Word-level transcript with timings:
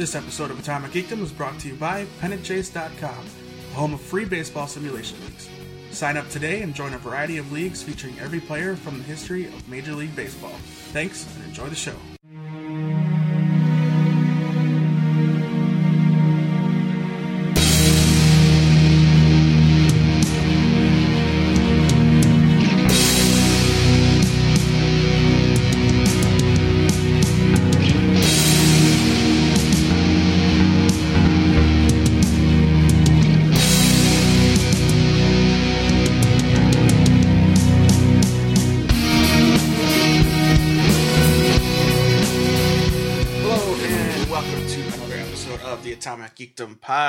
This 0.00 0.14
episode 0.14 0.50
of 0.50 0.58
Atomic 0.58 0.92
Geekdom 0.92 1.22
is 1.22 1.30
brought 1.30 1.58
to 1.58 1.68
you 1.68 1.74
by 1.74 2.06
PennantChase.com, 2.22 3.26
the 3.68 3.74
home 3.74 3.92
of 3.92 4.00
free 4.00 4.24
baseball 4.24 4.66
simulation 4.66 5.20
leagues. 5.26 5.50
Sign 5.90 6.16
up 6.16 6.26
today 6.30 6.62
and 6.62 6.74
join 6.74 6.94
a 6.94 6.98
variety 6.98 7.36
of 7.36 7.52
leagues 7.52 7.82
featuring 7.82 8.18
every 8.18 8.40
player 8.40 8.76
from 8.76 8.96
the 8.96 9.04
history 9.04 9.44
of 9.44 9.68
Major 9.68 9.92
League 9.92 10.16
Baseball. 10.16 10.54
Thanks 10.94 11.26
and 11.36 11.44
enjoy 11.44 11.68
the 11.68 11.74
show. 11.74 11.96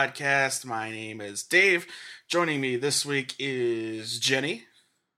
Podcast. 0.01 0.65
My 0.65 0.89
name 0.89 1.21
is 1.21 1.43
Dave. 1.43 1.85
Joining 2.27 2.59
me 2.59 2.75
this 2.75 3.05
week 3.05 3.35
is 3.37 4.17
Jenny 4.17 4.63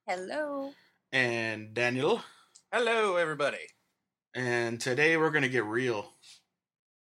Hello. 0.06 0.74
and 1.10 1.74
Daniel. 1.74 2.22
Hello, 2.70 3.16
everybody. 3.16 3.70
And 4.36 4.82
today 4.82 5.16
we're 5.16 5.30
going 5.30 5.44
to 5.44 5.50
get 5.50 5.64
real. 5.64 6.12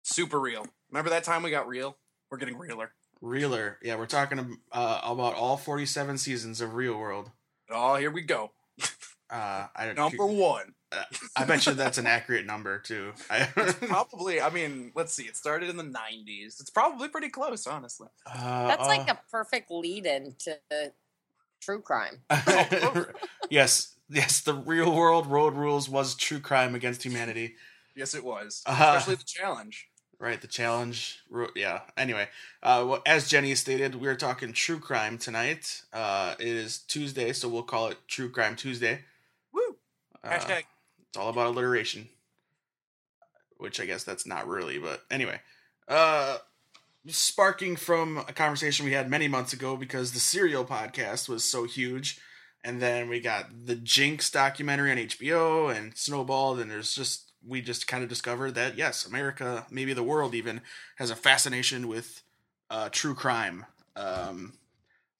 Super 0.03 0.39
real. 0.39 0.67
Remember 0.91 1.09
that 1.09 1.23
time 1.23 1.41
we 1.41 1.49
got 1.49 1.67
real? 1.67 1.97
We're 2.29 2.37
getting 2.37 2.59
realer. 2.59 2.91
Realer. 3.19 3.79
Yeah, 3.81 3.95
we're 3.95 4.05
talking 4.05 4.59
uh, 4.71 5.01
about 5.03 5.33
all 5.33 5.57
47 5.57 6.19
seasons 6.19 6.61
of 6.61 6.75
Real 6.75 6.95
World. 6.95 7.31
Oh, 7.71 7.95
here 7.95 8.11
we 8.11 8.21
go. 8.21 8.51
Uh, 9.33 9.67
I, 9.73 9.93
Number 9.93 10.25
one. 10.25 10.73
I 11.35 11.45
bet 11.45 11.65
you 11.65 11.73
that's 11.73 11.97
an 11.97 12.07
accurate 12.07 12.45
number, 12.45 12.79
too. 12.79 13.13
Probably, 13.87 14.41
I 14.41 14.49
mean, 14.49 14.91
let's 14.95 15.13
see. 15.13 15.23
It 15.23 15.37
started 15.37 15.69
in 15.69 15.77
the 15.77 15.83
90s. 15.83 16.59
It's 16.59 16.69
probably 16.69 17.07
pretty 17.07 17.29
close, 17.29 17.65
honestly. 17.67 18.09
uh, 18.25 18.67
That's 18.67 18.87
like 18.87 19.09
uh, 19.09 19.13
a 19.13 19.19
perfect 19.31 19.71
lead 19.71 20.05
in 20.05 20.35
to 20.39 20.57
true 21.61 21.81
crime. 21.81 22.21
yes, 23.49 23.95
yes, 24.09 24.41
the 24.41 24.53
Real 24.53 24.93
World 24.93 25.27
Road 25.27 25.53
Rules 25.53 25.87
was 25.87 26.15
true 26.15 26.39
crime 26.39 26.75
against 26.75 27.03
humanity. 27.03 27.55
Yes, 27.95 28.13
it 28.13 28.23
was. 28.23 28.63
Uh-huh. 28.65 28.93
Especially 28.97 29.15
the 29.15 29.23
challenge. 29.23 29.87
Right, 30.19 30.39
the 30.39 30.47
challenge. 30.47 31.19
Yeah. 31.55 31.81
Anyway, 31.97 32.27
uh, 32.61 32.85
well, 32.87 33.01
as 33.07 33.27
Jenny 33.27 33.55
stated, 33.55 33.95
we're 33.95 34.15
talking 34.15 34.53
true 34.53 34.79
crime 34.79 35.17
tonight. 35.17 35.81
Uh, 35.91 36.35
it 36.39 36.47
is 36.47 36.77
Tuesday, 36.79 37.33
so 37.33 37.49
we'll 37.49 37.63
call 37.63 37.87
it 37.87 37.97
True 38.07 38.29
Crime 38.29 38.55
Tuesday. 38.55 38.99
Woo! 39.51 39.77
Uh, 40.23 40.29
Hashtag. 40.29 40.63
It's 41.11 41.17
all 41.17 41.29
about 41.29 41.47
alliteration, 41.47 42.07
which 43.57 43.81
I 43.81 43.85
guess 43.85 44.05
that's 44.05 44.25
not 44.25 44.47
really, 44.47 44.77
but 44.77 45.03
anyway. 45.11 45.41
Uh, 45.85 46.37
sparking 47.07 47.75
from 47.75 48.19
a 48.19 48.31
conversation 48.31 48.85
we 48.85 48.93
had 48.93 49.09
many 49.09 49.27
months 49.27 49.51
ago 49.51 49.75
because 49.75 50.13
the 50.13 50.21
Serial 50.21 50.63
podcast 50.63 51.27
was 51.27 51.43
so 51.43 51.65
huge, 51.65 52.21
and 52.63 52.81
then 52.81 53.09
we 53.09 53.19
got 53.19 53.65
the 53.65 53.75
Jinx 53.75 54.31
documentary 54.31 54.89
on 54.89 54.97
HBO 54.99 55.75
and 55.75 55.97
Snowballed, 55.97 56.61
and 56.61 56.71
there's 56.71 56.95
just 56.95 57.33
we 57.45 57.61
just 57.61 57.87
kind 57.87 58.03
of 58.03 58.09
discovered 58.09 58.55
that 58.55 58.77
yes, 58.77 59.05
America, 59.05 59.65
maybe 59.69 59.91
the 59.91 60.03
world 60.03 60.33
even, 60.33 60.61
has 60.95 61.09
a 61.09 61.15
fascination 61.17 61.89
with 61.89 62.21
uh, 62.69 62.87
true 62.89 63.15
crime. 63.15 63.65
Um, 63.97 64.53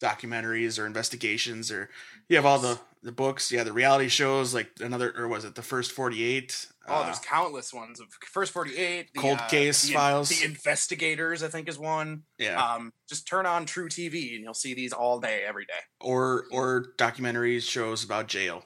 documentaries 0.02 0.80
or 0.80 0.86
investigations, 0.86 1.72
or 1.72 1.90
you 2.30 2.36
have 2.36 2.46
all 2.46 2.60
the 2.60 2.80
the 3.04 3.12
books, 3.12 3.52
yeah, 3.52 3.64
the 3.64 3.74
reality 3.74 4.08
shows 4.10 4.54
like 4.54 4.70
another, 4.80 5.12
or 5.18 5.28
was 5.28 5.44
it 5.46 5.56
the 5.56 5.62
first 5.62 5.92
forty 5.92 6.24
eight? 6.24 6.68
Oh, 6.88 7.04
there's 7.04 7.20
countless 7.20 7.72
ones 7.74 8.00
of 8.00 8.08
First 8.26 8.52
48. 8.54 9.14
The, 9.14 9.20
Cold 9.20 9.38
uh, 9.40 9.48
Case 9.48 9.84
the, 9.84 9.94
Files. 9.94 10.30
The 10.30 10.44
Investigators, 10.46 11.44
I 11.44 11.48
think, 11.48 11.70
is 11.70 11.78
one. 11.78 12.24
yeah, 12.40 12.60
Um, 12.60 12.92
just 13.08 13.28
turn 13.28 13.46
on 13.46 13.68
truTV 13.68 14.34
and 14.36 14.44
you'll 14.44 14.56
see 14.56 14.74
these 14.74 14.92
all 14.92 15.20
day, 15.20 15.44
every 15.48 15.66
day. 15.66 15.80
or 16.02 16.46
or 16.52 16.94
documentaries 16.98 17.70
shows 17.70 18.04
about 18.04 18.28
jail, 18.28 18.66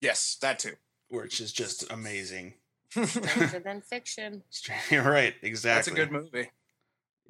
Yes, 0.00 0.38
that 0.40 0.58
too. 0.58 0.72
which 1.08 1.40
is 1.40 1.52
just 1.52 1.90
amazing. 1.92 2.54
Stranger 2.90 3.58
than 3.64 3.82
fiction. 3.82 4.42
right, 4.90 5.34
exactly. 5.42 5.76
That's 5.76 5.88
a 5.88 5.90
good 5.90 6.10
movie. 6.10 6.50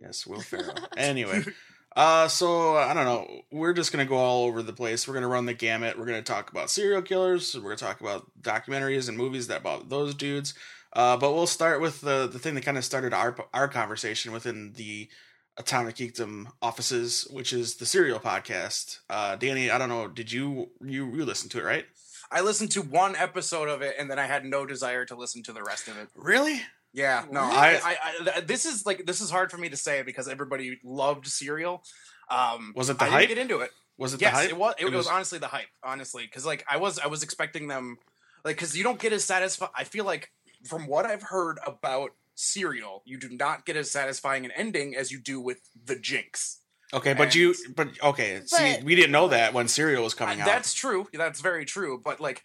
Yes, 0.01 0.25
Will 0.27 0.41
Ferrell. 0.41 0.77
anyway, 0.97 1.43
uh, 1.97 2.29
so 2.29 2.77
I 2.77 2.93
don't 2.93 3.07
know. 3.07 3.43
We're 3.51 3.73
just 3.73 3.91
gonna 3.91 4.05
go 4.05 4.17
all 4.17 4.45
over 4.45 4.63
the 4.63 4.73
place. 4.73 5.09
We're 5.09 5.15
gonna 5.15 5.29
run 5.29 5.47
the 5.47 5.55
gamut. 5.55 5.99
We're 5.99 6.05
gonna 6.05 6.23
talk 6.23 6.51
about 6.51 6.71
serial 6.71 7.01
killers. 7.01 7.55
We're 7.55 7.63
gonna 7.63 7.77
talk 7.77 8.01
about 8.03 8.31
documentaries 8.41 9.09
and 9.09 9.17
movies 9.17 9.47
that 9.47 9.63
about 9.63 9.89
those 9.89 10.15
dudes. 10.15 10.53
Uh, 10.93 11.17
but 11.17 11.33
we'll 11.33 11.47
start 11.47 11.81
with 11.81 12.03
the 12.03 12.29
the 12.31 12.39
thing 12.39 12.55
that 12.55 12.65
kind 12.65 12.77
of 12.77 12.85
started 12.85 13.15
our 13.15 13.35
our 13.55 13.67
conversation 13.67 14.33
within 14.33 14.75
the 14.75 15.09
Atomic 15.57 15.97
Geekdom 15.97 16.49
offices, 16.61 17.27
which 17.31 17.55
is 17.55 17.77
the 17.77 17.87
Serial 17.87 18.21
podcast. 18.21 18.99
Uh, 19.09 19.37
Danny, 19.37 19.71
I 19.71 19.79
don't 19.79 19.89
know. 19.89 20.07
Did 20.07 20.31
you 20.31 20.71
you 20.83 21.07
you 21.15 21.25
listen 21.25 21.49
to 21.51 21.61
it 21.61 21.65
right? 21.65 21.87
I 22.31 22.41
listened 22.41 22.73
to 22.73 22.83
one 22.83 23.17
episode 23.17 23.69
of 23.69 23.83
it 23.83 23.95
and 23.99 24.11
then 24.11 24.19
I 24.19 24.27
had 24.27 24.45
no 24.45 24.67
desire 24.67 25.05
to 25.07 25.15
listen 25.15 25.43
to 25.45 25.53
the 25.53 25.63
rest 25.63 25.89
of 25.89 25.97
it. 25.97 26.09
Really? 26.17 26.61
Yeah, 26.97 27.25
no, 27.31 27.43
Really? 27.43 27.57
I, 27.57 27.77
I, 27.77 27.97
I, 28.37 28.41
this 28.41 28.65
is 28.65 28.87
like 28.87 29.05
this 29.05 29.21
is 29.21 29.31
hard 29.31 29.51
for 29.51 29.59
me 29.59 29.69
to 29.69 29.77
say 29.77 30.03
because 30.03 30.29
everybody 30.29 30.81
loved 30.83 31.27
Serial. 31.27 31.83
Um, 32.31 32.73
Was 32.75 32.89
it 32.91 32.99
the 32.99 33.05
I 33.05 33.09
hype? 33.09 33.21
didn't 33.29 33.37
get 33.37 33.43
into 33.43 33.61
it. 33.61 33.71
Was 33.99 34.15
it 34.15 34.21
yes, 34.23 34.33
the 34.33 34.37
hype? 34.41 34.49
it 34.51 34.57
was. 34.57 34.75
It, 34.79 34.83
It 34.83 34.87
was, 34.87 34.95
was- 34.95 35.07
honestly 35.09 35.39
the 35.39 35.47
hype. 35.47 35.69
Honestly, 35.85 36.25
because 36.25 36.47
like 36.47 36.65
I 36.69 36.79
was, 36.79 36.99
I 36.99 37.07
was 37.09 37.23
expecting 37.23 37.69
them, 37.69 37.99
like 38.45 38.57
because 38.57 38.77
you 38.77 38.83
don't 38.83 38.99
get 38.99 39.13
as 39.13 39.25
satisfied. 39.25 39.69
I 39.77 39.85
feel 39.85 40.07
like 40.07 40.33
from 40.65 40.87
what 40.87 41.05
I've 41.07 41.23
heard 41.23 41.59
about 41.67 42.13
Serial, 42.35 43.03
you 43.05 43.19
do 43.19 43.29
not 43.29 43.67
get 43.67 43.77
as 43.77 43.91
satisfying 43.91 44.45
an 44.47 44.51
ending 44.53 44.97
as 44.97 45.13
you 45.13 45.19
do 45.19 45.39
with 45.41 45.61
the 45.85 45.97
Jinx. 45.97 46.61
Okay, 46.95 47.13
but 47.15 47.25
And- 47.25 47.35
you 47.35 47.55
but 47.75 47.89
okay. 48.03 48.41
see, 48.47 48.79
we 48.85 48.95
didn't 48.95 49.13
know 49.13 49.29
that 49.29 49.53
when 49.53 49.69
Serial 49.69 50.03
was 50.03 50.15
coming 50.15 50.41
out. 50.41 50.47
That's 50.47 50.73
true. 50.73 51.09
That's 51.13 51.41
very 51.43 51.65
true. 51.67 52.01
But 52.03 52.21
like 52.21 52.43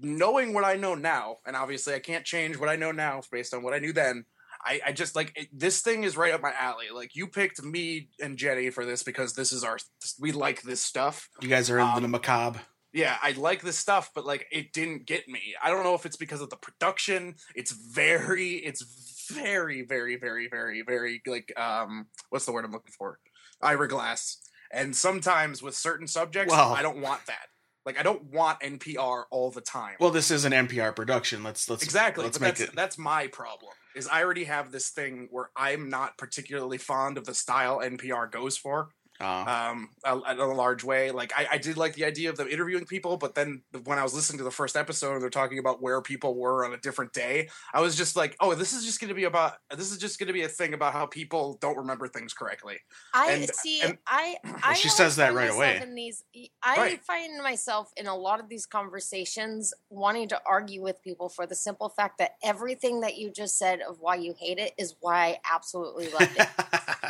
knowing 0.00 0.52
what 0.54 0.64
I 0.64 0.76
know 0.76 0.94
now, 0.94 1.38
and 1.46 1.56
obviously 1.56 1.94
I 1.94 1.98
can't 1.98 2.24
change 2.24 2.58
what 2.58 2.68
I 2.68 2.76
know 2.76 2.92
now 2.92 3.20
based 3.30 3.54
on 3.54 3.62
what 3.62 3.74
I 3.74 3.78
knew 3.78 3.92
then. 3.92 4.24
I, 4.64 4.80
I 4.86 4.92
just 4.92 5.16
like 5.16 5.32
it, 5.34 5.48
this 5.52 5.80
thing 5.80 6.04
is 6.04 6.16
right 6.16 6.32
up 6.32 6.40
my 6.40 6.52
alley. 6.58 6.86
Like 6.94 7.16
you 7.16 7.26
picked 7.26 7.62
me 7.64 8.10
and 8.20 8.36
Jenny 8.36 8.70
for 8.70 8.84
this 8.84 9.02
because 9.02 9.34
this 9.34 9.52
is 9.52 9.64
our 9.64 9.78
we 10.20 10.30
like 10.30 10.62
this 10.62 10.80
stuff. 10.80 11.28
You 11.40 11.48
guys 11.48 11.68
are 11.68 11.78
in 11.80 11.86
the 11.96 12.04
Um, 12.04 12.10
macabre. 12.12 12.60
Yeah, 12.92 13.16
I 13.22 13.32
like 13.32 13.62
this 13.62 13.78
stuff, 13.78 14.10
but 14.14 14.24
like 14.26 14.46
it 14.52 14.72
didn't 14.72 15.06
get 15.06 15.26
me. 15.26 15.54
I 15.62 15.70
don't 15.70 15.82
know 15.82 15.94
if 15.94 16.06
it's 16.06 16.16
because 16.18 16.40
of 16.42 16.50
the 16.50 16.56
production. 16.56 17.34
It's 17.56 17.72
very, 17.72 18.50
it's 18.56 19.26
very, 19.32 19.82
very, 19.82 20.16
very, 20.16 20.46
very, 20.48 20.82
very 20.82 21.22
like 21.26 21.52
um, 21.58 22.06
what's 22.30 22.44
the 22.44 22.52
word 22.52 22.64
I'm 22.64 22.70
looking 22.72 22.92
for? 22.96 23.18
Glass. 23.60 24.38
And 24.70 24.94
sometimes 24.94 25.62
with 25.62 25.74
certain 25.74 26.06
subjects, 26.06 26.52
Well- 26.52 26.72
I 26.74 26.82
don't 26.82 27.00
want 27.00 27.26
that. 27.26 27.46
Like 27.84 27.98
I 27.98 28.02
don't 28.02 28.24
want 28.24 28.60
NPR 28.60 29.24
all 29.30 29.50
the 29.50 29.60
time. 29.60 29.96
Well, 29.98 30.10
this 30.10 30.30
is 30.30 30.44
an 30.44 30.52
NPR 30.52 30.94
production. 30.94 31.42
Let's 31.42 31.68
let's 31.68 31.82
exactly. 31.82 32.24
Let's 32.24 32.38
but 32.38 32.44
make 32.44 32.54
that's 32.56 32.70
it. 32.70 32.76
that's 32.76 32.98
my 32.98 33.26
problem. 33.26 33.72
Is 33.94 34.08
I 34.08 34.22
already 34.22 34.44
have 34.44 34.72
this 34.72 34.88
thing 34.88 35.28
where 35.30 35.50
I'm 35.56 35.90
not 35.90 36.16
particularly 36.16 36.78
fond 36.78 37.18
of 37.18 37.24
the 37.24 37.34
style 37.34 37.80
NPR 37.80 38.30
goes 38.30 38.56
for. 38.56 38.90
Uh, 39.22 39.72
um, 40.04 40.22
in 40.30 40.38
a 40.38 40.46
large 40.52 40.82
way. 40.84 41.10
Like 41.12 41.32
I, 41.36 41.46
I 41.52 41.58
did 41.58 41.76
like 41.76 41.94
the 41.94 42.04
idea 42.04 42.28
of 42.30 42.36
them 42.36 42.48
interviewing 42.48 42.84
people, 42.86 43.16
but 43.16 43.34
then 43.34 43.62
when 43.84 43.98
I 43.98 44.02
was 44.02 44.14
listening 44.14 44.38
to 44.38 44.44
the 44.44 44.50
first 44.50 44.76
episode 44.76 45.12
and 45.14 45.22
they're 45.22 45.30
talking 45.30 45.58
about 45.58 45.80
where 45.80 46.00
people 46.02 46.34
were 46.34 46.64
on 46.64 46.72
a 46.72 46.76
different 46.78 47.12
day, 47.12 47.48
I 47.72 47.80
was 47.80 47.96
just 47.96 48.16
like, 48.16 48.36
oh, 48.40 48.54
this 48.54 48.72
is 48.72 48.84
just 48.84 49.00
going 49.00 49.08
to 49.08 49.14
be 49.14 49.24
about 49.24 49.54
this 49.76 49.90
is 49.92 49.98
just 49.98 50.18
going 50.18 50.26
to 50.26 50.32
be 50.32 50.42
a 50.42 50.48
thing 50.48 50.74
about 50.74 50.92
how 50.92 51.06
people 51.06 51.58
don't 51.60 51.76
remember 51.76 52.08
things 52.08 52.32
correctly. 52.34 52.78
I 53.14 53.32
And- 53.32 53.48
see. 53.54 53.80
and- 53.82 53.98
I. 54.06 54.36
I 54.62 54.74
she 54.74 54.88
says 54.88 55.16
that 55.16 55.34
right 55.34 55.50
away. 55.50 55.80
In 55.82 55.94
these, 55.94 56.24
I 56.62 56.76
Right. 56.76 57.04
find 57.04 57.42
myself 57.42 57.92
in 57.96 58.06
a 58.06 58.16
lot 58.16 58.40
of 58.40 58.48
these 58.48 58.66
conversations 58.66 59.72
wanting 59.90 60.28
to 60.28 60.40
argue 60.46 60.82
with 60.82 61.02
people 61.02 61.28
for 61.28 61.46
the 61.46 61.54
simple 61.54 61.88
fact 61.88 62.18
that 62.18 62.36
everything 62.42 63.00
that 63.00 63.16
you 63.16 63.30
just 63.30 63.58
said 63.58 63.80
of 63.80 63.98
why 64.00 64.16
you 64.16 64.34
hate 64.38 64.58
it 64.58 64.72
is 64.78 64.94
why 65.00 65.26
I 65.26 65.38
absolutely 65.54 66.08
love 66.10 66.28
it. 66.36 66.48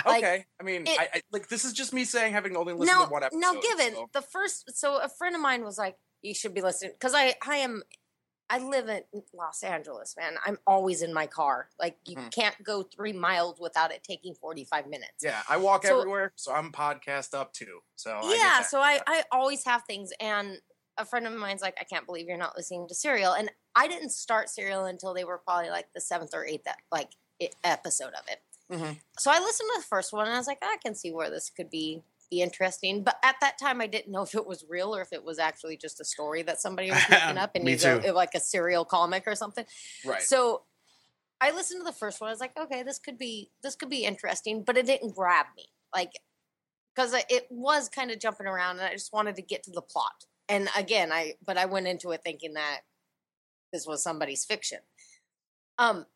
Like, 0.05 0.25
okay, 0.25 0.45
I 0.61 0.65
mean, 0.65 0.83
it- 0.87 0.99
I, 0.99 1.09
I 1.15 1.21
like 1.31 1.49
this 1.49 1.65
is 1.65 1.73
just 1.73 1.93
me 1.93 2.02
saying 2.05 2.33
having 2.33 2.57
only 2.57 2.73
listened 2.73 2.99
now, 2.99 3.07
to 3.07 3.11
one 3.13 3.23
episode. 3.25 3.39
now, 3.41 3.55
given 3.55 3.95
so- 3.95 4.11
the 4.13 4.23
first, 4.23 4.77
so 4.77 4.99
a 4.99 5.09
friend 5.09 5.35
of 5.35 5.41
mine 5.43 5.65
was 5.65 5.79
like, 5.79 5.97
"You 6.23 6.35
should 6.35 6.55
be 6.55 6.61
listening," 6.63 6.93
because 6.93 7.15
I, 7.15 7.35
I 7.47 7.57
am, 7.57 7.83
I 8.51 8.59
live 8.59 8.89
in 8.89 9.03
Los 9.33 9.63
Angeles, 9.63 10.15
man. 10.19 10.35
I'm 10.45 10.59
always 10.67 11.01
in 11.03 11.13
my 11.15 11.27
car. 11.27 11.69
Like 11.79 11.97
you 12.05 12.17
Mhm. 12.17 12.33
can't 12.35 12.63
go 12.63 12.83
three 12.83 13.13
miles 13.13 13.59
without 13.61 13.93
it 13.93 14.03
taking 14.05 14.35
45 14.35 14.87
minutes. 14.87 15.23
yeah, 15.23 15.43
I 15.49 15.57
walk 15.57 15.87
So- 15.87 15.99
everywhere, 15.99 16.33
so 16.37 16.53
I'm 16.53 16.71
podcast 16.73 17.33
up 17.35 17.53
too. 17.53 17.81
So 17.97 18.11
yeah 18.25 18.37
that. 18.61 18.67
so 18.69 18.81
I, 18.81 19.01
I 19.07 19.25
always 19.33 19.65
have 19.65 19.85
things 19.85 20.11
and 20.21 20.59
a 20.99 21.07
friend 21.07 21.27
of 21.27 21.33
mine's 21.33 21.63
like 21.63 21.75
i 21.81 21.85
can't 21.85 22.05
believe 22.05 22.27
you're 22.27 22.37
not 22.37 22.55
listening 22.55 22.87
to 22.87 22.95
serial 22.95 23.33
and 23.33 23.51
i 23.75 23.89
didn't 23.89 24.11
start 24.11 24.51
serial 24.51 24.85
until 24.85 25.15
they 25.15 25.25
were 25.25 25.39
probably 25.39 25.71
like 25.71 25.87
the 25.95 26.01
seventh 26.03 26.35
or 26.35 26.45
eighth 26.45 26.67
like 26.91 27.13
episode 27.65 28.13
of 28.13 28.25
it. 28.29 28.43
Mhm. 28.71 29.01
So 29.19 29.31
I 29.31 29.39
listened 29.41 29.69
to 29.75 29.81
the 29.81 29.87
first 29.87 30.13
one 30.13 30.27
and 30.27 30.35
I 30.35 30.39
was 30.39 30.47
like, 30.47 30.59
I 30.63 30.77
can 30.83 30.95
see 30.95 31.13
where 31.13 31.31
this 31.31 31.51
could 31.51 31.71
be 31.71 32.03
be 32.31 32.41
interesting. 32.41 33.03
But 33.03 33.17
at 33.23 33.37
that 33.43 33.59
time, 33.59 33.83
I 33.83 33.87
didn't 33.87 34.11
know 34.11 34.23
if 34.23 34.35
it 34.35 34.47
was 34.47 34.65
real 34.67 34.97
or 34.97 35.03
if 35.03 35.13
it 35.13 35.23
was 35.23 35.39
actually 35.39 35.77
just 35.77 36.01
a 36.01 36.05
story 36.05 36.41
that 36.45 36.61
somebody 36.63 36.91
was 36.91 37.03
making 37.11 37.37
up 37.39 37.51
and 37.55 37.63
Me 37.65 37.73
needs 37.73 37.85
a- 37.85 38.01
too. 38.01 38.13
like 38.13 38.35
a 38.35 38.41
serial 38.41 38.87
comic 38.87 39.25
or 39.27 39.35
something. 39.35 39.67
Right. 40.03 40.23
So 40.23 40.63
I 41.43 41.51
listened 41.51 41.81
to 41.81 41.85
the 41.85 41.93
first 41.93 42.21
one. 42.23 42.29
I 42.29 42.33
was 42.33 42.41
like, 42.41 42.57
okay, 42.57 42.83
this 42.85 42.99
could 42.99 43.19
be 43.19 43.51
this 43.63 43.75
could 43.77 43.91
be 43.91 44.05
interesting, 44.07 44.63
but 44.63 44.79
it 44.79 44.87
didn't 44.87 45.15
grab 45.15 45.47
me, 45.57 45.67
like 45.95 46.13
because 46.95 47.13
it 47.29 47.47
was 47.51 47.89
kind 47.91 48.11
of 48.11 48.19
jumping 48.19 48.47
around, 48.47 48.79
and 48.79 48.87
I 48.87 48.93
just 48.93 49.13
wanted 49.13 49.37
to 49.37 49.43
get 49.43 49.63
to 49.65 49.71
the 49.71 49.83
plot. 49.83 50.25
And 50.49 50.69
again, 50.77 51.13
I 51.13 51.35
but 51.45 51.59
I 51.59 51.67
went 51.67 51.87
into 51.87 52.13
it 52.13 52.23
thinking 52.25 52.55
that 52.55 52.81
this 53.75 53.87
was 53.87 54.03
somebody's 54.03 54.45
fiction. 54.47 54.79
Um. 55.79 56.07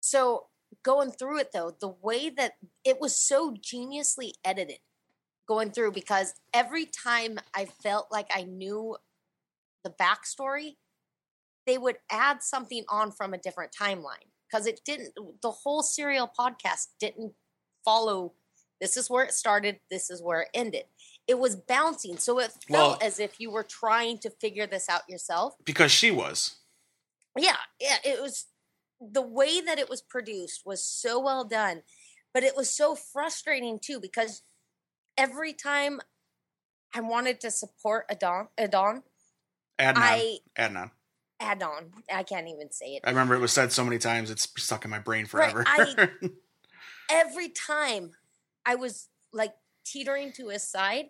So 0.00 0.46
going 0.82 1.10
through 1.12 1.38
it 1.40 1.50
though, 1.52 1.74
the 1.80 1.94
way 2.02 2.30
that 2.30 2.52
it 2.84 3.00
was 3.00 3.16
so 3.16 3.52
geniusly 3.54 4.32
edited 4.44 4.78
going 5.48 5.70
through 5.70 5.92
because 5.92 6.34
every 6.54 6.86
time 6.86 7.38
I 7.54 7.64
felt 7.66 8.06
like 8.10 8.28
I 8.32 8.44
knew 8.44 8.96
the 9.82 9.90
backstory, 9.90 10.76
they 11.66 11.76
would 11.78 11.96
add 12.10 12.42
something 12.42 12.84
on 12.88 13.10
from 13.12 13.34
a 13.34 13.38
different 13.38 13.72
timeline 13.72 14.28
because 14.50 14.66
it 14.66 14.80
didn't 14.84 15.12
the 15.42 15.50
whole 15.50 15.82
serial 15.82 16.30
podcast 16.38 16.88
didn't 16.98 17.32
follow 17.84 18.32
this 18.80 18.96
is 18.96 19.08
where 19.10 19.24
it 19.24 19.32
started 19.32 19.78
this 19.90 20.10
is 20.10 20.22
where 20.22 20.42
it 20.42 20.48
ended 20.54 20.84
it 21.28 21.38
was 21.38 21.54
bouncing 21.54 22.16
so 22.18 22.38
it 22.38 22.50
felt 22.68 22.98
Well- 22.98 22.98
as 23.02 23.20
if 23.20 23.38
you 23.38 23.50
were 23.50 23.62
trying 23.62 24.18
to 24.18 24.30
figure 24.30 24.66
this 24.66 24.88
out 24.88 25.02
yourself 25.08 25.54
because 25.64 25.92
she 25.92 26.10
was. 26.10 26.56
yeah 27.38 27.56
yeah 27.80 27.96
it 28.04 28.20
was 28.20 28.46
the 29.00 29.22
way 29.22 29.60
that 29.60 29.78
it 29.78 29.88
was 29.88 30.02
produced 30.02 30.62
was 30.64 30.84
so 30.84 31.18
well 31.18 31.44
done 31.44 31.82
but 32.32 32.42
it 32.42 32.56
was 32.56 32.68
so 32.70 32.94
frustrating 32.94 33.78
too 33.78 33.98
because 34.00 34.42
every 35.16 35.52
time 35.52 36.00
i 36.94 37.00
wanted 37.00 37.40
to 37.40 37.50
support 37.50 38.04
adon 38.10 38.48
adon 38.58 39.02
Adnan. 39.78 39.94
i 39.96 40.38
Adnan. 40.58 40.90
adon 41.40 41.90
i 42.12 42.22
can't 42.22 42.48
even 42.48 42.70
say 42.70 42.96
it 42.96 43.00
I 43.04 43.10
remember 43.10 43.34
it 43.34 43.40
was 43.40 43.52
said 43.52 43.72
so 43.72 43.84
many 43.84 43.98
times 43.98 44.30
it's 44.30 44.48
stuck 44.58 44.84
in 44.84 44.90
my 44.90 44.98
brain 44.98 45.26
forever. 45.26 45.64
I- 45.66 46.10
every 47.10 47.48
time 47.48 48.12
I 48.64 48.76
was 48.76 49.08
like 49.32 49.54
teetering 49.84 50.32
to 50.36 50.48
his 50.48 50.62
side, 50.62 51.06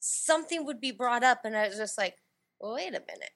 something 0.00 0.64
would 0.66 0.80
be 0.80 0.90
brought 0.90 1.22
up, 1.22 1.40
and 1.44 1.56
I 1.56 1.68
was 1.68 1.76
just 1.76 1.96
like, 1.96 2.16
well, 2.60 2.74
wait 2.74 2.88
a 2.88 2.92
minute. 2.92 3.30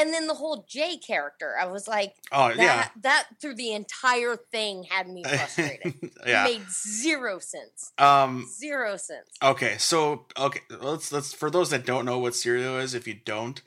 And 0.00 0.14
then 0.14 0.26
the 0.26 0.34
whole 0.34 0.64
Jay 0.68 0.96
character, 0.96 1.54
I 1.60 1.66
was 1.66 1.86
like, 1.86 2.14
oh 2.32 2.48
that, 2.48 2.56
yeah. 2.56 2.88
that 3.02 3.28
through 3.40 3.56
the 3.56 3.72
entire 3.72 4.36
thing 4.50 4.84
had 4.84 5.08
me 5.08 5.22
frustrated. 5.28 5.94
yeah. 6.26 6.44
Made 6.44 6.70
zero 6.70 7.38
sense. 7.38 7.92
Um 7.98 8.46
Zero 8.58 8.96
sense. 8.96 9.28
Okay, 9.42 9.76
so 9.78 10.26
okay, 10.38 10.60
let's 10.80 11.12
let's 11.12 11.34
for 11.34 11.50
those 11.50 11.70
that 11.70 11.84
don't 11.84 12.04
know 12.04 12.18
what 12.18 12.34
Serial 12.34 12.78
is, 12.78 12.94
if 12.94 13.06
you 13.06 13.14
don't, 13.14 13.60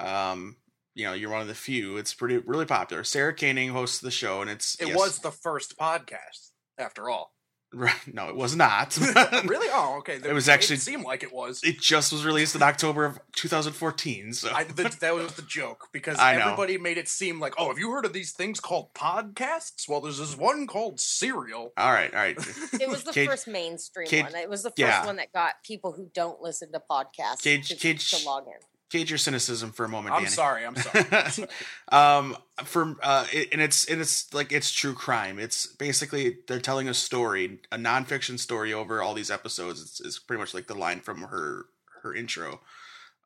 um, 0.00 0.56
you 0.94 1.04
know, 1.04 1.12
you're 1.12 1.30
one 1.30 1.42
of 1.42 1.48
the 1.48 1.54
few. 1.54 1.96
It's 1.96 2.14
pretty 2.14 2.38
really 2.38 2.66
popular. 2.66 3.04
Sarah 3.04 3.34
Koenig 3.34 3.70
hosts 3.70 3.98
the 3.98 4.10
show, 4.10 4.40
and 4.40 4.50
it's 4.50 4.80
It 4.80 4.88
yes. 4.88 4.96
was 4.96 5.18
the 5.18 5.30
first 5.30 5.76
podcast, 5.78 6.52
after 6.78 7.10
all. 7.10 7.33
Right. 7.74 7.94
No, 8.14 8.28
it 8.28 8.36
was 8.36 8.54
not. 8.56 8.96
really? 9.44 9.68
Oh, 9.72 9.96
okay. 9.98 10.14
It 10.16 10.32
was 10.32 10.48
actually- 10.48 10.76
It 10.76 10.80
seemed 10.82 11.04
like 11.04 11.22
it 11.22 11.32
was. 11.32 11.62
It 11.64 11.80
just 11.80 12.12
was 12.12 12.24
released 12.24 12.54
in 12.54 12.62
October 12.62 13.04
of 13.04 13.18
2014. 13.36 14.32
So 14.32 14.50
I, 14.54 14.64
th- 14.64 14.98
that 15.00 15.14
was 15.14 15.32
the 15.34 15.42
joke 15.42 15.88
because 15.92 16.18
I 16.18 16.36
know. 16.36 16.42
everybody 16.42 16.78
made 16.78 16.98
it 16.98 17.08
seem 17.08 17.40
like, 17.40 17.54
oh, 17.58 17.68
have 17.68 17.78
you 17.78 17.90
heard 17.90 18.04
of 18.04 18.12
these 18.12 18.32
things 18.32 18.60
called 18.60 18.92
podcasts? 18.94 19.88
Well, 19.88 20.00
there's 20.00 20.18
this 20.18 20.36
one 20.36 20.66
called 20.66 21.00
Serial. 21.00 21.72
all 21.76 21.92
right, 21.92 22.12
all 22.14 22.20
right. 22.20 22.36
It 22.80 22.88
was 22.88 23.04
the 23.04 23.12
Cage- 23.12 23.28
first 23.28 23.48
mainstream 23.48 24.06
Cage- 24.06 24.24
one. 24.24 24.36
It 24.36 24.48
was 24.48 24.62
the 24.62 24.70
first 24.70 24.78
yeah. 24.78 25.06
one 25.06 25.16
that 25.16 25.32
got 25.32 25.54
people 25.64 25.92
who 25.92 26.10
don't 26.14 26.40
listen 26.40 26.70
to 26.72 26.80
podcasts 26.90 27.42
Cage- 27.42 27.68
to, 27.68 27.76
Cage- 27.76 28.10
to 28.10 28.24
log 28.26 28.46
in. 28.46 28.54
Gauge 28.90 29.10
your 29.10 29.18
cynicism 29.18 29.72
for 29.72 29.84
a 29.84 29.88
moment, 29.88 30.14
I'm 30.14 30.22
Danny. 30.22 30.30
sorry. 30.30 30.64
I'm 30.66 30.76
sorry. 30.76 31.48
um 31.90 32.36
for 32.64 32.94
uh 33.02 33.26
it, 33.32 33.48
and 33.52 33.60
it's 33.60 33.86
and 33.86 34.00
it's 34.00 34.32
like 34.32 34.52
it's 34.52 34.70
true 34.70 34.94
crime 34.94 35.40
it's 35.40 35.66
basically 35.66 36.36
they're 36.46 36.60
telling 36.60 36.88
a 36.88 36.94
story 36.94 37.58
a 37.72 37.76
nonfiction 37.76 38.38
story 38.38 38.72
over 38.72 39.02
all 39.02 39.12
these 39.14 39.30
episodes 39.30 39.82
it's, 39.82 40.00
it's 40.00 40.18
pretty 40.20 40.38
much 40.38 40.54
like 40.54 40.68
the 40.68 40.74
line 40.74 41.00
from 41.00 41.22
her 41.22 41.66
her 42.02 42.14
intro 42.14 42.60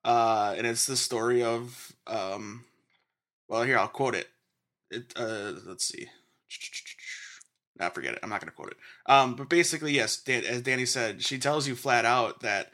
uh 0.05 0.55
and 0.57 0.67
it's 0.67 0.87
the 0.87 0.97
story 0.97 1.43
of 1.43 1.93
um 2.07 2.65
well 3.49 3.65
here 3.65 3.77
i'll 3.79 3.89
quote 3.89 4.15
it 4.15 4.29
it 4.91 5.13
uh 5.17 5.53
let's 5.67 5.85
see 5.85 6.09
Nah, 7.79 7.91
forget 7.91 8.15
it. 8.15 8.19
I'm 8.23 8.29
not 8.31 8.41
going 8.41 8.51
to 8.51 8.57
quote 8.57 8.73
it. 8.73 8.77
Um, 9.07 9.35
but 9.37 9.49
basically, 9.49 9.93
yes, 9.93 10.17
Dan, 10.17 10.45
as 10.45 10.63
Danny 10.63 10.85
said, 10.85 11.23
she 11.23 11.39
tells 11.39 11.69
you 11.69 11.77
flat 11.77 12.05
out 12.05 12.41
that 12.41 12.73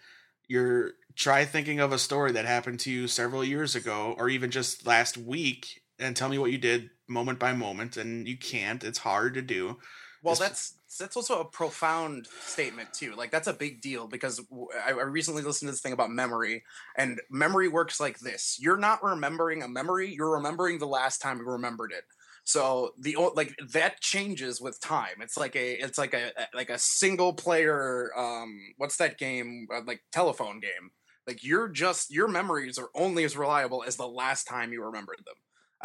you're 0.48 0.92
try 1.14 1.44
thinking 1.44 1.81
of 1.81 1.93
a 1.93 1.99
story 1.99 2.32
that 2.32 2.44
happened 2.44 2.81
to 2.81 2.90
you 2.90 3.06
several 3.08 3.44
years 3.44 3.75
ago, 3.75 4.14
or 4.19 4.28
even 4.28 4.50
just 4.50 4.87
last 4.87 5.16
week, 5.16 5.82
and 5.99 6.16
tell 6.16 6.28
me 6.28 6.38
what 6.38 6.52
you 6.52 6.58
did 6.58 6.90
moment 7.08 7.38
by 7.38 7.52
moment. 7.52 7.96
And 7.96 8.26
you 8.26 8.37
can't. 8.37 8.82
It's 8.84 8.99
hard 8.99 9.34
to 9.34 9.43
do. 9.43 9.78
Well, 10.22 10.32
It's- 10.34 10.38
that's 10.49 10.75
that's 10.99 11.16
also 11.16 11.40
a 11.40 11.44
profound 11.44 12.26
statement 12.46 12.93
too. 12.94 13.14
Like 13.14 13.31
that's 13.32 13.49
a 13.49 13.52
big 13.52 13.81
deal 13.81 14.06
because 14.06 14.40
I, 14.87 14.90
recently 14.90 15.43
listened 15.43 15.69
to 15.69 15.72
this 15.72 15.81
thing 15.81 15.93
about 15.93 16.11
memory, 16.11 16.62
and 16.96 17.20
memory 17.31 17.69
works 17.69 17.99
like 18.00 18.20
this: 18.20 18.56
you're 18.61 18.76
not 18.76 19.02
remembering 19.02 19.62
a 19.62 19.69
memory; 19.69 20.14
you're 20.14 20.31
remembering 20.32 20.78
the 20.78 20.87
last 20.87 21.20
time 21.20 21.38
you 21.38 21.44
remembered 21.44 21.93
it. 21.93 22.05
So 22.44 22.94
the 22.99 23.16
like 23.34 23.55
that 23.72 24.00
changes 24.00 24.61
with 24.61 24.81
time. 24.81 25.16
It's 25.20 25.37
like 25.37 25.56
a 25.56 25.72
it's 25.82 25.99
like 25.99 26.14
a 26.14 26.31
a- 26.38 26.49
like 26.56 26.70
a 26.70 26.78
single 26.78 27.32
player. 27.32 28.11
Um, 28.16 28.75
what's 28.76 28.96
that 28.99 29.19
game? 29.19 29.66
Uh, 29.75 29.81
like 29.87 30.02
telephone 30.12 30.61
game. 30.61 30.90
Like 31.26 31.43
you're 31.44 31.69
just 31.69 32.12
your 32.12 32.29
memories 32.29 32.79
are 32.79 32.88
only 32.94 33.25
as 33.25 33.37
reliable 33.37 33.82
as 33.87 33.97
the 33.97 34.06
last 34.09 34.44
time 34.44 34.73
you 34.73 34.82
remembered 34.85 35.23
them. 35.25 35.35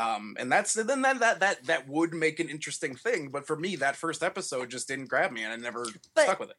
Um, 0.06 0.36
and 0.40 0.52
that's 0.52 0.74
then 0.74 1.02
that, 1.02 1.20
that 1.20 1.40
that 1.42 1.66
that 1.66 1.88
would 1.90 2.14
make 2.14 2.40
an 2.40 2.50
interesting 2.50 2.96
thing. 2.96 3.30
But 3.30 3.46
for 3.48 3.56
me, 3.56 3.76
that 3.78 3.96
first 3.96 4.24
episode 4.24 4.70
just 4.70 4.88
didn't 4.88 5.08
grab 5.10 5.32
me, 5.32 5.44
and 5.44 5.52
I 5.54 5.56
never 5.58 5.86
But- 6.16 6.24
stuck 6.24 6.40
with 6.40 6.50
it. 6.52 6.58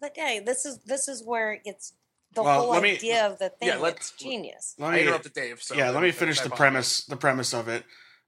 But 0.00 0.12
yeah, 0.16 0.40
this 0.44 0.64
is 0.64 0.78
this 0.86 1.08
is 1.08 1.22
where 1.24 1.52
it 1.52 1.64
gets 1.64 1.92
the 2.32 2.42
Well, 2.42 2.60
whole 2.62 2.70
let 2.70 2.82
me- 2.82 2.92
idea 2.92 3.26
of 3.26 3.38
the 3.38 3.50
thing. 3.50 3.68
Yeah, 3.68 3.74
Yeah, 3.76 3.80
let's- 3.82 4.12
genius. 4.12 4.74
Let 4.78 4.92
I 4.92 4.96
me, 4.96 5.02
interrupted 5.02 5.32
Dave. 5.34 5.62
So 5.62 5.74
yeah, 5.74 5.90
let 5.90 6.02
me 6.02 6.10
finish 6.10 6.38
the 6.40 6.46
apologize. 6.46 6.58
premise. 6.58 7.04
The 7.04 7.16
premise 7.16 7.52
of 7.54 7.68
it. 7.68 7.84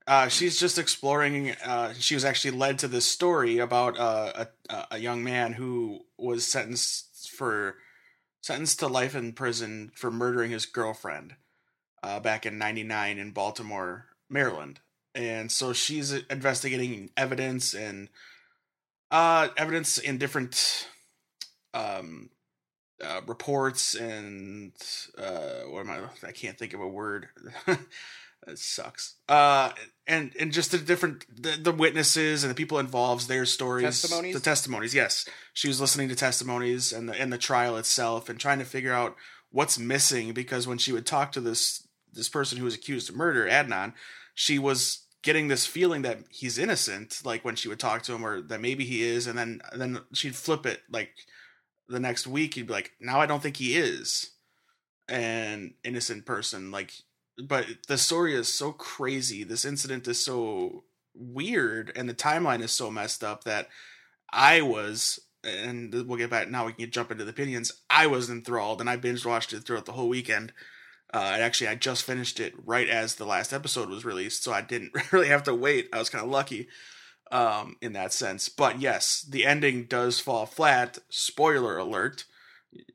Uh, 0.07 0.29
she's 0.29 0.59
just 0.59 0.79
exploring. 0.79 1.53
Uh, 1.65 1.95
she 1.99 2.15
was 2.15 2.25
actually 2.25 2.51
led 2.51 2.79
to 2.81 2.89
this 2.89 3.07
story 3.07 3.59
about 3.59 3.99
uh, 3.99 4.47
a 4.69 4.87
a 4.91 4.99
young 4.99 5.23
man 5.23 5.53
who 5.55 6.01
was 6.19 6.45
sentenced 6.47 7.31
for 7.39 7.77
sentenced 8.43 8.81
to 8.81 8.89
life 8.89 9.15
in 9.15 9.33
prison 9.33 9.91
for 9.95 10.11
murdering 10.11 10.51
his 10.51 10.67
girlfriend 10.67 11.37
uh, 12.03 12.21
back 12.21 12.45
in 12.45 12.59
'99 12.59 13.19
in 13.19 13.31
Baltimore, 13.31 14.07
Maryland. 14.29 14.81
And 15.15 15.51
so 15.51 15.73
she's 15.73 16.13
investigating 16.13 17.11
evidence 17.17 17.75
and 17.75 18.09
uh, 19.11 19.49
evidence 19.57 19.99
in 19.99 20.19
different 20.19 20.89
um, 21.75 22.31
uh, 23.03 23.21
reports 23.27 23.95
and 23.95 24.73
uh, 25.19 25.63
what 25.69 25.81
am 25.81 25.91
I? 25.91 26.27
I 26.27 26.33
can't 26.33 26.59
think 26.59 26.73
of 26.73 26.81
a 26.81 26.89
word. 26.89 27.29
that 28.47 28.59
sucks. 28.59 29.17
Uh, 29.29 29.71
and 30.07 30.33
and 30.39 30.53
just 30.53 30.73
the 30.73 30.79
different 30.79 31.25
the, 31.43 31.53
the 31.53 31.73
witnesses 31.73 32.43
and 32.43 32.51
the 32.51 32.55
people 32.55 32.79
involved, 32.79 33.29
their 33.29 33.47
stories, 33.47 33.85
Testimonies? 33.85 34.35
the 34.35 34.41
testimonies. 34.41 34.95
Yes, 34.95 35.29
she 35.53 35.69
was 35.69 35.81
listening 35.81 36.09
to 36.09 36.17
testimonies 36.17 36.93
and 36.93 37.09
the 37.09 37.21
and 37.21 37.33
the 37.33 37.39
trial 37.39 37.77
itself 37.77 38.29
and 38.29 38.39
trying 38.39 38.59
to 38.59 38.65
figure 38.65 38.93
out 38.93 39.17
what's 39.51 39.79
missing 39.79 40.33
because 40.33 40.67
when 40.67 40.79
she 40.79 40.93
would 40.93 41.07
talk 41.07 41.33
to 41.33 41.41
this 41.41 41.87
this 42.13 42.29
person 42.29 42.59
who 42.59 42.65
was 42.65 42.75
accused 42.75 43.09
of 43.09 43.17
murder, 43.17 43.47
Adnan, 43.47 43.95
she 44.35 44.59
was 44.59 45.07
getting 45.23 45.49
this 45.49 45.67
feeling 45.67 46.03
that 46.03 46.19
he's 46.31 46.59
innocent 46.59 47.21
like 47.25 47.45
when 47.45 47.55
she 47.55 47.69
would 47.69 47.79
talk 47.79 48.03
to 48.03 48.13
him 48.13 48.27
or 48.27 48.41
that 48.41 48.61
maybe 48.61 48.85
he 48.85 49.03
is 49.03 49.27
and 49.27 49.39
then 49.39 49.61
then 49.73 50.01
she'd 50.13 50.35
flip 50.35 50.67
it 50.67 50.81
like 50.91 51.11
the 51.89 52.01
next 52.01 52.27
week 52.27 52.55
he'd 52.55 52.67
be 52.67 52.73
like 52.73 52.91
now 53.01 53.21
i 53.21 53.27
don't 53.27 53.41
think 53.43 53.57
he 53.57 53.77
is 53.77 54.33
an 55.09 55.75
innocent 55.85 56.27
person 56.27 56.71
like 56.71 56.93
but 57.49 57.67
the 57.89 57.99
story 57.99 58.35
is 58.35 58.53
so 58.53 58.73
crazy 58.73 59.45
this 59.45 59.65
incident 59.65 60.07
is 60.09 60.25
so 60.25 60.85
weird 61.15 61.93
and 61.95 62.09
the 62.09 62.15
timeline 62.15 62.63
is 62.63 62.73
so 62.73 62.91
messed 62.91 63.23
up 63.23 63.45
that 63.45 63.69
i 64.33 64.61
was 64.61 65.21
and 65.45 65.93
we'll 65.93 66.19
get 66.19 66.31
back 66.31 66.49
now 66.49 66.67
we 66.67 66.73
can 66.73 66.91
jump 66.91 67.11
into 67.11 67.25
the 67.25 67.31
opinions 67.31 67.73
i 67.91 68.07
was 68.07 68.31
enthralled 68.31 68.81
and 68.81 68.89
i 68.89 68.97
binge 68.97 69.25
watched 69.25 69.53
it 69.53 69.61
throughout 69.61 69.87
the 69.87 69.93
whole 69.93 70.09
weekend 70.09 70.53
uh, 71.15 71.33
and 71.35 71.43
actually, 71.43 71.69
I 71.69 71.75
just 71.75 72.05
finished 72.05 72.41
it 72.41 72.55
right 72.65 72.89
as 72.89 73.17
the 73.17 73.27
last 73.27 73.53
episode 73.53 73.91
was 73.91 74.05
released, 74.05 74.43
so 74.43 74.53
I 74.53 74.63
didn't 74.63 74.93
really 75.13 75.29
have 75.29 75.43
to 75.43 75.55
wait. 75.55 75.89
I 75.93 75.99
was 75.99 76.09
kind 76.09 76.25
of 76.25 76.31
lucky 76.31 76.69
um, 77.31 77.77
in 77.83 77.93
that 77.93 78.13
sense. 78.13 78.49
But 78.49 78.81
yes, 78.81 79.23
the 79.23 79.45
ending 79.45 79.85
does 79.85 80.19
fall 80.19 80.47
flat. 80.47 80.99
Spoiler 81.11 81.77
alert. 81.77 82.25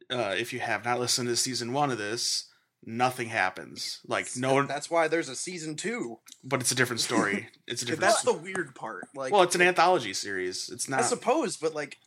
Uh, 0.09 0.33
if 0.37 0.51
you 0.51 0.59
have 0.59 0.83
not 0.83 0.99
listened 0.99 1.27
to 1.27 1.35
season 1.35 1.73
one 1.73 1.91
of 1.91 1.99
this, 1.99 2.46
nothing 2.87 3.27
happens. 3.27 3.99
Like 4.07 4.29
no 4.35 4.53
one, 4.55 4.67
That's 4.67 4.89
why 4.89 5.07
there's 5.09 5.29
a 5.29 5.35
season 5.35 5.75
two. 5.75 6.19
but 6.43 6.61
it's 6.61 6.71
a 6.71 6.75
different 6.75 7.01
story. 7.01 7.49
It's 7.67 7.81
a 7.81 7.85
different. 7.85 8.01
that's 8.01 8.21
the 8.21 8.31
weird 8.31 8.73
part. 8.75 9.09
Like, 9.13 9.33
well, 9.33 9.41
it's 9.43 9.53
an 9.53 9.61
anthology 9.61 10.13
series. 10.13 10.69
It's 10.71 10.87
not. 10.87 11.01
I 11.01 11.03
suppose, 11.03 11.57
but 11.57 11.75
like, 11.75 11.97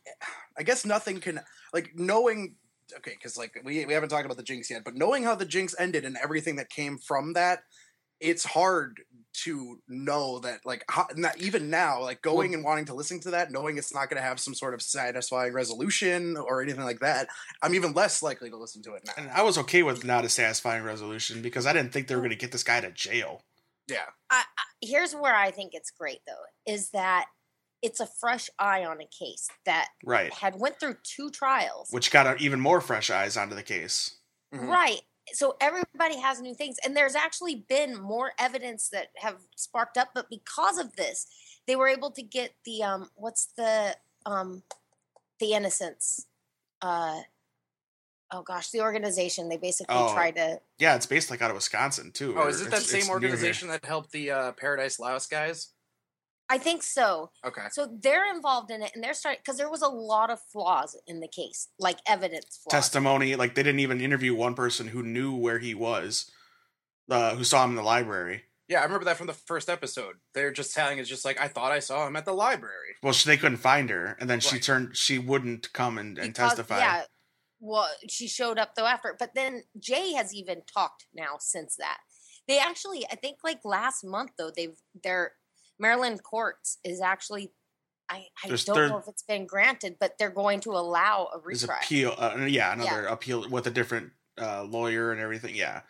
I 0.57 0.63
guess 0.63 0.83
nothing 0.85 1.19
can 1.19 1.39
like 1.71 1.91
knowing. 1.95 2.55
Okay, 2.97 3.11
because 3.11 3.37
like 3.37 3.61
we 3.63 3.85
we 3.85 3.93
haven't 3.93 4.09
talked 4.09 4.25
about 4.25 4.37
the 4.37 4.43
Jinx 4.43 4.71
yet, 4.71 4.83
but 4.83 4.95
knowing 4.95 5.23
how 5.23 5.35
the 5.35 5.45
Jinx 5.45 5.75
ended 5.77 6.03
and 6.03 6.17
everything 6.21 6.55
that 6.55 6.71
came 6.71 6.97
from 6.97 7.33
that, 7.33 7.59
it's 8.19 8.43
hard 8.43 9.01
to 9.33 9.79
know 9.87 10.39
that 10.39 10.59
like 10.65 10.83
how, 10.89 11.07
not, 11.15 11.37
even 11.39 11.69
now, 11.69 12.01
like 12.01 12.21
going 12.21 12.53
and 12.53 12.63
wanting 12.63 12.85
to 12.85 12.93
listen 12.93 13.19
to 13.21 13.31
that, 13.31 13.51
knowing 13.51 13.77
it's 13.77 13.93
not 13.93 14.09
going 14.09 14.21
to 14.21 14.27
have 14.27 14.39
some 14.39 14.53
sort 14.53 14.73
of 14.73 14.81
satisfying 14.81 15.53
resolution 15.53 16.37
or 16.37 16.61
anything 16.61 16.83
like 16.83 16.99
that, 16.99 17.27
I'm 17.61 17.73
even 17.75 17.93
less 17.93 18.21
likely 18.21 18.49
to 18.49 18.57
listen 18.57 18.81
to 18.83 18.93
it 18.93 19.03
now. 19.05 19.13
and 19.17 19.29
I 19.31 19.43
was 19.43 19.57
okay 19.59 19.83
with 19.83 20.03
not 20.03 20.25
a 20.25 20.29
satisfying 20.29 20.83
resolution 20.83 21.41
because 21.41 21.65
I 21.65 21.73
didn't 21.73 21.93
think 21.93 22.07
they 22.07 22.15
were 22.15 22.21
going 22.21 22.31
to 22.31 22.35
get 22.35 22.51
this 22.51 22.63
guy 22.63 22.81
to 22.81 22.91
jail. 22.91 23.43
Yeah, 23.87 24.05
I, 24.29 24.43
I, 24.57 24.63
here's 24.81 25.13
where 25.13 25.35
I 25.35 25.51
think 25.51 25.71
it's 25.73 25.91
great 25.91 26.19
though, 26.27 26.71
is 26.71 26.91
that 26.91 27.25
it's 27.81 27.99
a 27.99 28.05
fresh 28.05 28.49
eye 28.59 28.85
on 28.85 29.01
a 29.01 29.05
case 29.07 29.47
that 29.65 29.87
Right. 30.05 30.31
had 30.33 30.59
went 30.59 30.79
through 30.79 30.97
two 31.03 31.31
trials. 31.31 31.87
Which 31.91 32.11
got 32.11 32.39
even 32.41 32.59
more 32.59 32.79
fresh 32.79 33.09
eyes 33.09 33.35
onto 33.37 33.55
the 33.55 33.63
case. 33.63 34.17
Mhm. 34.53 34.67
Right. 34.67 35.01
So 35.33 35.55
everybody 35.61 36.17
has 36.19 36.41
new 36.41 36.53
things, 36.53 36.77
and 36.83 36.95
there's 36.95 37.15
actually 37.15 37.65
been 37.67 37.99
more 37.99 38.31
evidence 38.39 38.89
that 38.89 39.07
have 39.17 39.37
sparked 39.55 39.97
up. 39.97 40.09
But 40.13 40.29
because 40.29 40.77
of 40.77 40.95
this, 40.95 41.27
they 41.67 41.75
were 41.75 41.87
able 41.87 42.11
to 42.11 42.21
get 42.21 42.53
the 42.65 42.83
um, 42.83 43.09
what's 43.15 43.47
the 43.57 43.95
um, 44.25 44.63
the 45.39 45.53
innocence. 45.53 46.25
Uh, 46.81 47.21
oh 48.31 48.41
gosh, 48.43 48.69
the 48.71 48.81
organization. 48.81 49.49
They 49.49 49.57
basically 49.57 49.95
Oh. 49.97 50.13
tried 50.13 50.35
to. 50.35 50.59
Yeah, 50.79 50.95
it's 50.95 51.05
based 51.05 51.29
like 51.29 51.41
out 51.41 51.51
of 51.51 51.55
Wisconsin 51.55 52.11
too. 52.11 52.35
Oh, 52.37 52.47
is 52.47 52.61
it 52.61 52.65
that 52.65 52.81
it's- 52.81 52.81
it's 52.83 52.91
same 52.91 53.05
near 53.05 53.13
organization 53.13 53.67
that 53.69 53.85
helped 53.85 54.11
the 54.11 54.31
uh, 54.31 54.51
Paradise 54.53 54.99
Lost 54.99 55.29
guys? 55.29 55.69
I 56.51 56.57
think 56.57 56.83
so. 56.83 57.31
Okay. 57.45 57.67
So 57.71 57.87
they're 58.01 58.29
involved 58.33 58.71
in 58.71 58.81
it, 58.83 58.91
and 58.93 59.01
they're 59.03 59.13
starting 59.13 59.39
because 59.43 59.57
there 59.57 59.69
was 59.69 59.81
a 59.81 59.87
lot 59.87 60.29
of 60.29 60.39
flaws 60.51 60.97
in 61.07 61.21
the 61.21 61.27
case, 61.29 61.69
like 61.79 61.97
evidence 62.05 62.59
flaws. 62.61 62.71
testimony. 62.71 63.35
Like 63.35 63.55
they 63.55 63.63
didn't 63.63 63.79
even 63.79 64.01
interview 64.01 64.35
one 64.35 64.53
person 64.53 64.89
who 64.89 65.01
knew 65.01 65.33
where 65.33 65.59
he 65.59 65.73
was, 65.73 66.29
uh, 67.09 67.35
who 67.35 67.43
saw 67.45 67.63
him 67.63 67.71
in 67.71 67.75
the 67.77 67.83
library. 67.83 68.43
Yeah, 68.67 68.79
I 68.81 68.83
remember 68.83 69.05
that 69.05 69.17
from 69.17 69.27
the 69.27 69.33
first 69.33 69.69
episode. 69.69 70.15
They're 70.33 70.51
just 70.51 70.73
telling 70.73 70.97
it's 70.99 71.09
just 71.09 71.25
like 71.25 71.39
I 71.39 71.47
thought 71.47 71.71
I 71.71 71.79
saw 71.79 72.05
him 72.07 72.15
at 72.15 72.25
the 72.25 72.33
library. 72.33 72.95
Well, 73.01 73.13
she, 73.13 73.27
they 73.29 73.37
couldn't 73.37 73.57
find 73.57 73.89
her, 73.89 74.17
and 74.19 74.29
then 74.29 74.39
she 74.41 74.55
Right. 74.55 74.63
turned. 74.63 74.97
She 74.97 75.17
wouldn't 75.19 75.71
come 75.73 75.97
and, 75.97 76.17
and 76.17 76.33
Because- 76.33 76.51
testify. 76.51 76.79
Yeah. 76.79 77.03
Well, 77.63 77.87
she 78.09 78.27
showed 78.27 78.57
up 78.57 78.75
though 78.75 78.87
after, 78.87 79.15
but 79.19 79.35
then 79.35 79.63
Jay 79.79 80.13
has 80.13 80.33
even 80.33 80.63
talked 80.73 81.05
now 81.13 81.35
since 81.39 81.75
that. 81.77 81.99
They 82.47 82.57
actually, 82.57 83.05
I 83.11 83.15
think, 83.15 83.37
like 83.43 83.59
last 83.63 84.03
month 84.03 84.31
though, 84.37 84.51
they've 84.55 84.75
their 85.03 85.33
Maryland 85.81 86.23
courts 86.23 86.77
is 86.83 87.01
actually. 87.01 87.51
I, 88.09 88.25
I 88.43 88.49
don't 88.49 88.59
third- 88.59 88.89
know 88.89 88.97
if 88.97 89.07
it's 89.07 89.23
been 89.23 89.45
granted, 89.45 89.95
but 89.97 90.17
they're 90.17 90.29
going 90.29 90.59
to 90.61 90.71
allow 90.71 91.29
a 91.33 91.39
retry. 91.39 91.81
appeal. 91.81 92.13
Uh, 92.17 92.45
yeah, 92.45 92.73
another 92.73 93.05
appeal 93.05 93.47
with 93.49 93.67
a 93.67 93.71
different 93.71 94.11
uh, 94.37 94.63
lawyer 94.63 95.13
and 95.13 95.21
everything. 95.21 95.55
Yeah. 95.55 95.81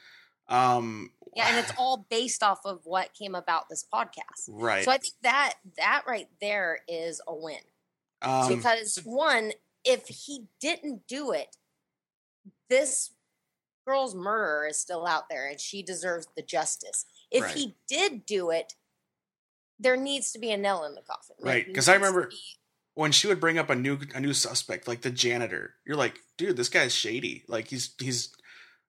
Um, 0.48 1.12
yeah, 1.36 1.48
and 1.50 1.58
it's 1.58 1.72
all 1.80 2.06
based 2.12 2.44
off 2.44 2.60
of 2.66 2.82
what 2.84 3.14
came 3.16 3.34
about 3.34 3.70
this 3.70 3.84
podcast. 3.92 4.48
right. 4.50 4.84
So 4.86 4.92
I 4.92 4.98
think 5.00 5.14
that 5.24 5.54
that 5.78 6.04
right 6.08 6.28
there 6.42 6.80
is 6.88 7.22
a 7.28 7.34
win. 7.34 7.58
um, 8.22 8.56
because 8.56 9.00
one, 9.04 9.54
if 9.84 10.08
he 10.08 10.44
didn't 10.60 11.08
do 11.08 11.32
it, 11.32 11.58
this 12.70 13.12
girl's 13.88 14.14
murderer 14.14 14.68
is 14.68 14.78
still 14.78 15.08
out 15.08 15.24
there 15.30 15.48
and 15.48 15.60
she 15.60 15.82
deserves 15.82 16.28
the 16.36 16.42
justice. 16.44 17.06
If 17.32 17.44
Right. 17.44 17.56
he 17.56 17.76
did 17.88 18.26
do 18.26 18.52
it, 18.52 18.76
there 19.82 19.98
needs 19.98 20.32
to 20.32 20.40
be 20.40 20.52
a 20.52 20.58
nail 20.58 20.84
in 20.86 20.96
the 20.96 21.02
coffin. 21.02 21.36
Right. 21.42 21.66
Because 21.66 21.90
I 21.90 21.96
remember- 21.96 22.28
be- 22.28 22.38
when 22.94 23.12
she 23.14 23.28
would 23.28 23.40
bring 23.40 23.58
up 23.58 23.70
a 23.70 23.76
new 23.76 23.98
a 24.14 24.20
new 24.20 24.34
suspect, 24.34 24.88
like 24.88 25.02
the 25.02 25.10
janitor, 25.12 25.76
you're 25.86 25.96
like, 25.96 26.20
dude, 26.38 26.58
this 26.58 26.68
guy's 26.70 26.94
shady. 26.94 27.44
Like 27.48 27.70
he's 27.70 27.94
he's 28.00 28.36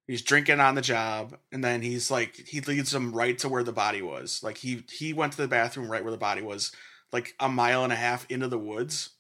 he's 0.08 0.22
drinking 0.22 0.58
on 0.61 0.75
the 0.75 0.80
job, 0.82 1.37
and 1.52 1.62
then 1.62 1.82
he's 1.82 2.11
like 2.11 2.34
he 2.49 2.61
leads 2.61 2.90
them 2.90 3.12
right 3.12 3.38
to 3.38 3.49
where 3.49 3.62
the 3.62 3.72
body 3.72 4.02
was. 4.02 4.42
Like 4.42 4.58
he 4.58 4.84
he 4.90 5.12
went 5.12 5.32
to 5.34 5.38
the 5.42 5.46
bathroom 5.49 5.88
right 5.90 6.02
where 6.02 6.11
the 6.11 6.18
body 6.18 6.42
was, 6.42 6.72
like 7.12 7.34
a 7.38 7.49
mile 7.49 7.84
and 7.84 7.92
a 7.92 7.96
half 7.96 8.26
into 8.28 8.49
the 8.49 8.58
woods. 8.58 9.11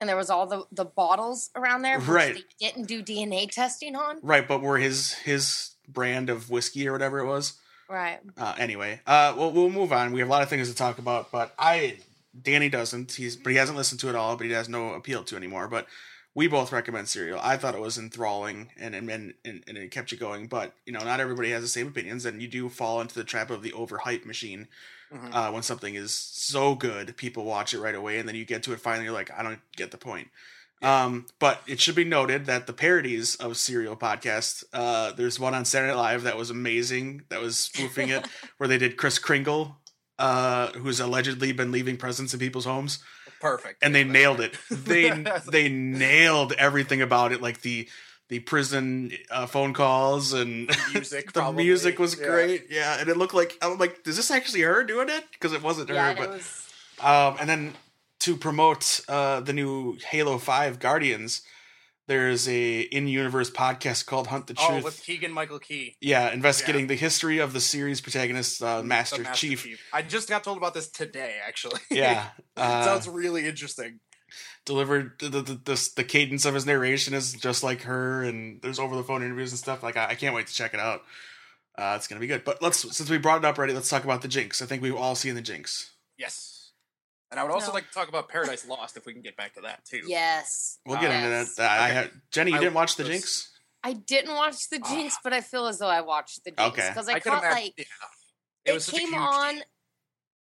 and 0.00 0.08
there 0.08 0.16
was 0.16 0.30
all 0.30 0.46
the, 0.46 0.64
the 0.72 0.84
bottles 0.86 1.50
around 1.54 1.82
there, 1.82 1.98
which 1.98 2.08
Right. 2.08 2.34
they 2.34 2.66
didn't 2.68 2.86
do 2.88 3.02
DNA 3.02 3.50
testing 3.50 3.94
on. 3.96 4.18
Right, 4.22 4.48
but 4.48 4.62
were 4.62 4.78
his 4.78 5.12
his 5.12 5.72
brand 5.86 6.30
of 6.30 6.48
whiskey 6.50 6.88
or 6.88 6.92
whatever 6.92 7.18
it 7.18 7.26
was. 7.26 7.52
Right. 7.88 8.18
Uh, 8.36 8.54
anyway, 8.58 9.00
uh, 9.06 9.34
well, 9.36 9.52
we'll 9.52 9.70
move 9.70 9.92
on. 9.92 10.12
We 10.12 10.20
have 10.20 10.28
a 10.28 10.32
lot 10.32 10.42
of 10.42 10.48
things 10.48 10.68
to 10.68 10.74
talk 10.74 10.98
about, 10.98 11.30
but 11.30 11.54
I, 11.58 11.98
Danny 12.40 12.68
doesn't. 12.68 13.12
He's, 13.12 13.36
but 13.36 13.50
he 13.50 13.56
hasn't 13.58 13.78
listened 13.78 14.00
to 14.00 14.08
it 14.08 14.16
all. 14.16 14.36
But 14.36 14.46
he 14.46 14.52
has 14.52 14.68
no 14.68 14.94
appeal 14.94 15.22
to 15.24 15.36
anymore. 15.36 15.68
But 15.68 15.86
we 16.34 16.48
both 16.48 16.72
recommend 16.72 17.08
Serial. 17.08 17.40
I 17.40 17.56
thought 17.56 17.74
it 17.74 17.80
was 17.80 17.96
enthralling 17.96 18.70
and 18.78 18.94
and, 18.94 19.08
and 19.10 19.34
and 19.44 19.62
it 19.78 19.90
kept 19.92 20.10
you 20.10 20.18
going. 20.18 20.48
But 20.48 20.72
you 20.84 20.92
know, 20.92 21.04
not 21.04 21.20
everybody 21.20 21.50
has 21.50 21.62
the 21.62 21.68
same 21.68 21.86
opinions, 21.86 22.26
and 22.26 22.42
you 22.42 22.48
do 22.48 22.68
fall 22.68 23.00
into 23.00 23.14
the 23.14 23.24
trap 23.24 23.50
of 23.50 23.62
the 23.62 23.70
overhype 23.72 24.26
machine. 24.26 24.66
Mhm. 25.12 25.32
Uh, 25.32 25.52
when 25.52 25.62
something 25.62 25.94
is 25.94 26.12
so 26.12 26.74
good, 26.74 27.16
people 27.16 27.44
watch 27.44 27.72
it 27.72 27.78
right 27.78 27.94
away, 27.94 28.18
and 28.18 28.28
then 28.28 28.34
you 28.34 28.44
get 28.44 28.64
to 28.64 28.72
it 28.72 28.80
finally, 28.80 29.04
you're 29.04 29.14
like, 29.14 29.30
I 29.30 29.44
don't 29.44 29.60
get 29.76 29.92
the 29.92 29.96
point. 29.98 30.28
Um, 30.82 31.26
but 31.38 31.62
it 31.66 31.80
should 31.80 31.94
be 31.94 32.04
noted 32.04 32.46
that 32.46 32.66
the 32.66 32.72
parodies 32.72 33.34
of 33.36 33.56
Serial 33.56 33.96
podcast, 33.96 34.62
uh, 34.72 35.12
there's 35.12 35.40
one 35.40 35.54
on 35.54 35.64
Saturday 35.64 35.92
Night 35.92 35.98
Live 35.98 36.22
that 36.24 36.36
was 36.36 36.50
amazing, 36.50 37.22
that 37.30 37.40
was 37.40 37.56
spoofing 37.58 38.10
it, 38.10 38.28
where 38.58 38.68
they 38.68 38.76
did 38.78 38.96
Kris 38.98 39.18
Kringle, 39.18 39.78
uh, 40.18 40.68
who's 40.72 41.00
allegedly 41.00 41.52
been 41.52 41.72
leaving 41.72 41.96
presents 41.96 42.34
in 42.34 42.40
people's 42.40 42.66
homes, 42.66 42.98
Perfect. 43.40 43.82
and 43.82 43.94
they 43.94 44.04
Yeah, 44.04 44.12
nailed 44.12 44.38
that's 44.38 44.70
it. 44.70 44.84
They 44.84 45.10
they 45.50 45.68
nailed 45.70 46.52
everything 46.52 47.00
about 47.00 47.32
it, 47.32 47.40
like 47.40 47.62
the 47.62 47.88
the 48.28 48.40
prison 48.40 49.12
uh, 49.30 49.46
phone 49.46 49.72
calls 49.72 50.32
and 50.32 50.68
The 50.68 50.90
music, 50.92 51.26
the 51.32 51.40
probably. 51.40 51.64
music 51.64 51.98
was 51.98 52.18
Yeah. 52.18 52.26
great. 52.26 52.66
Yeah, 52.70 52.98
and 53.00 53.08
it 53.08 53.16
looked 53.16 53.34
like 53.34 53.56
I'm 53.62 53.78
like, 53.78 54.06
is 54.06 54.16
this 54.16 54.30
actually 54.30 54.62
her 54.62 54.84
doing 54.84 55.08
it? 55.08 55.24
Because 55.32 55.52
it 55.52 55.62
wasn't 55.62 55.88
Yeah, 55.90 56.10
her, 56.12 56.16
but 56.18 56.28
was 56.30 56.68
um, 57.00 57.36
and 57.40 57.48
then 57.48 57.74
to 58.20 58.36
promote 58.36 59.00
uh, 59.08 59.40
the 59.40 59.52
new 59.52 59.96
Halo 60.08 60.38
Five 60.38 60.78
Guardians, 60.78 61.42
there's 62.08 62.48
a 62.48 62.80
in-universe 62.82 63.50
podcast 63.50 64.06
called 64.06 64.28
Hunt 64.28 64.46
the 64.46 64.54
Oh, 64.58 64.68
Truth. 64.68 64.84
with 64.84 65.02
Keegan 65.02 65.32
Michael 65.32 65.58
Key. 65.58 65.96
yeah, 66.00 66.32
investigating 66.32 66.86
the 66.86 66.94
history 66.94 67.38
of 67.38 67.52
the 67.52 67.60
series 67.60 68.00
protagonist, 68.00 68.62
uh, 68.62 68.78
the 68.78 68.84
Master, 68.84 69.24
Chief. 69.34 69.66
I 69.92 70.02
just 70.02 70.28
got 70.28 70.44
told 70.44 70.56
about 70.56 70.72
this 70.74 70.88
today, 70.88 71.36
actually. 71.46 71.80
Yeah, 71.90 72.28
it 72.38 72.44
uh, 72.60 72.84
sounds 72.84 73.08
really 73.08 73.46
interesting. 73.46 73.98
delivered 74.64 75.18
the, 75.18 75.28
the 75.28 75.42
the 75.42 75.90
the 75.96 76.04
cadence 76.04 76.44
of 76.44 76.54
his 76.54 76.64
narration 76.64 77.12
is 77.12 77.32
just 77.34 77.62
like 77.64 77.82
her, 77.82 78.22
and 78.24 78.62
there's 78.62 78.78
over 78.78 78.94
the 78.96 79.02
phone 79.04 79.22
interviews 79.22 79.50
and 79.52 79.58
stuff. 79.58 79.82
Like 79.82 79.96
I, 79.96 80.10
I 80.10 80.14
can't 80.14 80.34
wait 80.34 80.46
to 80.46 80.54
check 80.54 80.74
it 80.74 80.80
out. 80.80 81.02
Uh, 81.76 81.94
it's 81.96 82.06
gonna 82.06 82.20
be 82.20 82.26
good. 82.26 82.44
But 82.44 82.62
let's 82.62 82.78
since 82.96 83.10
we 83.10 83.18
brought 83.18 83.38
it 83.38 83.44
up 83.44 83.58
already, 83.58 83.72
let's 83.74 83.88
talk 83.90 84.04
about 84.04 84.22
the 84.22 84.28
Jinx. 84.28 84.62
I 84.62 84.66
think 84.66 84.80
we've 84.80 84.94
all 84.96 85.14
seen 85.16 85.34
the 85.34 85.42
Jinx. 85.42 85.90
Yes. 86.16 86.55
And 87.30 87.40
I 87.40 87.42
would 87.42 87.52
also 87.52 87.68
No. 87.68 87.74
like 87.74 87.88
to 87.88 87.92
talk 87.92 88.08
about 88.08 88.28
Paradise 88.28 88.66
Lost 88.66 88.96
if 88.96 89.04
we 89.04 89.12
can 89.12 89.22
get 89.22 89.36
back 89.36 89.54
to 89.54 89.60
that 89.62 89.84
too. 89.84 90.02
yes. 90.06 90.78
We'll 90.86 91.00
get 91.00 91.10
into 91.10 91.28
Yes. 91.28 91.54
that. 91.56 91.70
I 91.80 91.84
Okay. 91.86 91.94
had 91.94 92.10
Jenny. 92.30 92.50
You 92.52 92.56
I 92.56 92.60
didn't 92.60 92.74
watch 92.74 92.96
the 92.96 93.02
was- 93.02 93.10
Jinx? 93.12 93.52
I 93.82 93.92
didn't 93.92 94.34
watch 94.34 94.68
the. 94.68 94.78
Jinx, 94.80 95.14
ah. 95.16 95.20
but 95.22 95.32
I 95.32 95.40
feel 95.40 95.66
as 95.66 95.78
though 95.78 95.88
I 95.88 96.00
watched 96.00 96.44
the 96.44 96.50
Jinx 96.50 96.62
Okay. 96.78 96.88
because 96.88 97.08
I, 97.08 97.14
I 97.14 97.20
caught 97.20 97.42
imagine. 97.42 97.62
like 97.64 97.74
yeah. 97.78 97.84
it, 98.64 98.72
was 98.72 98.88
came 98.88 99.14
on 99.14 99.54
deal. 99.56 99.64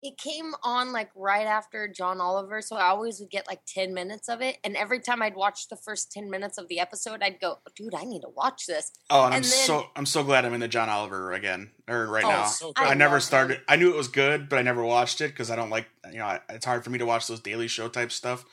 It 0.02 0.18
came 0.18 0.52
on 0.64 0.92
like 0.92 1.11
right 1.14 1.47
after 1.47 1.87
John 1.87 2.21
Oliver, 2.21 2.61
so 2.61 2.75
I 2.76 2.87
always 2.88 3.21
would 3.21 3.30
get 3.30 3.47
like 3.47 3.61
10 3.66 3.94
minutes 3.94 4.28
of 4.28 4.40
it. 4.40 4.59
And 4.64 4.76
every 4.76 4.99
time 4.99 5.23
I'd 5.23 5.37
watch 5.37 5.68
the 5.68 5.76
first 5.76 6.11
10 6.11 6.28
minutes 6.28 6.59
of 6.59 6.66
the 6.68 6.80
episode, 6.80 7.23
I'd 7.23 7.38
go, 7.40 7.59
dude, 7.76 7.94
I 7.94 8.02
need 8.02 8.23
to 8.23 8.28
watch 8.28 8.66
this. 8.66 8.90
Oh, 9.11 9.25
and, 9.26 9.35
I'm 9.35 9.42
then- 9.42 9.50
so 9.50 9.87
I'm 9.94 10.06
so 10.06 10.25
glad 10.25 10.44
I'm 10.44 10.54
into 10.54 10.66
John 10.68 10.88
Oliver 10.88 11.32
again 11.32 11.71
or 11.88 12.06
right 12.09 12.25
Oh, 12.25 12.28
now. 12.30 12.44
so 12.47 12.73
I, 12.76 12.90
I 12.90 12.94
never 12.94 13.21
started. 13.21 13.59
him. 13.59 13.64
I 13.68 13.76
knew 13.76 13.90
it 13.90 13.97
was 13.97 14.09
good, 14.09 14.49
but 14.49 14.59
I 14.59 14.62
never 14.62 14.82
watched 14.85 15.21
it 15.21 15.28
because 15.28 15.50
I 15.50 15.56
don't 15.56 15.71
like. 15.71 15.87
You 16.11 16.18
know, 16.18 16.26
I, 16.26 16.40
it's 16.49 16.66
hard 16.66 16.82
for 16.82 16.90
me 16.90 16.99
to 16.99 17.06
watch 17.06 17.28
those 17.28 17.40
Daily 17.40 17.68
Show 17.68 17.88
type 17.88 18.11
stuff. 18.11 18.44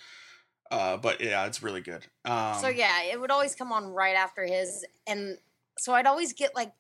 Uh, 0.71 0.97
but 0.97 1.19
yeah, 1.19 1.47
it's 1.47 1.63
really 1.63 1.81
good. 1.81 2.05
Um, 2.25 2.55
so 2.61 2.67
yeah, 2.67 3.01
it 3.11 3.19
would 3.19 3.31
always 3.31 3.55
come 3.55 3.71
on 3.71 3.87
right 3.87 4.15
after 4.15 4.43
his. 4.45 4.85
And 5.07 5.39
so 5.79 5.93
I'd 5.93 6.05
always 6.05 6.33
get 6.33 6.53
like 6.55 6.71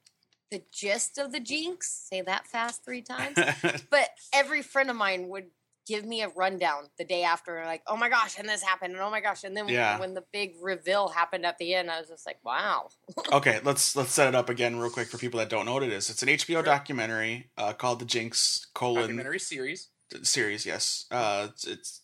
the 0.51 0.61
gist 0.71 1.17
of 1.17 1.31
the 1.31 1.39
Jinx, 1.39 1.89
say 2.09 2.21
that 2.21 2.47
fast 2.47 2.83
three 2.83 3.01
times. 3.01 3.37
but 3.89 4.09
every 4.33 4.61
friend 4.61 4.89
of 4.89 4.95
mine 4.95 5.27
would 5.29 5.45
give 5.87 6.05
me 6.05 6.21
a 6.21 6.29
rundown 6.29 6.83
the 6.99 7.03
day 7.03 7.23
after, 7.23 7.63
like, 7.65 7.81
oh 7.87 7.97
my 7.97 8.09
gosh, 8.09 8.37
and 8.37 8.47
this 8.47 8.61
happened, 8.61 8.93
and 8.93 9.01
oh 9.01 9.09
my 9.09 9.21
gosh, 9.21 9.43
and 9.43 9.57
then 9.57 9.67
Yeah. 9.67 9.99
when 9.99 10.13
the 10.13 10.23
big 10.31 10.53
reveal 10.61 11.07
happened 11.07 11.45
at 11.47 11.57
the 11.57 11.73
end, 11.73 11.89
I 11.89 11.99
was 11.99 12.09
just 12.09 12.25
like, 12.27 12.37
wow. 12.43 12.89
okay, 13.33 13.59
let's 13.63 13.95
let's 13.95 14.11
set 14.11 14.27
it 14.27 14.35
up 14.35 14.49
again 14.49 14.77
real 14.79 14.91
quick 14.91 15.07
for 15.07 15.17
people 15.17 15.39
that 15.39 15.49
don't 15.49 15.65
know 15.65 15.73
what 15.73 15.83
it 15.83 15.91
is. 15.91 16.09
It's 16.09 16.21
an 16.21 16.29
HBO 16.29 16.45
Sure. 16.57 16.61
documentary 16.63 17.49
uh, 17.57 17.73
called 17.73 17.99
The 17.99 18.05
Jinx 18.05 18.67
colon 18.75 19.01
documentary 19.01 19.39
series. 19.39 19.89
series. 20.23 20.65
Yes, 20.65 21.05
uh, 21.09 21.47
it's, 21.49 21.65
it's 21.65 22.01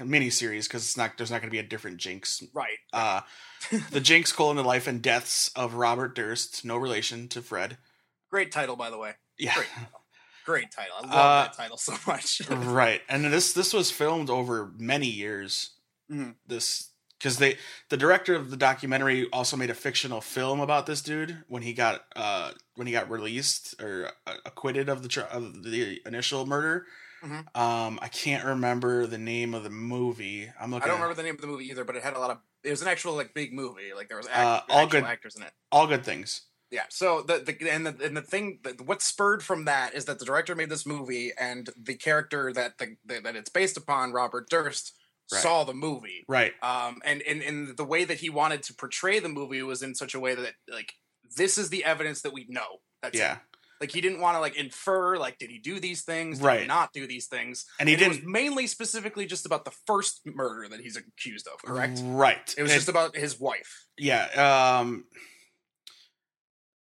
miniseries 0.00 0.64
because 0.64 0.82
it's 0.82 0.96
not 0.96 1.16
there's 1.16 1.30
not 1.30 1.40
going 1.40 1.48
to 1.48 1.54
be 1.54 1.58
a 1.58 1.62
different 1.62 1.96
Jinx. 1.98 2.42
Right. 2.52 2.78
Uh, 2.92 3.22
the 3.90 4.00
Jinx 4.00 4.32
colon 4.32 4.56
the 4.56 4.62
life 4.62 4.86
and 4.86 5.02
deaths 5.02 5.50
of 5.56 5.74
Robert 5.74 6.14
Durst, 6.14 6.64
no 6.64 6.76
relation 6.76 7.28
to 7.28 7.42
Fred. 7.42 7.78
Great 8.30 8.52
title, 8.52 8.76
by 8.76 8.90
the 8.90 8.98
way. 8.98 9.12
Yeah, 9.38 9.54
Great. 9.54 9.68
Great 10.44 10.70
title. 10.70 10.94
I 10.98 11.00
love 11.00 11.10
Uh, 11.12 11.42
that 11.44 11.56
title 11.56 11.76
so 11.76 11.94
much. 12.06 12.42
right. 12.50 13.00
And 13.08 13.24
this 13.32 13.52
this 13.52 13.72
was 13.72 13.90
filmed 13.90 14.30
over 14.30 14.72
many 14.76 15.06
years. 15.08 15.70
Mhm. 16.10 16.34
This 16.46 16.90
because 17.18 17.38
they 17.38 17.56
the 17.88 17.96
director 17.96 18.34
of 18.34 18.50
the 18.50 18.56
documentary 18.56 19.26
also 19.32 19.56
made 19.56 19.70
a 19.70 19.74
fictional 19.74 20.20
film 20.20 20.60
about 20.60 20.84
this 20.84 21.00
dude 21.00 21.44
when 21.48 21.62
he 21.62 21.72
got 21.72 22.04
uh 22.14 22.50
when 22.74 22.86
he 22.86 22.92
got 22.92 23.08
released 23.10 23.80
or 23.80 24.10
uh, 24.26 24.34
acquitted 24.44 24.88
of 24.90 25.02
the 25.02 25.26
of 25.32 25.62
the 25.62 26.00
initial 26.04 26.44
murder. 26.46 26.86
Mhm. 27.24 27.56
Um, 27.58 27.98
I 28.02 28.08
can't 28.08 28.44
remember 28.44 29.06
the 29.06 29.18
name 29.18 29.54
of 29.54 29.64
the 29.64 29.70
movie. 29.70 30.50
I'm 30.60 30.70
looking. 30.70 30.84
I 30.84 30.86
don't 30.88 30.96
at- 31.00 31.02
remember 31.02 31.14
the 31.14 31.22
name 31.22 31.34
of 31.36 31.40
the 31.40 31.46
movie 31.46 31.66
either, 31.70 31.84
but 31.84 31.96
it 31.96 32.02
had 32.02 32.14
a 32.14 32.18
lot 32.18 32.30
of. 32.30 32.38
It 32.62 32.70
was 32.70 32.82
an 32.82 32.88
actual 32.88 33.14
like 33.14 33.34
big 33.34 33.52
movie. 33.52 33.92
Like 33.94 34.08
there 34.08 34.16
was 34.16 34.26
act, 34.26 34.70
Uh, 34.70 34.74
all 34.74 34.86
good- 34.86 35.04
actors 35.04 35.36
in 35.36 35.42
it. 35.42 35.52
all 35.72 35.86
good 35.86 36.04
things. 36.04 36.42
Yeah. 36.70 36.84
So 36.88 37.22
the, 37.22 37.38
the 37.38 37.70
and 37.70 37.86
the 37.86 38.04
and 38.04 38.16
the 38.16 38.22
thing 38.22 38.58
that 38.64 38.80
what 38.80 39.00
spurred 39.00 39.42
from 39.42 39.64
that 39.66 39.94
is 39.94 40.06
that 40.06 40.18
the 40.18 40.24
director 40.24 40.54
made 40.54 40.70
this 40.70 40.84
movie 40.86 41.32
and 41.38 41.70
the 41.76 41.94
character 41.94 42.52
that 42.52 42.78
the, 42.78 42.96
that 43.06 43.36
it's 43.36 43.50
based 43.50 43.76
upon, 43.76 44.12
Robert 44.12 44.48
Durst, 44.50 44.92
Right. 45.32 45.40
saw 45.42 45.64
the 45.64 45.72
movie. 45.74 46.24
Right. 46.28 46.52
Um, 46.62 47.00
and 47.04 47.22
in 47.22 47.40
in 47.42 47.76
the 47.76 47.84
way 47.84 48.04
that 48.04 48.18
he 48.20 48.28
wanted 48.28 48.62
to 48.64 48.74
portray 48.74 49.18
the 49.20 49.28
movie 49.28 49.62
was 49.62 49.82
in 49.82 49.94
such 49.94 50.14
a 50.14 50.20
way 50.20 50.34
that 50.34 50.54
like 50.68 50.94
this 51.36 51.56
is 51.58 51.70
the 51.70 51.84
evidence 51.84 52.20
that 52.22 52.32
we 52.34 52.44
know. 52.48 52.80
That's 53.02 53.16
it. 53.34 53.38
Yeah. 53.74 53.84
Like 53.84 53.90
he 53.92 54.00
didn't 54.00 54.20
want 54.20 54.36
to 54.36 54.40
like 54.40 54.56
infer 54.56 55.16
like 55.16 55.38
did 55.38 55.50
he 55.50 55.58
do 55.58 55.80
these 55.80 56.02
things? 56.02 56.38
Did 56.38 56.42
he 56.42 56.46
Right. 56.46 56.66
not 56.66 56.92
do 56.92 57.06
these 57.06 57.26
things? 57.26 57.66
And 57.78 57.88
he 57.88 57.94
And 57.94 58.02
it 58.02 58.08
was 58.08 58.16
didn't. 58.18 58.32
mainly 58.32 58.66
specifically 58.66 59.26
just 59.26 59.46
about 59.46 59.64
the 59.64 59.72
first 59.86 60.20
murder 60.26 60.68
that 60.68 60.80
he's 60.80 60.96
accused 60.96 61.46
of. 61.48 61.62
Correct. 61.62 62.00
Right. 62.02 62.54
It 62.56 62.62
was 62.62 62.72
just 62.72 62.88
about 62.88 63.16
his 63.16 63.38
wife. 63.38 63.86
Yeah. 63.98 64.78
Um, 64.80 65.06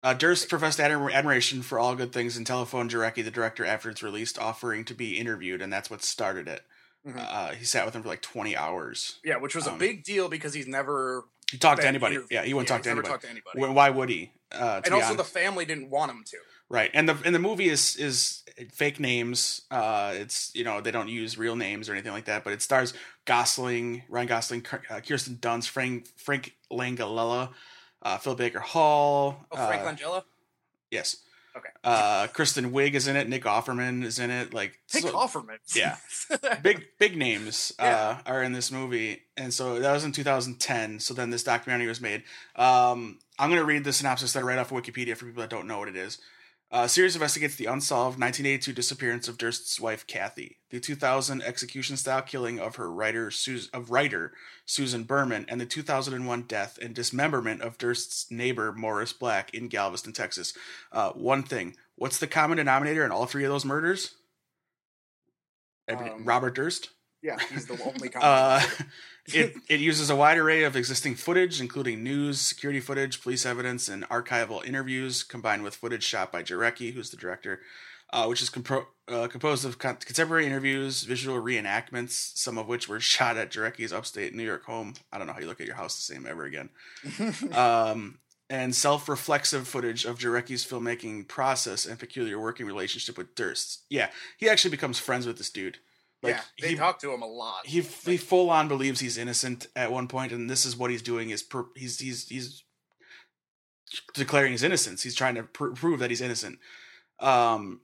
uh, 0.04 0.14
Durst 0.14 0.50
professed 0.50 0.80
admir- 0.80 1.14
admiration 1.14 1.62
for 1.62 1.78
all 1.80 1.96
good 1.96 2.12
things 2.12 2.36
and 2.36 2.46
telephoned 2.46 2.90
Jarecki, 2.92 3.24
the 3.24 3.30
director, 3.32 3.64
after 3.64 3.90
it's 3.90 4.02
released, 4.02 4.40
offering 4.40 4.84
to 4.86 4.96
be 4.96 5.18
interviewed, 5.20 5.62
and 5.62 5.72
that's 5.72 5.90
what 5.92 6.04
started 6.04 6.48
it. 6.48 6.64
Mhm. 7.08 7.18
Uh, 7.18 7.52
he 7.54 7.66
sat 7.66 7.86
with 7.86 7.96
him 7.96 8.02
for 8.02 8.10
like 8.10 8.22
20 8.22 8.56
hours. 8.56 9.20
Yeah, 9.24 9.38
which 9.38 9.54
was 9.56 9.68
a 9.68 9.72
Um, 9.72 9.78
big 9.78 10.04
deal 10.04 10.28
because 10.28 10.54
he's 10.56 10.68
never 10.68 11.26
He 11.52 11.58
talked 11.60 11.82
to 11.82 11.88
anybody. 11.88 12.16
interviewed. 12.16 12.32
Yeah, 12.32 12.44
he 12.44 12.54
wouldn't 12.54 12.68
talk 12.70 12.82
to 12.84 12.90
never 12.90 13.02
anybody. 13.02 13.12
talked 13.12 13.24
to 13.24 13.30
anybody. 13.30 13.60
Why 13.74 13.90
would 13.92 14.10
he? 14.10 14.32
Uh, 14.52 14.82
to 14.82 14.86
and 14.86 14.94
also, 14.96 15.06
honest. 15.14 15.18
the 15.18 15.24
family 15.40 15.66
didn't 15.66 15.90
want 15.90 16.12
him 16.12 16.24
to. 16.26 16.38
Right, 16.72 16.90
and 16.94 17.10
the 17.10 17.18
and 17.26 17.36
the 17.36 17.40
movie 17.40 17.68
is 17.68 17.98
is 17.98 18.44
fake 18.72 18.98
names. 18.98 19.64
Uh, 19.70 20.14
it's 20.16 20.56
you 20.56 20.64
know 20.64 20.80
they 20.80 20.92
don't 20.92 21.10
use 21.10 21.38
real 21.38 21.58
names 21.58 21.90
or 21.90 21.92
anything 21.92 22.14
like 22.14 22.26
that. 22.26 22.46
But 22.46 22.54
it 22.54 22.62
stars 22.62 22.94
Gosling, 23.26 24.04
Ryan 24.08 24.28
Gosling, 24.28 24.66
uh, 24.90 25.02
Kirsten 25.02 25.36
Dunst, 25.36 25.68
Frank 25.68 26.08
Frank 26.16 26.56
Langella, 26.72 27.50
uh, 28.02 28.18
Phil 28.20 28.36
Baker 28.36 28.62
Hall. 28.62 29.46
Oh, 29.52 29.68
Frank 29.68 29.82
uh, 29.82 29.92
Langella. 29.92 30.24
Yes. 30.90 31.18
Okay. 31.58 31.68
Uh, 31.84 32.28
Kristen 32.28 32.72
Wiig 32.72 32.94
is 32.94 33.10
in 33.10 33.18
it. 33.18 33.28
Nick 33.28 33.44
Offerman 33.44 34.06
is 34.06 34.18
in 34.18 34.32
it. 34.32 34.54
Like 34.54 34.80
Nick 34.94 35.04
so- 35.04 35.12
Offerman. 35.12 35.58
yeah. 35.76 35.98
big 36.64 36.86
big 37.00 37.18
names 37.18 37.74
uh, 37.80 38.20
are 38.26 38.42
in 38.42 38.54
this 38.54 38.72
movie, 38.72 39.24
and 39.36 39.54
so 39.54 39.78
that 39.78 39.92
was 39.92 40.06
in 40.06 40.14
2010. 40.14 41.02
So 41.02 41.14
then 41.14 41.32
this 41.32 41.44
documentary 41.44 41.90
was 41.90 42.00
made. 42.00 42.24
Um, 42.56 43.20
I'm 43.38 43.50
going 43.50 43.60
to 43.60 43.66
read 43.66 43.84
the 43.84 43.92
synopsis 43.92 44.32
that 44.32 44.40
I 44.40 44.44
read 44.44 44.58
off 44.58 44.72
of 44.72 44.82
Wikipedia 44.82 45.18
for 45.18 45.26
people 45.26 45.42
that 45.42 45.50
don't 45.50 45.68
know 45.68 45.80
what 45.80 45.90
it 45.90 45.98
is. 45.98 46.20
Uh, 46.72 46.88
series 46.88 47.16
investigates 47.18 47.56
the 47.56 47.66
unsolved 47.66 48.18
1982 48.18 48.72
disappearance 48.72 49.28
of 49.28 49.38
Durst's 49.38 49.78
wife 49.78 50.08
Kathy, 50.08 50.58
the 50.70 50.80
2000 50.80 51.42
execution-style 51.42 52.22
killing 52.22 52.60
of 52.62 52.78
her 52.78 52.90
writer 52.90 53.30
Sus- 53.30 53.68
of 53.74 53.92
writer 53.92 54.32
Susan 54.66 55.04
Berman, 55.04 55.46
and 55.50 55.60
the 55.60 55.66
2001 55.66 56.44
death 56.44 56.80
and 56.82 56.96
dismemberment 56.96 57.62
of 57.62 57.78
Durst's 57.78 58.32
neighbor 58.32 58.72
Morris 58.72 59.12
Black 59.12 59.54
in 59.54 59.68
Galveston, 59.68 60.14
Texas. 60.14 60.54
Uh, 60.94 61.12
one 61.12 61.44
thing: 61.44 61.76
what's 61.98 62.20
the 62.20 62.28
common 62.28 62.56
denominator 62.56 63.04
in 63.04 63.12
all 63.12 63.26
three 63.26 63.44
of 63.44 63.52
those 63.52 63.66
murders? 63.66 64.16
Um, 65.90 66.24
Robert 66.24 66.56
Durst. 66.56 66.92
yeah, 67.22 67.38
he's 67.52 67.66
the 67.66 67.82
only. 67.84 68.10
Uh, 68.22 68.62
it, 69.28 69.56
it 69.70 69.80
uses 69.80 70.10
a 70.10 70.16
wide 70.16 70.38
array 70.38 70.64
of 70.64 70.76
existing 70.76 71.16
footage, 71.16 71.62
including 71.62 72.04
news, 72.04 72.40
security 72.40 72.80
footage, 72.80 73.22
police 73.22 73.46
evidence, 73.46 73.88
and 73.88 74.08
archival 74.10 74.66
interviews, 74.66 75.24
combined 75.24 75.64
with 75.64 75.76
footage 75.76 76.04
shot 76.04 76.32
by 76.32 76.44
Jarecki, 76.44 76.94
who's 76.94 77.10
the 77.10 77.18
director, 77.18 77.62
uh, 78.14 78.26
which 78.26 78.42
is 78.42 78.50
compro- 78.50 78.88
uh, 79.08 79.28
composed 79.28 79.66
of 79.66 79.78
con- 79.80 79.98
contemporary 79.98 80.46
interviews, 80.46 81.04
visual 81.04 81.42
reenactments, 81.42 82.38
some 82.38 82.58
of 82.58 82.68
which 82.68 82.88
were 82.88 83.00
shot 83.00 83.38
at 83.38 83.52
Jarecki's 83.52 83.94
upstate 83.94 84.34
New 84.34 84.44
York 84.44 84.66
home. 84.66 84.94
I 85.12 85.18
don't 85.18 85.28
know 85.28 85.34
how 85.34 85.40
you 85.40 85.48
look 85.48 85.62
at 85.62 85.68
your 85.68 85.76
house 85.76 85.96
the 85.96 86.14
same 86.14 86.26
ever 86.26 86.46
again. 86.46 86.70
Um, 87.54 88.20
and 88.50 88.76
self-reflexive 88.76 89.66
footage 89.66 90.04
of 90.04 90.20
Jarecki's 90.20 90.66
filmmaking 90.66 91.30
process 91.30 91.86
and 91.86 91.98
peculiar 91.98 92.38
working 92.38 92.66
relationship 92.66 93.18
with 93.18 93.34
Durst. 93.34 93.84
Yeah, 93.90 94.10
he 94.38 94.50
actually 94.50 94.72
becomes 94.72 95.00
friends 95.00 95.26
with 95.26 95.38
this 95.38 95.50
dude. 95.50 95.78
Like 96.24 96.36
yeah, 96.36 96.42
they 96.62 96.68
he, 96.70 96.76
talk 96.76 97.00
to 97.00 97.12
him 97.12 97.22
a 97.24 97.28
lot. 97.28 97.66
he 97.66 97.82
he 97.82 98.18
full 98.18 98.50
on 98.52 98.68
believes 98.68 99.00
he's 99.00 99.18
innocent 99.18 99.68
at 99.76 99.92
one 99.92 100.08
point, 100.08 100.32
and 100.32 100.50
this 100.50 100.66
is 100.66 100.76
what 100.78 100.92
he's 100.92 101.02
doing 101.02 101.32
is 101.32 101.42
per, 101.42 101.66
he's 101.76 102.00
he's 102.00 102.28
he's 102.28 102.64
declaring 104.14 104.52
his 104.52 104.64
innocence. 104.64 105.04
He's 105.04 105.16
trying 105.16 105.36
to 105.36 105.44
pr- 105.44 105.72
prove 105.72 106.00
that 106.00 106.10
he's 106.10 106.22
innocent. 106.22 106.60
Um, 107.20 107.82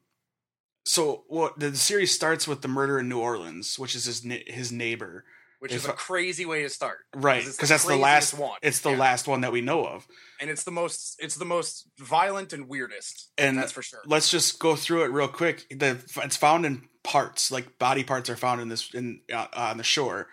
so 0.85 1.23
what 1.27 1.59
the, 1.59 1.69
the 1.71 1.77
series 1.77 2.13
starts 2.13 2.47
with 2.47 2.61
the 2.61 2.67
murder 2.67 2.99
in 2.99 3.09
New 3.09 3.19
Orleans, 3.19 3.77
which 3.77 3.95
is 3.95 4.05
his 4.05 4.25
his 4.47 4.71
neighbor, 4.71 5.25
which 5.59 5.71
if 5.73 5.79
is 5.79 5.85
a 5.85 5.93
crazy 5.93 6.45
way 6.45 6.63
to 6.63 6.69
start. 6.69 6.99
right? 7.15 7.43
Because 7.43 7.69
that's 7.69 7.85
the 7.85 7.95
last 7.97 8.33
one. 8.35 8.57
It's 8.61 8.79
the 8.81 8.91
Yeah. 8.91 8.97
last 8.97 9.27
one 9.27 9.41
that 9.41 9.51
we 9.51 9.61
know 9.61 9.85
of. 9.85 10.07
and 10.39 10.49
it's 10.49 10.63
the 10.63 10.71
most 10.71 11.17
it's 11.19 11.35
the 11.35 11.45
most 11.45 11.87
violent 11.97 12.53
and 12.53 12.69
weirdest. 12.69 13.31
And 13.37 13.57
that's 13.57 13.71
for 13.71 13.81
sure. 13.81 13.99
Let's 14.05 14.29
just 14.29 14.59
go 14.59 14.75
through 14.75 15.03
it 15.05 15.11
real 15.11 15.27
quick. 15.27 15.67
The 15.69 15.97
it's 16.23 16.37
found 16.37 16.65
in 16.65 16.87
parts, 17.07 17.51
like 17.51 17.79
body 17.79 18.03
parts 18.03 18.29
are 18.29 18.35
found 18.35 18.59
in 18.61 18.67
this 18.69 18.93
in 18.93 19.21
uh, 19.33 19.47
on 19.55 19.77
the 19.77 19.83
shore. 19.83 20.27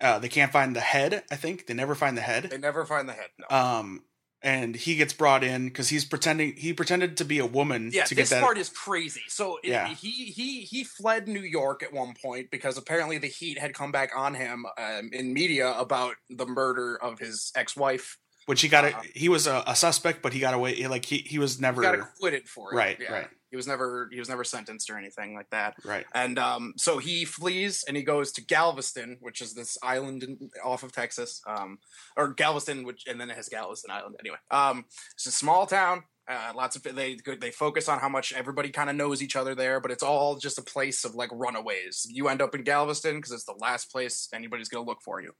Uh, 0.00 0.18
they 0.18 0.28
can't 0.28 0.52
find 0.52 0.74
the 0.76 0.80
head. 0.80 1.24
I 1.30 1.36
think 1.36 1.66
they 1.66 1.74
never 1.74 1.94
find 1.94 2.16
the 2.16 2.22
head. 2.22 2.44
They 2.50 2.58
never 2.58 2.84
find 2.86 3.08
the 3.08 3.12
head. 3.14 3.30
No. 3.38 3.56
um 3.56 4.04
and 4.42 4.76
he 4.76 4.94
gets 4.96 5.14
brought 5.14 5.42
in 5.42 5.68
because 5.68 5.88
he's 5.88 6.04
pretending 6.04 6.54
he 6.56 6.74
pretended 6.74 7.16
to 7.16 7.24
be 7.24 7.38
a 7.38 7.46
woman 7.46 7.90
yeah, 7.92 8.04
to 8.04 8.14
get 8.14 8.22
this 8.22 8.30
that 8.30 8.42
part 8.42 8.58
is 8.58 8.68
crazy. 8.68 9.22
So 9.28 9.56
it- 9.64 9.70
Yeah. 9.70 9.88
he 9.88 10.10
he 10.10 10.60
he 10.62 10.84
fled 10.84 11.26
New 11.28 11.40
York 11.40 11.82
at 11.82 11.92
one 11.94 12.12
point 12.22 12.50
because 12.50 12.76
apparently 12.76 13.16
the 13.18 13.26
heat 13.28 13.58
had 13.58 13.72
come 13.72 13.90
back 13.90 14.10
on 14.14 14.34
him 14.34 14.66
um, 14.76 15.08
in 15.12 15.32
media 15.32 15.72
about 15.78 16.16
the 16.28 16.44
murder 16.46 16.96
of 17.02 17.18
his 17.18 17.50
ex-wife. 17.56 18.18
Which 18.46 18.60
he 18.60 18.68
got 18.68 18.84
uh, 18.84 18.88
a, 18.88 19.18
he 19.18 19.28
was 19.28 19.46
a, 19.46 19.62
a 19.66 19.74
suspect 19.76 20.22
but 20.22 20.32
he 20.32 20.40
got 20.40 20.54
away 20.54 20.74
he- 20.74 20.86
like 20.88 21.04
he, 21.04 21.18
he 21.18 21.38
was 21.38 21.56
He 21.56 21.62
never 21.62 21.82
got 21.82 21.94
acquitted 21.98 22.48
for 22.48 22.72
it. 22.72 22.76
Right, 22.76 22.98
Yeah. 23.00 23.12
right. 23.12 23.28
He 23.50 23.56
was 23.56 23.68
never 23.68 24.08
he 24.10 24.18
was 24.18 24.28
never 24.28 24.42
sentenced 24.42 24.90
or 24.90 24.98
anything 24.98 25.34
like 25.36 25.48
that. 25.50 25.74
right 25.84 26.04
And 26.12 26.40
um, 26.40 26.74
so 26.76 26.98
he 26.98 27.24
flees 27.24 27.84
and 27.86 27.96
he 27.96 28.02
goes 28.02 28.32
to 28.32 28.44
Galveston, 28.44 29.18
which 29.20 29.40
is 29.40 29.54
this 29.54 29.78
island 29.80 30.24
in, 30.24 30.50
off 30.64 30.82
of 30.82 30.90
Texas, 30.90 31.40
um, 31.46 31.78
or 32.16 32.34
Galveston, 32.34 32.82
which 32.84 33.04
and 33.06 33.20
then 33.20 33.30
it 33.30 33.36
has 33.36 33.48
Galveston 33.48 33.92
Island. 33.92 34.16
Anyway, 34.18 34.38
um, 34.50 34.84
it's 35.14 35.26
a 35.26 35.30
small 35.32 35.66
town. 35.66 36.02
Uh, 36.26 36.52
lots 36.56 36.74
of 36.74 36.82
they 36.82 37.16
they 37.38 37.50
focus 37.52 37.88
on 37.88 38.00
how 38.00 38.08
much 38.08 38.32
everybody 38.32 38.70
kind 38.70 38.90
of 38.90 38.96
knows 38.96 39.22
each 39.22 39.36
other 39.36 39.54
there, 39.54 39.78
but 39.78 39.92
it's 39.92 40.02
all 40.02 40.34
just 40.36 40.58
a 40.58 40.62
place 40.62 41.04
of 41.04 41.14
like 41.14 41.30
runaways. 41.32 42.06
You 42.10 42.26
end 42.28 42.42
up 42.42 42.56
in 42.56 42.64
Galveston 42.64 43.16
because 43.16 43.30
it's 43.30 43.44
the 43.44 43.54
last 43.60 43.92
place 43.92 44.28
anybody's 44.34 44.68
gonna 44.68 44.84
look 44.86 45.02
for 45.02 45.20
you. 45.20 45.32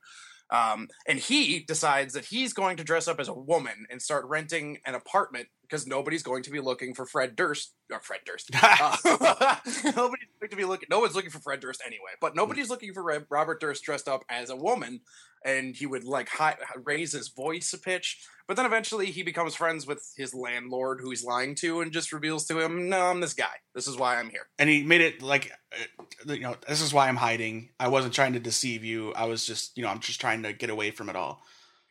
Um, 0.55 0.87
and 1.09 1.19
he 1.19 1.65
decides 1.67 2.15
that 2.15 2.27
he's 2.27 2.53
going 2.53 2.77
to 2.77 2.85
dress 2.85 3.09
up 3.09 3.19
as 3.19 3.27
a 3.27 3.35
woman 3.35 3.87
and 3.91 4.01
start 4.01 4.25
renting 4.27 4.79
an 4.87 4.95
apartment 4.95 5.49
because 5.69 5.87
nobody's 5.87 6.23
going 6.23 6.43
to 6.45 6.51
be 6.51 6.61
looking 6.61 6.95
for 6.95 7.07
Fred 7.07 7.37
Durst 7.37 7.73
or 7.93 8.01
Fred 8.01 8.21
Durst. 8.25 8.51
Uh, 8.65 8.97
nobody's 9.85 10.29
going 10.41 10.51
to 10.51 10.57
be 10.57 10.65
looking. 10.65 10.89
No 10.91 11.01
one's 11.01 11.15
looking 11.15 11.31
for 11.31 11.39
Fred 11.39 11.61
Durst 11.61 11.83
anyway, 11.87 12.13
but 12.21 12.35
nobody's 12.35 12.71
looking 12.71 12.93
for 12.93 13.25
Robert 13.31 13.61
Durst 13.61 13.85
dressed 13.85 14.09
up 14.09 14.25
as 14.29 14.51
a 14.51 14.57
woman, 14.57 15.01
and 15.45 15.77
he 15.77 15.87
would 15.87 16.05
like 16.05 16.29
hi- 16.29 16.57
raise 16.85 17.13
his 17.13 17.29
voice 17.29 17.73
a 17.73 17.79
pitch. 17.79 18.27
But 18.47 18.57
then 18.57 18.67
eventually 18.67 19.07
he 19.07 19.23
becomes 19.23 19.55
friends 19.55 19.87
with 19.87 20.13
his 20.17 20.35
landlord, 20.35 21.01
who 21.01 21.11
he's 21.11 21.25
lying 21.25 21.55
to, 21.57 21.81
and 21.81 21.93
just 21.93 22.13
reveals 22.13 22.47
to 22.47 22.61
him, 22.61 22.89
"No, 22.89 23.07
I'm 23.07 23.21
this 23.21 23.35
guy. 23.35 23.57
This 23.75 23.87
is 23.87 23.97
why 23.97 24.19
I'm 24.19 24.31
here." 24.31 24.47
and 24.59 24.69
he 24.69 24.83
made 24.83 25.01
it 25.01 25.23
like 25.23 25.53
uh, 25.73 26.33
you 26.33 26.41
know 26.41 26.57
this 26.69 26.81
is 26.81 26.93
why 26.93 27.09
i'm 27.09 27.17
hiding 27.17 27.71
i 27.81 27.89
wasn't 27.89 28.15
trying 28.15 28.33
to 28.33 28.41
deceive 28.41 28.85
you 28.85 29.13
i 29.15 29.25
was 29.25 29.45
just 29.47 29.77
you 29.77 29.83
know 29.83 29.89
i'm 29.91 30.01
just 30.01 30.21
trying 30.21 30.43
to 30.43 30.53
get 30.53 30.71
away 30.71 30.91
from 30.91 31.09
it 31.09 31.17
all 31.17 31.43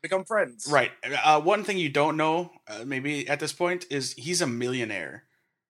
Become 0.03 0.25
friends, 0.25 0.67
right 0.69 0.91
uh, 1.23 1.39
one 1.41 1.63
thing 1.63 1.77
you 1.77 1.87
don't 1.89 2.17
know 2.17 2.51
uh, 2.67 2.83
maybe 2.85 3.27
at 3.29 3.39
this 3.39 3.53
point 3.53 3.85
is 3.89 4.11
he's 4.13 4.41
a 4.41 4.47
millionaire 4.47 5.23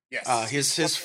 Yes. 0.10 0.26
uh 0.28 0.46
his 0.48 0.76
his 0.76 0.98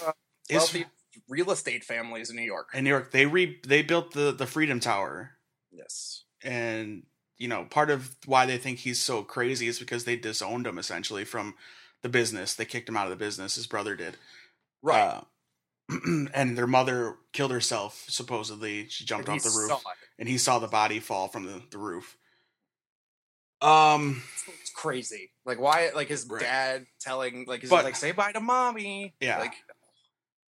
his 0.49 0.59
wealthy 0.59 0.87
real 1.29 1.51
estate 1.51 1.85
families 1.85 2.31
in 2.31 2.37
New 2.37 2.43
York. 2.43 2.69
in 2.75 2.85
new 2.85 2.91
york 2.91 3.11
they 3.13 3.27
re 3.27 3.59
they 3.67 3.83
built 3.83 4.13
the 4.13 4.33
the 4.33 4.47
freedom 4.47 4.81
tower 4.81 5.33
Yes. 5.71 6.25
and 6.43 7.05
you 7.37 7.49
know 7.49 7.67
part 7.69 7.91
of 7.91 8.17
why 8.25 8.47
they 8.47 8.57
think 8.57 8.79
he's 8.79 9.01
so 9.01 9.23
crazy 9.23 9.67
is 9.69 9.79
because 9.79 10.05
they 10.05 10.17
disowned 10.17 10.67
him 10.67 10.79
essentially 10.79 11.25
from 11.27 11.55
the 12.03 12.09
business 12.09 12.55
they 12.55 12.65
kicked 12.65 12.89
him 12.89 12.97
out 12.97 13.05
of 13.07 13.11
the 13.11 13.25
business 13.25 13.57
his 13.57 13.67
brother 13.67 13.95
did 13.95 14.17
Right. 14.83 15.01
Uh, 15.01 15.21
and 16.35 16.57
their 16.57 16.67
mother 16.67 17.17
killed 17.33 17.51
herself. 17.51 18.05
Supposedly, 18.09 18.89
she 18.89 19.05
jumped 19.05 19.29
And 19.29 19.39
off 19.39 19.43
the 19.43 19.51
roof, 19.59 19.83
and 20.19 20.29
he 20.29 20.39
saw 20.39 20.59
the 20.59 20.69
body 20.69 21.01
fall 21.01 21.29
from 21.29 21.47
the, 21.47 21.63
the 21.71 21.79
roof. 21.79 22.17
Um, 23.61 24.23
It's 24.61 24.71
crazy. 24.71 25.31
Like 25.45 25.59
why? 25.61 25.91
Like 25.95 26.09
his 26.09 26.27
Right. 26.29 26.41
dad 26.43 26.87
telling, 27.01 27.45
like, 27.47 27.61
he's 27.63 27.71
But- 27.71 27.85
like, 27.85 27.97
say 27.97 28.13
bye 28.13 28.33
to 28.33 28.41
mommy. 28.41 29.15
Yeah. 29.21 29.39
Like, 29.39 29.55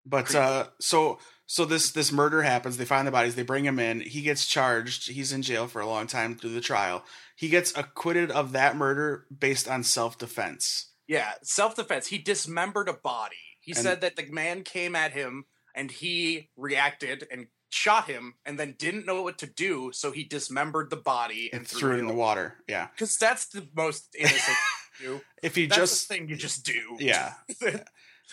but 0.07 0.35
uh, 0.35 0.69
so 0.81 1.19
so 1.47 1.65
this 1.65 1.91
this 1.91 2.11
murder 2.13 2.43
happens. 2.43 2.77
They 2.77 2.85
find 2.85 3.07
the 3.07 3.11
bodies. 3.13 3.35
They 3.35 3.43
bring 3.43 3.65
him 3.65 3.79
in. 3.79 4.01
He 4.01 4.23
gets 4.23 4.47
charged. 4.47 5.11
He's 5.11 5.33
in 5.33 5.43
jail 5.43 5.67
for 5.69 5.81
a 5.81 5.87
long 5.87 6.07
time 6.07 6.37
through 6.37 6.51
the 6.55 6.61
trial. 6.61 7.05
He 7.37 7.49
gets 7.49 7.77
acquitted 7.77 8.31
of 8.31 8.53
that 8.53 8.77
murder 8.77 9.27
based 9.37 9.69
on 9.69 9.83
self 9.85 10.17
defense. 10.19 10.87
yeah, 11.07 11.33
self 11.43 11.75
defense. 11.77 12.07
He 12.07 12.19
dismembered 12.19 12.89
a 12.89 12.93
body. 12.95 13.37
He 13.61 13.73
And- 13.73 13.81
said 13.81 14.01
that 14.01 14.17
the 14.17 14.27
man 14.31 14.63
came 14.65 14.95
at 14.97 15.13
him 15.13 15.45
and 15.75 15.91
he 15.91 16.51
reacted 16.57 17.27
and 17.31 17.49
shot 17.71 18.07
him 18.07 18.35
and 18.45 18.59
then 18.59 18.75
didn't 18.79 19.07
know 19.07 19.23
what 19.23 19.39
to 19.39 19.47
do, 19.47 19.91
so 19.93 20.11
he 20.11 20.25
dismembered 20.25 20.91
the 20.91 20.97
body 20.97 21.51
and 21.53 21.61
And 21.61 21.69
threw 21.69 21.95
it 21.97 21.99
in 22.01 22.07
the 22.07 22.15
water. 22.15 22.59
Yeah. 22.69 22.89
Because 22.89 23.17
that's 23.17 23.47
the 23.47 23.67
most 23.75 24.15
innocent 24.19 24.43
thing 24.43 24.57
to 24.99 25.05
do. 25.05 25.21
If 25.43 25.55
he 25.55 25.67
That's 25.67 25.79
just 25.81 26.09
the 26.09 26.15
thing 26.15 26.29
you 26.29 26.37
just 26.37 26.65
do. 26.65 26.97
yeah 26.99 27.35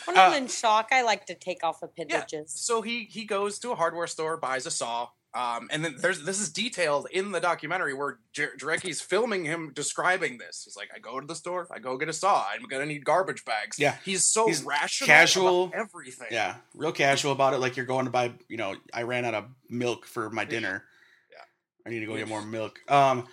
When 0.06 0.15
Uh, 0.15 0.21
I'm 0.21 0.34
in 0.43 0.47
shock, 0.47 0.89
I 0.91 1.02
like 1.04 1.26
to 1.28 1.36
take 1.36 1.63
off 1.63 1.78
Yeah. 1.82 1.88
appendages. 1.88 2.54
so 2.54 2.82
he 2.82 3.06
he 3.06 3.26
goes 3.26 3.58
to 3.60 3.71
a 3.71 3.76
hardware 3.76 4.08
store, 4.08 4.38
buys 4.38 4.65
a 4.65 4.71
saw, 4.71 5.08
um, 5.38 5.67
and 5.71 5.86
then 5.86 5.95
there's 6.00 6.23
this 6.23 6.39
is 6.39 6.50
detailed 6.52 7.08
in 7.12 7.32
the 7.32 7.39
documentary 7.39 7.93
where 7.93 8.17
Jarecki's 8.34 9.02
filming 9.02 9.45
him 9.45 9.71
describing 9.73 10.38
this. 10.39 10.63
He's 10.65 10.76
like, 10.76 10.89
I 10.95 11.00
go 11.00 11.19
to 11.19 11.28
the 11.28 11.36
store, 11.36 11.67
I 11.71 11.80
go 11.80 11.97
get 11.97 12.10
a 12.10 12.13
saw, 12.13 12.45
I'm 12.52 12.63
gonna 12.63 12.86
need 12.88 13.06
garbage 13.06 13.45
bags. 13.45 13.78
Yeah. 13.78 13.95
he's 14.04 14.26
so 14.26 14.47
He's 14.47 14.63
rational, 14.63 15.08
casual. 15.08 15.63
about 15.65 15.76
everything. 15.80 16.28
yeah 16.32 16.56
real 16.73 16.91
casual 16.91 17.32
about 17.34 17.54
it. 17.54 17.58
Like 17.60 17.78
you're 17.78 17.86
going 17.86 18.06
to 18.06 18.12
buy. 18.12 18.32
You 18.50 18.58
know, 18.58 18.76
I 18.93 19.04
ran 19.04 19.26
out 19.26 19.34
of 19.36 19.45
milk 19.69 20.06
for 20.06 20.30
my 20.30 20.45
dinner. 20.45 20.84
Yeah. 21.32 21.38
I 21.86 21.89
need 21.91 22.00
to 22.00 22.06
go 22.08 22.15
get 22.17 22.28
more 22.28 22.41
milk. 22.41 22.80
Um, 22.89 23.28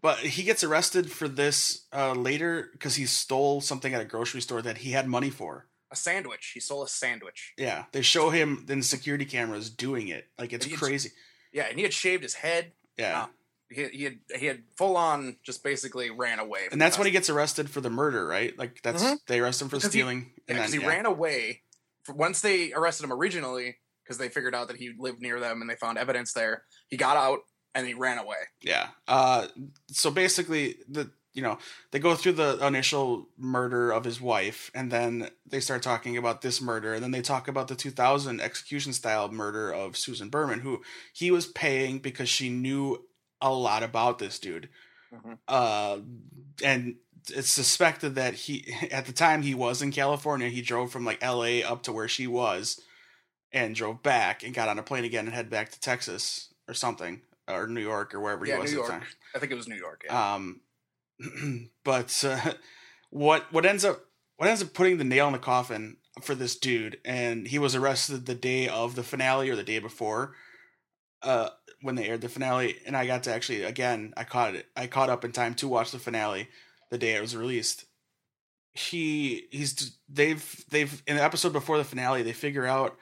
but 0.00 0.18
he 0.18 0.44
gets 0.44 0.62
arrested 0.62 1.10
for 1.10 1.26
this 1.28 1.86
uh, 1.92 2.12
later 2.12 2.68
because 2.72 2.94
he 2.94 3.04
stole 3.06 3.60
something 3.60 3.92
at 3.94 4.00
a 4.00 4.04
grocery 4.04 4.40
store 4.40 4.62
that 4.62 4.78
he 4.78 4.92
had 4.92 5.08
money 5.08 5.30
for. 5.30 5.66
a 5.90 5.96
sandwich. 5.96 6.52
He 6.54 6.60
stole 6.60 6.84
a 6.84 6.88
sandwich. 6.88 7.54
Yeah, 7.58 7.86
they 7.92 8.02
show 8.02 8.30
him 8.30 8.64
in 8.68 8.82
security 8.82 9.24
cameras 9.24 9.70
doing 9.70 10.06
it. 10.08 10.28
Like 10.38 10.52
it's 10.52 10.66
he- 10.66 10.76
crazy. 10.76 11.10
Yeah, 11.52 11.64
and 11.68 11.76
he 11.76 11.82
had 11.82 11.92
shaved 11.92 12.22
his 12.22 12.34
head. 12.34 12.72
Yeah, 12.96 13.12
Wow. 13.22 13.28
He, 13.70 13.84
he 13.88 14.04
had 14.04 14.18
he 14.36 14.46
had 14.46 14.62
full 14.76 14.96
on 14.96 15.36
just 15.42 15.62
basically 15.62 16.08
ran 16.10 16.38
away. 16.38 16.68
and 16.72 16.80
that's 16.80 16.96
when 16.96 17.06
he 17.06 17.10
gets 17.12 17.28
arrested 17.28 17.68
for 17.68 17.80
the 17.82 17.90
murder, 17.90 18.26
right? 18.26 18.56
Like 18.58 18.80
that's 18.82 19.02
Mhm. 19.02 19.18
they 19.26 19.40
arrest 19.40 19.60
him 19.60 19.68
for 19.68 19.76
Because 19.76 19.92
he- 19.92 19.98
stealing. 19.98 20.32
and 20.48 20.56
because 20.56 20.72
he 20.72 20.80
yeah. 20.80 20.86
ran 20.88 21.04
away. 21.06 21.62
Once 22.08 22.40
they 22.40 22.72
arrested 22.72 23.04
him 23.04 23.12
originally, 23.12 23.76
because 24.02 24.16
they 24.16 24.30
figured 24.30 24.54
out 24.54 24.68
that 24.68 24.78
he 24.78 24.94
lived 24.98 25.20
near 25.20 25.38
them 25.38 25.60
and 25.60 25.68
they 25.68 25.76
found 25.76 25.98
evidence 25.98 26.32
there, 26.32 26.62
he 26.88 26.96
got 26.96 27.18
out 27.18 27.40
and 27.74 27.86
he 27.86 27.92
ran 27.92 28.16
away. 28.16 28.38
Yeah. 28.62 28.88
Uh, 29.06 29.48
so 29.90 30.10
basically, 30.10 30.76
the 30.88 31.10
you 31.34 31.42
know 31.42 31.58
they 31.90 31.98
go 31.98 32.14
through 32.14 32.32
the 32.32 32.64
initial 32.66 33.28
murder 33.36 33.90
of 33.90 34.04
his 34.04 34.20
wife, 34.20 34.70
and 34.74 34.90
then 34.90 35.30
they 35.46 35.60
start 35.60 35.82
talking 35.82 36.16
about 36.16 36.42
this 36.42 36.60
murder, 36.60 36.94
and 36.94 37.02
then 37.02 37.10
they 37.10 37.22
talk 37.22 37.48
about 37.48 37.68
the 37.68 37.74
2000 37.76 38.40
execution 38.40 38.92
style 38.92 39.30
murder 39.30 39.70
of 39.72 39.96
Susan 39.96 40.28
Berman, 40.30 40.60
who 40.60 40.82
he 41.12 41.30
was 41.30 41.46
paying 41.46 41.98
because 41.98 42.28
she 42.28 42.48
knew 42.48 43.04
a 43.40 43.52
lot 43.52 43.82
about 43.82 44.18
this 44.18 44.38
dude. 44.38 44.68
Mhm. 45.14 45.38
Uh, 45.46 45.98
and 46.64 46.96
it's 47.30 47.48
suspected 47.50 48.14
that 48.16 48.34
he 48.34 48.74
at 48.90 49.06
the 49.06 49.12
time 49.12 49.42
he 49.42 49.54
was 49.54 49.80
in 49.82 49.92
California. 49.92 50.48
He 50.48 50.62
drove 50.62 50.90
from 50.90 51.04
like 51.04 51.18
L.A. 51.22 51.62
up 51.62 51.82
to 51.84 51.92
where 51.92 52.08
she 52.08 52.26
was, 52.26 52.80
and 53.52 53.74
drove 53.74 54.02
back 54.02 54.42
and 54.42 54.52
got 54.54 54.68
on 54.68 54.78
a 54.78 54.82
plane 54.82 55.04
again 55.04 55.26
and 55.26 55.34
head 55.34 55.48
back 55.50 55.70
to 55.72 55.80
Texas 55.80 56.52
or 56.66 56.74
something 56.74 57.22
or 57.46 57.66
New 57.66 57.80
York 57.80 58.14
or 58.14 58.20
wherever 58.20 58.44
Yeah, 58.44 58.56
he 58.56 58.60
was 58.62 58.72
New 58.72 58.80
at 58.80 58.86
the 58.86 58.92
York. 58.92 59.02
time. 59.02 59.10
I 59.34 59.38
think 59.38 59.52
it 59.52 59.54
was 59.54 59.68
New 59.68 59.76
York. 59.76 60.02
Yeah. 60.04 60.34
Um, 60.34 60.60
but 61.84 62.24
uh, 62.24 62.52
what 63.10 63.52
what 63.52 63.66
ends 63.66 63.84
up 63.84 64.04
what 64.36 64.48
ends 64.48 64.62
up 64.62 64.72
putting 64.72 64.98
the 64.98 65.04
nail 65.04 65.26
in 65.26 65.32
the 65.32 65.38
coffin 65.38 65.96
for 66.22 66.34
this 66.34 66.56
dude, 66.56 66.98
and 67.04 67.46
he 67.46 67.58
was 67.58 67.74
arrested 67.74 68.26
the 68.26 68.34
day 68.34 68.68
of 68.68 68.94
the 68.94 69.02
finale 69.02 69.50
or 69.50 69.56
the 69.56 69.62
day 69.62 69.78
before, 69.78 70.34
uh, 71.22 71.50
when 71.80 71.94
they 71.94 72.08
aired 72.08 72.20
the 72.20 72.28
finale, 72.28 72.76
and 72.86 72.96
I 72.96 73.06
got 73.06 73.24
to 73.24 73.32
actually 73.32 73.62
again 73.62 74.12
I 74.16 74.24
caught 74.24 74.54
it 74.54 74.66
I 74.76 74.86
caught 74.86 75.10
up 75.10 75.24
in 75.24 75.32
time 75.32 75.54
to 75.54 75.68
watch 75.68 75.90
the 75.90 75.98
finale 75.98 76.48
the 76.90 76.98
day 76.98 77.14
it 77.14 77.20
was 77.20 77.36
released. 77.36 77.84
He 78.72 79.48
he's 79.50 79.96
they've 80.08 80.64
they've 80.70 81.02
in 81.06 81.16
the 81.16 81.24
episode 81.24 81.52
before 81.52 81.78
the 81.78 81.84
finale 81.84 82.22
they 82.22 82.32
figure 82.32 82.66
out 82.66 82.96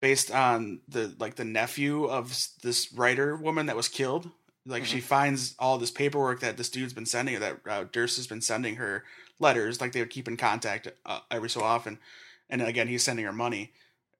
based 0.00 0.30
on 0.30 0.80
the 0.88 1.14
like 1.18 1.36
the 1.36 1.44
nephew 1.44 2.04
of 2.04 2.28
this 2.62 2.92
writer 2.92 3.36
woman 3.36 3.66
that 3.66 3.76
was 3.76 3.88
killed 3.88 4.30
like 4.66 4.84
she 4.84 5.00
finds 5.00 5.54
all 5.58 5.78
this 5.78 5.90
paperwork 5.90 6.40
that 6.40 6.56
this 6.56 6.68
dude's 6.68 6.92
been 6.92 7.06
sending 7.06 7.34
her, 7.34 7.40
that 7.40 7.60
uh, 7.68 7.84
Durst 7.90 8.16
has 8.16 8.26
been 8.26 8.40
sending 8.40 8.76
her 8.76 9.04
letters 9.38 9.80
like 9.80 9.92
they 9.92 10.00
would 10.00 10.10
keep 10.10 10.28
in 10.28 10.36
contact 10.36 10.88
uh, 11.04 11.20
every 11.30 11.48
so 11.48 11.62
often. 11.62 11.98
And 12.50 12.60
again 12.62 12.88
he's 12.88 13.04
sending 13.04 13.24
her 13.24 13.32
money. 13.32 13.72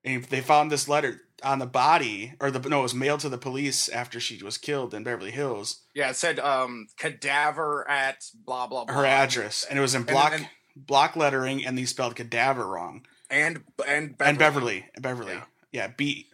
And 0.05 0.23
they 0.23 0.41
found 0.41 0.71
this 0.71 0.87
letter 0.87 1.21
on 1.43 1.59
the 1.59 1.65
body 1.65 2.33
or 2.39 2.49
the 2.49 2.67
no 2.69 2.79
it 2.79 2.83
was 2.83 2.95
mailed 2.95 3.19
to 3.21 3.29
the 3.29 3.37
police 3.37 3.89
after 3.89 4.19
she 4.19 4.41
was 4.41 4.57
killed 4.57 4.93
in 4.93 5.03
Beverly 5.03 5.31
Hills. 5.31 5.81
Yeah, 5.93 6.09
it 6.09 6.15
said 6.15 6.39
um, 6.39 6.87
cadaver 6.97 7.89
at 7.89 8.25
blah 8.45 8.67
blah 8.67 8.85
blah. 8.85 8.95
her 8.95 9.05
address. 9.05 9.65
And 9.69 9.77
it 9.77 9.81
was 9.81 9.95
in 9.95 10.03
block 10.03 10.33
and- 10.33 10.49
block 10.75 11.15
lettering 11.15 11.65
and 11.65 11.77
they 11.77 11.85
spelled 11.85 12.15
cadaver 12.15 12.65
wrong. 12.65 13.05
And 13.29 13.63
and 13.85 14.17
Beverly. 14.17 14.29
and 14.29 14.37
Beverly. 14.37 14.85
Beverly. 14.99 15.33
Yeah. 15.33 15.43
yeah 15.71 15.87
B 15.97 16.27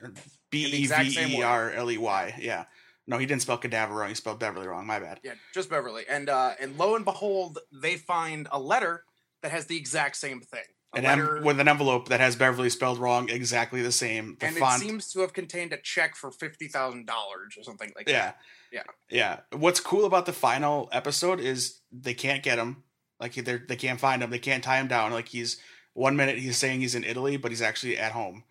B 0.52 0.66
E 0.66 0.86
V. 0.86 1.38
E 1.38 1.42
R 1.42 1.72
L 1.72 1.90
E 1.90 1.98
Y. 1.98 2.36
Yeah 2.40 2.66
no 3.08 3.18
he 3.18 3.26
didn't 3.26 3.42
spell 3.42 3.58
cadaver 3.58 3.96
wrong 3.96 4.10
he 4.10 4.16
spelled 4.16 4.40
Beverly 4.40 4.68
wrong 4.68 4.86
my 4.86 5.00
bad 5.00 5.20
Yeah, 5.24 5.34
just 5.54 5.70
Beverly. 5.70 6.04
And 6.10 6.30
uh, 6.30 6.54
and 6.60 6.78
lo 6.78 6.96
and 6.96 7.06
behold, 7.06 7.60
they 7.72 7.96
find 7.96 8.48
a 8.52 8.60
letter 8.60 9.04
that 9.42 9.52
has 9.52 9.68
the 9.68 9.78
exact 9.78 10.16
same 10.16 10.42
thing. 10.42 10.64
A 10.94 10.98
an 10.98 11.04
letter, 11.04 11.38
em- 11.38 11.44
with 11.44 11.60
an 11.60 11.68
envelope 11.68 12.10
that 12.10 12.20
has 12.20 12.36
Beverly 12.36 12.70
spelled 12.70 13.00
wrong, 13.00 13.30
exactly 13.30 13.82
the 13.82 13.92
same. 13.92 14.38
The 14.40 14.48
and 14.48 14.58
font, 14.58 14.82
it 14.82 14.86
seems 14.86 15.12
to 15.14 15.22
have 15.22 15.34
contained 15.34 15.74
a 15.74 15.78
check 15.78 16.16
for 16.16 16.32
fifty 16.32 16.68
thousand 16.68 17.08
dollars 17.08 17.56
or 17.58 17.64
something 17.64 17.92
like 17.96 18.08
yeah, 18.08 18.26
that. 18.26 18.38
Yeah. 18.72 18.84
yeah. 19.10 19.58
What's 19.58 19.80
cool 19.80 20.06
about 20.06 20.26
the 20.26 20.34
final 20.34 20.90
episode 20.92 21.40
is 21.40 21.80
they 21.92 22.14
can't 22.14 22.44
get 22.44 22.60
him. 22.60 22.84
Like 23.20 23.34
they 23.34 23.58
they 23.58 23.76
can't 23.76 24.00
find 24.00 24.22
him. 24.22 24.30
They 24.30 24.40
can't 24.40 24.64
tie 24.64 24.80
him 24.80 24.88
down. 24.88 25.12
Like 25.12 25.30
he's 25.30 25.58
one 25.94 26.16
minute 26.16 26.38
he's 26.38 26.58
saying 26.58 26.82
he's 26.82 26.96
in 26.96 27.04
Italy, 27.04 27.38
but 27.38 27.52
he's 27.52 27.62
actually 27.62 27.98
at 27.98 28.12
home. 28.12 28.44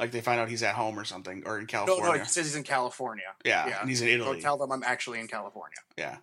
Like 0.00 0.10
they 0.12 0.20
find 0.22 0.40
out 0.40 0.48
he's 0.48 0.62
at 0.64 0.74
home 0.74 0.98
or 0.98 1.04
something, 1.04 1.42
or 1.46 1.58
in 1.60 1.66
California. 1.66 2.04
no, 2.04 2.12
no, 2.14 2.18
he 2.18 2.24
says 2.24 2.46
he's 2.46 2.56
in 2.56 2.62
California. 2.64 3.24
yeah, 3.44 3.68
yeah. 3.68 3.80
and 3.80 3.88
he's 3.88 4.00
in 4.00 4.08
Go 4.08 4.14
Italy. 4.14 4.40
tell 4.40 4.56
them 4.56 4.72
I'm 4.72 4.82
actually 4.82 5.20
in 5.20 5.28
California. 5.28 5.76
Yeah. 5.98 6.16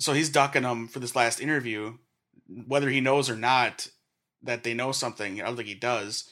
So 0.00 0.12
he's 0.12 0.28
ducking 0.28 0.62
them 0.64 0.88
for 0.88 0.98
this 0.98 1.14
last 1.16 1.40
interview, 1.40 1.98
whether 2.66 2.90
he 2.90 3.00
knows 3.00 3.30
or 3.30 3.36
not 3.36 3.88
that 4.42 4.64
they 4.64 4.74
know 4.74 4.92
something. 4.92 5.40
I 5.40 5.46
don't 5.46 5.56
think 5.56 5.68
he 5.68 5.74
does, 5.74 6.28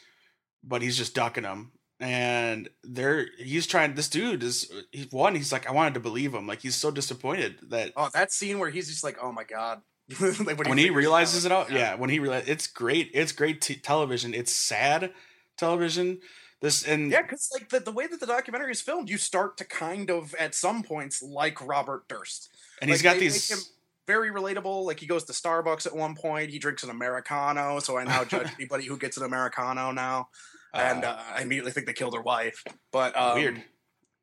but 0.63 0.83
he's 0.83 0.99
just 0.99 1.15
ducking 1.15 1.45
them. 1.45 1.73
And 2.01 2.69
they're 2.83 3.27
he's 3.39 3.67
trying. 3.69 3.95
This 3.95 4.09
dude 4.09 4.43
is 4.43 4.71
he's 4.91 5.11
one. 5.13 5.37
He's 5.37 5.53
like, 5.53 5.69
I 5.69 5.73
wanted 5.73 5.95
to 5.95 6.01
believe 6.01 6.35
him. 6.35 6.47
Like 6.47 6.61
he's 6.61 6.75
so 6.75 6.91
disappointed 6.91 7.59
that 7.71 7.93
Oh, 7.97 8.09
that 8.13 8.33
scene 8.33 8.59
where 8.59 8.69
he's 8.71 8.89
just 8.89 9.05
like, 9.05 9.17
"Oh 9.23 9.31
my 9.31 9.45
god," 9.45 9.81
like 10.21 10.59
when 10.59 10.77
he 10.77 10.85
figures 10.85 10.97
realizes 10.97 11.45
it 11.45 11.53
out. 11.53 11.71
yeah. 11.71 11.79
Yeah, 11.79 11.95
when 11.95 12.11
he 12.11 12.19
realizes 12.19 12.49
it's 12.49 12.67
great. 12.67 13.13
It's 13.15 13.31
great 13.33 13.61
t- 13.63 13.77
television. 13.77 14.35
It's 14.35 14.53
sad 14.53 15.13
television. 15.57 16.19
This 16.65 16.83
and 16.83 17.11
Yeah, 17.11 17.21
because 17.21 17.51
like 17.53 17.69
the, 17.69 17.79
the 17.79 17.93
way 17.93 18.07
that 18.07 18.21
the 18.21 18.27
documentary 18.27 18.73
is 18.73 18.81
filmed, 18.81 19.11
you 19.11 19.19
start 19.19 19.59
to 19.59 19.67
kind 19.67 20.11
of 20.11 20.35
at 20.37 20.55
some 20.55 20.83
points 20.83 21.23
like 21.23 21.61
Robert 21.61 22.09
Durst. 22.09 22.49
and 22.81 22.91
he's 22.91 23.03
got 23.03 23.19
these. 23.19 23.71
very 24.07 24.31
relatable. 24.31 24.87
Like 24.87 24.99
he 24.99 25.07
goes 25.07 25.25
to 25.25 25.35
Starbucks 25.35 25.87
at 25.87 25.95
one 25.95 26.15
point, 26.15 26.49
he 26.49 26.59
drinks 26.59 26.83
an 26.83 26.89
americano, 26.89 27.81
so 27.81 27.99
I 27.99 28.05
now 28.05 28.25
judge 28.25 28.49
anybody 28.59 28.87
who 28.87 28.97
gets 28.97 29.19
an 29.19 29.25
americano 29.25 29.91
now. 29.91 30.29
and 30.73 31.05
uh, 31.05 31.19
I 31.35 31.43
immediately 31.43 31.71
think 31.71 31.87
they 31.87 31.93
killed 31.93 32.15
their 32.15 32.23
wife. 32.23 32.65
But 32.91 33.15
um, 33.15 33.35
weird. 33.35 33.63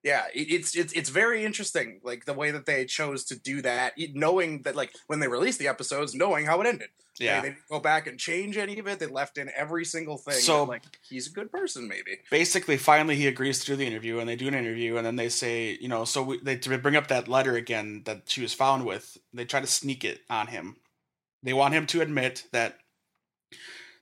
Yeah, 0.03 0.23
it's 0.33 0.75
it's 0.75 0.93
it's 0.93 1.09
very 1.09 1.45
interesting, 1.45 2.01
like 2.03 2.25
the 2.25 2.33
way 2.33 2.51
that 2.51 2.65
they 2.65 2.85
chose 2.85 3.23
to 3.25 3.39
do 3.39 3.61
that, 3.61 3.93
knowing 4.13 4.63
that 4.63 4.75
like 4.75 4.93
when 5.07 5.19
they 5.19 5.27
released 5.27 5.59
the 5.59 5.67
episodes, 5.67 6.15
knowing 6.15 6.45
how 6.45 6.59
it 6.61 6.67
ended. 6.67 6.89
Yeah. 7.19 7.41
they, 7.41 7.49
didn't 7.49 7.61
go 7.69 7.79
back 7.79 8.07
and 8.07 8.17
change 8.17 8.57
any 8.57 8.79
of 8.79 8.87
it. 8.87 8.97
They 8.97 9.05
left 9.05 9.37
in 9.37 9.51
every 9.55 9.85
single 9.85 10.17
thing. 10.17 10.35
So- 10.35 10.63
like 10.63 10.83
he's 11.07 11.27
a 11.27 11.31
good 11.31 11.51
person, 11.51 11.87
maybe. 11.87 12.19
basically 12.31 12.77
finally 12.77 13.15
he 13.15 13.27
agrees 13.27 13.59
to 13.59 13.65
do 13.65 13.75
the 13.75 13.85
interview 13.85 14.17
and 14.17 14.27
they 14.27 14.35
do 14.35 14.47
an 14.47 14.55
interview 14.55 14.97
and 14.97 15.05
then 15.05 15.17
they 15.17 15.29
say 15.29 15.77
you 15.79 15.87
know 15.87 16.05
so 16.05 16.23
we, 16.23 16.39
they 16.39 16.55
to 16.55 16.77
bring 16.77 16.95
up 16.95 17.07
that 17.07 17.27
letter 17.27 17.55
again 17.55 18.01
that 18.05 18.23
she 18.25 18.41
was 18.41 18.53
found 18.53 18.85
with 18.85 19.17
they 19.33 19.45
try 19.45 19.59
to 19.59 19.67
sneak 19.67 20.03
it 20.03 20.21
on 20.29 20.47
him 20.47 20.77
they 21.43 21.53
want 21.53 21.73
him 21.73 21.85
to 21.85 22.01
admit 22.01 22.45
that 22.51 22.77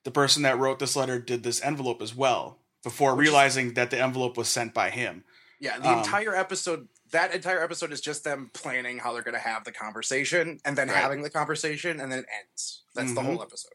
the 0.03 0.11
person 0.11 0.43
that 0.43 0.57
wrote 0.57 0.79
this 0.79 0.95
letter 0.95 1.19
did 1.19 1.43
this 1.43 1.61
envelope 1.63 2.01
as 2.01 2.15
well 2.15 2.59
before 2.83 3.15
realizing 3.15 3.73
that 3.73 3.89
the 3.91 4.01
envelope 4.01 4.37
was 4.37 4.47
sent 4.47 4.73
by 4.73 4.89
him 4.89 5.23
Yeah, 5.59 5.77
the 5.79 5.89
Um, 5.89 5.99
entire 5.99 6.35
episode. 6.35 6.87
That 7.11 7.33
entire 7.33 7.63
episode 7.63 7.91
is 7.91 8.01
just 8.01 8.23
them 8.23 8.49
planning 8.53 8.99
how 8.99 9.13
they're 9.13 9.23
going 9.23 9.33
to 9.33 9.39
have 9.39 9.63
the 9.63 9.71
conversation, 9.71 10.59
and 10.63 10.77
then 10.77 10.87
Right. 10.89 10.97
having 10.97 11.21
the 11.23 11.29
conversation, 11.29 11.99
and 11.99 12.11
then 12.11 12.19
it 12.19 12.25
ends. 12.39 12.83
That's 12.95 13.13
the 13.13 13.21
Mhm. 13.21 13.25
whole 13.25 13.41
episode. 13.41 13.71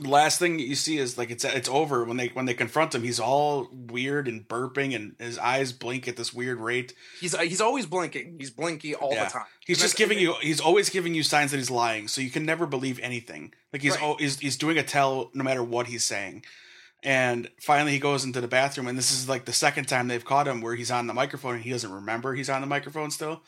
the 0.00 0.08
last 0.08 0.38
thing 0.40 0.58
you 0.58 0.74
see 0.74 0.96
is 0.98 1.16
like 1.16 1.30
it's 1.30 1.44
it's 1.44 1.68
over 1.68 2.02
when 2.04 2.16
they 2.16 2.26
when 2.28 2.46
they 2.46 2.54
confront 2.54 2.92
him. 2.94 3.02
He's 3.04 3.20
all 3.20 3.68
weird 3.70 4.26
and 4.26 4.48
burping, 4.48 4.96
and 4.96 5.14
his 5.20 5.38
eyes 5.38 5.72
blink 5.72 6.08
at 6.08 6.16
this 6.16 6.32
weird 6.32 6.58
rate. 6.58 6.94
He's 7.20 7.38
he's 7.38 7.60
always 7.60 7.86
blinking. 7.86 8.36
He's 8.40 8.50
blinky 8.50 8.94
all 8.96 9.12
Yeah. 9.12 9.24
the 9.26 9.30
time. 9.30 9.46
He's 9.64 9.78
just 9.78 9.96
giving 9.96 10.18
you. 10.18 10.34
He's 10.40 10.60
always 10.60 10.88
giving 10.90 11.14
you 11.14 11.22
signs 11.22 11.50
that 11.52 11.58
he's 11.58 11.70
lying, 11.70 12.08
so 12.08 12.20
you 12.20 12.30
can 12.30 12.44
never 12.44 12.66
believe 12.66 12.98
anything. 13.00 13.54
Like 13.72 13.82
he's 13.82 13.92
Right. 13.92 14.02
oh, 14.02 14.16
he's, 14.18 14.38
he's 14.40 14.56
doing 14.56 14.78
a 14.78 14.82
tell 14.82 15.30
no 15.34 15.44
matter 15.44 15.62
what 15.62 15.86
he's 15.86 16.04
saying. 16.04 16.44
And 17.04 17.48
finally, 17.60 17.92
he 17.92 17.98
goes 17.98 18.24
into 18.24 18.40
the 18.40 18.48
bathroom, 18.48 18.86
and 18.86 18.96
this 18.96 19.10
is 19.10 19.28
like 19.28 19.44
the 19.44 19.52
second 19.52 19.86
time 19.86 20.06
they've 20.06 20.24
caught 20.24 20.46
him 20.46 20.60
where 20.60 20.76
he's 20.76 20.90
on 20.90 21.08
the 21.08 21.14
microphone 21.14 21.54
and 21.56 21.64
he 21.64 21.70
doesn't 21.70 21.90
remember 21.90 22.34
he's 22.34 22.48
on 22.48 22.60
the 22.60 22.66
microphone 22.66 23.10
still, 23.10 23.42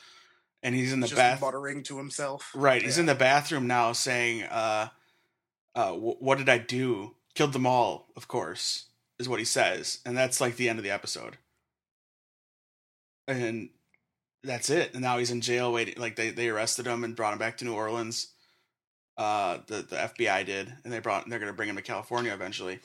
and 0.62 0.74
he's 0.74 0.92
in 0.92 0.98
the 1.00 1.06
just 1.06 1.16
bath. 1.16 1.40
muttering 1.40 1.84
to 1.84 1.96
himself. 1.98 2.50
Right, 2.54 2.82
he's 2.82 2.98
in 2.98 3.06
the 3.06 3.14
bathroom 3.14 3.68
now, 3.68 3.92
saying, 3.92 4.42
uh, 4.44 4.88
uh, 5.76 5.92
wh- 5.92 6.20
"What 6.20 6.38
did 6.38 6.48
I 6.48 6.58
do? 6.58 7.14
Killed 7.34 7.52
them 7.52 7.66
all, 7.66 8.08
of 8.16 8.26
course." 8.26 8.86
Is 9.20 9.28
what 9.28 9.38
he 9.38 9.44
says, 9.44 10.00
and 10.04 10.16
that's 10.16 10.40
like 10.40 10.56
the 10.56 10.68
end 10.68 10.80
of 10.80 10.84
the 10.84 10.90
episode. 10.90 11.38
And 13.28 13.70
that's 14.42 14.68
it. 14.68 14.92
And 14.92 15.02
now 15.02 15.18
he's 15.18 15.30
in 15.30 15.40
jail 15.40 15.72
waiting. 15.72 15.94
Like 15.96 16.16
they, 16.16 16.30
they 16.30 16.48
arrested 16.48 16.86
him 16.86 17.04
and 17.04 17.14
brought 17.14 17.32
him 17.32 17.38
back 17.38 17.56
to 17.58 17.64
New 17.64 17.74
Orleans. 17.74 18.32
Uh, 19.16 19.58
the 19.68 19.76
the 19.76 19.96
FBI 19.96 20.44
did, 20.44 20.72
and 20.82 20.92
they 20.92 20.98
brought 20.98 21.28
they're 21.28 21.38
gonna 21.38 21.52
bring 21.52 21.68
him 21.68 21.76
to 21.76 21.82
California 21.82 22.32
eventually. 22.34 22.80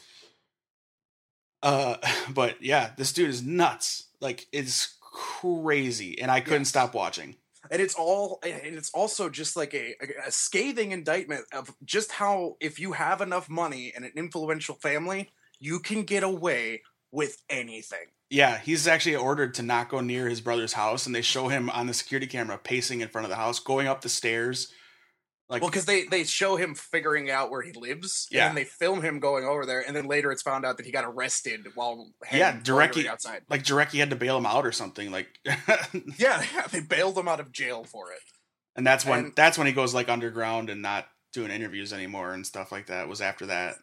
Uh, 1.62 1.98
but 2.34 2.62
yeah, 2.64 2.92
this 2.98 3.14
dude 3.14 3.30
is 3.30 3.44
nuts. 3.44 4.08
Like 4.22 4.48
it's 4.52 4.98
crazy, 5.02 6.22
and 6.22 6.32
I 6.32 6.40
couldn't 6.42 6.62
Yes. 6.62 6.70
stop 6.70 6.94
watching. 6.94 7.36
and 7.72 7.82
it's 7.82 7.96
all 7.96 8.40
and 8.44 8.76
it's 8.78 8.92
also 8.92 9.30
just 9.30 9.56
like 9.58 9.74
a, 9.74 9.94
a 10.26 10.32
scathing 10.32 10.92
indictment 10.92 11.46
of 11.54 11.74
just 11.84 12.12
how 12.14 12.56
if 12.60 12.80
you 12.80 12.94
have 12.94 13.22
enough 13.22 13.50
money 13.50 13.92
and 13.96 14.06
an 14.06 14.12
influential 14.16 14.76
family 14.76 15.30
you 15.60 15.80
can 15.80 16.04
get 16.04 16.24
away 16.24 16.82
with 17.12 17.38
anything 17.50 18.08
Yeah, 18.30 18.58
he's 18.60 18.88
actually 18.88 19.16
ordered 19.18 19.54
to 19.56 19.64
not 19.64 19.90
go 19.90 20.00
near 20.00 20.30
his 20.30 20.40
brother's 20.42 20.74
house, 20.74 21.06
and 21.06 21.14
they 21.14 21.22
show 21.22 21.48
him 21.50 21.70
on 21.72 21.88
the 21.88 21.94
security 21.94 22.28
camera 22.28 22.58
pacing 22.58 23.02
in 23.02 23.10
front 23.10 23.26
of 23.26 23.30
the 23.30 23.36
house, 23.36 23.60
going 23.60 23.88
up 23.88 24.02
the 24.02 24.10
stairs. 24.10 24.72
Like, 25.50 25.62
well 25.64 25.72
because 25.72 25.86
they 25.86 26.04
they 26.04 26.24
show 26.26 26.58
him 26.58 26.76
figuring 26.76 27.32
out 27.32 27.50
where 27.50 27.64
he 27.64 27.72
lives 27.72 28.28
Yeah. 28.30 28.48
and 28.50 28.56
they 28.58 28.66
film 28.66 29.02
him 29.02 29.20
going 29.20 29.46
over 29.46 29.66
there 29.66 29.84
and 29.86 29.96
then 29.96 30.06
later 30.06 30.32
it's 30.32 30.44
found 30.44 30.64
out 30.64 30.78
that 30.78 30.86
he 30.86 30.92
got 30.92 31.06
arrested 31.06 31.68
while 31.74 32.12
Yeah, 32.32 32.52
hanging- 32.52 32.64
directly- 32.64 33.08
outside 33.10 33.42
like 33.50 33.64
Jarecki 33.64 33.98
had 34.00 34.12
to 34.12 34.16
bail 34.16 34.38
him 34.38 34.46
out 34.46 34.66
or 34.66 34.72
something. 34.72 35.10
Like, 35.12 35.28
yeah, 35.46 36.44
yeah 36.54 36.68
they 36.72 36.82
bailed 36.82 37.18
him 37.18 37.28
out 37.28 37.40
of 37.40 37.52
jail 37.52 37.84
for 37.84 38.12
it 38.12 38.20
and 38.76 38.86
that's 38.86 39.06
when 39.06 39.20
And- 39.26 39.36
that's 39.36 39.58
when 39.58 39.66
he 39.68 39.74
goes 39.74 39.94
like 39.94 40.08
underground 40.08 40.70
and 40.70 40.82
not 40.84 41.08
doing 41.34 41.52
interviews 41.52 41.94
anymore 41.94 42.34
and 42.34 42.46
stuff 42.46 42.72
like 42.72 42.88
that. 42.88 43.08
Was 43.08 43.20
after 43.22 43.48
that. 43.48 43.76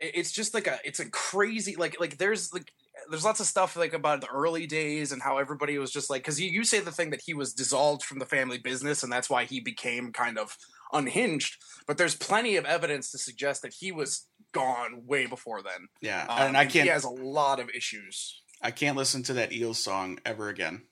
it's 0.00 0.32
just 0.32 0.54
like 0.54 0.66
a 0.66 0.78
it's 0.84 0.98
a 1.00 1.08
crazy 1.08 1.76
like 1.76 2.00
like 2.00 2.18
there's 2.18 2.52
like 2.52 2.72
there's 3.10 3.24
lots 3.24 3.38
of 3.40 3.46
stuff 3.46 3.76
like 3.76 3.92
about 3.94 4.20
the 4.20 4.26
early 4.28 4.66
days 4.66 5.12
and 5.12 5.22
how 5.22 5.38
everybody 5.38 5.78
was 5.78 5.90
just 5.90 6.10
like 6.10 6.22
because 6.22 6.40
you, 6.40 6.50
you 6.50 6.64
say 6.64 6.80
the 6.80 6.90
thing 6.92 7.10
that 7.10 7.22
he 7.24 7.32
was 7.34 7.52
dissolved 7.54 8.02
from 8.02 8.18
the 8.18 8.26
family 8.26 8.58
business 8.58 9.02
and 9.04 9.12
that's 9.12 9.30
why 9.30 9.44
he 9.44 9.60
became 9.60 10.12
kind 10.12 10.38
of 10.38 10.56
unhinged 10.92 11.56
but 11.86 11.98
there's 11.98 12.14
plenty 12.14 12.56
of 12.56 12.64
evidence 12.64 13.10
to 13.10 13.18
suggest 13.18 13.62
that 13.62 13.74
he 13.78 13.90
was 13.92 14.26
gone 14.52 15.02
way 15.06 15.26
before 15.26 15.62
then 15.62 15.88
Yeah, 16.00 16.26
Um, 16.28 16.48
and 16.48 16.56
I 16.56 16.64
can't 16.64 16.84
He 16.84 16.88
has 16.88 17.04
a 17.04 17.08
lot 17.10 17.58
of 17.60 17.70
issues 17.70 18.42
I 18.60 18.70
can't 18.70 18.96
listen 18.96 19.22
to 19.24 19.32
that 19.34 19.52
Eels 19.52 19.78
song 19.78 20.20
ever 20.24 20.48
again. 20.48 20.82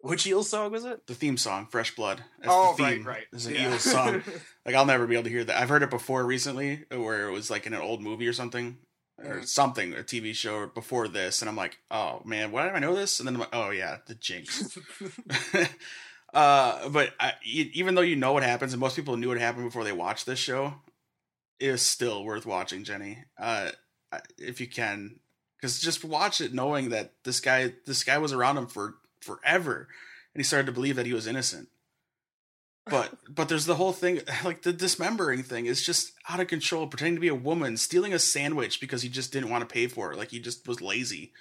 which 0.00 0.26
eel 0.26 0.42
song 0.44 0.72
was 0.72 0.84
it 0.84 1.06
The 1.06 1.14
theme 1.14 1.36
song, 1.36 1.66
Fresh 1.70 1.94
Blood. 1.96 2.24
That's 2.40 2.54
oh 2.54 2.74
the 2.76 2.82
right 2.84 2.94
theme. 2.96 3.06
right 3.06 3.26
It's 3.32 3.46
an 3.46 3.54
Yeah. 3.54 3.70
Eels 3.70 3.82
song. 3.82 4.22
Like 4.66 4.74
I'll 4.74 4.86
never 4.86 5.06
be 5.06 5.14
able 5.14 5.24
to 5.24 5.30
hear 5.30 5.44
that. 5.44 5.60
I've 5.60 5.68
heard 5.70 5.82
it 5.82 5.90
before 5.90 6.24
recently, 6.24 6.84
where 6.90 7.28
it 7.28 7.32
was 7.32 7.50
like 7.50 7.66
in 7.66 7.72
an 7.74 7.80
old 7.80 8.00
movie 8.02 8.28
or 8.28 8.32
something, 8.32 8.78
or 9.18 9.40
Mhm. 9.40 9.46
something, 9.48 9.94
a 9.94 10.02
TV 10.04 10.34
show 10.34 10.66
before 10.68 11.08
this, 11.08 11.42
and 11.42 11.48
I'm 11.48 11.56
like, 11.56 11.78
oh 11.90 12.22
man, 12.24 12.52
why 12.52 12.64
did 12.64 12.74
I 12.74 12.78
know 12.78 12.94
this? 12.94 13.18
And 13.18 13.26
then 13.26 13.34
I'm 13.34 13.40
like, 13.40 13.54
oh 13.54 13.70
yeah, 13.70 13.98
the 14.06 14.14
Jinx. 14.14 14.78
uh, 16.34 16.88
but 16.88 17.12
I, 17.18 17.34
even 17.44 17.94
though 17.94 18.00
you 18.00 18.16
know 18.16 18.32
what 18.32 18.42
happens, 18.42 18.72
and 18.72 18.80
most 18.80 18.96
people 18.96 19.16
knew 19.16 19.28
what 19.28 19.38
happened 19.38 19.64
before 19.64 19.84
they 19.84 19.92
watched 19.92 20.26
this 20.26 20.38
show, 20.38 20.74
it 21.58 21.68
is 21.68 21.82
still 21.82 22.24
worth 22.24 22.46
watching, 22.46 22.84
Jenny. 22.84 23.24
Uh, 23.38 23.70
if 24.38 24.60
you 24.60 24.66
can, 24.66 25.20
because 25.56 25.80
just 25.80 26.04
watch 26.04 26.40
it 26.40 26.54
knowing 26.54 26.90
that 26.90 27.12
this 27.24 27.40
guy, 27.40 27.74
this 27.86 28.04
guy 28.04 28.18
was 28.18 28.32
around 28.32 28.58
him 28.58 28.66
for 28.66 28.94
forever, 29.20 29.88
and 30.34 30.40
he 30.40 30.44
started 30.44 30.66
to 30.66 30.72
believe 30.72 30.96
that 30.96 31.06
he 31.06 31.14
was 31.14 31.26
innocent 31.26 31.68
but 32.86 33.14
but 33.28 33.48
there's 33.48 33.66
the 33.66 33.76
whole 33.76 33.92
thing 33.92 34.20
like 34.44 34.62
the 34.62 34.72
dismembering 34.72 35.42
thing 35.42 35.66
is 35.66 35.84
just 35.84 36.12
out 36.28 36.40
of 36.40 36.48
control 36.48 36.86
pretending 36.86 37.14
to 37.14 37.20
be 37.20 37.28
a 37.28 37.34
woman 37.34 37.76
stealing 37.76 38.12
a 38.12 38.18
sandwich 38.18 38.80
because 38.80 39.02
he 39.02 39.08
just 39.08 39.32
didn't 39.32 39.50
want 39.50 39.66
to 39.66 39.72
pay 39.72 39.86
for 39.86 40.12
it 40.12 40.18
like 40.18 40.30
he 40.30 40.40
just 40.40 40.66
was 40.66 40.80
lazy 40.80 41.32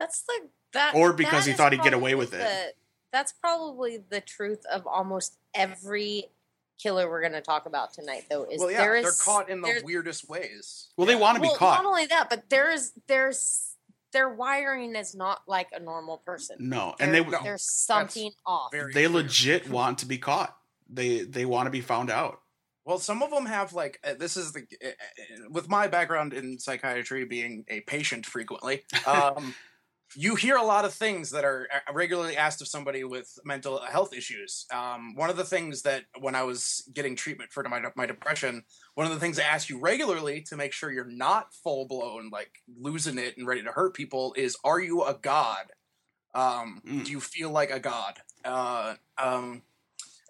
That's 0.00 0.24
like 0.28 0.50
that 0.72 0.94
Or 0.94 1.12
because 1.12 1.46
he 1.46 1.52
thought 1.52 1.72
he'd 1.72 1.82
get 1.82 1.94
away 1.94 2.14
with 2.14 2.34
it. 2.34 2.76
The- 3.10 3.16
that's 3.16 3.32
probably 3.32 3.98
the 4.08 4.20
truth 4.20 4.62
of 4.72 4.86
almost 4.86 5.36
every 5.54 6.26
killer 6.82 7.08
we're 7.08 7.20
going 7.22 7.32
to 7.32 7.40
talk 7.40 7.66
about 7.66 7.92
tonight, 7.94 8.24
though. 8.30 8.44
Is 8.44 8.60
well 8.60 8.70
yeah 8.70 8.78
there 8.78 9.02
they're 9.02 9.12
caught 9.12 9.48
in 9.48 9.60
the 9.62 9.80
weirdest 9.84 10.28
ways 10.28 10.88
well 10.96 11.06
they 11.06 11.16
want 11.16 11.36
to 11.36 11.40
be 11.42 11.48
well, 11.48 11.56
caught 11.56 11.82
Not 11.82 11.88
only 11.88 12.06
that, 12.06 12.28
but 12.30 12.44
there's 12.50 12.92
there's 13.06 13.72
their 14.12 14.28
wiring 14.28 14.94
is 14.94 15.14
not 15.14 15.40
like 15.46 15.68
a 15.72 15.80
normal 15.80 16.18
person. 16.18 16.56
no 16.60 16.94
and 17.00 17.12
they 17.14 17.20
There- 17.20 17.30
No, 17.30 17.42
there's 17.42 17.62
something 17.62 18.30
off. 18.44 18.70
they 18.72 18.78
clear. 18.92 19.08
legit 19.08 19.68
want 19.70 19.98
to 19.98 20.06
be 20.06 20.18
caught 20.18 20.56
they 20.88 21.20
they 21.22 21.44
want 21.46 21.66
to 21.66 21.70
be 21.70 21.80
found 21.80 22.10
out 22.10 22.40
Well, 22.84 22.98
some 22.98 23.22
of 23.22 23.30
them 23.30 23.46
have 23.46 23.72
like 23.72 23.98
uh, 24.04 24.14
this 24.14 24.36
is 24.36 24.52
the 24.52 24.66
uh, 24.84 24.88
uh, 24.88 25.48
with 25.50 25.68
my 25.68 25.88
background 25.88 26.32
in 26.34 26.58
psychiatry, 26.58 27.24
being 27.24 27.64
a 27.68 27.80
patient 27.80 28.26
frequently. 28.26 28.84
Um, 29.06 29.54
you 30.16 30.34
hear 30.34 30.56
a 30.56 30.64
lot 30.64 30.84
of 30.84 30.94
things 30.94 31.30
that 31.30 31.44
are 31.44 31.68
uh, 31.72 31.92
regularly 31.92 32.36
asked 32.36 32.62
of 32.62 32.68
somebody 32.68 33.04
with 33.04 33.38
mental 33.44 33.78
health 33.80 34.14
issues. 34.14 34.66
Um, 34.72 35.14
one 35.14 35.30
of 35.30 35.36
the 35.36 35.44
things 35.44 35.82
that 35.82 36.04
when 36.18 36.34
I 36.34 36.42
was 36.42 36.88
getting 36.94 37.14
treatment 37.14 37.52
for 37.52 37.62
my 37.68 37.80
my 37.94 38.06
depression, 38.06 38.64
one 38.94 39.06
of 39.06 39.12
the 39.12 39.20
things 39.20 39.36
they 39.36 39.42
ask 39.42 39.68
you 39.68 39.78
regularly 39.78 40.40
to 40.48 40.56
make 40.56 40.72
sure 40.72 40.90
you're 40.90 41.04
not 41.04 41.52
full 41.52 41.86
blown 41.86 42.30
like 42.30 42.50
losing 42.80 43.18
it 43.18 43.36
and 43.36 43.46
ready 43.46 43.62
to 43.62 43.70
hurt 43.70 43.94
people 43.94 44.34
is, 44.36 44.56
are 44.64 44.80
you 44.80 45.02
a 45.04 45.14
god? 45.20 45.66
Um, 46.34 46.82
Mm. 46.86 47.04
Do 47.04 47.12
you 47.12 47.20
feel 47.20 47.50
like 47.50 47.70
a 47.70 47.80
god? 47.80 48.18
Uh, 48.44 48.94
um, 49.18 49.62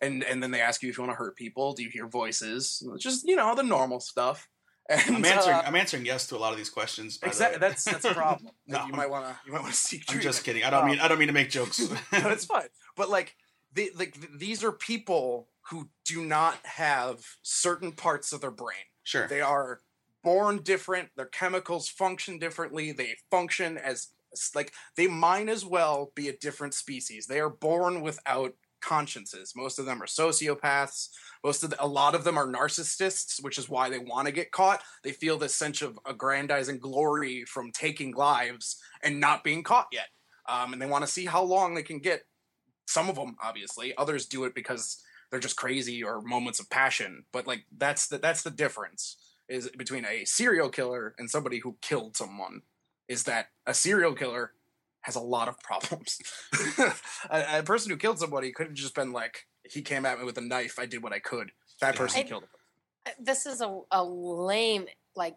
and 0.02 0.22
and 0.24 0.42
then 0.42 0.50
they 0.50 0.60
ask 0.60 0.82
you 0.82 0.90
if 0.90 0.98
you 0.98 1.04
want 1.04 1.12
to 1.12 1.16
hurt 1.16 1.36
people. 1.36 1.72
Do 1.72 1.82
you 1.82 1.90
hear 1.90 2.06
voices? 2.06 2.86
Just 2.98 3.26
you 3.26 3.36
know 3.36 3.54
the 3.54 3.62
normal 3.62 4.00
stuff. 4.00 4.48
And, 4.88 5.16
i'm 5.16 5.24
answering 5.24 5.56
uh, 5.56 5.62
i'm 5.66 5.74
answering 5.74 6.06
yes 6.06 6.26
to 6.28 6.36
a 6.36 6.38
lot 6.38 6.52
of 6.52 6.58
these 6.58 6.70
questions 6.70 7.18
exactly. 7.22 7.58
That's 7.58 7.84
that's 7.84 8.04
a 8.04 8.14
problem. 8.14 8.50
No, 8.68 8.84
you 8.86 8.92
might 8.92 9.10
want 9.10 9.24
to 9.26 9.36
you 9.46 9.52
might 9.52 9.62
want 9.62 9.72
to 9.74 9.78
seek 9.78 10.00
i'm 10.02 10.14
treatment. 10.14 10.22
just 10.22 10.44
kidding 10.44 10.62
i 10.64 10.70
don't 10.70 10.82
Um, 10.84 10.90
mean 10.90 11.00
i 11.00 11.08
don't 11.08 11.18
mean 11.18 11.28
to 11.28 11.34
make 11.34 11.50
jokes 11.50 11.78
no, 11.90 11.96
it's 12.12 12.44
fine. 12.44 12.68
But 12.96 13.10
like, 13.10 13.34
the, 13.74 13.90
like 13.96 14.14
th- 14.14 14.32
these 14.38 14.62
are 14.64 14.72
people 14.72 15.48
who 15.70 15.88
do 16.04 16.24
not 16.24 16.58
have 16.64 17.24
certain 17.42 17.92
parts 17.92 18.32
of 18.32 18.40
their 18.40 18.50
brain. 18.52 18.86
sure 19.02 19.26
They 19.28 19.40
are 19.40 19.80
born 20.22 20.58
different. 20.62 21.10
Their 21.16 21.26
chemicals 21.26 21.88
function 21.88 22.38
differently. 22.38 22.92
They 22.92 23.16
function 23.30 23.76
as 23.78 24.08
like 24.54 24.72
they 24.96 25.06
might 25.08 25.48
as 25.48 25.64
well 25.64 26.12
be 26.14 26.28
a 26.28 26.36
different 26.36 26.74
species. 26.74 27.26
They 27.26 27.40
are 27.40 27.50
born 27.50 28.00
without 28.02 28.54
consciences. 28.80 29.52
Most 29.56 29.78
of 29.78 29.86
them 29.86 30.00
are 30.02 30.06
sociopaths. 30.06 31.08
Most 31.46 31.62
of 31.62 31.70
the, 31.70 31.80
a 31.80 31.86
lot 31.86 32.16
of 32.16 32.24
them 32.24 32.36
are 32.36 32.48
narcissists, 32.48 33.40
which 33.40 33.56
is 33.56 33.68
why 33.68 33.88
they 33.88 34.00
want 34.00 34.26
to 34.26 34.32
get 34.32 34.50
caught. 34.50 34.82
They 35.04 35.12
feel 35.12 35.38
this 35.38 35.54
sense 35.54 35.80
of 35.80 35.96
aggrandizing 36.04 36.80
glory 36.80 37.44
from 37.44 37.70
taking 37.70 38.16
lives 38.16 38.82
and 39.00 39.20
not 39.20 39.44
being 39.44 39.62
caught 39.62 39.86
yet. 39.92 40.08
Um, 40.48 40.72
and 40.72 40.82
they 40.82 40.86
want 40.86 41.06
to 41.06 41.10
see 41.10 41.24
how 41.24 41.44
long 41.44 41.74
they 41.74 41.84
can 41.84 42.00
get. 42.00 42.22
Some 42.88 43.08
of 43.08 43.14
them, 43.14 43.36
obviously, 43.40 43.96
others 43.96 44.26
do 44.26 44.42
it 44.42 44.56
because 44.56 45.00
they're 45.30 45.38
just 45.38 45.54
crazy 45.54 46.02
or 46.02 46.20
moments 46.20 46.58
of 46.58 46.68
passion. 46.68 47.26
But 47.30 47.46
like 47.46 47.64
that's 47.78 48.08
the 48.08 48.18
that's 48.18 48.42
the 48.42 48.50
difference 48.50 49.16
is 49.48 49.68
between 49.68 50.04
a 50.04 50.24
serial 50.24 50.68
killer 50.68 51.14
and 51.16 51.30
somebody 51.30 51.60
who 51.60 51.76
killed 51.80 52.16
someone. 52.16 52.62
Is 53.06 53.22
that 53.22 53.50
a 53.68 53.72
serial 53.72 54.14
killer 54.14 54.50
has 55.02 55.14
a 55.14 55.20
lot 55.20 55.46
of 55.46 55.60
problems. 55.60 56.18
a, 57.30 57.60
a 57.60 57.62
person 57.62 57.92
who 57.92 57.96
killed 57.96 58.18
somebody 58.18 58.50
could 58.50 58.66
have 58.66 58.74
just 58.74 58.96
been 58.96 59.12
like, 59.12 59.46
he 59.70 59.82
came 59.82 60.06
at 60.06 60.18
me 60.18 60.24
with 60.24 60.38
a 60.38 60.42
knife. 60.42 60.78
I 60.78 60.86
did 60.86 61.02
what 61.02 61.12
I 61.12 61.18
could. 61.18 61.52
That 61.80 61.94
Yeah. 61.94 61.98
person 62.00 62.20
I- 62.20 62.22
killed 62.24 62.42
him. 62.44 62.48
This 63.20 63.46
is 63.46 63.60
a, 63.60 63.80
a 63.92 64.02
lame 64.02 64.86
like 65.14 65.36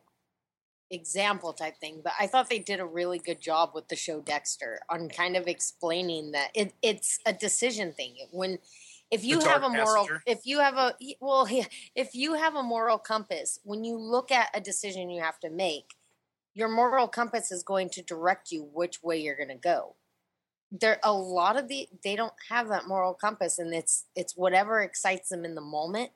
example 0.91 1.53
type 1.53 1.77
thing 1.79 2.01
but 2.03 2.13
i 2.19 2.25
thought 2.25 2.49
they 2.49 2.57
did 2.57 2.79
a 2.79 2.85
really 2.85 3.19
good 3.19 3.39
job 3.39 3.71
with 3.75 3.87
the 3.89 3.95
show 3.95 4.21
dexter 4.21 4.79
on 4.89 5.07
kind 5.07 5.35
of 5.35 5.47
explaining 5.47 6.31
that 6.31 6.49
it, 6.55 6.73
it's 6.81 7.19
a 7.27 7.33
decision 7.33 7.93
thing 7.93 8.15
when 8.31 8.57
if 9.11 9.23
you 9.23 9.39
have 9.39 9.61
a 9.63 9.69
moral 9.69 10.03
passenger? 10.03 10.23
if 10.25 10.39
you 10.45 10.59
have 10.59 10.77
a 10.77 10.95
well 11.21 11.47
if 11.95 12.15
you 12.15 12.33
have 12.33 12.55
a 12.55 12.63
moral 12.63 12.97
compass 12.97 13.59
when 13.63 13.83
you 13.83 13.97
look 13.97 14.31
at 14.31 14.49
a 14.55 14.59
decision 14.59 15.11
you 15.11 15.21
have 15.21 15.39
to 15.39 15.49
make 15.51 15.93
your 16.55 16.67
moral 16.67 17.07
compass 17.07 17.51
is 17.51 17.61
going 17.61 17.87
to 17.89 18.01
direct 18.01 18.51
you 18.51 18.63
which 18.73 19.03
way 19.03 19.21
you're 19.21 19.37
going 19.37 19.47
to 19.49 19.55
go 19.55 19.95
there 20.71 20.99
a 21.03 21.11
lot 21.11 21.57
of 21.57 21.67
the 21.67 21.87
they 22.03 22.15
don't 22.15 22.33
have 22.49 22.67
that 22.69 22.87
moral 22.87 23.13
compass 23.13 23.57
and 23.57 23.73
it's 23.73 24.05
it's 24.15 24.35
whatever 24.37 24.81
excites 24.81 25.29
them 25.29 25.43
in 25.43 25.55
the 25.55 25.61
moment 25.61 26.11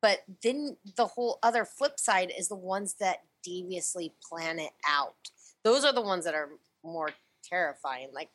but 0.00 0.20
then 0.42 0.76
the 0.96 1.06
whole 1.06 1.38
other 1.42 1.64
flip 1.64 1.98
side 2.00 2.32
is 2.36 2.48
the 2.48 2.56
ones 2.56 2.94
that 2.98 3.18
deviously 3.44 4.12
plan 4.28 4.58
it 4.58 4.72
out. 4.88 5.14
Those 5.64 5.84
are 5.84 5.92
the 5.92 6.02
ones 6.02 6.24
that 6.24 6.34
are 6.34 6.48
more 6.82 7.10
terrifying. 7.44 8.08
Like, 8.12 8.30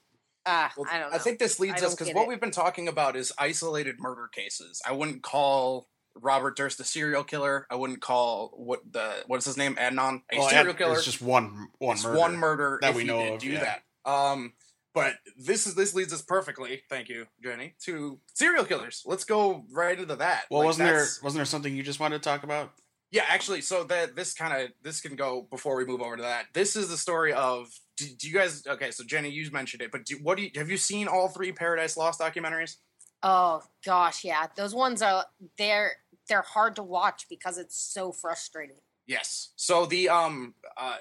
ah, 0.46 0.72
Well, 0.78 0.88
I 0.90 0.98
don't 1.00 1.12
know. 1.12 1.16
I 1.16 1.20
think 1.20 1.40
this 1.40 1.60
I 1.60 1.64
leads 1.64 1.84
us 1.84 1.94
because 1.94 2.14
what 2.14 2.24
it. 2.24 2.30
we've 2.30 2.40
been 2.40 2.52
talking 2.52 2.88
about 2.88 3.18
is 3.18 3.34
isolated 3.38 4.00
murder 4.00 4.30
cases. 4.34 4.82
I 4.88 4.94
wouldn't 4.94 5.24
call 5.24 5.90
Robert 6.16 6.56
Durst 6.56 6.80
a 6.80 6.86
serial 6.86 7.26
killer. 7.26 7.68
I 7.70 7.76
wouldn't 7.76 8.00
call 8.02 8.54
what 8.56 8.80
the 8.90 9.24
what 9.28 9.38
is 9.38 9.46
his 9.46 9.58
name 9.58 9.76
Adnan 9.76 10.22
a 10.32 10.38
Well, 10.40 10.50
serial 10.50 10.70
Ed- 10.70 10.78
killer. 10.78 10.96
It's 10.96 11.04
just 11.06 11.22
one 11.22 11.68
one 11.80 11.96
It's 11.98 12.06
murder. 12.06 12.18
one 12.18 12.38
murder 12.38 12.80
that 12.82 12.92
if 12.92 12.96
we 12.96 13.02
he 13.02 13.08
know 13.10 13.20
did 13.20 13.34
of, 13.34 13.40
do 13.42 13.50
yeah. 13.50 13.60
that. 14.06 14.10
Um, 14.10 14.54
but 14.98 15.16
this 15.38 15.68
is 15.68 15.76
this 15.76 15.94
leads 15.94 16.12
us 16.12 16.22
perfectly. 16.22 16.82
Thank 16.90 17.10
you, 17.10 17.28
Jenny. 17.44 17.76
To 17.86 18.20
serial 18.34 18.66
killers. 18.66 19.04
Let's 19.06 19.24
go 19.24 19.66
right 19.72 20.00
into 20.00 20.16
that. 20.16 20.46
Well, 20.50 20.62
Like, 20.62 20.68
wasn't 20.68 20.90
there 20.90 21.06
wasn't 21.24 21.36
there 21.36 21.46
something 21.46 21.76
you 21.76 21.84
just 21.84 22.00
wanted 22.00 22.22
to 22.22 22.30
talk 22.30 22.44
about? 22.44 22.74
Yeah, 23.12 23.24
actually, 23.30 23.62
so 23.62 23.84
that 23.86 24.16
this 24.16 24.34
kind 24.34 24.62
of 24.62 24.72
this 24.84 25.00
can 25.00 25.16
go 25.16 25.48
before 25.50 25.78
we 25.78 25.86
move 25.86 26.02
over 26.02 26.18
to 26.18 26.24
that. 26.24 26.48
This 26.54 26.76
is 26.76 26.90
the 26.90 26.98
story 26.98 27.32
of. 27.34 27.68
Do, 27.96 28.06
do 28.20 28.28
you 28.28 28.34
guys? 28.34 28.64
Okay, 28.68 28.92
so 28.92 29.04
Jenny, 29.04 29.30
you 29.30 29.50
mentioned 29.52 29.82
it, 29.82 29.92
but 29.92 30.06
do, 30.06 30.16
what 30.22 30.38
do 30.38 30.44
you 30.44 30.52
have 30.56 30.70
you 30.70 30.78
seen 30.78 31.08
all 31.08 31.30
three 31.30 31.52
Paradise 31.52 31.96
Lost 31.98 32.20
documentaries? 32.20 32.78
oh 33.24 33.64
gosh, 33.86 34.24
yeah, 34.24 34.48
those 34.56 34.76
ones 34.76 35.02
are 35.02 35.26
they're 35.58 35.94
they're 36.28 36.42
hard 36.42 36.76
to 36.76 36.84
watch 36.84 37.26
because 37.30 37.58
it's 37.58 37.76
so 37.78 38.12
frustrating. 38.12 38.78
Yes. 39.08 39.54
So 39.56 39.86
the 39.86 40.10
um, 40.10 40.54
uh, 40.76 40.98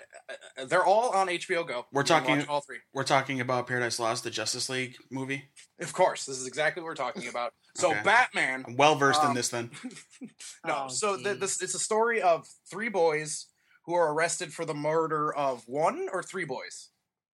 uh, 0.59 0.65
they're 0.67 0.85
all 0.85 1.11
on 1.11 1.27
HBO 1.27 1.67
Go. 1.67 1.87
We're 1.93 2.03
You 2.03 2.07
talking- 2.07 2.47
all 2.49 2.61
three. 2.61 2.79
We're 2.95 3.03
talking 3.05 3.41
about 3.41 3.67
Paradise 3.67 3.99
Lost, 3.99 4.23
the 4.25 4.31
Justice 4.31 4.69
League 4.69 4.97
movie. 5.11 5.47
Of 5.81 5.93
course, 5.93 6.25
this 6.25 6.39
is 6.39 6.47
exactly 6.47 6.83
what 6.83 6.87
we're 6.87 6.95
talking 6.95 7.29
about. 7.29 7.53
So 7.77 7.91
Okay. 7.91 8.01
Batman. 8.05 8.65
I'm 8.67 8.77
well 8.77 8.95
versed 8.95 9.21
in 9.23 9.29
Um, 9.31 9.35
this. 9.35 9.51
Then 9.51 9.71
No, 10.67 10.85
Oh, 10.85 10.89
so 10.89 11.19
the, 11.19 11.35
this 11.35 11.61
it's 11.61 11.75
a 11.75 11.79
story 11.79 12.23
of 12.23 12.47
three 12.71 12.89
boys 12.89 13.49
who 13.85 13.93
are 13.95 14.15
arrested 14.15 14.51
for 14.55 14.65
the 14.65 14.73
murder 14.73 15.31
of 15.35 15.63
one 15.69 16.09
or 16.11 16.23
three 16.23 16.47
boys, 16.47 16.89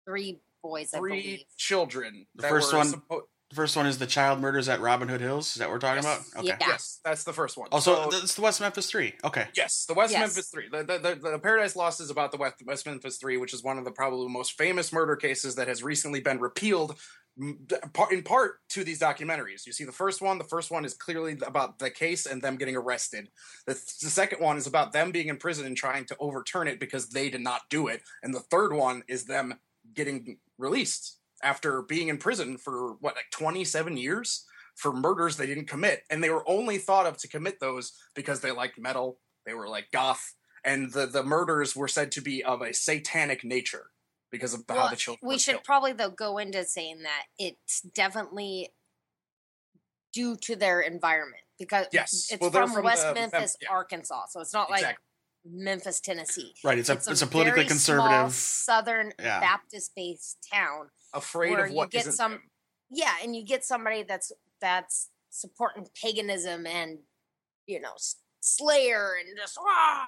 Three 0.07 0.39
boys, 0.63 0.95
I 0.95 0.97
three 0.97 1.21
believe. 1.21 1.43
children. 1.57 2.25
The 2.33 2.47
first 2.47 2.73
one- 2.73 2.87
suppo- 2.91 3.21
the 3.51 3.55
first 3.55 3.75
one 3.75 3.85
is 3.85 3.97
the 3.97 4.07
child 4.07 4.39
murders 4.39 4.69
at 4.69 4.79
Robin 4.79 5.09
Hood 5.09 5.19
Hills. 5.19 5.47
Is 5.49 5.55
that 5.55 5.67
what 5.67 5.73
we're 5.73 5.79
talking 5.79 6.03
Yes. 6.03 6.29
about? 6.31 6.39
Okay. 6.39 6.47
Yeah. 6.47 6.67
Yes, 6.69 6.99
that's 7.03 7.25
the 7.25 7.33
first 7.33 7.57
one. 7.57 7.67
Also, 7.71 8.09
So- 8.09 8.17
it's 8.17 8.33
the 8.35 8.41
West 8.41 8.61
Memphis 8.61 8.89
Three. 8.89 9.13
Okay. 9.25 9.49
Yes, 9.55 9.85
the 9.85 9.93
West 9.93 10.13
Yes. 10.13 10.21
Memphis 10.21 10.49
Three. 10.49 10.69
The, 10.69 10.83
the, 10.83 10.97
the, 11.15 11.31
the 11.31 11.39
Paradise 11.39 11.75
Lost 11.75 11.99
is 11.99 12.09
about 12.09 12.31
the 12.31 12.37
West, 12.37 12.55
West 12.65 12.85
Memphis 12.85 13.17
Three, 13.17 13.35
which 13.35 13.53
is 13.53 13.61
one 13.61 13.77
of 13.77 13.83
the 13.83 13.91
probably 13.91 14.29
most 14.29 14.57
famous 14.57 14.93
murder 14.93 15.17
cases 15.17 15.55
that 15.55 15.67
has 15.67 15.83
recently 15.83 16.21
been 16.21 16.39
repealed, 16.39 16.97
m- 17.37 17.59
d- 17.65 17.75
par- 17.93 18.13
in 18.13 18.23
part 18.23 18.59
to 18.69 18.85
these 18.85 18.99
documentaries. 19.01 19.65
You 19.65 19.73
see, 19.73 19.83
the 19.83 19.91
first 19.91 20.21
one, 20.21 20.37
the 20.37 20.45
first 20.45 20.71
one 20.71 20.85
is 20.85 20.93
clearly 20.93 21.37
about 21.45 21.77
the 21.79 21.89
case 21.89 22.25
and 22.25 22.41
them 22.41 22.55
getting 22.55 22.77
arrested. 22.77 23.27
The, 23.67 23.73
the 23.73 24.09
second 24.09 24.39
one 24.41 24.55
is 24.55 24.65
about 24.65 24.93
them 24.93 25.11
being 25.11 25.27
in 25.27 25.35
prison 25.35 25.65
and 25.65 25.75
trying 25.75 26.05
to 26.05 26.15
overturn 26.21 26.69
it 26.69 26.79
because 26.79 27.09
they 27.09 27.29
did 27.29 27.41
not 27.41 27.63
do 27.69 27.87
it, 27.87 28.01
and 28.23 28.33
the 28.33 28.39
third 28.39 28.71
one 28.71 29.03
is 29.09 29.25
them 29.25 29.55
getting 29.93 30.37
released 30.57 31.17
after 31.43 31.81
being 31.81 32.07
in 32.09 32.17
prison 32.17 32.57
for 32.57 32.93
what, 32.99 33.15
like 33.15 33.29
twenty 33.31 33.63
seven 33.65 33.97
years 33.97 34.45
for 34.75 34.93
murders 34.93 35.37
they 35.37 35.45
didn't 35.45 35.67
commit, 35.67 36.03
and 36.09 36.23
they 36.23 36.29
were 36.29 36.47
only 36.49 36.77
thought 36.77 37.05
of 37.05 37.17
to 37.17 37.27
commit 37.27 37.59
those 37.59 37.91
because 38.15 38.39
they 38.41 38.51
liked 38.51 38.79
metal, 38.79 39.19
they 39.45 39.53
were 39.53 39.67
like 39.67 39.91
goth, 39.91 40.33
and 40.63 40.91
the 40.93 41.05
the 41.05 41.23
murders 41.23 41.75
were 41.75 41.87
said 41.87 42.11
to 42.13 42.21
be 42.21 42.43
of 42.43 42.61
a 42.61 42.73
satanic 42.73 43.43
nature 43.43 43.87
because 44.31 44.53
of 44.53 44.63
how 44.69 44.87
the 44.87 44.95
children. 44.95 45.19
we 45.27 45.35
were 45.35 45.39
should 45.39 45.55
killed. 45.55 45.63
probably 45.65 45.91
though 45.93 46.09
go 46.09 46.37
into 46.37 46.63
saying 46.63 46.99
that 47.03 47.23
it's 47.37 47.81
definitely 47.81 48.69
due 50.13 50.35
to 50.37 50.55
their 50.55 50.81
environment 50.81 51.41
because 51.59 51.87
Yes. 51.91 52.27
it's 52.31 52.41
Well, 52.41 52.51
from, 52.51 52.71
from 52.71 52.83
West 52.85 53.05
the- 53.07 53.13
Memphis, 53.13 53.57
yeah. 53.61 53.69
Arkansas, 53.69 54.25
so 54.29 54.39
it's 54.41 54.53
not 54.53 54.69
like 54.69 54.97
Memphis, 55.45 55.99
Tennessee. 56.01 56.53
Right. 56.63 56.77
It's 56.77 56.89
a 56.89 56.93
it's, 56.93 57.21
a, 57.21 57.27
politically 57.27 57.61
very 57.61 57.67
conservative. 57.67 58.11
small 58.11 58.29
Southern 58.29 59.11
Yeah. 59.19 59.39
Baptist-based 59.39 60.37
town. 60.53 60.89
Afraid 61.13 61.51
where 61.51 61.65
of 61.65 61.71
you 61.71 61.77
what 61.77 61.91
get 61.91 62.01
isn't 62.01 62.13
some- 62.13 62.31
them. 62.33 62.41
Yeah, 62.89 63.13
and 63.23 63.35
you 63.35 63.43
get 63.43 63.63
somebody 63.63 64.03
that's 64.03 64.31
that's 64.59 65.09
supporting 65.29 65.87
paganism 66.01 66.65
and 66.67 66.99
you 67.67 67.79
know 67.79 67.93
Slayer 68.41 69.13
and 69.19 69.37
just 69.37 69.57
ah. 69.59 70.07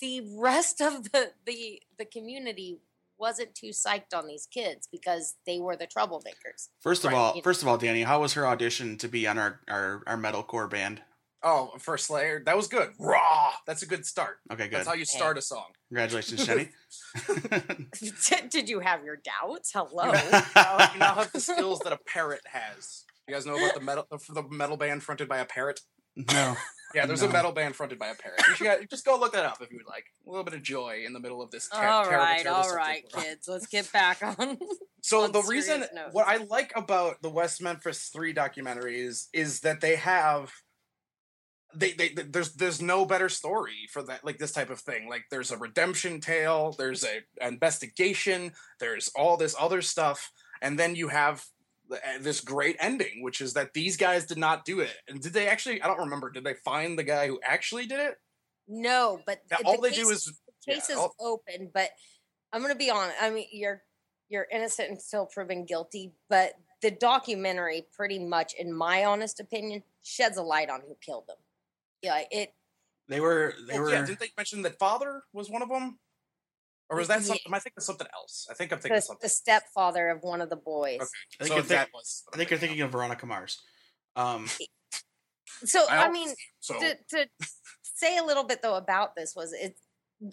the 0.00 0.22
rest 0.38 0.80
of 0.80 1.04
the 1.12 1.32
the 1.46 1.82
the 1.98 2.04
community 2.04 2.78
wasn't 3.18 3.54
too 3.54 3.68
psyched 3.68 4.12
on 4.16 4.26
these 4.26 4.46
kids 4.52 4.88
because 4.90 5.36
they 5.46 5.60
were 5.60 5.76
the 5.76 5.86
troublemakers. 5.86 6.70
First 6.80 7.04
of 7.04 7.12
Right, 7.12 7.18
all, 7.18 7.36
you- 7.36 7.42
first 7.42 7.62
of 7.62 7.68
all, 7.68 7.78
Danny, 7.78 8.02
how 8.02 8.20
was 8.20 8.32
her 8.32 8.46
audition 8.46 8.96
to 8.98 9.08
be 9.08 9.26
on 9.28 9.38
our 9.38 9.60
our, 9.68 10.02
our 10.06 10.16
metalcore 10.16 10.68
band? 10.68 11.02
Oh, 11.44 11.72
for 11.78 11.98
Slayer, 11.98 12.42
that 12.46 12.56
was 12.56 12.68
good. 12.68 12.90
Raw. 12.98 13.50
That's 13.66 13.82
a 13.82 13.86
good 13.86 14.06
start. 14.06 14.38
Okay, 14.52 14.64
good. 14.68 14.74
That's 14.78 14.88
how 14.88 14.94
you 14.94 15.04
start 15.04 15.36
a 15.38 15.42
song. 15.42 15.66
Congratulations, 15.88 16.46
Jenny. 16.46 16.68
Did 18.50 18.68
you 18.68 18.80
have 18.80 19.04
your 19.04 19.16
doubts? 19.16 19.72
Hello. 19.74 20.04
You 20.06 20.98
now, 20.98 21.14
have 21.14 21.32
the 21.32 21.40
skills 21.40 21.80
that 21.80 21.92
a 21.92 21.98
parrot 22.06 22.42
has. 22.46 23.04
You 23.26 23.34
guys 23.34 23.46
know 23.46 23.56
about 23.56 23.74
the 23.74 23.80
metal 23.80 24.06
the 24.10 24.42
metal 24.50 24.76
band 24.76 25.02
fronted 25.02 25.28
by 25.28 25.38
a 25.38 25.44
parrot? 25.44 25.80
no. 26.16 26.54
Yeah, 26.94 27.06
there's 27.06 27.22
a 27.22 27.28
metal 27.28 27.52
band 27.52 27.74
fronted 27.74 27.98
by 27.98 28.08
a 28.08 28.14
parrot. 28.14 28.42
You 28.48 28.54
should 28.54 28.90
just 28.90 29.06
go 29.06 29.18
look 29.18 29.32
that 29.32 29.46
up 29.46 29.62
if 29.62 29.70
you 29.70 29.78
would 29.78 29.86
like. 29.86 30.04
A 30.26 30.30
little 30.30 30.44
bit 30.44 30.52
of 30.52 30.62
joy 30.62 31.04
in 31.06 31.14
the 31.14 31.20
middle 31.20 31.40
of 31.40 31.50
this. 31.50 31.66
Ter- 31.70 31.78
all 31.78 32.02
right, 32.04 32.10
terrible, 32.10 32.26
terrible 32.42 32.50
all 32.54 32.62
subject 32.64 32.76
right, 32.86 33.04
we're 33.14 33.18
on. 33.18 33.24
kids. 33.24 33.48
Let's 33.48 33.66
get 33.66 33.90
back 33.92 34.22
on. 34.22 34.58
So 35.00 35.22
on 35.22 35.32
the 35.32 35.40
reason 35.40 35.80
notes. 35.80 36.12
what 36.12 36.28
I 36.28 36.36
like 36.36 36.70
about 36.76 37.22
the 37.22 37.30
West 37.30 37.62
Memphis 37.62 38.10
Three 38.12 38.34
documentaries 38.34 39.28
is 39.32 39.60
that 39.60 39.80
they 39.80 39.96
have 39.96 40.52
they, 41.74 41.92
they 41.92 42.08
they- 42.10 42.22
there's 42.24 42.52
there's 42.54 42.80
no 42.82 43.04
better 43.04 43.28
story 43.28 43.88
for 43.90 44.02
that 44.04 44.24
like 44.24 44.38
this 44.38 44.52
type 44.52 44.70
of 44.70 44.80
thing. 44.80 45.08
Like 45.08 45.24
there's 45.30 45.50
a 45.50 45.56
redemption 45.56 46.20
tale, 46.20 46.74
there's 46.78 47.04
a 47.04 47.20
investigation, 47.46 48.52
there's 48.80 49.08
all 49.16 49.36
this 49.36 49.54
other 49.58 49.82
stuff, 49.82 50.30
and 50.60 50.78
then 50.78 50.94
you 50.96 51.08
have 51.08 51.44
uh, 51.90 51.96
this 52.20 52.40
great 52.40 52.76
ending, 52.80 53.22
which 53.22 53.40
is 53.40 53.54
that 53.54 53.72
these 53.74 53.96
guys 53.96 54.26
did 54.26 54.38
not 54.38 54.64
do 54.64 54.80
it. 54.80 54.94
And 55.08 55.20
did 55.20 55.32
they 55.32 55.48
actually? 55.48 55.80
I 55.82 55.86
don't 55.86 55.98
remember. 56.00 56.30
Did 56.30 56.44
they 56.44 56.54
find 56.54 56.98
the 56.98 57.04
guy 57.04 57.26
who 57.26 57.40
actually 57.44 57.86
did 57.86 58.00
it? 58.00 58.16
no, 58.68 59.20
but 59.26 59.40
Now, 59.50 59.58
the 59.58 59.64
all 59.64 59.80
they 59.80 59.90
case- 59.90 59.98
do 59.98 60.10
is 60.10 60.24
the 60.26 60.72
case 60.72 60.86
yeah, 60.88 60.94
is 60.94 61.00
all- 61.00 61.14
open. 61.20 61.70
But 61.72 61.90
I'm 62.52 62.62
gonna 62.62 62.74
be 62.74 62.90
honest. 62.90 63.16
I 63.20 63.30
mean, 63.30 63.46
you're 63.52 63.82
you're 64.28 64.46
innocent 64.50 64.90
until 64.90 65.26
proven 65.26 65.64
guilty. 65.64 66.12
But 66.28 66.54
the 66.80 66.90
documentary, 66.90 67.86
pretty 67.92 68.18
much, 68.18 68.54
in 68.54 68.72
my 68.72 69.04
honest 69.04 69.40
opinion, 69.40 69.82
sheds 70.02 70.36
a 70.36 70.42
light 70.42 70.68
on 70.70 70.80
who 70.80 70.96
killed 71.00 71.26
them. 71.28 71.36
Yeah, 72.02 72.22
it. 72.30 72.54
They 73.08 73.20
were 73.20 73.54
they 73.68 73.78
Oh, 73.78 73.82
were 73.82 73.90
yeah. 73.90 74.04
Didn't 74.04 74.20
they 74.20 74.30
mention 74.36 74.62
that 74.62 74.78
father 74.78 75.22
was 75.32 75.48
one 75.50 75.62
of 75.62 75.68
them? 75.68 75.98
Or 76.90 76.98
was 76.98 77.08
that 77.08 77.20
Yeah. 77.20 77.26
something? 77.28 77.42
Am 77.46 77.54
I 77.54 77.58
thinking 77.58 77.78
of 77.78 77.84
something 77.84 78.06
else? 78.12 78.46
I 78.50 78.54
think 78.54 78.72
I'm 78.72 78.78
thinking 78.78 78.96
of 78.96 79.02
The, 79.02 79.06
something. 79.06 79.24
the 79.24 79.28
stepfather 79.28 80.08
of 80.10 80.22
one 80.22 80.40
of 80.40 80.50
the 80.50 80.56
boys. 80.56 81.00
Okay. 81.00 81.08
I 81.40 81.44
think 81.44 81.48
so 81.48 81.54
you're 81.54 81.62
that 81.64 81.84
think- 81.86 81.94
was. 81.94 82.24
I 82.32 82.36
think 82.36 82.50
you're 82.50 82.58
thinking 82.58 82.80
of 82.82 82.90
Veronica 82.92 83.26
Mars. 83.26 83.60
Um 84.16 84.48
So 85.64 85.86
I 85.88 86.06
I, 86.06 86.10
mean, 86.10 86.34
So 86.60 86.78
to, 86.78 86.96
to 87.10 87.28
say 87.82 88.16
a 88.18 88.24
little 88.24 88.44
bit 88.44 88.62
though 88.62 88.74
about 88.74 89.14
this 89.14 89.34
was 89.36 89.52
it 89.52 89.76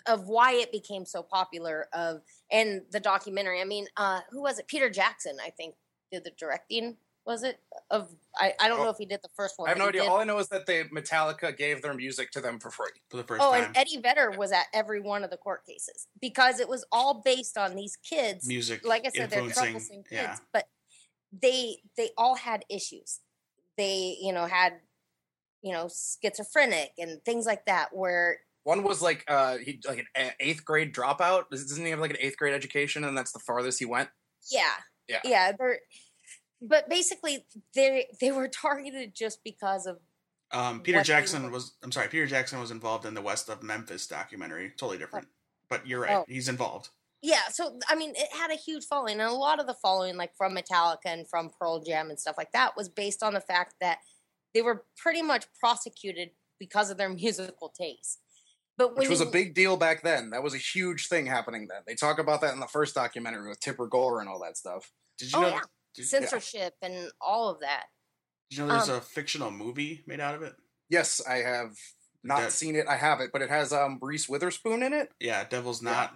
of 0.05 0.27
why 0.27 0.53
it 0.53 0.71
became 0.71 1.05
so 1.05 1.23
popular 1.23 1.87
of 1.93 2.21
and 2.51 2.81
the 2.91 2.99
documentary. 2.99 3.61
I 3.61 3.65
mean, 3.65 3.87
uh 3.97 4.21
who 4.31 4.41
was 4.41 4.59
it? 4.59 4.67
Peter 4.67 4.89
Jackson, 4.89 5.37
I 5.43 5.49
think, 5.51 5.75
did 6.11 6.23
the 6.23 6.31
directing. 6.31 6.97
Was 7.29 7.43
it 7.43 7.59
of? 7.91 8.09
I, 8.35 8.55
I 8.59 8.67
don't 8.67 8.79
Oh. 8.79 8.85
know 8.85 8.89
if 8.89 8.97
he 8.97 9.05
did 9.05 9.19
the 9.21 9.29
first 9.35 9.53
one. 9.59 9.67
I 9.67 9.69
have 9.69 9.77
no 9.77 9.87
idea. 9.89 10.01
did- 10.01 10.09
All 10.09 10.17
I 10.19 10.23
know 10.23 10.39
is 10.39 10.47
that 10.49 10.65
they 10.65 10.83
Metallica 10.85 11.55
gave 11.55 11.83
their 11.83 11.93
music 11.93 12.31
to 12.31 12.41
them 12.41 12.59
for 12.59 12.71
free. 12.71 12.89
for 13.11 13.17
the 13.17 13.23
first 13.23 13.39
Oh, 13.43 13.51
time. 13.51 13.65
and 13.65 13.77
Eddie 13.77 14.01
Vedder 14.01 14.31
was 14.31 14.51
at 14.51 14.65
every 14.73 14.99
one 14.99 15.23
of 15.23 15.29
the 15.29 15.37
court 15.37 15.63
cases 15.63 16.07
because 16.19 16.59
it 16.59 16.67
was 16.67 16.83
all 16.91 17.21
based 17.21 17.55
on 17.55 17.75
these 17.75 17.97
kids. 17.97 18.47
Music 18.47 18.83
Like 18.83 19.05
I 19.05 19.09
said, 19.09 19.29
they're 19.29 19.47
troublesome 19.47 19.97
kids, 19.97 20.11
yeah. 20.11 20.37
but 20.51 20.67
they 21.31 21.83
they 21.97 22.09
all 22.17 22.33
had 22.33 22.65
issues. 22.67 23.19
They 23.77 24.17
you 24.19 24.33
know 24.33 24.47
had 24.47 24.79
you 25.61 25.71
know 25.71 25.87
schizophrenic 25.87 26.93
and 26.97 27.23
things 27.25 27.45
like 27.45 27.63
that 27.67 27.95
where 27.95 28.39
One 28.63 28.81
was 28.81 29.03
like 29.03 29.23
uh 29.27 29.57
he 29.57 29.79
like 29.87 30.03
an 30.15 30.31
eighth 30.39 30.65
grade 30.65 30.95
dropout. 30.95 31.51
Doesn't 31.51 31.85
he 31.85 31.91
have 31.91 31.99
like 31.99 32.09
an 32.09 32.17
eighth 32.19 32.37
grade 32.37 32.55
education, 32.55 33.03
and 33.03 33.15
that's 33.15 33.33
the 33.33 33.39
farthest 33.39 33.77
he 33.77 33.85
went? 33.85 34.09
Yeah. 34.49 34.73
Yeah. 35.07 35.19
Yeah. 35.23 35.51
They're, 35.51 35.79
but 36.61 36.89
basically, 36.89 37.45
they 37.75 38.07
they 38.19 38.31
were 38.31 38.47
targeted 38.47 39.13
just 39.15 39.43
because 39.43 39.85
of 39.85 39.99
Um, 40.51 40.81
Peter 40.81 40.97
what 40.99 41.03
they 41.05 41.13
Jackson 41.13 41.43
were- 41.43 41.49
was. 41.51 41.73
I'm 41.83 41.91
sorry. 41.91 42.07
Peter 42.09 42.25
Jackson 42.27 42.59
was 42.59 42.71
involved 42.71 43.05
in 43.05 43.13
the 43.13 43.21
West 43.21 43.49
of 43.49 43.61
Memphis 43.63 44.07
documentary. 44.07 44.71
Totally 44.71 44.97
different. 44.97 45.27
But 45.69 45.85
you're 45.87 46.01
right. 46.01 46.17
Oh. 46.17 46.25
He's 46.27 46.49
involved. 46.49 46.89
yeah. 47.21 47.47
So 47.51 47.79
I 47.87 47.95
mean, 47.95 48.13
it 48.15 48.29
had 48.33 48.49
a 48.51 48.55
huge 48.55 48.85
following, 48.85 49.19
and 49.19 49.29
a 49.29 49.33
lot 49.33 49.59
of 49.59 49.67
the 49.67 49.75
following, 49.75 50.17
like 50.17 50.35
from 50.35 50.55
Metallica 50.55 51.05
and 51.05 51.27
from 51.29 51.51
Pearl 51.59 51.79
Jam 51.81 52.09
and 52.09 52.19
stuff 52.19 52.35
like 52.37 52.51
that, 52.53 52.75
was 52.75 52.89
based 52.89 53.21
on 53.23 53.33
the 53.33 53.41
fact 53.41 53.75
that 53.81 53.99
they 54.53 54.61
were 54.63 54.85
pretty 54.97 55.21
much 55.21 55.45
prosecuted 55.59 56.31
because 56.59 56.89
of 56.89 56.97
their 56.97 57.09
musical 57.23 57.69
taste. 57.69 58.19
But 58.77 58.95
Which 58.97 59.09
was 59.09 59.19
a 59.21 59.25
big 59.25 59.53
deal 59.55 59.75
back 59.75 60.03
then. 60.03 60.29
That 60.29 60.41
was 60.41 60.53
a 60.53 60.57
huge 60.57 61.07
thing 61.09 61.25
happening 61.25 61.67
then. 61.69 61.81
They 61.85 61.95
talk 61.95 62.17
about 62.17 62.39
that 62.41 62.53
in 62.53 62.61
the 62.61 62.67
first 62.67 62.95
documentary 62.95 63.49
with 63.49 63.59
Tipper 63.59 63.87
Gore 63.87 64.21
and 64.21 64.29
all 64.29 64.39
that 64.39 64.55
stuff. 64.57 64.91
Did 65.17 65.33
you 65.33 65.37
Oh, 65.37 65.41
know? 65.41 65.47
yeah. 65.49 65.61
Did, 66.03 66.07
censorship 66.07 66.73
and 66.81 67.11
all 67.21 67.49
of 67.49 67.59
that. 67.61 67.85
did 68.49 68.57
you 68.59 68.65
know 68.65 68.73
there's 68.73 68.89
um, 68.89 68.97
a 68.97 69.01
fictional 69.01 69.51
movie 69.51 70.03
made 70.07 70.19
out 70.19 70.35
of 70.35 70.41
it? 70.41 70.53
Yes, 70.89 71.21
I 71.27 71.37
have 71.37 71.75
not 72.23 72.39
That- 72.41 72.51
seen 72.51 72.75
it. 72.75 72.87
I 72.87 72.95
have 72.97 73.19
it, 73.21 73.31
but 73.31 73.41
it 73.41 73.49
has 73.49 73.71
um 73.73 73.99
Reese 74.01 74.27
Witherspoon 74.29 74.83
in 74.83 74.93
it. 74.93 75.11
Yeah, 75.19 75.43
Devil's 75.47 75.81
Knot. 75.81 76.15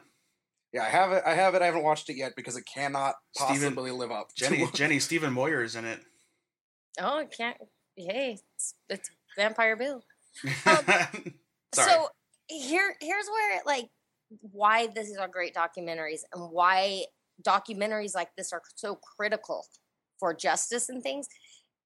Yeah, 0.73 0.84
I 0.84 0.89
have 0.89 1.11
it. 1.11 1.23
I 1.25 1.36
have 1.36 1.53
it. 1.55 1.61
I 1.61 1.65
haven't 1.65 1.84
watched 1.84 2.09
it 2.09 2.17
yet 2.17 2.34
because 2.36 2.57
it 2.57 2.63
cannot 2.65 3.15
Steven- 3.36 3.61
possibly 3.75 3.91
live 3.91 4.11
up. 4.11 4.29
Jenny 4.36 4.65
to 4.65 4.71
Jenny 4.73 4.99
Stephen 4.99 5.31
Moyer 5.31 5.61
is 5.63 5.75
in 5.75 5.86
it. 5.86 5.99
Oh, 6.99 7.19
it 7.19 7.34
can't. 7.36 7.57
Hey, 7.95 8.38
it's, 8.55 8.73
it's 8.89 9.09
Vampire 9.38 9.75
Bill. 9.75 10.03
Sorry. 10.63 11.36
So 11.73 12.07
here, 12.47 12.95
here's 13.01 13.27
where 13.27 13.61
like 13.65 13.89
why 14.41 14.88
this 14.88 15.09
is 15.09 15.17
are 15.17 15.27
great 15.27 15.53
documentaries 15.55 16.21
and 16.34 16.51
why 16.51 17.05
documentaries 17.41 18.15
like 18.15 18.36
this 18.36 18.53
are 18.53 18.61
so 18.75 18.95
critical 18.95 19.65
for 20.19 20.34
justice 20.34 20.89
and 20.89 21.01
things. 21.01 21.27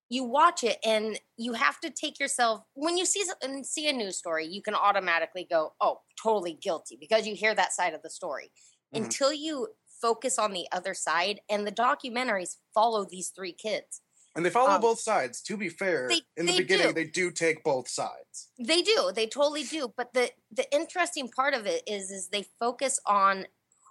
You 0.09 0.23
watch 0.23 0.63
it 0.63 0.77
and 0.85 1.19
you 1.37 1.53
have 1.53 1.79
to 1.81 1.89
take 1.89 2.19
yourself 2.19 2.61
when 2.73 2.97
you 2.97 3.05
see 3.05 3.23
and 3.41 3.65
see 3.65 3.89
a 3.89 3.93
news 3.93 4.17
story, 4.17 4.45
you 4.47 4.61
can 4.61 4.73
automatically 4.75 5.45
go, 5.49 5.73
"Oh, 5.81 6.01
totally 6.21 6.53
guilty," 6.53 6.95
because 6.95 7.27
you 7.27 7.35
hear 7.35 7.53
that 7.55 7.73
side 7.73 7.93
of 7.93 8.01
the 8.03 8.09
story. 8.09 8.51
Mhm. 8.93 9.03
Until 9.03 9.33
you 9.33 9.75
focus 10.01 10.37
on 10.39 10.53
the 10.53 10.67
other 10.71 10.93
side, 10.93 11.41
and 11.49 11.65
the 11.67 11.71
documentaries 11.71 12.57
follow 12.73 13.03
these 13.03 13.29
three 13.29 13.53
kids. 13.53 14.01
and 14.35 14.45
they 14.45 14.51
follow 14.51 14.69
um, 14.75 14.81
both 14.81 14.99
sides. 14.99 15.41
To 15.41 15.57
be 15.57 15.67
fair, 15.67 16.07
they- 16.09 16.21
in 16.37 16.45
the 16.45 16.55
beginning, 16.57 16.89
do. 16.89 16.93
they 16.93 17.05
do 17.05 17.31
take 17.31 17.63
both 17.63 17.87
sides. 17.89 18.49
They 18.59 18.83
do. 18.83 19.11
They 19.11 19.25
totally 19.25 19.63
do. 19.63 19.87
But 19.97 20.13
the 20.13 20.31
the 20.51 20.71
interesting 20.71 21.27
part 21.29 21.55
of 21.55 21.65
it 21.65 21.81
is 21.87 22.11
is 22.11 22.29
they 22.29 22.43
focus 22.59 22.99
on 23.07 23.47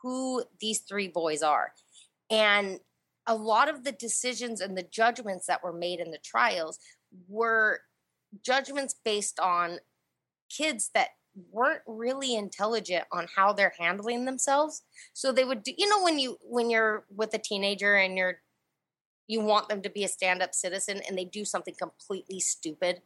who 0.07 0.44
these 0.61 0.80
three 0.80 1.09
boys 1.09 1.42
are. 1.42 1.72
And 2.30 2.80
a 3.26 3.34
lot 3.34 3.68
of 3.68 3.84
the 3.84 3.92
decisions 3.92 4.61
and 4.61 4.78
the 4.78 4.84
judgments 4.84 5.46
that 5.46 5.62
were 5.64 5.72
made 5.72 6.00
in 6.00 6.12
the 6.12 6.18
trials 6.18 6.78
were 7.28 7.80
judgments 8.44 8.94
based 9.04 9.40
on 9.40 9.78
kids 10.50 10.90
that 10.94 11.11
weren't 11.50 11.82
really 11.86 12.34
intelligent 12.36 13.07
on 13.12 13.26
how 13.36 13.52
they're 13.52 13.74
handling 13.78 14.24
themselves. 14.26 14.84
So 15.14 15.32
they 15.32 15.44
would 15.44 15.62
do 15.64 15.72
you 15.78 15.88
know 15.88 16.02
when 16.02 16.18
you 16.18 16.38
when 16.42 16.70
you're 16.70 17.07
with 17.11 17.34
a 17.34 17.38
teenager 17.38 17.96
and 17.96 18.18
you're 18.18 18.42
you 19.28 19.40
want 19.40 19.68
them 19.68 19.82
to 19.82 19.90
be 19.90 20.04
a 20.04 20.09
stand-up 20.09 20.54
citizen 20.54 21.00
and 21.09 21.18
they 21.18 21.24
do 21.24 21.44
something 21.44 21.74
completely 21.74 22.40
stupid 22.40 23.02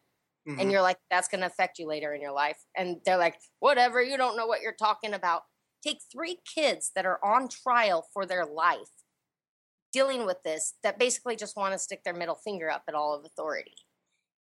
Mhm. 0.46 0.60
and 0.60 0.70
you're 0.72 0.82
like 0.82 0.98
that's 1.10 1.28
going 1.28 1.40
to 1.42 1.46
affect 1.46 1.78
you 1.78 1.86
later 1.86 2.14
in 2.14 2.20
your 2.22 2.32
life 2.32 2.64
and 2.76 3.00
they're 3.04 3.18
like 3.18 3.40
whatever 3.60 4.02
you 4.02 4.16
don't 4.16 4.36
know 4.36 4.46
what 4.46 4.62
you're 4.62 4.72
talking 4.74 5.14
about 5.14 5.44
take 5.82 5.98
three 6.12 6.38
kids 6.54 6.90
that 6.94 7.06
are 7.06 7.18
on 7.24 7.48
trial 7.48 8.06
for 8.12 8.26
their 8.26 8.46
life 8.46 8.90
dealing 9.92 10.24
with 10.24 10.42
this 10.44 10.74
that 10.82 10.98
basically 10.98 11.36
just 11.36 11.56
want 11.56 11.72
to 11.72 11.78
stick 11.78 12.04
their 12.04 12.14
middle 12.14 12.36
finger 12.36 12.70
up 12.70 12.84
at 12.88 12.94
all 12.94 13.14
of 13.14 13.24
authority 13.24 13.74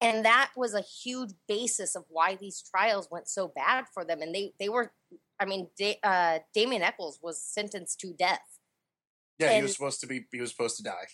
and 0.01 0.25
that 0.25 0.51
was 0.55 0.73
a 0.73 0.81
huge 0.81 1.31
basis 1.47 1.95
of 1.95 2.03
why 2.09 2.35
these 2.35 2.63
trials 2.69 3.07
went 3.11 3.27
so 3.27 3.51
bad 3.55 3.85
for 3.93 4.05
them 4.05 4.21
and 4.21 4.33
they 4.33 4.53
they 4.59 4.69
were 4.69 4.91
i 5.39 5.45
mean 5.45 5.67
da- 5.77 5.99
uh, 6.03 6.39
damien 6.53 6.81
echols 6.81 7.19
was 7.21 7.41
sentenced 7.41 7.99
to 7.99 8.13
death 8.13 8.53
yeah, 9.39 9.55
he 9.55 9.61
was 9.61 9.73
supposed 9.73 9.99
to 10.01 10.07
be. 10.07 10.25
He 10.31 10.41
was 10.41 10.51
supposed 10.51 10.77
to 10.77 10.83
die. 10.83 11.07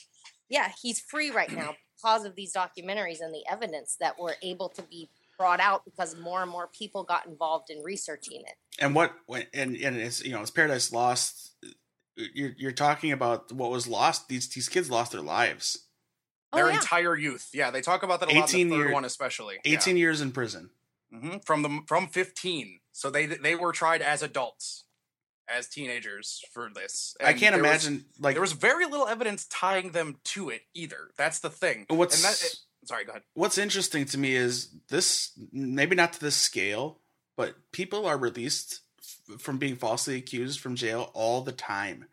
yeah, 0.50 0.72
he's 0.82 1.00
free 1.00 1.32
right 1.32 1.52
now 1.52 1.76
because 1.98 2.26
of 2.26 2.36
these 2.36 2.54
documentaries 2.54 3.22
and 3.22 3.34
the 3.34 3.44
evidence 3.50 3.98
that 4.00 4.20
were 4.20 4.36
able 4.42 4.70
to 4.70 4.82
be 4.84 5.10
brought 5.38 5.60
out 5.60 5.84
because 5.86 6.18
more 6.18 6.42
and 6.42 6.52
more 6.52 6.70
people 6.78 7.04
got 7.04 7.26
involved 7.26 7.70
in 7.70 7.82
researching 7.84 8.42
it. 8.42 8.56
And 8.80 8.96
what 8.96 9.14
and 9.54 9.76
and 9.76 9.98
it's 9.98 10.24
you 10.24 10.32
know 10.32 10.42
it's 10.42 10.52
Paradise 10.52 10.92
Lost. 10.92 11.54
You're 12.16 12.54
you're 12.58 12.72
talking 12.72 13.12
about 13.12 13.52
what 13.52 13.72
was 13.72 13.88
lost. 13.88 14.28
These 14.28 14.50
these 14.50 14.68
kids 14.70 14.90
lost 14.90 15.12
their 15.14 15.22
lives. 15.22 15.86
Their 16.54 16.66
oh, 16.66 16.70
yeah. 16.70 16.76
entire 16.76 17.16
youth. 17.16 17.50
Yeah, 17.54 17.72
they 17.72 17.82
talk 17.82 18.04
about 18.04 18.20
that 18.22 18.32
a 18.32 18.36
lot 18.36 18.50
18 18.50 18.70
the 18.70 18.76
third 18.76 18.82
year- 18.86 18.94
one, 18.94 19.06
especially. 19.06 19.58
Eighteen 19.66 19.98
years 19.98 20.20
in 20.22 20.32
prison. 20.32 20.72
hmm 21.14 21.38
from 21.46 21.62
the 21.62 21.82
from 21.88 22.08
fifteen. 22.08 22.80
So 22.92 23.10
they 23.10 23.26
they 23.28 23.56
were 23.56 23.72
tried 23.72 24.02
as 24.02 24.22
adults, 24.24 24.84
as 25.48 25.68
teenagers 25.70 26.42
for 26.52 26.70
this. 26.74 27.16
I 27.24 27.34
can't 27.34 27.54
there 27.56 27.64
was- 27.64 27.86
imagine 27.88 28.06
like 28.20 28.34
there 28.36 28.42
was 28.42 28.54
very 28.54 28.86
little 28.86 29.08
evidence 29.08 29.46
tying 29.46 29.92
them 29.92 30.18
to 30.26 30.50
it 30.50 30.64
either. 30.74 31.12
That's 31.18 31.40
the 31.40 31.50
thing. 31.50 31.86
what's 31.88 32.16
And 32.16 32.24
that, 32.26 32.44
it- 32.44 32.58
sorry, 32.86 33.06
go 33.06 33.12
ahead. 33.12 33.24
what's 33.36 33.58
interesting 33.58 34.06
to 34.06 34.18
me 34.18 34.36
is 34.36 34.74
this 34.90 35.32
maybe 35.54 35.96
not 35.96 36.14
to 36.14 36.20
this 36.20 36.36
scale, 36.36 37.00
but 37.40 37.56
people 37.72 38.06
are 38.06 38.18
released 38.18 38.82
f- 39.30 39.40
from 39.40 39.58
being 39.58 39.78
falsely 39.78 40.18
accused 40.18 40.60
from 40.60 40.76
jail 40.76 41.10
all 41.14 41.42
the 41.42 41.54
time. 41.54 42.04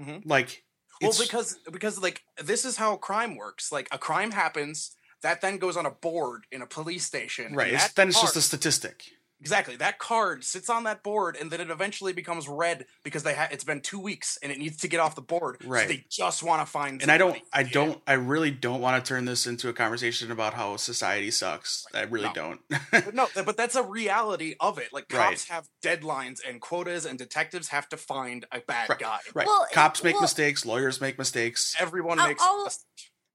Mhm. 0.00 0.22
Like 0.24 0.62
Well, 1.02 1.12
because 1.18 1.58
because 1.72 2.00
like 2.00 2.22
this 2.36 2.64
is 2.64 2.76
how 2.76 2.94
crime 2.96 3.34
works. 3.34 3.72
Like 3.72 3.88
a 3.90 3.98
crime 3.98 4.30
happens, 4.30 4.94
that 5.22 5.40
then 5.40 5.58
goes 5.58 5.76
on 5.76 5.84
a 5.84 5.90
board 5.90 6.46
in 6.52 6.62
a 6.62 6.66
police 6.66 7.04
station. 7.04 7.56
right, 7.56 7.74
it's, 7.74 7.92
then 7.94 8.08
it's 8.08 8.20
just 8.20 8.36
a 8.36 8.40
statistic. 8.40 9.17
Exactly. 9.40 9.76
That 9.76 9.98
card 9.98 10.42
sits 10.42 10.68
on 10.68 10.84
that 10.84 11.02
board, 11.04 11.36
and 11.40 11.50
then 11.50 11.60
it 11.60 11.70
eventually 11.70 12.12
becomes 12.12 12.48
red 12.48 12.86
because 13.04 13.22
they 13.22 13.34
ha- 13.34 13.48
it's 13.52 13.62
been 13.64 13.80
two 13.80 14.00
weeks 14.00 14.36
and 14.42 14.50
it 14.50 14.58
needs 14.58 14.78
to 14.78 14.88
get 14.88 14.98
off 15.00 15.14
the 15.14 15.22
board. 15.22 15.58
Right. 15.64 15.82
So 15.82 15.88
they 15.88 16.04
just 16.10 16.42
want 16.42 16.60
to 16.60 16.66
find. 16.66 17.00
And 17.02 17.10
I 17.10 17.18
don't. 17.18 17.38
I 17.52 17.60
Yeah. 17.60 17.68
don't, 17.72 18.02
I 18.06 18.14
really 18.14 18.50
don't 18.50 18.80
want 18.80 19.02
to 19.04 19.08
turn 19.08 19.24
this 19.26 19.46
into 19.46 19.68
a 19.68 19.72
conversation 19.72 20.32
about 20.32 20.54
how 20.54 20.76
society 20.76 21.30
sucks. 21.30 21.86
I 21.94 22.02
really 22.02 22.26
No. 22.26 22.32
don't. 22.34 22.60
But 22.90 23.14
no, 23.14 23.28
but 23.34 23.56
that's 23.56 23.76
a 23.76 23.82
reality 23.82 24.56
of 24.60 24.78
it. 24.78 24.92
Like 24.92 25.06
Right. 25.12 25.28
cops 25.30 25.48
have 25.48 25.68
deadlines 25.84 26.40
and 26.46 26.60
quotas, 26.60 27.04
and 27.06 27.16
detectives 27.18 27.68
have 27.68 27.88
to 27.90 27.96
find 27.96 28.44
a 28.50 28.60
bad 28.60 28.88
Right. 28.88 28.98
guy. 28.98 29.18
right. 29.34 29.46
Well, 29.46 29.66
Cops 29.72 30.02
make 30.02 30.14
well- 30.14 30.22
mistakes. 30.22 30.66
Lawyers 30.66 31.00
make 31.00 31.16
mistakes. 31.18 31.76
Everyone 31.78 32.18
I'll- 32.18 32.28
makes. 32.28 32.42
I'll- 32.42 32.64
mis- 32.64 32.84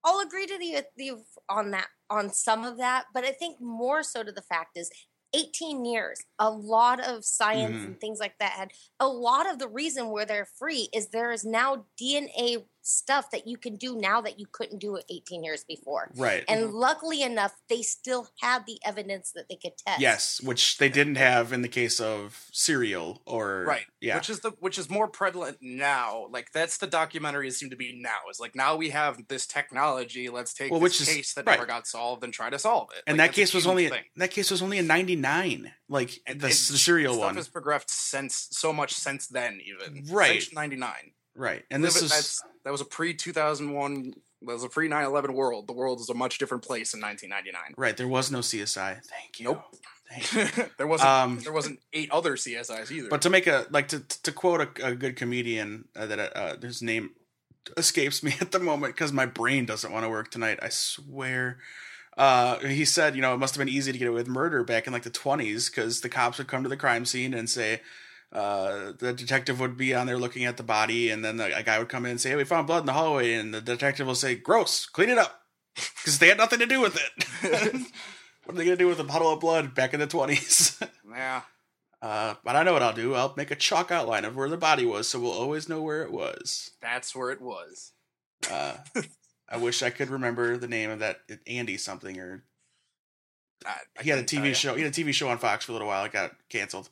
I'll 0.05 0.19
agree 0.19 0.45
to 0.47 0.57
the, 0.57 0.83
the 0.97 1.23
on 1.47 1.71
that 1.71 1.87
on 2.09 2.29
some 2.29 2.65
of 2.65 2.77
that, 2.77 3.05
but 3.13 3.23
I 3.23 3.31
think 3.31 3.61
more 3.61 4.03
so 4.03 4.21
to 4.21 4.33
the 4.33 4.41
fact 4.41 4.75
is 4.75 4.91
18 5.33 5.85
years. 5.85 6.21
A 6.39 6.49
lot 6.49 6.99
of 6.99 7.25
science 7.25 7.79
Mhm. 7.79 7.85
and 7.85 7.99
things 7.99 8.19
like 8.19 8.37
that 8.39 8.53
had 8.53 8.71
a 8.99 9.07
lot 9.07 9.49
of 9.49 9.59
the 9.59 9.67
reason 9.67 10.09
where 10.11 10.25
they're 10.25 10.45
free 10.45 10.89
is 10.93 11.07
there 11.09 11.31
is 11.31 11.43
now 11.45 11.85
DNA 11.97 12.65
stuff 12.83 13.31
that 13.31 13.47
you 13.47 13.57
can 13.57 13.77
do 13.77 13.95
now 13.97 14.21
that 14.21 14.39
you 14.39 14.45
couldn't 14.51 14.79
do 14.79 14.95
it 14.97 15.05
18 15.09 15.43
years 15.43 15.63
before. 15.63 16.11
Right. 16.15 16.43
And 16.47 16.65
mm-hmm. 16.65 16.75
luckily 16.75 17.21
enough, 17.23 17.53
they 17.69 17.81
still 17.81 18.27
had 18.41 18.65
the 18.65 18.77
evidence 18.85 19.31
that 19.31 19.45
they 19.49 19.55
could 19.55 19.77
test. 19.77 20.01
yes, 20.01 20.41
which 20.41 20.77
they 20.77 20.89
didn't 20.89 21.15
have 21.15 21.51
in 21.53 21.61
the 21.61 21.67
case 21.69 21.99
of 21.99 22.45
Serial 22.51 23.21
or 23.25 23.63
right. 23.65 23.85
Yeah. 24.01 24.15
Which 24.17 24.29
is 24.29 24.41
the 24.41 24.51
which 24.59 24.77
is 24.77 24.89
more 24.89 25.07
prevalent 25.07 25.57
now. 25.61 26.27
Like 26.29 26.51
that's 26.51 26.77
the 26.77 26.87
documentaries 26.87 27.53
seem 27.53 27.69
to 27.69 27.75
be 27.77 27.97
now. 27.99 28.29
Is 28.29 28.39
like 28.39 28.55
now 28.55 28.75
we 28.75 28.89
have 28.89 29.27
this 29.29 29.47
technology. 29.47 30.29
Let's 30.29 30.53
take 30.53 30.69
Well, 30.69 30.79
this 30.81 30.99
which 30.99 31.07
is- 31.07 31.15
case 31.15 31.33
that 31.35 31.45
right. 31.47 31.53
never 31.55 31.65
got 31.65 31.87
solved 31.87 32.23
and 32.23 32.33
try 32.33 32.49
to 32.49 32.59
solve 32.59 32.89
it. 32.95 33.03
and 33.07 33.17
Like, 33.17 33.31
that 33.31 33.35
case 33.35 33.53
was 33.53 33.65
only 33.65 33.87
thing. 33.87 34.03
that 34.17 34.31
case 34.31 34.51
was 34.51 34.61
only 34.61 34.77
in 34.77 34.87
'99. 34.87 35.71
Like 35.87 36.09
the, 36.25 36.31
and 36.31 36.41
the 36.41 36.51
Serial 36.51 37.13
stuff 37.13 37.25
one. 37.25 37.35
has 37.35 37.47
progressed 37.47 37.91
since 37.91 38.47
so 38.51 38.73
much 38.73 38.93
since 38.93 39.27
then, 39.27 39.61
even 39.65 40.05
Right. 40.11 40.41
Since 40.41 40.53
'99. 40.53 41.13
Right. 41.35 41.63
And 41.71 41.83
this 41.83 42.01
is 42.01 42.11
that's, 42.11 42.43
that 42.65 42.71
was 42.71 42.81
a 42.81 42.85
pre 42.85 43.13
2001. 43.13 44.13
That 44.41 44.53
was 44.53 44.63
a 44.63 44.69
pre 44.69 44.89
9/11 44.89 45.33
world. 45.33 45.67
The 45.67 45.73
world 45.73 45.99
was 45.99 46.09
a 46.09 46.13
much 46.13 46.37
different 46.37 46.63
place 46.63 46.93
in 46.93 47.01
1999. 47.01 47.75
right. 47.77 47.95
There 47.95 48.07
was 48.07 48.31
no 48.31 48.39
CSI. 48.39 49.01
Thank 49.03 49.39
you. 49.39 49.45
Nope. 49.45 49.63
Thank 50.09 50.57
you. 50.57 50.65
there 50.77 50.87
wasn't. 50.87 51.09
Um, 51.09 51.39
there 51.39 51.53
wasn't 51.53 51.79
eight 51.93 52.11
other 52.11 52.35
CSIs 52.35 52.91
either. 52.91 53.09
But 53.09 53.21
to 53.23 53.29
make 53.29 53.47
a 53.47 53.65
like 53.71 53.87
to 53.89 53.99
to 53.99 54.31
quote 54.31 54.79
a, 54.79 54.87
a 54.87 54.95
good 54.95 55.15
comedian 55.15 55.85
uh, 55.95 56.05
that 56.07 56.37
uh, 56.37 56.57
his 56.61 56.81
name 56.81 57.11
escapes 57.77 58.23
me 58.23 58.33
at 58.41 58.51
the 58.51 58.59
moment 58.59 58.95
because 58.95 59.13
my 59.13 59.25
brain 59.25 59.65
doesn't 59.65 59.91
want 59.91 60.03
to 60.05 60.09
work 60.09 60.31
tonight. 60.31 60.59
I 60.61 60.69
swear. 60.69 61.59
Uh, 62.15 62.59
he 62.59 62.85
said, 62.85 63.15
you 63.15 63.23
know, 63.23 63.33
it 63.33 63.37
must 63.37 63.55
have 63.55 63.65
been 63.65 63.73
easy 63.73 63.91
to 63.91 63.97
get 63.97 64.07
away 64.07 64.17
with 64.17 64.27
murder 64.27 64.63
back 64.63 64.85
in 64.85 64.93
like 64.93 65.03
the 65.03 65.09
twenties 65.09 65.69
because 65.69 66.01
the 66.01 66.09
cops 66.09 66.37
would 66.37 66.47
come 66.47 66.63
to 66.63 66.69
the 66.69 66.77
crime 66.77 67.05
scene 67.05 67.33
and 67.33 67.49
say, 67.49 67.81
uh, 68.33 68.91
the 68.97 69.13
detective 69.13 69.59
would 69.59 69.77
be 69.77 69.93
on 69.93 70.07
there 70.07 70.17
looking 70.17 70.45
at 70.45 70.57
the 70.57 70.63
body, 70.63 71.09
and 71.09 71.23
then 71.23 71.37
the, 71.37 71.55
a 71.55 71.63
guy 71.63 71.79
would 71.79 71.89
come 71.89 72.05
in 72.05 72.11
and 72.11 72.21
say, 72.21 72.29
hey, 72.31 72.35
"We 72.35 72.43
found 72.43 72.67
blood 72.67 72.79
in 72.81 72.85
the 72.87 72.93
hallway," 72.93 73.33
and 73.35 73.53
the 73.53 73.61
detective 73.61 74.07
will 74.07 74.15
say, 74.15 74.35
"Gross, 74.35 74.85
clean 74.87 75.09
it 75.09 75.17
up," 75.17 75.43
because 75.75 76.19
they 76.19 76.27
had 76.27 76.37
nothing 76.37 76.59
to 76.59 76.65
do 76.65 76.81
with 76.81 76.95
it. 76.97 77.75
what 78.43 78.55
are 78.55 78.57
they 78.57 78.65
gonna 78.65 78.75
do 78.75 78.87
with 78.87 78.99
a 78.99 79.03
puddle 79.03 79.31
of 79.31 79.39
blood 79.39 79.75
back 79.75 79.93
in 79.93 79.99
the 79.99 80.07
twenties? 80.07 80.79
yeah, 81.09 81.41
Uh, 82.01 82.33
but 82.43 82.55
I 82.55 82.63
know 82.63 82.73
what 82.73 82.81
I'll 82.83 82.91
do. 82.93 83.13
I'll 83.13 83.33
make 83.37 83.51
a 83.51 83.55
chalk 83.55 83.91
outline 83.91 84.25
of 84.25 84.35
where 84.35 84.49
the 84.49 84.57
body 84.57 84.85
was, 84.85 85.07
so 85.07 85.19
we'll 85.19 85.31
always 85.31 85.69
know 85.69 85.81
where 85.81 86.01
it 86.01 86.11
was. 86.11 86.71
that's 86.81 87.15
where 87.15 87.29
it 87.31 87.39
was. 87.41 87.91
Uh, 88.51 88.77
I 89.47 89.57
wish 89.57 89.83
I 89.83 89.89
could 89.91 90.09
remember 90.09 90.57
the 90.57 90.67
name 90.67 90.89
of 90.89 90.99
that 90.99 91.19
Andy 91.47 91.77
something 91.77 92.19
or 92.19 92.43
I, 93.65 93.75
I 93.97 94.03
he 94.03 94.09
had 94.09 94.19
a 94.19 94.23
TV 94.23 94.55
show. 94.55 94.75
He 94.75 94.81
had 94.81 94.91
a 94.91 94.95
TV 95.03 95.13
show 95.13 95.29
on 95.29 95.37
Fox 95.37 95.65
for 95.65 95.71
a 95.71 95.73
little 95.73 95.87
while. 95.87 96.03
It 96.03 96.11
got 96.11 96.31
canceled. 96.49 96.89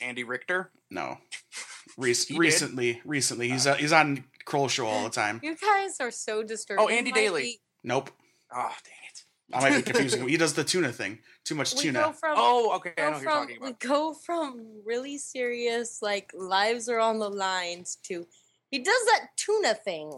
Andy 0.00 0.24
Richter. 0.24 0.70
No, 0.90 1.18
Rec- 1.96 2.16
He 2.16 2.34
did. 2.34 2.38
recently, 2.40 3.00
recently 3.04 3.48
he's 3.50 3.66
uh, 3.66 3.74
he's 3.74 3.92
on 3.92 4.24
Kroll 4.44 4.68
show 4.68 4.86
all 4.86 5.04
the 5.04 5.10
time. 5.22 5.40
You 5.42 5.56
guys 5.56 5.96
are 6.00 6.10
so 6.10 6.42
disturbed. 6.42 6.80
Oh, 6.82 6.88
Andy 6.88 7.10
might 7.10 7.16
Daly. 7.20 7.42
be- 7.42 7.60
Nope, 7.84 8.10
Oh 8.54 8.68
dang 8.84 8.94
it! 9.10 9.22
I 9.54 9.60
might 9.70 9.76
be 9.76 9.82
confusing. 9.92 10.22
him. 10.22 10.28
He 10.28 10.36
does 10.36 10.54
the 10.54 10.64
tuna 10.64 10.92
thing. 10.92 11.18
Too 11.44 11.54
much 11.54 11.74
we 11.74 11.80
tuna. 11.80 12.00
go 12.00 12.12
from 12.12 12.34
Oh, 12.36 12.76
okay. 12.76 12.92
I 12.96 13.00
know 13.02 13.10
what 13.12 13.22
you're 13.22 13.30
from 13.30 13.46
talking 13.48 13.58
we 13.60 13.72
go 13.72 14.14
from 14.14 14.66
really 14.86 15.18
serious 15.18 16.00
like 16.02 16.30
lives 16.34 16.88
are 16.88 17.00
on 17.00 17.18
the 17.18 17.28
lines 17.28 17.96
to 18.04 18.26
he 18.70 18.78
does 18.78 19.04
that 19.06 19.28
tuna 19.36 19.74
thing. 19.74 20.14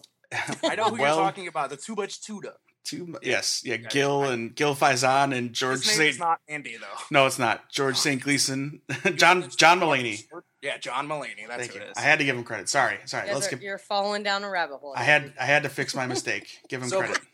I 0.64 0.74
know 0.76 0.84
who 0.90 1.00
well, 1.00 1.16
you're 1.16 1.24
talking 1.24 1.48
about. 1.48 1.70
The 1.70 1.76
too 1.76 1.94
much 1.94 2.20
tuna. 2.22 2.54
Two. 2.84 3.16
Yes, 3.22 3.62
yeah. 3.64 3.74
Yeah, 3.76 3.88
Gil 3.88 4.22
I- 4.22 4.32
and 4.34 4.54
Gil 4.54 4.74
Faizon 4.74 5.34
and 5.36 5.52
George 5.54 5.78
His 5.78 5.86
name 5.88 5.96
Saint. 5.96 6.10
is 6.10 6.18
not 6.18 6.40
Andy 6.48 6.76
though. 6.76 6.86
no, 7.10 7.26
it's 7.26 7.38
not 7.38 7.70
George 7.70 7.96
Saint 7.96 8.22
Gleason. 8.22 8.82
John 9.16 9.48
John 9.56 9.80
Mulaney. 9.80 10.24
Yeah, 10.62 10.76
John 10.78 11.08
Mulaney. 11.08 11.46
That's 11.48 11.60
Thank 11.60 11.72
who 11.72 11.78
you. 11.78 11.84
it 11.86 11.90
is. 11.90 11.96
I 11.96 12.02
had 12.02 12.18
to 12.18 12.24
give 12.26 12.36
him 12.36 12.44
credit. 12.44 12.68
Sorry, 12.68 12.98
sorry. 13.06 13.24
You 13.24 13.28
guys 13.28 13.34
Let's 13.36 13.46
are- 13.46 13.50
give. 13.56 13.62
you're 13.62 13.78
falling 13.78 14.22
down 14.22 14.44
a 14.44 14.50
rabbit 14.50 14.78
hole. 14.78 14.92
I 14.96 15.02
had 15.02 15.32
I 15.40 15.44
had 15.46 15.62
to 15.62 15.68
fix 15.70 15.94
my 15.94 16.06
mistake. 16.06 16.60
Give 16.68 16.82
him 16.82 16.88
So- 16.90 16.98
credit. 17.00 17.18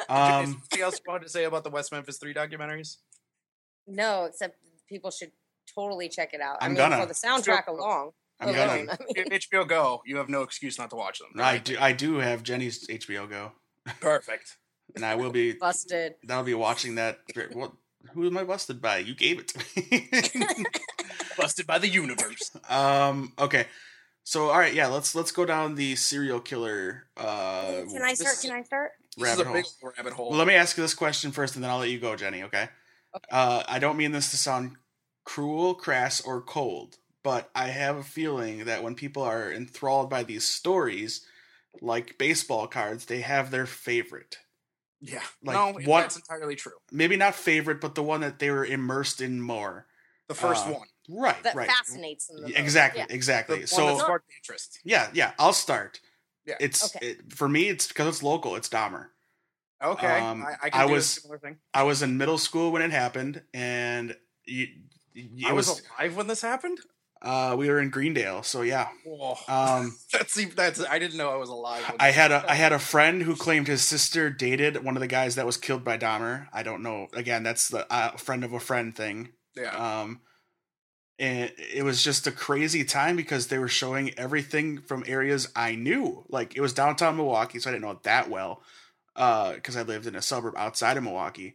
Is 0.00 0.04
Um, 0.08 0.42
anything 0.44 0.80
else 0.82 0.94
you 1.04 1.10
wanted 1.10 1.24
to 1.24 1.28
say 1.30 1.42
about 1.42 1.64
the 1.64 1.70
West 1.70 1.90
Memphis 1.90 2.18
Three 2.18 2.32
documentaries? 2.32 2.98
no, 3.88 4.24
except 4.26 4.56
people 4.88 5.10
should 5.10 5.32
totally 5.74 6.08
check 6.08 6.34
it 6.34 6.40
out. 6.40 6.58
I 6.60 6.66
I'm 6.66 6.72
mean, 6.72 6.78
gonna. 6.78 6.98
for 7.00 7.06
the 7.06 7.14
soundtrack 7.14 7.66
along. 7.66 8.12
I'm 8.40 8.50
alone, 8.50 8.86
gonna. 8.86 8.98
I 9.00 9.12
mean, 9.16 9.26
HBO 9.30 9.66
Go, 9.68 10.00
you 10.06 10.18
have 10.18 10.28
no 10.28 10.42
excuse 10.42 10.78
not 10.78 10.90
to 10.90 10.96
watch 10.96 11.18
them. 11.18 11.30
I 11.38 11.58
do. 11.58 11.76
I 11.80 11.92
do 11.92 12.18
have 12.18 12.44
Jenny's 12.44 12.86
HBO 12.86 13.28
Go, 13.28 13.52
Perfect. 14.00 14.56
And 14.94 15.04
I 15.04 15.14
will 15.14 15.30
be. 15.30 15.52
busted. 15.60 16.14
I'll 16.28 16.44
be 16.44 16.54
watching 16.54 16.96
that. 16.96 17.20
What? 17.52 17.72
Who 18.14 18.26
am 18.26 18.38
I 18.38 18.44
busted 18.44 18.80
by? 18.80 18.98
You 18.98 19.14
gave 19.14 19.38
it 19.40 19.48
to 19.48 19.58
me. 19.76 20.08
Busted 21.36 21.66
by 21.66 21.78
the 21.78 21.88
universe. 21.88 22.50
um. 22.68 23.32
Okay. 23.38 23.66
So 24.24 24.48
all 24.50 24.58
right, 24.58 24.74
yeah. 24.74 24.88
Let's 24.88 25.14
let's 25.14 25.30
go 25.32 25.44
down 25.44 25.74
the 25.74 25.94
serial 25.96 26.40
killer. 26.40 27.04
Uh, 27.16 27.82
Can 27.90 28.02
I 28.02 28.14
start? 28.14 28.36
Can 28.42 28.50
I 28.52 28.62
start? 28.62 28.90
This 29.16 29.24
rabbit 29.24 29.40
is 29.40 29.40
a 29.40 29.44
hole. 29.44 29.54
big 29.54 29.96
rabbit 29.96 30.12
hole. 30.14 30.30
Well, 30.30 30.38
let 30.38 30.46
me 30.48 30.54
ask 30.54 30.76
you 30.76 30.82
this 30.82 30.94
question 30.94 31.32
first, 31.32 31.54
and 31.54 31.62
then 31.64 31.70
I'll 31.70 31.78
let 31.78 31.90
you 31.90 31.98
go, 31.98 32.14
Jenny. 32.16 32.42
Okay. 32.42 32.68
Uh, 33.30 33.62
I 33.68 33.78
don't 33.78 33.96
mean 33.96 34.12
this 34.12 34.30
to 34.32 34.36
sound 34.36 34.76
cruel, 35.24 35.74
crass, 35.74 36.20
or 36.20 36.40
cold, 36.42 36.96
but 37.22 37.50
I 37.54 37.68
have 37.68 37.96
a 37.96 38.02
feeling 38.02 38.64
that 38.64 38.82
when 38.82 38.94
people 38.94 39.22
are 39.22 39.50
enthralled 39.52 40.10
by 40.10 40.24
these 40.24 40.44
stories, 40.44 41.24
like 41.80 42.18
baseball 42.18 42.66
cards, 42.66 43.06
they 43.06 43.20
have 43.20 43.50
their 43.50 43.66
favorite. 43.66 44.38
Yeah. 45.00 45.20
like, 45.42 45.54
no, 45.54 45.72
what- 45.90 46.02
that's 46.02 46.16
entirely 46.16 46.56
true. 46.56 46.72
Maybe 46.92 47.16
not 47.16 47.34
favorite, 47.34 47.80
but 47.80 47.94
the 47.94 48.02
one 48.02 48.20
that 48.22 48.38
they 48.38 48.50
were 48.50 48.64
immersed 48.64 49.20
in 49.20 49.40
more. 49.40 49.86
The 50.28 50.34
first 50.34 50.66
Uh, 50.66 50.72
one. 50.72 50.88
Right. 51.08 51.42
That 51.42 51.54
right. 51.54 51.68
fascinates 51.70 52.26
them. 52.26 52.42
the. 52.42 52.58
Exactly. 52.60 53.00
Yeah. 53.00 53.06
Exactly. 53.08 53.54
one 53.56 53.60
that 53.62 53.68
So 53.68 53.98
sparked 53.98 54.30
interest. 54.36 54.78
yeah, 54.84 55.08
yeah. 55.14 55.32
I'll 55.38 55.54
start. 55.54 56.00
Yeah. 56.44 56.56
It's 56.60 56.94
Okay. 56.94 57.08
it, 57.12 57.32
for 57.32 57.48
me. 57.48 57.68
It's 57.68 57.88
because 57.88 58.06
it's 58.08 58.22
local. 58.22 58.54
It's 58.56 58.68
Dahmer. 58.68 59.06
Okay. 59.82 60.18
Um, 60.20 60.42
I, 60.44 60.54
I 60.66 60.70
can 60.70 60.80
I 60.82 60.86
do 60.86 60.92
was- 60.92 61.16
a 61.16 61.20
similar 61.20 61.38
thing. 61.38 61.56
I 61.72 61.82
was 61.84 62.02
in 62.02 62.16
middle 62.18 62.36
school 62.38 62.72
when 62.72 62.82
it 62.82 62.90
happened, 62.90 63.42
and 63.54 64.16
you, 64.44 64.66
it 65.14 65.46
I 65.46 65.52
was, 65.52 65.68
was 65.68 65.82
alive 65.98 66.16
when 66.16 66.26
this 66.26 66.42
happened. 66.42 66.78
Uh, 67.22 67.54
we 67.58 67.68
were 67.68 67.80
in 67.80 67.90
Greendale. 67.90 68.42
So 68.42 68.62
yeah. 68.62 68.88
Um, 69.48 69.96
that's 70.12 70.54
that's. 70.54 70.84
I 70.84 70.98
didn't 70.98 71.16
know 71.16 71.30
I 71.30 71.36
was 71.36 71.48
alive. 71.48 71.84
I 71.98 72.10
had 72.10 72.30
a. 72.30 72.44
I 72.48 72.54
had 72.54 72.72
a 72.72 72.78
friend 72.78 73.22
who 73.22 73.36
claimed 73.36 73.66
his 73.66 73.82
sister 73.82 74.30
dated 74.30 74.84
one 74.84 74.96
of 74.96 75.00
the 75.00 75.06
guys 75.08 75.34
that 75.34 75.46
was 75.46 75.56
killed 75.56 75.84
by 75.84 75.98
Dahmer. 75.98 76.46
I 76.52 76.62
don't 76.62 76.82
know. 76.82 77.08
Again, 77.12 77.42
that's 77.42 77.68
the 77.68 77.90
uh, 77.92 78.12
friend 78.12 78.44
of 78.44 78.52
a 78.52 78.60
friend 78.60 78.94
thing. 78.94 79.30
Yeah. 79.56 80.00
Um, 80.02 80.20
and 81.18 81.52
it 81.58 81.82
was 81.82 82.04
just 82.04 82.28
a 82.28 82.32
crazy 82.32 82.84
time 82.84 83.16
because 83.16 83.48
they 83.48 83.58
were 83.58 83.68
showing 83.68 84.16
everything 84.16 84.80
from 84.82 85.02
areas 85.06 85.48
I 85.56 85.74
knew. 85.74 86.24
Like 86.28 86.56
it 86.56 86.60
was 86.60 86.72
downtown 86.72 87.16
Milwaukee, 87.16 87.58
so 87.58 87.70
I 87.70 87.72
didn't 87.72 87.84
know 87.84 87.90
it 87.90 88.04
that 88.04 88.30
well 88.30 88.62
because 89.14 89.76
I 89.76 89.82
lived 89.82 90.06
in 90.06 90.14
a 90.14 90.22
suburb 90.22 90.54
outside 90.56 90.96
of 90.96 91.02
Milwaukee. 91.02 91.54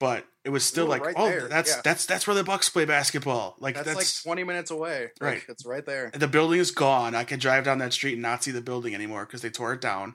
But 0.00 0.26
it 0.44 0.48
was 0.48 0.64
still 0.64 0.86
like, 0.86 1.04
right 1.04 1.14
oh, 1.16 1.26
there, 1.26 1.46
that's 1.46 1.70
yeah. 1.76 1.82
that's 1.84 2.06
that's 2.06 2.26
where 2.26 2.34
the 2.34 2.42
Bucks 2.42 2.70
play 2.70 2.86
basketball. 2.86 3.54
Like 3.60 3.74
that's, 3.74 3.86
that's, 3.86 4.26
like 4.26 4.36
20 4.36 4.44
minutes 4.44 4.70
away. 4.70 5.10
Like, 5.20 5.32
Right. 5.34 5.42
It's 5.46 5.66
right 5.66 5.84
there. 5.84 6.10
the 6.14 6.26
building 6.26 6.58
is 6.58 6.70
gone. 6.70 7.14
I 7.14 7.24
could 7.24 7.38
drive 7.38 7.64
down 7.64 7.78
that 7.78 7.92
street 7.92 8.14
and 8.14 8.22
not 8.22 8.42
see 8.42 8.50
the 8.50 8.62
building 8.62 8.94
anymore 8.94 9.26
because 9.26 9.42
they 9.42 9.50
tore 9.50 9.74
it 9.74 9.82
down. 9.82 10.14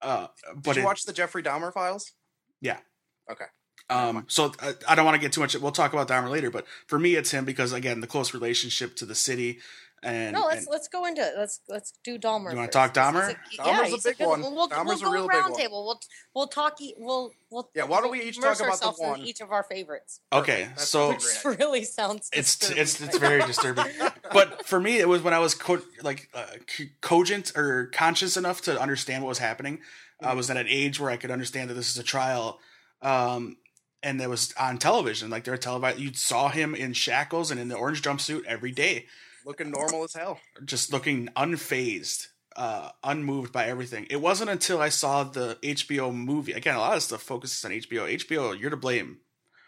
Uh, 0.00 0.28
but 0.54 0.62
Did 0.62 0.76
you 0.76 0.82
it- 0.82 0.86
watch 0.86 1.02
the 1.04 1.12
Jeffrey 1.12 1.42
Dahmer 1.42 1.72
files? 1.72 2.12
Yeah. 2.60 2.78
Okay. 3.30 3.46
Um, 3.90 4.26
so 4.28 4.52
I, 4.60 4.74
I 4.86 4.94
don't 4.94 5.04
want 5.04 5.16
to 5.16 5.20
get 5.20 5.32
too 5.32 5.40
much. 5.40 5.56
We'll 5.56 5.72
talk 5.72 5.92
about 5.92 6.08
Dahmer 6.08 6.30
later, 6.30 6.50
but 6.50 6.66
for 6.86 6.98
me, 6.98 7.16
it's 7.16 7.30
him 7.32 7.44
because 7.44 7.72
again, 7.72 8.00
the 8.00 8.06
close 8.06 8.32
relationship 8.34 8.94
to 8.96 9.06
the 9.06 9.14
city. 9.14 9.58
And, 10.02 10.32
No, 10.32 10.46
let's 10.46 10.60
and- 10.60 10.68
let's 10.70 10.86
go 10.88 11.06
into 11.06 11.20
it. 11.22 11.34
Let's 11.36 11.60
let's 11.68 11.92
do 12.04 12.18
Dahmer. 12.18 12.50
You 12.52 12.56
wanna 12.56 12.68
talk 12.68 12.94
talk 12.94 13.14
'cause 13.14 13.22
Dahmer? 13.24 13.30
a- 13.30 13.34
Dahmer's 13.34 13.56
yeah, 13.58 13.80
a 13.80 13.84
he's 13.86 14.02
big 14.04 14.18
good 14.18 14.26
one. 14.28 14.40
We'll, 14.42 14.68
Dahmer's 14.68 15.02
we'll 15.02 15.12
real 15.12 15.26
go 15.26 15.34
big 15.34 15.42
one. 15.50 15.54
table. 15.56 15.84
We'll 15.86 16.00
we'll 16.34 16.46
talk. 16.46 16.78
We'll 16.96 17.32
we'll 17.50 17.68
Yeah, 17.74 17.82
why 17.84 18.00
don't 18.00 18.10
we 18.12 18.22
each 18.22 18.36
talk 18.36 18.44
about 18.44 18.58
the 18.58 18.64
ourselves 18.70 19.00
in 19.00 19.08
one- 19.08 19.20
each 19.22 19.40
of 19.40 19.50
our 19.50 19.64
favorites. 19.64 20.20
okay, 20.32 20.68
so 20.76 21.10
sounds 21.10 21.40
Which 21.44 21.58
really 21.58 21.84
sounds. 21.84 22.28
it's 22.32 22.70
it's 22.70 23.00
it's 23.00 23.18
very 23.18 23.42
disturbing. 23.44 23.86
but 24.32 24.64
for 24.66 24.78
me, 24.78 24.98
it 24.98 25.08
was 25.08 25.22
when 25.22 25.34
I 25.34 25.40
was 25.40 25.54
co- 25.54 25.82
like 26.02 26.28
uh, 26.32 26.46
c- 26.68 26.90
cogent 27.00 27.56
or 27.56 27.86
conscious 27.86 28.36
enough 28.36 28.60
to 28.62 28.80
understand 28.80 29.24
what 29.24 29.30
was 29.30 29.38
happening. 29.38 29.80
I 30.22 30.34
was 30.34 30.48
at 30.50 30.56
an 30.56 30.66
age 30.68 30.98
where 31.00 31.10
I 31.10 31.16
could 31.16 31.30
understand 31.30 31.70
that 31.70 31.74
this 31.74 31.90
is 31.90 31.96
a 31.98 32.02
trial, 32.02 32.60
um, 33.02 33.56
and 34.02 34.20
it 34.20 34.28
was 34.28 34.52
on 34.58 34.78
television. 34.78 35.30
Like 35.30 35.44
they 35.44 35.50
were 35.50 35.56
televised. 35.56 35.98
You 35.98 36.12
saw 36.14 36.48
him 36.48 36.74
in 36.74 36.92
shackles 36.92 37.50
and 37.50 37.58
in 37.60 37.68
the 37.68 37.76
orange 37.76 38.02
jumpsuit 38.02 38.44
every 38.44 38.70
day. 38.72 39.06
Looking 39.48 39.70
normal 39.70 40.04
as 40.04 40.12
hell. 40.12 40.38
just 40.66 40.92
looking 40.92 41.28
unfazed, 41.34 42.26
uh, 42.54 42.90
unmoved 43.02 43.50
by 43.50 43.64
everything. 43.64 44.06
It 44.10 44.20
wasn't 44.20 44.50
until 44.50 44.78
I 44.80 44.90
saw 44.90 45.24
the 45.24 45.58
HBO 45.62 46.14
movie. 46.14 46.52
Again, 46.52 46.76
a 46.76 46.80
lot 46.80 46.96
of 46.98 47.02
stuff 47.02 47.22
focuses 47.22 47.64
on 47.64 47.70
HBO. 47.72 48.06
HBO, 48.14 48.52
you're 48.60 48.68
to 48.68 48.76
blame. 48.76 49.20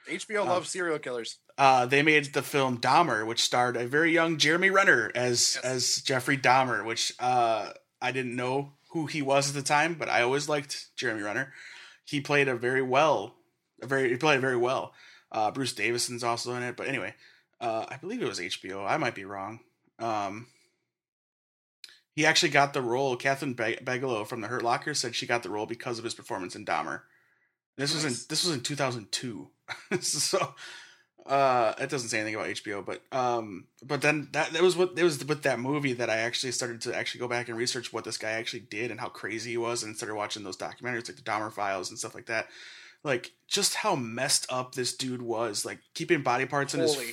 HBO 0.07 0.43
Um, 0.43 0.49
loves 0.49 0.69
serial 0.69 0.99
killers. 0.99 1.39
Uh, 1.57 1.87
they 1.87 2.03
made 2.03 2.35
the 2.35 2.43
film 2.43 2.79
Dahmer, 2.79 3.27
which 3.27 3.41
starred 3.41 3.77
a 3.79 3.87
very 3.87 4.13
young 4.13 4.37
Jeremy 4.37 4.69
Renner 4.69 5.11
as 5.15 5.55
Yes. 5.57 5.65
as 5.65 6.03
Jeffrey 6.03 6.37
Dahmer, 6.37 6.85
which 6.85 7.13
uh, 7.19 7.73
I 8.03 8.13
didn't 8.13 8.37
know 8.37 8.75
who 8.91 9.07
he 9.07 9.23
was 9.23 9.49
at 9.49 9.55
the 9.55 9.63
time, 9.63 9.95
but 9.95 10.11
I 10.11 10.21
always 10.21 10.47
liked 10.49 10.95
Jeremy 10.97 11.23
Renner. 11.23 11.55
He 12.05 12.21
played 12.21 12.49
a 12.49 12.55
very 12.55 12.83
well, 12.83 13.35
a 13.81 13.87
very 13.87 14.11
he 14.11 14.17
played 14.17 14.43
very 14.43 14.57
well. 14.59 14.93
Uh, 15.33 15.51
Bruce 15.51 15.73
Davison's 15.73 16.23
also 16.25 16.55
in 16.55 16.63
it, 16.65 16.77
but 16.77 16.87
anyway, 16.87 17.15
uh, 17.63 17.87
I 17.89 17.97
believe 17.97 18.21
it 18.21 18.29
was 18.29 18.41
HBO. 18.41 18.85
I 18.87 18.99
might 18.99 19.15
be 19.15 19.25
wrong. 19.25 19.61
Um, 20.01 20.47
he 22.15 22.27
actually 22.27 22.51
got 22.51 22.73
the 22.75 22.83
role. 22.83 23.17
Kathryn 23.17 23.57
Be- 23.57 23.83
Bigelow 23.83 24.25
from 24.25 24.41
the 24.41 24.49
Hurt 24.49 24.63
Locker 24.63 24.95
said 24.95 25.15
she 25.15 25.27
got 25.27 25.43
the 25.43 25.51
role 25.51 25.67
because 25.67 25.99
of 25.99 26.05
his 26.05 26.15
performance 26.15 26.57
in 26.57 26.65
Dahmer. 26.65 27.03
This 27.77 27.95
was 27.95 28.05
in 28.05 28.13
this 28.29 28.45
was 28.45 28.55
in 28.55 28.61
2002. 28.61 29.49
so 30.01 30.55
uh 31.27 31.75
it 31.79 31.89
doesn't 31.89 32.09
say 32.09 32.19
anything 32.21 32.35
about 32.35 32.49
HBO, 32.49 32.85
but 32.85 33.01
um 33.17 33.69
but 33.83 34.03
then 34.03 34.29
that 34.33 34.53
that 34.53 34.63
was 34.63 34.77
what 34.77 34.99
it 34.99 35.03
was 35.03 35.25
with 35.25 35.43
that 35.45 35.61
movie 35.61 35.95
that 35.95 36.11
I 36.11 36.19
actually 36.19 36.53
started 36.53 36.83
to 36.83 36.95
actually 36.95 37.21
go 37.21 37.29
back 37.29 37.49
and 37.49 37.57
research 37.57 37.93
what 37.93 38.05
this 38.05 38.19
guy 38.19 38.33
actually 38.33 38.61
did 38.61 38.91
and 38.91 39.01
how 39.01 39.09
crazy 39.09 39.53
he 39.53 39.57
was 39.57 39.83
and 39.83 39.97
started 39.97 40.15
watching 40.15 40.43
those 40.43 40.59
documentaries 40.59 41.09
like 41.09 41.17
the 41.17 41.23
Dahmer 41.23 41.53
files 41.53 41.89
and 41.89 41.99
stuff 41.99 42.15
like 42.15 42.27
that. 42.27 42.49
Like 43.03 43.33
just 43.49 43.77
how 43.77 43.95
messed 43.95 44.47
up 44.53 44.75
this 44.75 44.95
dude 44.95 45.23
was, 45.23 45.65
like 45.65 45.79
keeping 45.95 46.23
body 46.23 46.45
parts 46.45 46.75
in 46.75 46.81
his 46.81 46.95
Holy, 46.95 47.13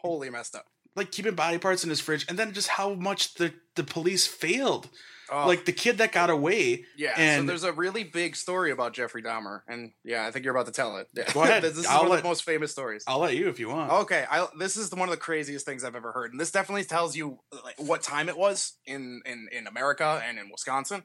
holy 0.00 0.30
messed 0.30 0.54
up. 0.54 0.66
Like 0.96 1.12
keeping 1.12 1.34
body 1.34 1.58
parts 1.58 1.84
in 1.84 1.90
his 1.90 2.00
fridge 2.00 2.24
and 2.28 2.38
then 2.38 2.52
just 2.52 2.68
how 2.68 2.94
much 2.94 3.34
the 3.34 3.52
the 3.74 3.84
police 3.84 4.26
failed. 4.26 4.88
Oh, 5.28 5.44
Like 5.48 5.64
the 5.64 5.72
kid 5.72 5.98
that 5.98 6.12
got 6.12 6.30
away 6.30 6.84
yeah. 6.96 7.16
so 7.40 7.42
there's 7.46 7.64
a 7.64 7.72
really 7.72 8.04
big 8.04 8.36
story 8.36 8.70
about 8.70 8.92
Jeffrey 8.92 9.24
Dahmer, 9.24 9.62
and 9.66 9.90
yeah, 10.04 10.24
I 10.24 10.30
think 10.30 10.44
you're 10.44 10.54
about 10.54 10.66
to 10.66 10.72
tell 10.72 10.98
it. 10.98 11.08
Yeah. 11.16 11.32
Go 11.32 11.42
ahead. 11.42 11.62
this 11.64 11.76
is 11.76 11.84
I'll 11.84 12.02
one 12.02 12.10
let- 12.10 12.16
of 12.18 12.22
the 12.22 12.28
most 12.28 12.44
famous 12.44 12.70
stories. 12.70 13.02
I'll 13.08 13.18
let 13.18 13.34
you 13.34 13.48
if 13.48 13.58
you 13.58 13.68
want. 13.68 13.90
Okay, 13.90 14.24
I, 14.30 14.46
this 14.56 14.76
is 14.76 14.92
one 14.92 15.08
of 15.08 15.10
the 15.10 15.16
craziest 15.20 15.66
things 15.66 15.82
I've 15.82 15.96
ever 15.96 16.12
heard, 16.12 16.30
and 16.30 16.38
this 16.40 16.52
definitely 16.52 16.84
tells 16.84 17.16
you 17.16 17.40
like, 17.64 17.74
what 17.78 18.02
time 18.02 18.28
it 18.28 18.38
was 18.38 18.74
in, 18.86 19.20
in, 19.26 19.48
in 19.50 19.66
America 19.66 20.22
and 20.24 20.38
in 20.38 20.48
Wisconsin. 20.48 21.02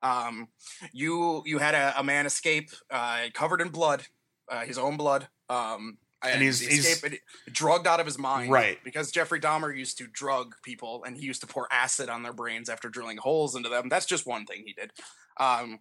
Um, 0.00 0.46
you 0.92 1.42
you 1.44 1.58
had 1.58 1.74
a, 1.74 1.98
a 1.98 2.04
man 2.04 2.24
escape 2.26 2.70
uh, 2.90 3.24
covered 3.34 3.60
in 3.60 3.70
blood, 3.70 4.04
uh, 4.48 4.60
his 4.60 4.78
own 4.78 4.96
blood. 4.96 5.26
Um, 5.48 5.98
And 6.22 6.42
he's- 6.42 6.60
he 6.60 6.68
he's- 6.68 6.86
escaped- 6.86 7.22
drugged 7.52 7.86
out 7.86 8.00
of 8.00 8.06
his 8.06 8.18
mind, 8.18 8.50
Right. 8.50 8.82
Because 8.82 9.10
Jeffrey 9.12 9.40
Dahmer 9.40 9.76
used 9.76 9.98
to 9.98 10.06
drug 10.06 10.54
people, 10.62 11.04
and 11.04 11.16
he 11.16 11.24
used 11.24 11.40
to 11.42 11.46
pour 11.46 11.68
acid 11.72 12.08
on 12.08 12.22
their 12.22 12.32
brains 12.32 12.68
after 12.68 12.88
drilling 12.88 13.18
holes 13.18 13.54
into 13.54 13.68
them. 13.68 13.88
That's 13.88 14.06
just 14.06 14.26
one 14.26 14.46
thing 14.46 14.64
he 14.66 14.72
did. 14.72 14.92
Um, 15.38 15.80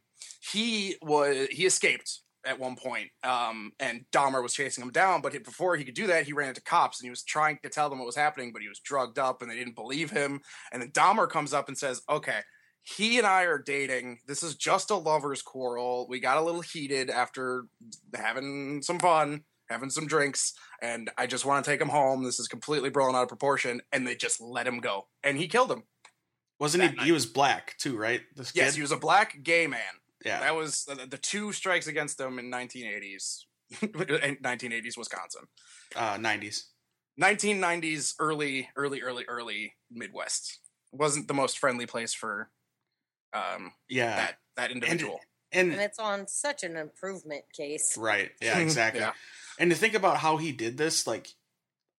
he 0.52 0.98
was 1.02 1.48
he 1.52 1.66
escaped 1.66 2.22
at 2.46 2.60
one 2.60 2.76
point, 2.76 3.10
um, 3.24 3.72
and 3.80 4.06
Dahmer 4.12 4.44
was 4.44 4.54
chasing 4.54 4.84
him 4.84 4.92
down. 4.92 5.22
But 5.22 5.32
before 5.44 5.78
he 5.78 5.84
could 5.86 5.96
do 5.96 6.06
that, 6.08 6.26
he 6.26 6.34
ran 6.34 6.50
into 6.50 6.62
cops, 6.62 7.00
and 7.00 7.06
he 7.06 7.10
was 7.10 7.24
trying 7.24 7.58
to 7.64 7.70
tell 7.70 7.90
them 7.90 7.98
what 8.00 8.06
was 8.06 8.16
happening, 8.16 8.52
but 8.54 8.62
he 8.62 8.68
was 8.68 8.80
drugged 8.80 9.18
up, 9.18 9.42
and 9.42 9.50
they 9.50 9.56
didn't 9.56 9.74
believe 9.76 10.12
him. 10.12 10.42
And 10.72 10.82
then 10.82 10.92
Dahmer 10.92 11.28
comes 11.30 11.54
up 11.54 11.68
and 11.70 11.78
says, 11.78 12.02
"Okay." 12.10 12.42
He 12.84 13.18
and 13.18 13.26
I 13.26 13.44
are 13.46 13.58
dating. 13.58 14.20
This 14.28 14.44
is 14.44 14.56
just 14.56 14.92
a 14.92 14.96
lover's 14.96 15.42
quarrel. 15.42 16.06
We 16.08 16.20
got 16.20 16.38
a 16.38 16.42
little 16.42 16.62
heated 16.62 17.10
after 17.10 17.66
having 18.14 18.84
some 18.84 19.00
fun, 19.00 19.44
having 19.70 19.90
some 19.90 20.08
drinks, 20.08 20.54
and 20.82 21.10
I 21.18 21.28
just 21.28 21.46
want 21.46 21.64
to 21.66 21.72
take 21.72 21.82
him 21.82 21.90
home. 21.90 22.24
This 22.24 22.40
is 22.40 22.48
completely 22.48 22.90
blown 22.90 23.16
out 23.16 23.24
of 23.24 23.28
proportion. 23.30 23.82
And 23.92 24.06
they 24.08 24.16
just 24.16 24.40
let 24.42 24.68
him 24.68 24.80
go. 24.80 25.08
And 25.24 25.38
he 25.38 25.48
killed 25.48 25.72
him. 25.72 25.84
Wasn't 26.60 26.84
he? 26.84 26.90
night. 26.90 27.02
He 27.06 27.12
was 27.12 27.26
black 27.26 27.76
too, 27.78 27.98
right? 27.98 28.22
This 28.36 28.52
kid. 28.52 28.60
Yes, 28.60 28.76
he 28.76 28.82
was 28.82 28.92
a 28.92 28.98
black 28.98 29.44
gay 29.44 29.68
man. 29.68 29.82
yeah. 30.24 30.40
That 30.40 30.56
was 30.56 30.86
the, 30.86 31.06
the 31.08 31.18
two 31.18 31.52
strikes 31.52 31.88
against 31.88 32.20
him 32.20 32.40
in 32.40 32.50
1980s, 32.52 33.42
1980s 33.82 34.98
Wisconsin, 34.98 35.42
uh, 35.96 36.16
90s. 36.18 36.64
1990s 37.22 38.14
early, 38.20 38.70
early, 38.76 39.02
early, 39.02 39.26
early 39.28 39.74
Midwest. 39.92 40.60
wasn't 40.92 41.28
the 41.28 41.34
most 41.34 41.58
friendly 41.60 41.86
place 41.86 42.14
for 42.14 42.50
um, 43.34 43.72
Yeah. 43.90 44.16
that 44.16 44.36
that 44.58 44.72
individual. 44.72 45.20
and, 45.52 45.72
and 45.74 45.82
it's 45.82 46.00
on 46.00 46.28
such 46.28 46.64
an 46.64 46.78
improvement 46.78 47.44
case. 47.54 47.98
right, 47.98 48.32
yeah, 48.42 48.60
exactly. 48.60 49.02
Yeah. 49.02 49.12
And 49.60 49.72
to 49.72 49.78
think 49.78 49.94
about 49.94 50.18
how 50.18 50.38
he 50.38 50.52
did 50.52 50.78
this, 50.78 51.08
like 51.08 51.30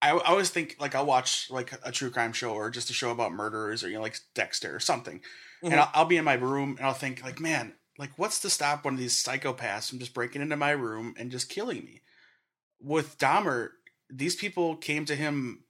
I, 0.03 0.11
I 0.11 0.31
always 0.31 0.51
think 0.51 0.77
like 0.79 0.95
I'll 0.95 1.07
watch 1.07 1.49
like 1.51 1.73
a 1.83 1.91
true 1.93 2.11
crime 2.11 2.33
show 2.33 2.53
or 2.53 2.71
just 2.71 2.91
a 2.91 2.93
show 2.93 3.11
about 3.11 3.33
murderers 3.33 3.83
or 3.83 3.89
you 3.89 3.97
know 3.97 4.03
like 4.03 4.19
Dexter 4.35 4.75
or 4.75 4.81
something, 4.81 5.21
and 5.63 5.73
Mhm. 5.73 5.79
I'll, 5.79 5.91
I'll 5.95 6.05
be 6.05 6.19
in 6.19 6.25
my 6.25 6.35
room 6.35 6.77
and 6.79 6.87
I'll 6.87 6.93
think 6.93 7.23
like, 7.25 7.41
man, 7.41 7.75
like 7.99 8.11
what's 8.17 8.41
to 8.41 8.51
stop 8.51 8.85
one 8.85 8.95
of 8.95 9.01
these 9.01 9.23
psychopaths 9.23 9.89
from 9.89 9.99
just 9.99 10.15
breaking 10.15 10.43
into 10.43 10.57
my 10.57 10.71
room 10.73 11.15
and 11.19 11.31
just 11.31 11.49
killing 11.49 11.85
me? 11.85 12.03
With 12.79 13.17
Dahmer, 13.19 13.71
these 14.11 14.37
people 14.37 14.77
came 14.77 15.07
to 15.07 15.17
him 15.17 15.65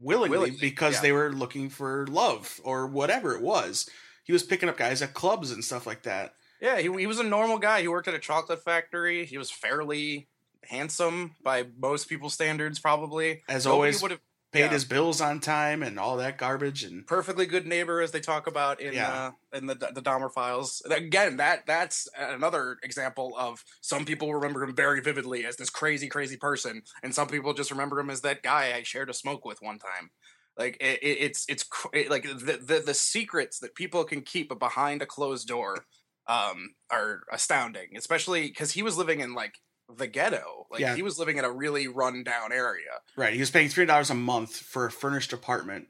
willingly, 0.00 0.36
Willingly, 0.38 0.58
because 0.60 0.94
yeah. 0.94 1.00
they 1.02 1.12
were 1.12 1.32
looking 1.32 1.70
for 1.70 2.06
love 2.08 2.60
or 2.64 2.88
whatever 2.88 3.34
it 3.36 3.42
was. 3.42 3.88
He 4.24 4.32
was 4.32 4.42
picking 4.42 4.68
up 4.68 4.76
guys 4.76 5.02
at 5.02 5.14
clubs 5.14 5.52
and 5.52 5.64
stuff 5.64 5.86
like 5.86 6.02
that. 6.02 6.34
Yeah, 6.60 6.78
he, 6.78 6.92
he 6.98 7.06
was 7.06 7.20
a 7.20 7.24
normal 7.24 7.58
guy. 7.58 7.80
He 7.80 7.88
worked 7.88 8.08
at 8.08 8.14
a 8.14 8.18
chocolate 8.20 8.62
factory. 8.64 9.24
He 9.24 9.38
was 9.38 9.50
fairly 9.50 10.28
handsome 10.64 11.34
by 11.42 11.66
most 11.78 12.08
people's 12.08 12.34
standards, 12.34 12.78
probably. 12.78 13.42
As 13.48 13.64
Nobody 13.64 13.76
always, 13.76 14.02
would 14.02 14.10
have 14.12 14.20
paid 14.52 14.60
yeah. 14.60 14.68
his 14.68 14.84
bills 14.84 15.20
on 15.20 15.40
time 15.40 15.82
and 15.82 15.98
all 15.98 16.18
that 16.18 16.36
garbage 16.36 16.84
and 16.84 17.06
perfectly 17.06 17.46
good 17.46 17.66
neighbor, 17.66 18.00
as 18.02 18.10
they 18.10 18.20
talk 18.20 18.46
about 18.46 18.80
in 18.80 18.92
Yeah. 18.94 19.10
uh, 19.52 19.56
in 19.56 19.66
the 19.66 19.74
the 19.74 20.02
Dahmer 20.02 20.30
files. 20.30 20.82
Again, 20.90 21.38
that 21.38 21.66
that's 21.66 22.08
another 22.18 22.76
example 22.82 23.34
of 23.38 23.64
some 23.80 24.04
people 24.04 24.32
remember 24.34 24.62
him 24.62 24.74
very 24.76 25.00
vividly 25.00 25.46
as 25.46 25.56
this 25.56 25.70
crazy, 25.70 26.08
crazy 26.08 26.36
person, 26.36 26.82
and 27.02 27.14
some 27.14 27.28
people 27.28 27.54
just 27.54 27.70
remember 27.70 27.98
him 27.98 28.10
as 28.10 28.20
that 28.22 28.42
guy 28.42 28.72
I 28.74 28.82
shared 28.82 29.10
a 29.10 29.14
smoke 29.14 29.44
with 29.44 29.62
one 29.62 29.78
time. 29.78 30.10
Like 30.58 30.76
it, 30.80 31.02
it, 31.02 31.18
it's 31.20 31.46
it's 31.48 31.62
cr- 31.62 31.94
it, 31.94 32.10
like 32.10 32.24
the, 32.24 32.58
the 32.62 32.82
the 32.84 32.94
secrets 32.94 33.58
that 33.60 33.74
people 33.74 34.04
can 34.04 34.20
keep 34.20 34.56
behind 34.58 35.00
a 35.00 35.06
closed 35.06 35.48
door 35.48 35.86
um 36.28 36.74
are 36.88 37.24
astounding 37.32 37.96
especially 37.96 38.46
because 38.46 38.70
he 38.70 38.82
was 38.82 38.96
living 38.96 39.18
in 39.18 39.34
like 39.34 39.54
the 39.96 40.06
ghetto 40.06 40.66
like 40.70 40.80
Yeah. 40.80 40.94
he 40.96 41.02
was 41.02 41.18
living 41.18 41.36
in 41.38 41.44
a 41.44 41.50
really 41.50 41.86
run 41.88 42.22
down 42.24 42.52
area 42.52 43.00
right. 43.16 43.32
He 43.34 43.40
was 43.40 43.50
paying 43.50 43.68
three 43.68 43.86
dollars 43.86 44.10
a 44.10 44.14
month 44.14 44.56
for 44.56 44.86
a 44.86 44.90
furnished 44.90 45.32
apartment. 45.32 45.88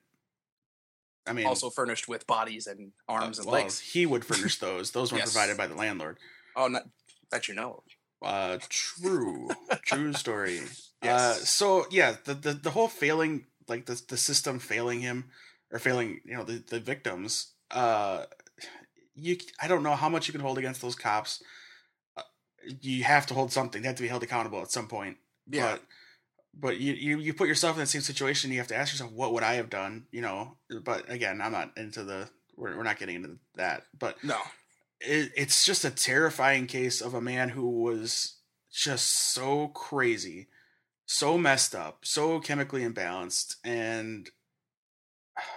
I 1.26 1.32
mean, 1.32 1.46
also 1.46 1.70
furnished 1.70 2.08
with 2.08 2.26
bodies 2.26 2.66
and 2.66 2.92
arms 3.08 3.38
uh, 3.38 3.42
and 3.42 3.50
well, 3.52 3.62
legs 3.62 3.78
he 3.78 4.06
would 4.06 4.24
furnish 4.24 4.58
those. 4.58 4.90
Those 4.90 5.12
weren't 5.12 5.22
Yes. 5.24 5.32
provided 5.32 5.56
by 5.56 5.66
the 5.68 5.74
landlord. 5.76 6.18
oh 6.56 6.66
not 6.68 6.82
that 7.30 7.46
you 7.48 7.54
know. 7.54 7.82
Uh, 8.20 8.58
true, 8.68 9.50
true 9.84 10.12
story. 10.12 10.60
Uh, 11.02 11.06
Yes. 11.34 11.50
so 11.50 11.84
yeah, 11.90 12.14
the, 12.26 12.32
the 12.34 12.52
the 12.52 12.70
whole 12.70 12.86
failing, 12.86 13.46
like 13.66 13.86
the 13.86 14.00
the 14.08 14.16
system 14.16 14.60
failing 14.60 15.00
him 15.00 15.30
or 15.72 15.80
failing, 15.80 16.20
you 16.24 16.36
know, 16.36 16.44
the 16.44 16.62
the 16.68 16.78
victims. 16.78 17.54
Uh, 17.72 18.26
you, 19.16 19.36
I 19.60 19.66
don't 19.66 19.82
know 19.82 19.96
how 19.96 20.08
much 20.08 20.28
you 20.28 20.32
can 20.32 20.40
hold 20.40 20.58
against 20.58 20.80
those 20.80 20.94
cops. 20.94 21.42
You 22.80 23.04
have 23.04 23.26
to 23.26 23.34
hold 23.34 23.52
something. 23.52 23.82
They 23.82 23.88
have 23.88 23.96
to 23.96 24.02
be 24.02 24.08
held 24.08 24.22
accountable 24.22 24.60
at 24.62 24.70
some 24.70 24.88
point. 24.88 25.16
Yeah. 25.50 25.72
But 25.72 25.82
but 26.54 26.80
you, 26.80 26.92
you 26.92 27.18
you 27.18 27.34
put 27.34 27.48
yourself 27.48 27.76
in 27.76 27.80
the 27.80 27.86
same 27.86 28.02
situation. 28.02 28.52
You 28.52 28.58
have 28.58 28.68
to 28.68 28.76
ask 28.76 28.92
yourself, 28.92 29.12
what 29.12 29.32
would 29.32 29.42
I 29.42 29.54
have 29.54 29.70
done? 29.70 30.06
You 30.10 30.20
know. 30.20 30.56
But 30.82 31.10
again, 31.10 31.40
I'm 31.40 31.52
not 31.52 31.76
into 31.76 32.04
the. 32.04 32.28
We're, 32.56 32.76
we're 32.76 32.82
not 32.82 32.98
getting 32.98 33.16
into 33.16 33.38
that. 33.56 33.84
But 33.98 34.22
no 34.22 34.38
it, 35.04 35.32
it's 35.36 35.64
just 35.64 35.84
a 35.84 35.90
terrifying 35.90 36.66
case 36.66 37.00
of 37.00 37.14
a 37.14 37.20
man 37.20 37.50
who 37.50 37.68
was 37.82 38.36
just 38.70 39.32
so 39.34 39.68
crazy, 39.68 40.48
so 41.06 41.36
messed 41.36 41.74
up, 41.74 42.00
so 42.02 42.40
chemically 42.40 42.82
imbalanced, 42.82 43.56
and 43.64 44.30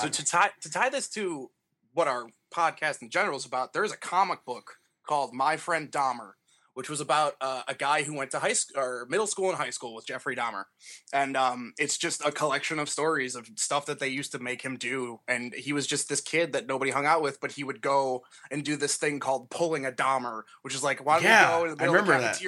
So 0.00 0.08
to 0.08 0.24
tie 0.24 0.50
to 0.60 0.70
tie 0.70 0.88
this 0.88 1.08
to 1.10 1.50
what 1.94 2.06
our 2.06 2.28
podcast 2.54 3.02
in 3.02 3.10
general 3.10 3.36
is 3.36 3.44
about, 3.44 3.72
there's 3.72 3.90
a 3.90 3.96
comic 3.96 4.44
book 4.44 4.78
called 5.10 5.34
My 5.34 5.56
Friend 5.56 5.90
Dahmer, 5.90 6.34
which 6.74 6.88
was 6.88 7.00
about 7.00 7.34
uh, 7.40 7.62
a 7.66 7.74
guy 7.74 8.04
who 8.04 8.14
went 8.14 8.30
to 8.30 8.38
high 8.38 8.52
school 8.52 8.80
or 8.80 9.06
middle 9.10 9.26
school 9.26 9.48
and 9.48 9.58
high 9.58 9.70
school 9.70 9.92
with 9.92 10.06
Jeffrey 10.06 10.36
Dahmer, 10.36 10.66
and 11.12 11.36
um, 11.36 11.72
it's 11.78 11.98
just 11.98 12.24
a 12.24 12.30
collection 12.30 12.78
of 12.78 12.88
stories 12.88 13.34
of 13.34 13.48
stuff 13.56 13.86
that 13.86 13.98
they 13.98 14.06
used 14.06 14.30
to 14.32 14.38
make 14.38 14.62
him 14.62 14.76
do. 14.76 15.18
And 15.26 15.52
he 15.52 15.72
was 15.72 15.88
just 15.88 16.08
this 16.08 16.20
kid 16.20 16.52
that 16.52 16.68
nobody 16.68 16.92
hung 16.92 17.06
out 17.06 17.22
with, 17.22 17.40
but 17.40 17.50
he 17.50 17.64
would 17.64 17.80
go 17.80 18.22
and 18.52 18.64
do 18.64 18.76
this 18.76 18.96
thing 18.96 19.18
called 19.18 19.50
pulling 19.50 19.84
a 19.84 19.90
Dahmer, 19.90 20.42
which 20.62 20.76
is 20.76 20.84
like, 20.84 21.04
why 21.04 21.14
don't 21.14 21.24
Yeah, 21.24 21.40
you 21.42 21.58
go 21.58 21.64
in 21.64 21.70
the 21.70 21.76
middle 21.76 21.96
of 21.96 22.06
the 22.06 22.12
remember 22.12 22.12
that. 22.22 22.40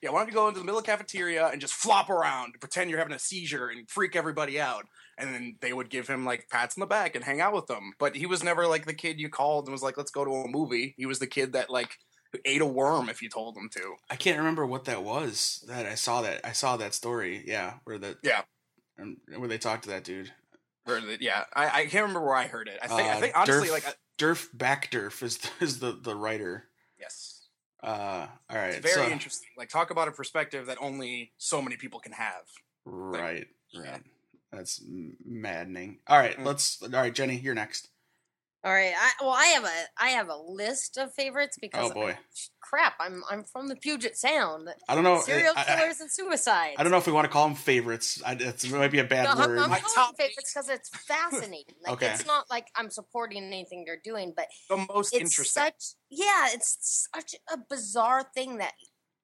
Yeah, 0.00 0.10
why 0.10 0.20
don't 0.20 0.28
you 0.28 0.34
go 0.34 0.46
into 0.46 0.60
the 0.60 0.64
middle 0.64 0.78
of 0.78 0.84
the 0.84 0.92
cafeteria 0.92 1.48
and 1.48 1.60
just 1.60 1.74
flop 1.74 2.08
around, 2.08 2.54
pretend 2.60 2.88
you're 2.88 3.00
having 3.00 3.14
a 3.14 3.18
seizure, 3.18 3.68
and 3.68 3.90
freak 3.90 4.14
everybody 4.14 4.60
out? 4.60 4.86
And 5.18 5.34
then 5.34 5.56
they 5.60 5.72
would 5.72 5.88
give 5.88 6.06
him 6.08 6.24
like 6.26 6.48
pats 6.50 6.76
on 6.76 6.80
the 6.80 6.86
back 6.86 7.14
and 7.14 7.24
hang 7.24 7.40
out 7.40 7.54
with 7.54 7.66
them. 7.66 7.92
But 7.98 8.16
he 8.16 8.26
was 8.26 8.42
never 8.44 8.66
like 8.66 8.84
the 8.84 8.92
kid 8.94 9.18
you 9.18 9.28
called 9.30 9.66
and 9.66 9.72
was 9.72 9.82
like, 9.82 9.96
"Let's 9.96 10.10
go 10.10 10.24
to 10.24 10.30
a 10.30 10.48
movie." 10.48 10.94
He 10.98 11.06
was 11.06 11.18
the 11.18 11.26
kid 11.26 11.52
that 11.54 11.70
like 11.70 11.96
ate 12.44 12.60
a 12.60 12.66
worm 12.66 13.08
if 13.08 13.22
you 13.22 13.30
told 13.30 13.56
him 13.56 13.70
to. 13.72 13.94
I 14.10 14.16
can't 14.16 14.36
remember 14.36 14.66
what 14.66 14.84
that 14.84 15.02
was. 15.02 15.64
That 15.68 15.86
I 15.86 15.94
saw 15.94 16.20
that 16.22 16.40
I 16.44 16.52
saw 16.52 16.76
that 16.76 16.92
story. 16.92 17.42
Yeah, 17.46 17.74
where 17.84 17.96
the 17.98 18.18
Yeah. 18.22 18.42
um, 19.00 19.16
where 19.36 19.48
they 19.48 19.56
talked 19.58 19.84
to 19.84 19.90
that 19.90 20.04
dude. 20.04 20.32
Or 20.86 21.00
the- 21.00 21.16
yeah, 21.20 21.44
I, 21.54 21.66
I 21.66 21.86
can't 21.86 22.02
remember 22.06 22.20
where 22.20 22.36
I 22.36 22.46
heard 22.46 22.68
it. 22.68 22.78
I 22.82 22.86
think 22.88 23.00
I 23.08 23.14
Uh, 23.14 23.20
think 23.20 23.36
honestly 23.38 23.68
Derf- 23.68 23.72
like 23.72 23.86
I, 23.88 23.92
Derf 24.18 24.48
Backderf 24.54 25.22
is 25.22 25.38
is 25.60 25.78
the 25.78 25.92
the 25.92 26.14
writer. 26.14 26.68
yes, 27.00 27.46
Uh, 27.82 28.26
all 28.50 28.56
right, 28.56 28.74
it's 28.74 28.78
very 28.94 29.06
so- 29.06 29.10
interesting. 29.10 29.48
Like 29.56 29.70
talk 29.70 29.90
about 29.90 30.08
a 30.08 30.12
perspective 30.12 30.66
that 30.66 30.76
only 30.80 31.32
so 31.38 31.62
many 31.62 31.76
people 31.76 32.00
can 32.00 32.12
have. 32.12 32.42
Right, 32.84 33.46
yeah. 33.70 33.92
right. 33.92 34.02
That's 34.56 34.82
maddening. 35.24 35.98
All 36.08 36.18
right, 36.18 36.36
Mm. 36.36 36.44
let's. 36.44 36.82
All 36.82 36.88
right, 36.88 37.14
Jenny, 37.14 37.36
you're 37.38 37.54
next. 37.54 37.88
All 38.64 38.72
right. 38.72 38.94
I, 38.98 39.10
well, 39.20 39.30
I 39.30 39.44
have 39.46 39.64
a 39.64 39.84
I 39.96 40.08
have 40.08 40.28
a 40.28 40.36
list 40.36 40.96
of 40.98 41.14
favorites 41.14 41.56
because 41.60 41.88
Oh 41.90 41.94
boy, 41.94 42.18
crap, 42.60 42.94
I'm 42.98 43.22
I'm 43.30 43.44
from 43.44 43.68
the 43.68 43.76
Puget 43.76 44.16
Sound. 44.16 44.68
I 44.88 44.94
don't 44.96 45.04
know. 45.04 45.20
Serial 45.20 45.52
I, 45.56 45.60
I- 45.60 45.64
killers 45.76 46.00
and 46.00 46.10
suicides. 46.10 46.74
I 46.76 46.82
don't 46.82 46.90
know 46.90 46.98
if 46.98 47.06
we 47.06 47.12
want 47.12 47.26
to 47.26 47.30
call 47.30 47.46
them 47.46 47.54
favorites. 47.54 48.20
I, 48.26 48.32
it's, 48.32 48.64
it 48.64 48.72
might 48.72 48.90
be 48.90 48.98
a 48.98 49.04
bad 49.04 49.24
No, 49.24 49.30
I'm, 49.42 49.50
word. 49.50 49.58
I'm 49.60 49.70
My 49.70 49.78
calling 49.78 49.94
top 49.94 50.16
favorites 50.16 50.52
because 50.52 50.68
it's 50.68 50.88
fascinating. 50.88 51.76
Like 51.84 51.92
Okay. 51.92 52.10
it's 52.12 52.26
not 52.26 52.50
like 52.50 52.66
I'm 52.74 52.90
supporting 52.90 53.44
anything 53.44 53.84
they're 53.86 54.00
doing, 54.02 54.32
but 54.36 54.46
The 54.68 54.84
most 54.92 55.14
it's 55.14 55.22
interesting. 55.22 55.62
such 55.62 55.94
yeah, 56.10 56.48
it's 56.52 57.06
such 57.14 57.36
a 57.52 57.58
bizarre 57.70 58.24
thing 58.34 58.56
that 58.58 58.72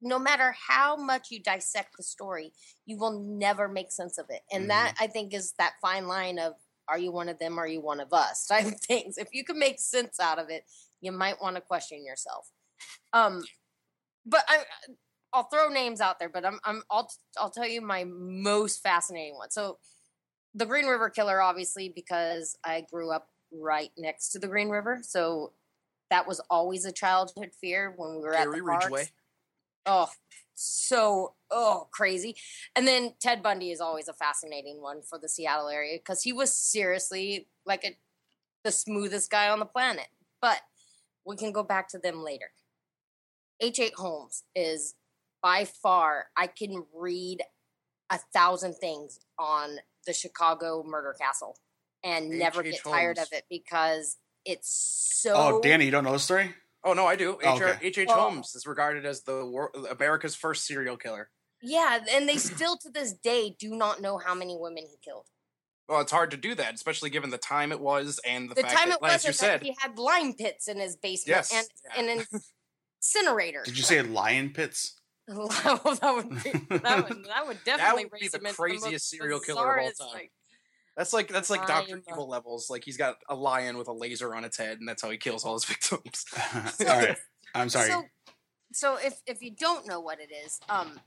no 0.03 0.18
matter 0.18 0.55
how 0.68 0.96
much 0.96 1.30
you 1.30 1.40
dissect 1.40 1.96
the 1.96 2.03
story, 2.03 2.53
you 2.84 2.98
will 2.98 3.20
never 3.20 3.68
make 3.68 3.92
sense 3.92 4.18
of 4.18 4.26
it. 4.28 4.42
And 4.53 4.68
that 4.70 4.94
Mm-hmm. 4.94 5.05
I 5.05 5.07
think 5.07 5.32
is 5.32 5.53
that 5.59 5.74
fine 5.80 6.07
line 6.07 6.38
of 6.38 6.55
are 6.88 6.98
you 6.98 7.12
one 7.12 7.28
of 7.28 7.38
them, 7.38 7.59
are 7.59 7.66
you 7.66 7.80
one 7.80 8.00
of 8.00 8.12
us 8.12 8.46
type 8.48 8.66
of 8.66 8.80
things. 8.80 9.16
If 9.16 9.28
you 9.32 9.44
can 9.44 9.59
make 9.59 9.80
sense 9.80 10.18
out 10.20 10.38
of 10.38 10.50
it, 10.50 10.64
you 11.00 11.12
might 11.12 11.40
want 11.40 11.57
to 11.57 11.62
question 11.62 12.05
yourself. 12.05 12.50
Um 13.12 13.44
but 14.26 14.44
I 14.48 14.64
I'll 15.32 15.44
throw 15.44 15.68
names 15.68 16.00
out 16.00 16.18
there, 16.18 16.28
but 16.28 16.44
I'm 16.44 16.59
I'm 16.64 16.82
I'll 16.90 17.11
I'll 17.38 17.50
tell 17.50 17.66
you 17.66 17.80
my 17.80 18.05
most 18.05 18.82
fascinating 18.82 19.36
one. 19.36 19.50
So 19.50 19.78
the 20.55 20.66
Green 20.66 20.86
River 20.86 21.09
Killer, 21.09 21.40
obviously, 21.40 21.88
because 21.88 22.57
I 22.64 22.84
grew 22.92 23.11
up 23.11 23.28
right 23.53 23.90
next 23.96 24.30
to 24.30 24.38
the 24.38 24.48
Green 24.48 24.68
River, 24.68 25.00
so 25.03 25.53
that 26.11 26.28
was 26.28 26.40
always 26.50 26.84
a 26.84 26.92
childhood 26.92 27.50
fear 27.59 27.94
when 27.96 28.16
we 28.16 28.20
were 28.20 28.34
at 28.34 28.44
Gary 28.44 28.61
the 28.61 28.66
parks. 28.66 28.84
Ridgway. 28.84 29.09
Oh, 29.86 30.08
so 30.54 31.34
oh 31.50 31.88
crazy. 31.92 32.36
And 32.76 32.86
then 32.86 33.14
Ted 33.20 33.42
Bundy 33.42 33.70
is 33.70 33.80
always 33.80 34.08
a 34.08 34.12
fascinating 34.12 34.80
one 34.80 35.02
for 35.02 35.18
the 35.18 35.28
Seattle 35.28 35.68
area 35.68 35.98
because 35.98 36.22
he 36.22 36.32
was 36.32 36.52
seriously 36.52 37.48
like 37.66 37.84
a 37.84 37.96
the 38.64 38.72
smoothest 38.72 39.30
guy 39.30 39.48
on 39.48 39.58
the 39.58 39.66
planet. 39.66 40.06
But 40.40 40.60
we 41.26 41.36
can 41.36 41.52
go 41.52 41.62
back 41.62 41.88
to 41.88 41.98
them 41.98 42.22
later. 42.22 42.50
H.8 43.60 43.94
Holmes 43.94 44.44
is 44.54 44.94
by 45.42 45.64
far 45.64 46.26
I 46.36 46.46
can 46.46 46.84
read 46.94 47.42
a 48.10 48.18
thousand 48.32 48.74
things 48.74 49.20
on 49.38 49.76
the 50.06 50.12
Chicago 50.12 50.84
murder 50.86 51.14
castle 51.18 51.56
and 52.04 52.30
never 52.30 52.60
H.H. 52.60 52.82
get 52.84 52.90
tired 52.90 53.18
of 53.18 53.28
it 53.32 53.44
because 53.48 54.16
it's 54.44 54.68
so 55.22 55.34
oh, 55.34 55.60
Danny, 55.60 55.84
you 55.84 55.90
don't 55.90 56.04
know 56.04 56.12
the 56.12 56.18
story? 56.18 56.52
Oh 56.84 56.92
no, 56.94 57.06
I 57.06 57.16
do. 57.16 57.38
Oh, 57.44 57.56
H. 57.56 57.62
okay. 57.62 57.78
H. 57.86 57.98
H. 57.98 58.08
Well- 58.08 58.20
Holmes 58.30 58.54
is 58.54 58.66
regarded 58.66 59.04
as 59.06 59.22
the 59.22 59.44
wor- 59.46 59.72
America's 59.90 60.34
first 60.34 60.66
serial 60.66 60.96
killer. 60.96 61.30
Yeah, 61.62 62.00
and 62.10 62.28
they 62.28 62.38
still 62.38 62.76
to 62.78 62.90
this 62.90 63.12
day 63.12 63.54
do 63.56 63.76
not 63.76 64.00
know 64.02 64.18
how 64.18 64.34
many 64.34 64.56
women 64.58 64.84
he 64.90 64.96
killed. 65.04 65.26
Well, 65.88 66.00
it's 66.00 66.10
hard 66.10 66.30
to 66.32 66.36
do 66.36 66.54
that, 66.56 66.74
especially 66.74 67.10
given 67.10 67.30
the 67.30 67.38
time 67.38 67.70
it 67.70 67.78
was 67.80 68.18
and 68.26 68.50
the, 68.50 68.54
The 68.54 68.62
fact 68.62 68.74
time 68.76 68.88
that, 68.88 68.96
it 68.96 69.02
like 69.02 69.12
was 69.12 69.24
you 69.26 69.32
said, 69.32 69.62
he 69.62 69.76
had 69.80 69.96
lime 69.98 70.32
pits 70.34 70.66
in 70.66 70.78
his 70.78 70.96
basement 70.96 71.36
Yes, 71.50 71.68
and 71.96 72.06
yeah. 72.08 72.14
an 72.14 72.24
incinerator. 73.00 73.62
Did 73.64 73.76
you 73.76 73.84
say 73.84 74.02
lion 74.02 74.50
pits? 74.50 74.98
well, 75.28 75.46
that 75.48 76.12
would 76.16 76.30
be, 76.42 76.50
that 76.78 77.08
would 77.08 77.24
that 77.26 77.46
would 77.46 77.58
definitely 77.64 78.06
would 78.06 78.20
be 78.20 78.28
the 78.28 78.40
craziest 78.40 78.90
most 78.92 79.08
serial 79.10 79.38
killer 79.40 79.76
of 79.76 79.84
all 79.84 79.92
time. 80.08 80.08
like- 80.14 80.32
that's 80.97 81.12
like 81.12 81.28
that's 81.28 81.51
like 81.51 81.66
Doctor 81.66 82.03
Evil 82.11 82.28
levels. 82.28 82.68
Like 82.70 82.84
he's 82.84 82.97
got 82.97 83.16
a 83.28 83.34
lion 83.34 83.78
with 83.78 83.88
a 83.88 83.93
laser 83.93 84.34
on 84.34 84.45
its 84.45 84.57
head, 84.57 84.78
and 84.78 84.88
that's 84.88 85.03
how 85.03 85.11
he 85.11 85.16
kills 85.16 85.45
all 85.45 85.55
his 85.55 85.64
victims. 85.72 86.24
all 86.80 86.86
right, 86.86 87.16
I'm 87.55 87.68
sorry. 87.68 87.88
So, 87.88 88.05
so 88.72 88.97
if 89.03 89.20
if 89.26 89.43
you 89.43 89.51
don't 89.51 89.86
know 89.86 90.01
what 90.01 90.18
it 90.20 90.30
is, 90.45 90.61
um, 90.68 91.01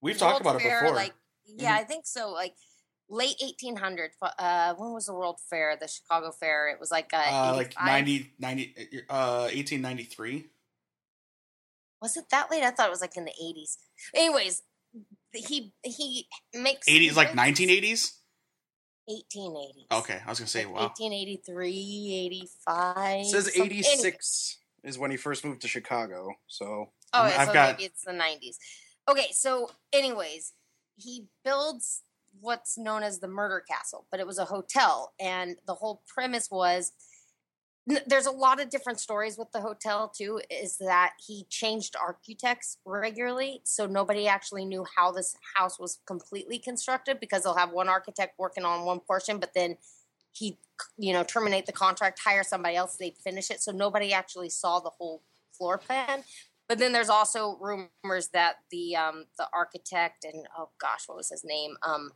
We've 0.00 0.16
talked 0.18 0.44
World 0.44 0.56
about 0.56 0.66
it 0.66 0.80
before. 0.80 0.94
Like, 0.94 1.14
yeah, 1.46 1.74
I 1.74 1.84
think 1.84 2.06
so. 2.06 2.30
Like 2.30 2.54
late 3.08 3.36
1800. 3.40 4.12
fu- 4.18 4.26
Uh, 4.38 4.74
when 4.74 4.92
was 4.92 5.06
the 5.06 5.14
World 5.14 5.38
Fair? 5.50 5.76
The 5.80 5.88
Chicago 5.88 6.30
Fair. 6.32 6.68
It 6.68 6.78
was 6.80 6.90
like 6.90 7.10
uh, 7.12 7.24
uh, 7.28 7.52
like 7.56 7.72
85? 7.78 7.86
90, 7.86 8.32
90 8.38 8.74
uh, 9.08 9.40
1893. 9.52 10.46
Was 12.02 12.16
it 12.16 12.24
that 12.30 12.50
late? 12.50 12.62
I 12.62 12.70
thought 12.70 12.88
it 12.88 12.90
was 12.90 13.00
like 13.00 13.16
in 13.16 13.24
the 13.24 13.32
eighties. 13.42 13.78
Anyways, 14.14 14.62
he 15.32 15.72
he 15.82 16.28
makes 16.54 16.86
80s, 16.88 17.16
like 17.16 17.32
1980s? 17.32 18.12
Eighteen 19.08 19.56
eighties. 19.56 19.86
Okay, 19.92 20.20
I 20.24 20.28
was 20.28 20.38
to 20.38 20.46
say, 20.46 20.66
wow. 20.66 20.82
1883, 20.94 22.26
85. 22.26 23.20
It 23.20 23.26
says 23.26 23.44
something- 23.44 23.62
eighty 23.64 23.82
six 23.82 24.58
is 24.82 24.98
when 24.98 25.10
he 25.10 25.16
first 25.16 25.44
moved 25.44 25.62
to 25.62 25.68
Chicago. 25.68 26.28
So 26.46 26.92
Oh, 27.12 27.22
I've 27.22 27.48
so 27.48 27.52
got- 27.54 27.72
maybe 27.78 27.84
it's 27.86 28.02
the 28.04 28.12
90s. 28.12 28.58
Okay, 29.08 29.30
so 29.32 29.70
anyways, 29.92 30.52
he 30.96 31.26
builds 31.44 32.02
what's 32.40 32.76
known 32.76 33.02
as 33.02 33.18
the 33.20 33.28
murder 33.28 33.60
castle, 33.60 34.06
but 34.10 34.20
it 34.20 34.26
was 34.26 34.38
a 34.38 34.44
hotel 34.44 35.14
and 35.18 35.56
the 35.66 35.74
whole 35.74 36.02
premise 36.06 36.50
was 36.50 36.92
there's 38.06 38.26
a 38.26 38.32
lot 38.32 38.60
of 38.60 38.68
different 38.68 38.98
stories 38.98 39.38
with 39.38 39.50
the 39.52 39.60
hotel 39.60 40.08
too 40.08 40.40
is 40.50 40.76
that 40.78 41.12
he 41.24 41.46
changed 41.48 41.94
architects 42.00 42.78
regularly 42.84 43.60
so 43.64 43.86
nobody 43.86 44.26
actually 44.26 44.64
knew 44.64 44.84
how 44.96 45.12
this 45.12 45.36
house 45.54 45.78
was 45.78 46.00
completely 46.06 46.58
constructed 46.58 47.20
because 47.20 47.44
they'll 47.44 47.54
have 47.54 47.70
one 47.70 47.88
architect 47.88 48.34
working 48.38 48.64
on 48.64 48.84
one 48.84 48.98
portion 48.98 49.38
but 49.38 49.54
then 49.54 49.76
he 50.32 50.58
you 50.98 51.12
know 51.12 51.22
terminate 51.22 51.64
the 51.64 51.72
contract 51.72 52.18
hire 52.22 52.42
somebody 52.42 52.74
else 52.74 52.96
they'd 52.96 53.16
finish 53.18 53.50
it 53.50 53.60
so 53.60 53.70
nobody 53.70 54.12
actually 54.12 54.50
saw 54.50 54.80
the 54.80 54.90
whole 54.90 55.22
floor 55.56 55.78
plan. 55.78 56.24
But 56.68 56.78
then 56.78 56.92
there's 56.92 57.08
also 57.08 57.58
rumors 57.60 58.28
that 58.28 58.56
the 58.70 58.96
um 58.96 59.24
the 59.38 59.46
architect 59.52 60.24
and 60.24 60.46
oh 60.58 60.70
gosh 60.80 61.04
what 61.06 61.16
was 61.16 61.30
his 61.30 61.44
name? 61.44 61.76
Um 61.82 62.10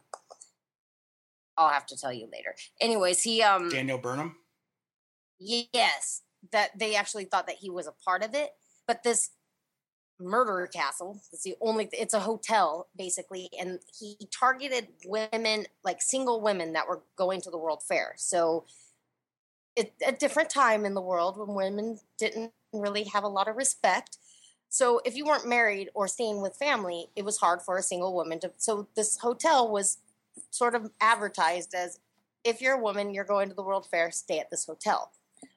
i'll 1.57 1.69
have 1.69 1.87
to 1.87 1.97
tell 1.97 2.13
you 2.13 2.29
later. 2.33 2.55
Anyways 2.81 3.23
he 3.23 3.43
um 3.43 3.69
Daniel 3.69 3.99
Burnham? 3.99 4.37
Yes, 5.41 6.23
that 6.53 6.79
they 6.79 6.95
actually 6.95 7.25
thought 7.25 7.47
that 7.47 7.57
he 7.57 7.71
was 7.71 7.87
a 7.87 7.95
part 8.05 8.23
of 8.23 8.35
it, 8.35 8.51
but 8.87 9.03
this 9.03 9.31
murder 10.21 10.69
castle 10.71 11.19
it's 11.33 11.45
the 11.45 11.55
only 11.63 11.89
it's 11.93 12.13
a 12.13 12.21
hotel 12.21 12.89
basically 12.95 13.49
and 13.59 13.79
he 13.99 14.17
targeted 14.31 14.87
women 15.07 15.65
like 15.83 16.03
single 16.03 16.43
women 16.43 16.75
that 16.75 16.87
were 16.87 17.03
going 17.17 17.41
to 17.41 17.51
the 17.51 17.59
world 17.59 17.83
fair. 17.83 18.13
So 18.19 18.67
it, 19.77 19.95
a 20.07 20.13
different 20.13 20.51
time 20.51 20.85
in 20.85 20.95
the 20.95 21.01
world 21.01 21.39
when 21.39 21.55
women 21.55 21.99
didn't 22.19 22.53
really 22.73 23.05
have 23.05 23.25
a 23.25 23.29
lot 23.29 23.49
of 23.49 23.57
respect. 23.57 24.19
So 24.69 25.01
if 25.05 25.17
you 25.17 25.25
weren't 25.25 25.49
married 25.49 25.89
or 25.95 26.07
staying 26.07 26.43
with 26.43 26.57
family 26.57 27.07
it 27.17 27.25
was 27.25 27.39
hard 27.39 27.63
for 27.63 27.79
a 27.79 27.83
single 27.83 28.15
woman 28.15 28.41
to 28.41 28.53
so 28.59 28.89
this 28.97 29.19
hotel 29.19 29.71
was 29.71 29.99
sort 30.51 30.75
of 30.75 30.91
advertised 31.01 31.75
as 31.75 31.99
if 32.45 32.61
you're 32.61 32.75
a 32.75 32.83
woman 32.83 33.15
you're 33.15 33.25
going 33.25 33.49
to 33.49 33.55
the 33.55 33.63
world 33.63 33.87
fair 33.91 34.11
stay 34.11 34.39
at 34.39 34.51
this 34.51 34.67
hotel 34.67 35.13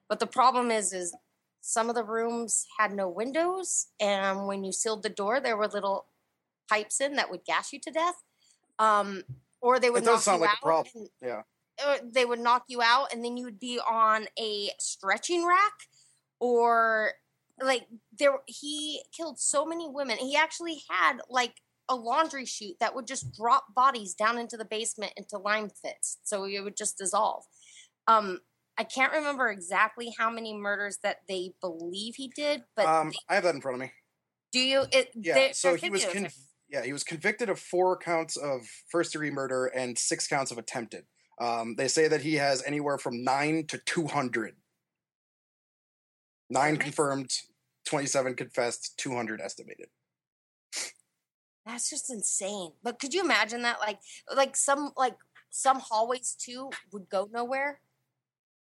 but 0.09 0.19
the 0.19 0.27
problem 0.27 0.71
is, 0.71 0.93
is 0.93 1.15
some 1.61 1.89
of 1.89 1.95
the 1.95 2.03
rooms 2.03 2.65
had 2.77 2.93
no 2.93 3.07
windows, 3.09 3.87
and 3.99 4.47
when 4.47 4.63
you 4.63 4.71
sealed 4.71 5.03
the 5.03 5.09
door, 5.09 5.39
there 5.39 5.57
were 5.57 5.67
little 5.67 6.07
pipes 6.69 6.99
in 7.01 7.15
that 7.15 7.29
would 7.31 7.45
gas 7.45 7.71
you 7.73 7.79
to 7.79 7.91
death. 7.91 8.15
Um, 8.79 9.23
or 9.61 9.79
they 9.79 9.89
would 9.89 10.03
It 10.03 10.05
does 10.05 10.15
knock 10.15 10.21
sound 10.23 10.39
you 10.41 10.47
like 10.47 10.57
a 10.57 10.61
problem, 10.61 10.91
and- 10.95 11.09
yeah. 11.21 11.41
or 11.85 11.97
they 12.03 12.25
would 12.25 12.39
knock 12.39 12.65
you 12.67 12.81
out, 12.81 13.13
and 13.13 13.23
then 13.23 13.37
you 13.37 13.45
would 13.45 13.59
be 13.59 13.79
on 13.79 14.27
a 14.37 14.71
stretching 14.79 15.45
rack, 15.45 15.73
or 16.39 17.13
like 17.61 17.87
there. 18.17 18.39
He 18.45 19.03
killed 19.15 19.39
so 19.39 19.65
many 19.65 19.87
women. 19.87 20.17
He 20.17 20.35
actually 20.35 20.81
had 20.89 21.19
like 21.29 21.61
a 21.87 21.95
laundry 21.95 22.45
chute 22.45 22.77
that 22.79 22.95
would 22.95 23.07
just 23.07 23.33
drop 23.33 23.73
bodies 23.73 24.13
down 24.13 24.37
into 24.37 24.57
the 24.57 24.65
basement 24.65 25.13
into 25.15 25.37
lime 25.37 25.69
pits, 25.83 26.17
so 26.23 26.43
it 26.45 26.59
would 26.61 26.75
just 26.75 26.97
dissolve. 26.97 27.45
Um, 28.07 28.41
I 28.78 28.84
can't 28.84 29.13
remember 29.13 29.49
exactly 29.49 30.13
how 30.17 30.30
many 30.32 30.53
murders 30.55 30.97
that 31.03 31.17
they 31.28 31.51
believe 31.61 32.15
he 32.15 32.30
did, 32.36 32.63
but 32.76 32.86
um, 32.86 33.09
they- 33.09 33.17
I 33.30 33.36
have 33.36 33.43
that 33.43 33.55
in 33.55 33.61
front 33.61 33.76
of 33.76 33.82
me. 33.82 33.91
do 34.51 34.59
you? 34.59 34.86
It, 34.91 35.11
Yeah, 35.15 35.51
so 35.51 35.76
he 35.76 35.89
was 35.89 36.03
videos 36.05 36.13
con- 36.13 36.26
are- 36.26 36.30
yeah 36.69 36.84
he 36.84 36.91
was 36.93 37.03
convicted 37.03 37.49
of 37.49 37.59
four 37.59 37.97
counts 37.97 38.36
of 38.36 38.61
first 38.89 39.11
degree 39.13 39.30
murder 39.32 39.67
and 39.67 39.97
six 39.97 40.28
counts 40.28 40.51
of 40.51 40.57
attempted. 40.57 41.05
Um, 41.39 41.76
they 41.76 41.88
say 41.88 42.07
that 42.07 42.21
he 42.21 42.36
has 42.36 42.63
anywhere 42.63 42.97
from 42.97 43.24
nine 43.24 43.65
to 43.67 43.78
two 43.80 44.07
hundred. 44.07 44.55
Nine 46.49 46.76
Okay. 46.76 46.84
confirmed, 46.86 47.32
twenty-seven 47.86 48.36
confessed, 48.36 48.97
two 48.97 49.15
hundred 49.15 49.41
estimated. 49.41 49.89
That's 51.65 51.89
just 51.89 52.11
insane. 52.11 52.74
But 52.84 52.99
could 52.99 53.13
you 53.13 53.21
imagine 53.21 53.61
that? 53.63 53.80
Like, 53.80 53.99
like 54.36 54.55
some 54.55 54.91
like 54.97 55.15
some 55.49 55.80
hallways 55.80 56.36
too 56.38 56.69
would 56.91 57.07
go 57.09 57.30
nowhere, 57.32 57.80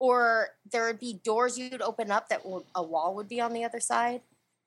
or 0.04 0.48
there 0.70 0.84
would 0.86 1.00
be 1.00 1.14
doors 1.24 1.58
you'd 1.58 1.80
open 1.80 2.10
up 2.10 2.28
that 2.28 2.44
would, 2.44 2.64
a 2.74 2.82
wall 2.82 3.14
would 3.14 3.28
be 3.28 3.40
on 3.40 3.52
the 3.54 3.64
other 3.64 3.80
side. 3.80 4.20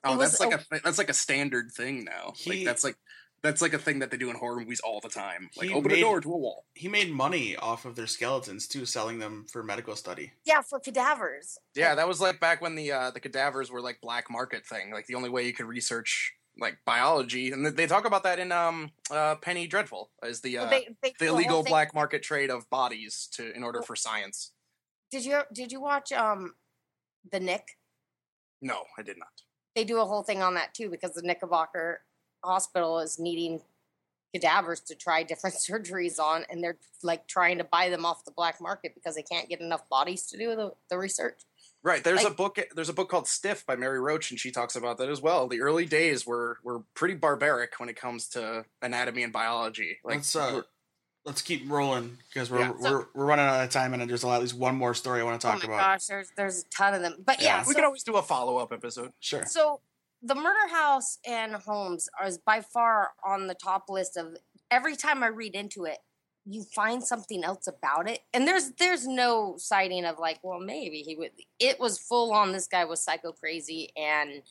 Oh, 0.04 0.14
It 0.14 0.18
was 0.18 0.32
that's 0.32 0.40
like 0.40 0.54
a- 0.72 0.76
a 0.76 0.80
that's 0.84 0.98
like 0.98 1.10
a 1.10 1.14
standard 1.14 1.72
thing 1.72 2.04
now. 2.04 2.34
He- 2.36 2.50
like 2.52 2.66
that's 2.66 2.84
like 2.84 2.96
that's 3.44 3.62
like 3.62 3.74
a 3.74 3.78
thing 3.78 4.00
that 4.00 4.10
they 4.10 4.18
do 4.18 4.32
in 4.32 4.36
horror 4.36 4.60
movies 4.60 4.80
all 4.80 5.00
the 5.00 5.10
time. 5.10 5.50
Like 5.58 5.70
open 5.72 5.92
made- 5.92 6.00
a 6.00 6.02
door 6.02 6.20
to 6.22 6.34
a 6.34 6.38
wall. 6.38 6.66
He 6.74 6.88
made 6.88 7.12
money 7.12 7.56
off 7.56 7.86
of 7.86 7.96
their 7.96 8.08
skeletons 8.08 8.68
too, 8.68 8.86
selling 8.86 9.20
them 9.20 9.46
for 9.52 9.62
medical 9.64 9.96
study. 9.96 10.32
Yeah, 10.44 10.62
for 10.62 10.80
cadavers. 10.80 11.60
Yeah, 11.76 11.94
that 11.96 12.08
was 12.08 12.20
like 12.20 12.40
back 12.40 12.62
when 12.62 12.74
the 12.76 12.92
uh, 12.92 13.12
the 13.12 13.20
cadavers 13.20 13.70
were 13.70 13.82
like 13.82 14.02
black 14.02 14.30
market 14.32 14.66
thing. 14.66 14.92
Like 14.92 15.06
the 15.06 15.16
only 15.16 15.30
way 15.30 15.46
you 15.46 15.54
could 15.54 15.68
research 15.68 16.34
like 16.60 16.80
biology, 16.88 17.52
and 17.52 17.64
they 17.64 17.86
talk 17.86 18.06
about 18.06 18.24
that 18.24 18.40
in 18.40 18.52
um 18.52 18.90
uh, 19.12 19.36
Penny 19.36 19.68
Dreadful 19.68 20.10
as 20.24 20.42
the 20.42 20.58
uh, 20.58 20.62
Well, 20.64 20.70
they, 20.72 20.88
they 21.04 21.14
the 21.20 21.26
a 21.26 21.30
whole 21.30 21.38
illegal 21.38 21.64
thing- 21.64 21.72
black 21.72 21.94
market 21.94 22.24
trade 22.24 22.50
of 22.50 22.68
bodies 22.72 23.28
to 23.34 23.56
in 23.56 23.64
order 23.64 23.82
for 23.84 23.96
science. 23.96 24.52
Did 25.12 25.26
you 25.26 25.42
did 25.54 25.72
you 25.72 25.80
watch 25.80 26.12
um 26.12 26.56
the 27.32 27.40
Knick? 27.40 27.78
No, 28.62 28.84
I 28.98 29.02
did 29.02 29.18
not. 29.18 29.30
They 29.76 29.84
do 29.84 30.00
a 30.00 30.06
whole 30.06 30.24
thing 30.24 30.42
on 30.42 30.56
that 30.56 30.74
too 30.74 30.90
because 30.90 31.14
the 31.14 31.22
Knickerbocker 31.22 32.02
Hospital 32.44 33.00
is 33.00 33.20
needing 33.20 33.62
cadavers 34.34 34.80
to 34.82 34.96
try 34.96 35.24
different 35.24 35.56
surgeries 35.70 36.20
on, 36.20 36.44
and 36.50 36.64
they're 36.64 36.78
like 37.04 37.28
trying 37.28 37.58
to 37.60 37.64
buy 37.64 37.90
them 37.90 38.06
off 38.06 38.26
the 38.26 38.32
black 38.32 38.60
market 38.60 38.94
because 38.96 39.16
they 39.16 39.24
can't 39.24 39.50
get 39.50 39.62
enough 39.62 39.88
bodies 39.90 40.26
to 40.28 40.38
do 40.38 40.56
the, 40.56 40.74
the 40.90 40.98
research. 40.98 41.42
Right. 41.84 42.04
There's 42.04 42.26
a 42.26 42.32
book. 42.32 42.60
There's 42.76 42.90
a 42.90 42.94
book 42.94 43.10
called 43.10 43.28
Stiff 43.28 43.66
by 43.66 43.76
Mary 43.76 44.00
Roach, 44.00 44.32
and 44.32 44.40
she 44.40 44.52
talks 44.52 44.76
about 44.76 44.98
that 44.98 45.10
as 45.10 45.22
well. 45.22 45.48
The 45.48 45.62
early 45.62 45.86
days 45.86 46.26
were 46.26 46.58
were 46.64 46.80
pretty 46.96 47.14
barbaric 47.14 47.80
when 47.80 47.88
it 47.88 47.96
comes 47.96 48.28
to 48.30 48.66
anatomy 48.82 49.24
and 49.24 49.32
biology. 49.32 50.00
Like, 50.04 50.16
let's 50.18 50.36
uh, 50.36 50.50
we're- 50.54 50.64
let's 51.28 51.42
keep 51.44 51.70
rolling 51.70 52.18
because 52.30 52.50
we're 52.50 52.62
Yeah. 52.62 52.72
we're 52.80 53.06
we're 53.14 53.26
running 53.26 53.46
out 53.46 53.64
of 53.64 53.70
time, 53.70 53.94
and 53.94 54.10
there's 54.10 54.24
at 54.26 54.42
least 54.42 54.56
one 54.56 54.76
more 54.76 54.94
story 54.96 55.22
I 55.22 55.24
want 55.26 55.40
to 55.40 55.46
talk 55.48 55.58
about. 55.64 55.68
oh 55.68 55.72
my 55.72 55.78
about. 55.78 55.94
gosh, 56.00 56.06
there's 56.08 56.32
there's 56.36 56.62
a 56.64 56.70
ton 56.70 56.94
of 56.96 57.02
them. 57.02 57.18
But 57.24 57.42
yeah, 57.42 57.58
Yeah. 57.60 57.68
we 57.68 57.74
so, 57.74 57.76
could 57.76 57.84
always 57.84 58.04
do 58.04 58.16
a 58.16 58.24
follow 58.24 58.58
up 58.58 58.72
episode. 58.74 59.12
Sure. 59.20 59.46
so 59.46 59.82
the 60.24 60.34
murder 60.34 60.68
house 60.72 61.20
and 61.28 61.54
Holmes 61.54 62.10
are 62.20 62.26
is 62.28 62.40
by 62.40 62.62
far 62.62 63.12
on 63.24 63.46
the 63.46 63.54
top 63.54 63.84
list 63.90 64.18
of 64.18 64.36
every 64.72 64.96
time 64.96 65.22
I 65.24 65.28
read 65.28 65.54
into 65.54 65.86
it, 65.86 66.00
you 66.46 66.64
find 66.74 67.04
something 67.04 67.44
else 67.44 67.68
about 67.68 68.10
it. 68.10 68.22
And 68.34 68.48
there's 68.48 68.72
there's 68.80 69.06
no 69.06 69.56
sighting 69.58 70.06
of 70.06 70.18
like, 70.18 70.40
well, 70.44 70.60
maybe 70.60 71.02
he 71.02 71.16
would 71.18 71.32
it 71.60 71.80
was 71.80 72.00
full 72.00 72.32
on 72.34 72.52
this 72.54 72.68
guy 72.68 72.86
was 72.86 73.04
psycho 73.04 73.34
crazy 73.34 73.92
and 73.98 74.42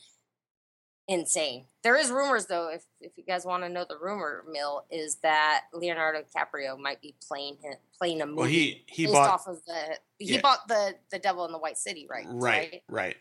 insane. 1.07 1.65
There 1.83 1.95
is 1.95 2.09
rumors 2.11 2.45
though, 2.47 2.69
if 2.69 2.83
if 2.99 3.13
you 3.17 3.23
guys 3.23 3.45
want 3.45 3.63
to 3.63 3.69
know 3.69 3.85
the 3.87 3.97
rumor 3.97 4.43
mill, 4.51 4.85
is 4.91 5.15
that 5.23 5.63
Leonardo 5.73 6.21
DiCaprio 6.23 6.77
might 6.79 7.01
be 7.01 7.15
playing 7.27 7.57
him, 7.61 7.75
playing 7.97 8.21
a 8.21 8.25
movie 8.25 8.37
Well, 8.37 8.47
he 8.47 8.83
he 8.87 9.05
based 9.05 9.13
bought 9.13 9.29
off 9.29 9.47
of 9.47 9.63
the 9.65 9.97
he 10.19 10.33
Yeah. 10.35 10.41
bought 10.41 10.67
the 10.67 10.95
the 11.11 11.19
Devil 11.19 11.45
in 11.45 11.51
the 11.51 11.59
White 11.59 11.77
City, 11.77 12.07
right? 12.09 12.25
right 12.27 12.83
right. 12.89 13.15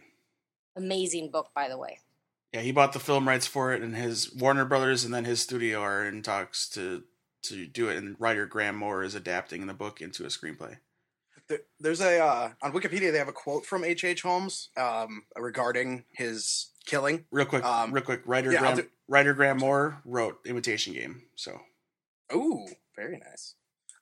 Amazing 0.76 1.30
book, 1.30 1.50
by 1.54 1.68
the 1.68 1.78
way. 1.78 2.00
Yeah, 2.52 2.60
he 2.60 2.72
bought 2.72 2.92
the 2.92 3.00
film 3.00 3.26
rights 3.28 3.46
for 3.46 3.72
it, 3.72 3.82
and 3.82 3.94
his 3.96 4.34
Warner 4.34 4.64
Brothers 4.64 5.04
and 5.04 5.12
then 5.12 5.24
his 5.24 5.40
studio 5.40 5.80
are 5.80 6.04
in 6.06 6.22
talks 6.22 6.68
to 6.70 7.04
to 7.42 7.66
do 7.66 7.88
it. 7.88 7.96
And 7.96 8.16
writer 8.18 8.46
Graham 8.46 8.76
Moore 8.76 9.02
is 9.04 9.14
adapting 9.14 9.66
the 9.66 9.74
book 9.74 10.00
into 10.00 10.24
a 10.24 10.28
screenplay. 10.28 10.78
There- 11.48 11.60
There's 11.78 12.00
a 12.00 12.18
uh, 12.18 12.50
on 12.62 12.72
Wikipedia 12.72 13.12
they 13.12 13.18
have 13.18 13.28
a 13.28 13.32
quote 13.32 13.64
from 13.64 13.84
H. 13.84 14.04
H. 14.04 14.22
Holmes 14.22 14.70
um, 14.76 15.22
regarding 15.36 16.04
his 16.12 16.72
killing. 16.86 17.24
Real 17.30 17.46
quick, 17.46 17.64
Um, 17.64 17.92
real 17.92 18.04
quick. 18.04 18.22
Writer 18.24 18.52
yeah, 18.52 18.60
Graham 18.60 18.76
do- 18.76 18.88
writer 19.08 19.34
Graham 19.34 19.58
Moore 19.58 20.00
wrote 20.04 20.38
Imitation 20.46 20.94
Game. 20.94 21.22
So 21.34 21.60
Ooh, 22.34 22.66
very 22.96 23.18
nice. 23.18 23.54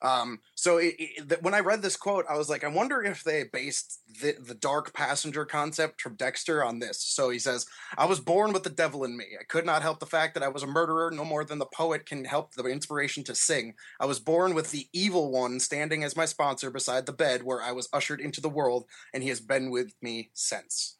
Um, 0.02 0.40
so 0.54 0.76
it, 0.76 0.94
it, 0.98 1.28
th- 1.30 1.40
when 1.40 1.54
I 1.54 1.60
read 1.60 1.80
this 1.80 1.96
quote, 1.96 2.26
I 2.28 2.36
was 2.36 2.50
like, 2.50 2.62
I 2.62 2.68
wonder 2.68 3.02
if 3.02 3.24
they 3.24 3.44
based 3.50 4.00
the, 4.20 4.34
the 4.38 4.54
dark 4.54 4.92
passenger 4.92 5.46
concept 5.46 6.02
from 6.02 6.16
Dexter 6.16 6.62
on 6.62 6.78
this. 6.78 7.02
So 7.02 7.30
he 7.30 7.38
says, 7.38 7.64
I 7.96 8.04
was 8.04 8.20
born 8.20 8.52
with 8.52 8.64
the 8.64 8.70
devil 8.70 9.04
in 9.04 9.16
me. 9.16 9.24
I 9.40 9.44
could 9.44 9.64
not 9.64 9.80
help 9.80 10.00
the 10.00 10.06
fact 10.06 10.34
that 10.34 10.42
I 10.42 10.48
was 10.48 10.62
a 10.62 10.66
murderer 10.66 11.10
no 11.10 11.24
more 11.24 11.42
than 11.42 11.58
the 11.58 11.64
poet 11.74 12.04
can 12.04 12.26
help 12.26 12.52
the 12.52 12.64
inspiration 12.64 13.24
to 13.24 13.34
sing. 13.34 13.74
I 13.98 14.04
was 14.04 14.20
born 14.20 14.52
with 14.54 14.72
the 14.72 14.88
evil 14.92 15.30
one 15.30 15.58
standing 15.58 16.04
as 16.04 16.16
my 16.16 16.26
sponsor 16.26 16.70
beside 16.70 17.06
the 17.06 17.12
bed 17.14 17.42
where 17.42 17.62
I 17.62 17.72
was 17.72 17.88
ushered 17.90 18.20
into 18.20 18.42
the 18.42 18.50
world, 18.50 18.84
and 19.14 19.22
he 19.22 19.30
has 19.30 19.40
been 19.40 19.70
with 19.70 19.94
me 20.02 20.30
since. 20.34 20.98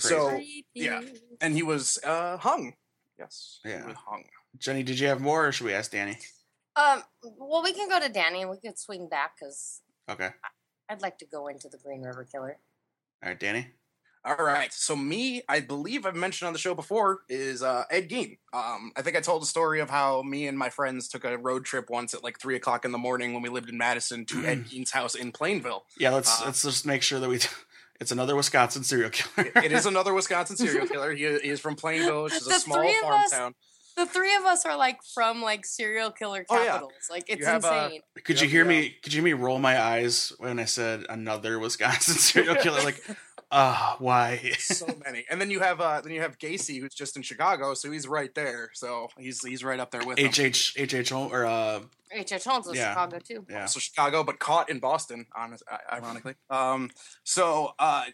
So, 0.00 0.28
Creepy. 0.30 0.64
yeah. 0.74 1.00
and 1.40 1.54
he 1.54 1.62
was 1.62 1.98
uh, 2.04 2.36
hung. 2.38 2.74
Yes. 3.18 3.60
he 3.64 3.70
Yeah. 3.70 3.86
was 3.86 3.96
hung. 3.96 4.24
Jenny, 4.58 4.82
did 4.82 4.98
you 4.98 5.08
have 5.08 5.20
more, 5.20 5.46
or 5.48 5.52
should 5.52 5.66
we 5.66 5.74
ask 5.74 5.90
Danny? 5.90 6.18
Um. 6.76 7.02
Well, 7.22 7.62
we 7.62 7.72
can 7.72 7.88
go 7.88 7.98
to 8.00 8.08
Danny, 8.08 8.42
and 8.42 8.50
we 8.50 8.56
could 8.58 8.78
swing 8.78 9.08
back 9.08 9.32
because 9.38 9.80
Okay, 10.08 10.30
I'd 10.88 11.02
like 11.02 11.18
to 11.18 11.26
go 11.26 11.48
into 11.48 11.68
the 11.68 11.76
Green 11.78 12.02
River 12.02 12.24
Killer. 12.30 12.56
all 13.22 13.28
right, 13.30 13.38
Danny. 13.38 13.68
All 14.24 14.36
right. 14.44 14.72
So 14.72 14.94
me, 14.96 15.42
I 15.48 15.60
believe 15.60 16.04
I've 16.04 16.16
mentioned 16.16 16.48
on 16.48 16.52
the 16.52 16.58
show 16.58 16.74
before, 16.74 17.20
is 17.28 17.62
uh, 17.62 17.84
Ed 17.90 18.08
Gein. 18.10 18.38
Um, 18.52 18.92
I 18.96 19.02
think 19.02 19.16
I 19.16 19.20
told 19.20 19.42
a 19.42 19.46
story 19.46 19.80
of 19.80 19.88
how 19.90 20.22
me 20.22 20.46
and 20.48 20.58
my 20.58 20.70
friends 20.70 21.08
took 21.08 21.24
a 21.24 21.38
road 21.38 21.64
trip 21.64 21.88
once 21.88 22.14
at 22.14 22.22
like 22.24 22.38
three 22.38 22.56
o'clock 22.56 22.84
in 22.84 22.92
the 22.92 22.98
morning 22.98 23.32
when 23.32 23.42
we 23.42 23.48
lived 23.48 23.70
in 23.70 23.78
Madison 23.78 24.24
to 24.26 24.38
Ed 24.46 24.68
Gein's 24.68 24.90
house 24.90 25.14
in 25.14 25.30
Plainfield. 25.32 25.82
Yeah, 25.98 26.10
let's 26.10 26.40
Uh, 26.42 26.46
let's 26.46 26.62
just 26.62 26.84
make 26.86 27.02
sure 27.02 27.20
that 27.20 27.28
we. 27.28 27.38
It's 28.00 28.12
another 28.12 28.36
Wisconsin 28.36 28.84
serial 28.84 29.10
killer. 29.10 29.48
It- 29.54 29.64
it 29.66 29.72
is 29.72 29.86
another 29.92 30.14
Wisconsin 30.14 30.56
serial 30.56 30.86
killer. 30.86 31.12
He, 31.12 31.22
he 31.24 31.48
is 31.48 31.60
from 31.60 31.74
Plainfield, 31.76 32.24
which 32.24 32.34
is 32.34 32.46
a 32.46 32.50
The 32.50 32.54
small 32.60 32.78
three 32.78 32.94
of 32.94 33.00
farm 33.00 33.20
us- 33.22 33.30
town. 33.30 33.54
The 33.96 34.06
three 34.06 34.36
of 34.36 34.44
us 34.44 34.64
are 34.64 34.76
like 34.76 35.00
from 35.12 35.42
like 35.42 35.66
serial 35.66 36.12
killer 36.12 36.46
Oh, 36.48 36.56
yeah. 36.62 36.66
capitals. 36.70 36.92
Like 37.10 37.24
it's 37.26 37.40
You 37.40 37.46
have, 37.46 37.64
uh, 37.64 37.82
insane. 37.86 38.00
Could 38.24 38.40
you 38.40 38.46
Yep, 38.46 38.52
hear 38.52 38.62
yeah. 38.62 38.68
me? 38.80 38.96
Could 39.02 39.12
you 39.12 39.22
hear 39.22 39.36
me 39.36 39.42
roll 39.42 39.58
my 39.58 39.80
eyes 39.82 40.32
when 40.38 40.60
I 40.60 40.66
said 40.66 41.04
another 41.08 41.58
Wisconsin 41.58 42.14
serial 42.28 42.54
killer? 42.62 42.80
Like, 42.84 43.02
ah, 43.50 43.96
why? 43.98 44.52
so 44.58 44.86
many. 45.04 45.24
And 45.30 45.40
then 45.40 45.50
you 45.50 45.60
have 45.60 45.80
uh, 45.80 46.00
then 46.00 46.12
you 46.12 46.20
have 46.20 46.38
Gacy, 46.38 46.80
who's 46.80 46.94
just 46.94 47.16
in 47.16 47.22
Chicago, 47.22 47.74
so 47.74 47.90
he's 47.90 48.06
right 48.06 48.34
there. 48.34 48.70
So 48.74 49.08
he's 49.18 49.44
he's 49.44 49.62
right 49.64 49.80
up 49.80 49.90
there 49.90 50.04
with 50.04 50.18
him. 50.18 50.26
H 50.26 50.40
H 50.40 50.74
H 50.76 50.94
H 50.94 51.10
Holmes 51.10 51.32
or 51.32 51.46
uh, 51.46 51.80
H. 52.12 52.32
H. 52.32 52.44
Holmes 52.44 52.66
was 52.66 52.76
yeah. 52.76 52.90
Chicago 52.90 53.18
too. 53.18 53.46
yeah, 53.50 53.66
so 53.66 53.80
Chicago, 53.80 54.24
but 54.24 54.38
caught 54.38 54.70
in 54.70 54.78
Boston, 54.78 55.26
honest, 55.36 55.62
ironically. 55.92 56.34
Um, 56.50 56.90
so 57.24 57.72
uh, 57.78 58.04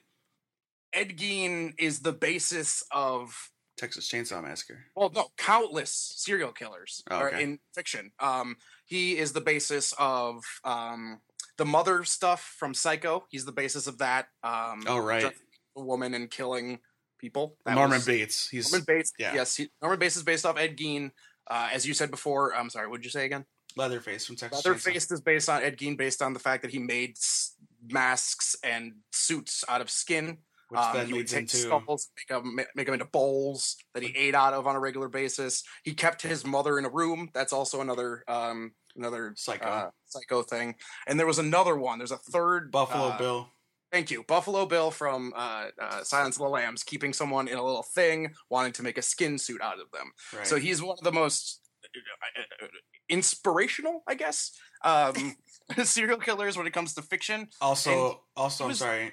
Ed 0.93 1.17
Gein 1.17 1.75
is 1.79 2.01
the 2.01 2.13
basis 2.13 2.83
of 2.91 3.51
Texas 3.77 4.09
Chainsaw 4.09 4.43
Massacre. 4.43 4.85
well, 4.95 5.11
no, 5.15 5.27
countless 5.37 5.91
serial 6.17 6.53
killers 6.53 7.03
Oh, 7.11 7.17
are 7.17 7.29
okay. 7.29 7.43
in 7.43 7.59
fiction. 7.75 8.13
Um, 8.21 8.57
he 8.85 9.17
is 9.19 9.33
the 9.33 9.41
basis 9.41 9.93
of 9.99 10.43
um, 10.65 11.21
the 11.59 11.65
mother 11.65 12.05
stuff 12.05 12.55
from 12.59 12.75
Psycho. 12.75 13.25
He's 13.31 13.45
the 13.45 13.53
basis 13.53 13.87
of 13.87 13.99
that. 13.99 14.27
Um, 14.43 14.85
Oh 14.87 14.99
right, 14.99 15.33
a 15.77 15.81
woman 15.83 16.15
and 16.15 16.31
killing 16.31 16.79
people. 17.19 17.57
That 17.65 17.75
Norman 17.75 17.97
was- 17.99 18.07
Bates. 18.07 18.49
He's 18.49 18.71
Norman 18.73 18.85
Bates. 18.87 19.13
yeah. 19.19 19.35
Yes, 19.35 19.57
he, 19.57 19.71
Norman 19.81 19.99
Bates 19.99 20.17
is 20.17 20.23
based 20.23 20.45
off 20.47 20.59
Ed 20.59 20.77
Gein. 20.77 21.11
Uh, 21.49 21.69
as 21.73 21.87
you 21.87 21.95
said 21.95 22.11
before, 22.11 22.55
I'm 22.55 22.71
sorry. 22.71 22.89
What 22.89 22.99
did 22.99 23.05
you 23.05 23.11
say 23.11 23.27
again? 23.27 23.45
Leatherface 23.77 24.25
from 24.27 24.37
Texas. 24.37 24.65
Leatherface 24.65 25.11
is 25.11 25.21
based 25.21 25.49
on 25.49 25.63
Ed 25.63 25.77
Gein, 25.79 25.97
based 25.97 26.23
on 26.23 26.33
the 26.33 26.39
fact 26.39 26.63
that 26.63 26.71
he 26.71 26.79
made 26.79 27.11
s- 27.19 27.55
masks 27.91 28.57
and 28.63 28.93
suits 29.13 29.65
out 29.69 29.81
of 29.81 29.91
skin. 29.91 30.39
which 30.71 30.81
Um, 30.81 30.97
then 30.97 31.07
he 31.09 31.13
would 31.13 31.29
take 31.29 31.41
into 31.41 31.57
skulls, 31.59 32.09
make 32.17 32.29
them, 32.29 32.57
make 32.75 32.87
them 32.87 32.95
into 32.95 33.05
bowls 33.05 33.77
that 33.93 34.03
he 34.03 34.17
ate 34.17 34.35
out 34.35 34.55
of 34.55 34.67
on 34.67 34.75
a 34.75 34.81
regular 34.81 35.09
basis. 35.09 35.63
He 35.83 35.93
kept 35.93 36.23
his 36.23 36.45
mother 36.47 36.79
in 36.79 36.85
a 36.87 36.89
room. 36.89 37.29
That's 37.35 37.53
also 37.53 37.81
another 37.83 38.25
um, 38.29 38.73
another 38.97 39.35
Psycho. 39.37 39.67
uh, 39.67 39.91
psycho 40.07 40.43
thing. 40.43 40.77
And 41.07 41.19
there 41.19 41.27
was 41.27 41.39
another 41.39 41.77
one. 41.77 41.99
There's 41.99 42.13
a 42.13 42.17
third 42.17 42.71
Buffalo 42.71 43.09
uh, 43.09 43.19
Bill. 43.19 43.49
Thank 43.93 44.11
you, 44.11 44.25
Buffalo 44.25 44.67
Bill 44.67 44.91
from 44.91 45.33
uh, 45.37 45.67
uh, 45.81 46.03
Silence 46.03 46.35
of 46.35 46.43
the 46.43 46.49
Lambs, 46.49 46.83
keeping 46.83 47.13
someone 47.13 47.47
in 47.47 47.57
a 47.57 47.65
little 47.65 47.85
thing, 47.85 48.35
wanting 48.51 48.73
to 48.73 48.83
make 48.83 48.99
a 48.99 49.03
skin 49.03 49.39
suit 49.39 49.61
out 49.61 49.79
of 49.79 49.89
them. 49.93 50.11
Right. 50.37 50.45
So 50.45 50.57
he's 50.57 50.83
one 50.83 50.97
of 50.99 51.05
the 51.05 51.13
most 51.13 51.61
uh, 51.85 52.67
inspirational, 53.09 54.03
I 54.09 54.15
guess, 54.15 54.51
um, 54.83 55.37
serial 55.85 56.19
killers 56.19 56.57
when 56.57 56.67
it 56.67 56.73
comes 56.73 56.95
to 56.95 57.03
fiction. 57.03 57.49
also, 57.61 58.23
also, 58.37 58.65
he 58.65 58.71
I'm 58.71 58.77
sorry. 58.77 59.13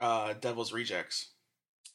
Uh, 0.00 0.34
Devil's 0.34 0.72
Rejects. 0.72 1.32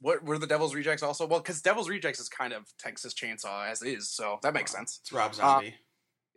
What 0.01 0.23
were 0.23 0.37
the 0.37 0.47
Devil's 0.47 0.75
Rejects 0.75 1.03
also? 1.03 1.25
Well, 1.25 1.39
because 1.39 1.61
Devil's 1.61 1.87
Rejects 1.87 2.19
is 2.19 2.27
kind 2.27 2.51
of 2.51 2.65
Texas 2.77 3.13
Chainsaw 3.13 3.69
as 3.69 3.81
is, 3.81 4.09
so 4.09 4.37
that 4.43 4.53
makes 4.53 4.71
sense. 4.71 4.99
It's 5.01 5.13
Rob 5.13 5.33
Zombie. 5.33 5.75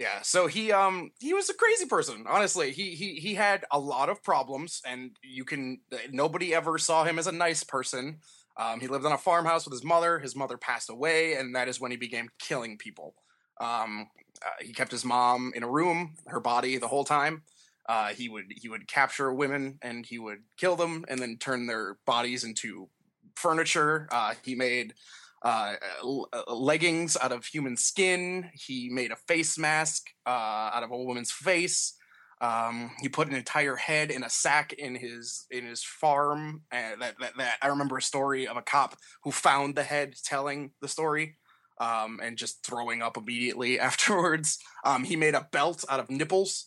Yeah, 0.01 0.23
so 0.23 0.49
he 0.49 0.73
um 0.73 1.13
he 1.21 1.35
was 1.35 1.51
a 1.51 1.55
crazy 1.55 1.87
person. 1.87 2.25
Honestly, 2.27 2.73
he 2.73 2.95
he 2.97 3.17
he 3.17 3.35
had 3.35 3.67
a 3.71 3.79
lot 3.79 4.09
of 4.09 4.23
problems, 4.25 4.81
and 4.87 5.13
you 5.23 5.45
can 5.45 5.81
nobody 6.11 6.55
ever 6.55 6.79
saw 6.79 7.05
him 7.05 7.19
as 7.19 7.27
a 7.27 7.33
nice 7.33 7.65
person. 7.65 8.21
Um, 8.57 8.81
he 8.81 8.89
lived 8.89 9.07
on 9.07 9.13
a 9.13 9.19
farmhouse 9.19 9.67
with 9.67 9.73
his 9.75 9.85
mother. 9.85 10.19
His 10.19 10.35
mother 10.35 10.57
passed 10.57 10.91
away, 10.91 11.35
and 11.35 11.55
that 11.55 11.69
is 11.69 11.81
when 11.81 11.91
he 11.91 11.99
began 11.99 12.31
killing 12.41 12.79
people. 12.79 13.15
Um, 13.61 14.09
uh, 14.45 14.65
he 14.65 14.73
kept 14.73 14.91
his 14.91 15.05
mom 15.05 15.53
in 15.55 15.63
a 15.65 15.71
room, 15.71 16.15
her 16.29 16.41
body 16.41 16.79
the 16.79 16.89
whole 16.89 17.05
time. 17.05 17.43
Uh, 17.89 18.09
he 18.09 18.31
would 18.31 18.47
he 18.57 18.71
would 18.71 18.89
capture 18.89 19.35
women 19.35 19.79
and 19.83 20.07
he 20.07 20.19
would 20.19 20.41
kill 20.59 20.77
them 20.77 21.05
and 21.09 21.21
then 21.21 21.37
turn 21.39 21.67
their 21.67 21.99
bodies 22.07 22.45
into 22.45 22.89
furniture. 23.37 24.09
Uh, 24.11 24.35
he 24.45 24.55
made 24.55 24.95
uh, 25.43 25.75
uh, 26.05 26.55
leggings 26.55 27.17
out 27.21 27.33
of 27.33 27.47
human 27.47 27.77
skin. 27.77 28.51
He 28.55 28.91
made 28.91 29.11
a 29.11 29.17
face 29.17 29.59
mask 29.59 30.07
uh, 30.27 30.71
out 30.75 30.83
of 30.83 30.91
a 30.91 30.97
woman's 30.97 31.33
face. 31.33 31.95
Um, 32.43 32.91
he 33.01 33.09
put 33.09 33.29
an 33.29 33.35
entire 33.35 33.77
head 33.77 34.11
in 34.11 34.23
a 34.23 34.31
sack 34.31 34.73
in 34.73 34.95
his 34.95 35.47
in 35.51 35.67
his 35.67 35.83
farm. 35.83 36.63
That, 36.71 36.99
that 36.99 37.33
that 37.37 37.57
I 37.63 37.69
remember 37.69 37.99
a 37.99 38.03
story 38.03 38.47
of 38.47 38.57
a 38.57 38.63
cop 38.63 38.97
who 39.25 39.31
found 39.31 39.75
the 39.75 39.83
head 39.83 40.15
telling 40.25 40.73
the 40.81 40.89
story. 40.89 41.37
Um, 41.81 42.21
and 42.23 42.37
just 42.37 42.63
throwing 42.63 43.01
up 43.01 43.17
immediately 43.17 43.81
afterwards. 43.81 44.59
Um, 44.85 45.03
he 45.03 45.17
made 45.17 45.35
a 45.35 45.49
belt 45.51 45.83
out 45.89 45.99
of 45.99 46.11
nipples. 46.11 46.67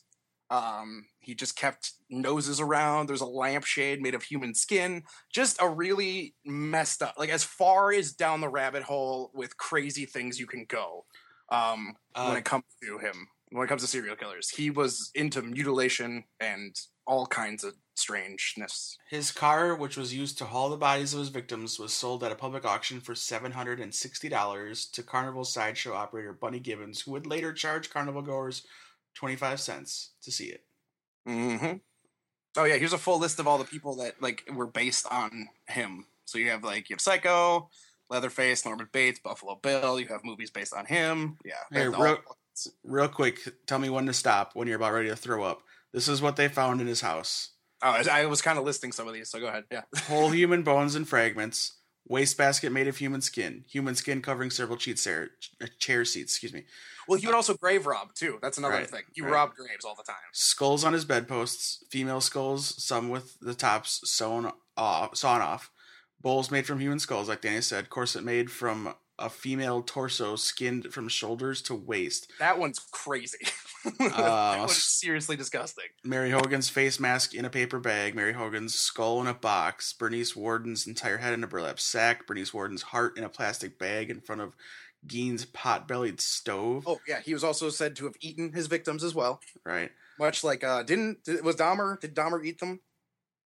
Um, 0.49 1.05
he 1.23 1.35
just 1.35 1.55
kept 1.55 1.93
noses 2.09 2.59
around. 2.59 3.07
There's 3.07 3.21
a 3.21 3.25
lampshade 3.25 4.01
made 4.01 4.15
of 4.15 4.23
human 4.23 4.53
skin 4.53 5.03
just 5.31 5.61
a 5.61 5.67
really 5.67 6.35
messed 6.45 7.01
up 7.01 7.15
like 7.17 7.29
as 7.29 7.43
far 7.43 7.91
as 7.91 8.13
down 8.13 8.41
the 8.41 8.49
rabbit 8.49 8.83
hole 8.83 9.31
with 9.33 9.57
crazy 9.57 10.05
things 10.05 10.39
you 10.39 10.45
can 10.47 10.65
go 10.67 11.05
um 11.49 11.95
when 12.15 12.31
Uh, 12.31 12.35
it 12.35 12.45
comes 12.45 12.63
to 12.81 12.97
him 12.97 13.27
when 13.51 13.65
it 13.65 13.67
comes 13.67 13.81
to 13.81 13.87
serial 13.87 14.15
killers 14.15 14.49
he 14.49 14.69
was 14.69 15.11
into 15.15 15.41
mutilation 15.41 16.23
and 16.39 16.75
all 17.05 17.25
kinds 17.25 17.63
of 17.63 17.73
strangeness 17.95 18.97
His 19.09 19.31
car, 19.31 19.75
which 19.75 19.97
was 19.97 20.13
used 20.13 20.37
to 20.39 20.45
haul 20.45 20.69
the 20.69 20.77
bodies 20.77 21.13
of 21.13 21.19
his 21.19 21.29
victims, 21.29 21.77
was 21.77 21.93
sold 21.93 22.23
at 22.23 22.31
a 22.31 22.35
public 22.35 22.65
auction 22.65 22.99
for 23.01 23.13
$760 23.13 24.91
to 24.91 25.03
Carnival 25.03 25.43
sideshow 25.43 25.93
operator 25.93 26.33
Bunny 26.33 26.59
Gibbons, 26.59 27.01
who 27.01 27.11
would 27.11 27.27
later 27.27 27.53
charge 27.53 27.91
carnival 27.91 28.23
goers 28.23 28.65
25 29.13 29.59
cents 29.59 30.11
to 30.23 30.31
see 30.31 30.45
it. 30.45 30.63
Mm-hmm. 31.27 31.77
oh 32.57 32.63
yeah 32.63 32.75
here's 32.75 32.93
a 32.93 32.97
full 32.97 33.19
list 33.19 33.39
of 33.39 33.47
all 33.47 33.57
the 33.57 33.63
people 33.63 33.95
that 33.97 34.21
like 34.21 34.49
were 34.53 34.67
based 34.67 35.07
on 35.11 35.47
him. 35.67 36.05
So 36.25 36.37
you 36.37 36.49
have 36.49 36.63
like 36.63 36.89
you 36.89 36.95
have 36.95 37.01
psycho 37.01 37.69
leatherface 38.09 38.65
norman 38.65 38.87
bates 38.91 39.19
buffalo 39.19 39.59
bill. 39.61 39.99
You 39.99 40.07
have 40.07 40.23
movies 40.23 40.51
based 40.51 40.73
on 40.73 40.85
him. 40.85 41.37
Yeah 41.45 41.53
Hey, 41.71 41.87
real, 41.87 42.19
real 42.83 43.07
quick, 43.07 43.39
tell 43.65 43.79
me 43.79 43.89
when 43.89 44.05
to 44.05 44.13
stop 44.13 44.51
when 44.53 44.67
you're 44.67 44.77
about 44.77 44.93
ready 44.93 45.09
to 45.09 45.15
throw 45.15 45.43
up. 45.43 45.61
This 45.93 46.07
is 46.07 46.21
what 46.21 46.35
they 46.35 46.47
found 46.47 46.81
in 46.81 46.87
his 46.87 47.01
house. 47.01 47.51
Oh, 47.81 47.89
I 47.89 48.21
I 48.21 48.25
was 48.25 48.41
kind 48.41 48.57
of 48.57 48.65
listing 48.65 48.91
some 48.91 49.07
of 49.07 49.13
these 49.13 49.29
so 49.29 49.39
go 49.39 49.47
ahead 49.47 49.65
yeah. 49.71 49.81
Whole 50.07 50.29
human 50.31 50.63
bones 50.63 50.95
and 50.95 51.07
fragments, 51.07 51.73
wastebasket 52.07 52.71
made 52.71 52.87
of 52.87 52.97
human 52.97 53.21
skin, 53.21 53.63
human 53.67 53.95
skin 53.95 54.21
covering 54.21 54.49
several 54.49 54.77
cheat 54.77 54.97
chair, 54.97 55.29
chair 55.79 56.05
seats, 56.05 56.33
excuse 56.33 56.53
me, 56.53 56.65
Well, 57.07 57.19
he 57.19 57.25
would 57.27 57.35
also 57.35 57.55
grave 57.55 57.85
rob 57.85 58.13
too. 58.13 58.39
That's 58.41 58.57
another 58.57 58.75
Right, 58.75 58.89
thing. 58.89 59.03
He 59.13 59.21
right. 59.21 59.31
robbed 59.31 59.55
graves 59.55 59.85
all 59.85 59.95
the 59.95 60.03
time. 60.03 60.15
skulls 60.31 60.83
on 60.83 60.93
his 60.93 61.05
bedposts, 61.05 61.83
female 61.89 62.21
skulls, 62.21 62.81
some 62.83 63.09
with 63.09 63.39
the 63.39 63.53
tops 63.53 64.01
sewn 64.09 64.51
off, 64.77 65.15
sawn 65.17 65.41
off, 65.41 65.71
bowls 66.21 66.51
made 66.51 66.65
from 66.65 66.79
human 66.79 66.99
skulls, 66.99 67.29
like 67.29 67.41
Danny 67.41 67.61
said, 67.61 67.89
corset 67.89 68.23
made 68.23 68.51
from 68.51 68.95
a 69.19 69.29
female 69.29 69.81
torso 69.83 70.35
skinned 70.35 70.91
from 70.93 71.07
shoulders 71.07 71.61
to 71.63 71.75
waist. 71.75 72.31
That 72.39 72.57
one's 72.57 72.79
crazy. 72.91 73.37
that 73.99 74.13
Uh, 74.19 74.55
one's 74.59 74.75
seriously 74.83 75.35
disgusting. 75.35 75.85
Mary 76.03 76.31
Hogan's 76.31 76.69
face 76.69 76.99
mask 76.99 77.33
in 77.35 77.45
a 77.45 77.49
paper 77.49 77.79
bag, 77.79 78.15
Mary 78.15 78.33
Hogan's 78.33 78.73
skull 78.73 79.21
in 79.21 79.27
a 79.27 79.33
box, 79.33 79.93
Bernice 79.93 80.35
Worden's 80.35 80.87
entire 80.87 81.17
head 81.17 81.33
in 81.33 81.43
a 81.43 81.47
burlap 81.47 81.79
sack, 81.79 82.25
Bernice 82.25 82.53
Worden's 82.53 82.81
heart 82.81 83.17
in 83.17 83.23
a 83.23 83.29
plastic 83.29 83.77
bag 83.77 84.09
in 84.09 84.19
front 84.19 84.41
of 84.41 84.55
Gein's 85.05 85.45
pot-bellied 85.45 86.19
stove. 86.21 86.85
Oh 86.87 86.99
yeah, 87.07 87.19
he 87.19 87.33
was 87.33 87.43
also 87.43 87.69
said 87.69 87.95
to 87.97 88.05
have 88.05 88.15
eaten 88.21 88.53
his 88.53 88.67
victims 88.67 89.03
as 89.03 89.13
well. 89.13 89.41
Right. 89.65 89.91
Much 90.17 90.43
like 90.43 90.63
uh 90.63 90.83
didn't 90.83 91.23
did, 91.25 91.43
was 91.43 91.57
Dahmer? 91.57 91.99
Did 91.99 92.15
Dahmer 92.15 92.43
eat 92.43 92.59
them? 92.59 92.79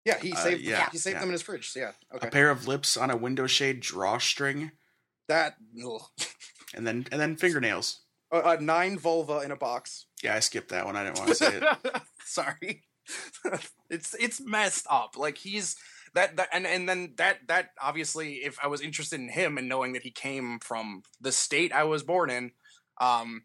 Yeah, 0.05 0.19
he 0.19 0.31
Uh, 0.33 0.35
saved. 0.37 0.61
yeah, 0.61 0.87
he 0.91 0.97
saved 0.97 1.15
yeah. 1.15 1.19
them 1.21 1.29
in 1.29 1.33
his 1.33 1.41
fridge. 1.41 1.73
Yeah. 1.75 1.91
Okay. 2.13 2.27
A 2.27 2.31
pair 2.31 2.51
of 2.51 2.67
lips 2.67 2.95
on 2.95 3.09
a 3.09 3.17
window 3.17 3.47
shade 3.47 3.79
drawstring, 3.81 4.71
that 5.27 5.55
ugh. 5.85 6.01
and 6.75 6.85
then 6.85 7.05
and 7.11 7.19
then 7.19 7.35
fingernails. 7.35 8.01
uh, 8.31 8.37
uh, 8.37 8.57
nine 8.59 8.97
vulva 8.97 9.39
in 9.39 9.51
a 9.51 9.55
box. 9.55 10.07
Yeah, 10.23 10.35
I 10.35 10.39
skipped 10.39 10.69
that 10.69 10.85
one. 10.85 10.95
I 10.95 11.03
didn't 11.03 11.17
want 11.19 11.29
to 11.29 11.35
say 11.35 11.59
it. 11.61 12.01
Sorry. 12.25 12.83
it's 13.89 14.15
it's 14.15 14.41
messed 14.41 14.85
up. 14.89 15.17
Like 15.17 15.37
he's 15.37 15.75
that 16.13 16.35
that 16.37 16.49
and 16.51 16.65
and 16.67 16.87
then 16.89 17.13
that 17.17 17.39
that 17.47 17.69
obviously 17.81 18.35
if 18.35 18.57
I 18.61 18.67
was 18.67 18.81
interested 18.81 19.19
in 19.19 19.29
him 19.29 19.57
and 19.57 19.69
knowing 19.69 19.93
that 19.93 20.03
he 20.03 20.11
came 20.11 20.59
from 20.59 21.03
the 21.21 21.31
state 21.31 21.71
I 21.71 21.83
was 21.83 22.03
born 22.03 22.29
in, 22.29 22.51
um 22.99 23.43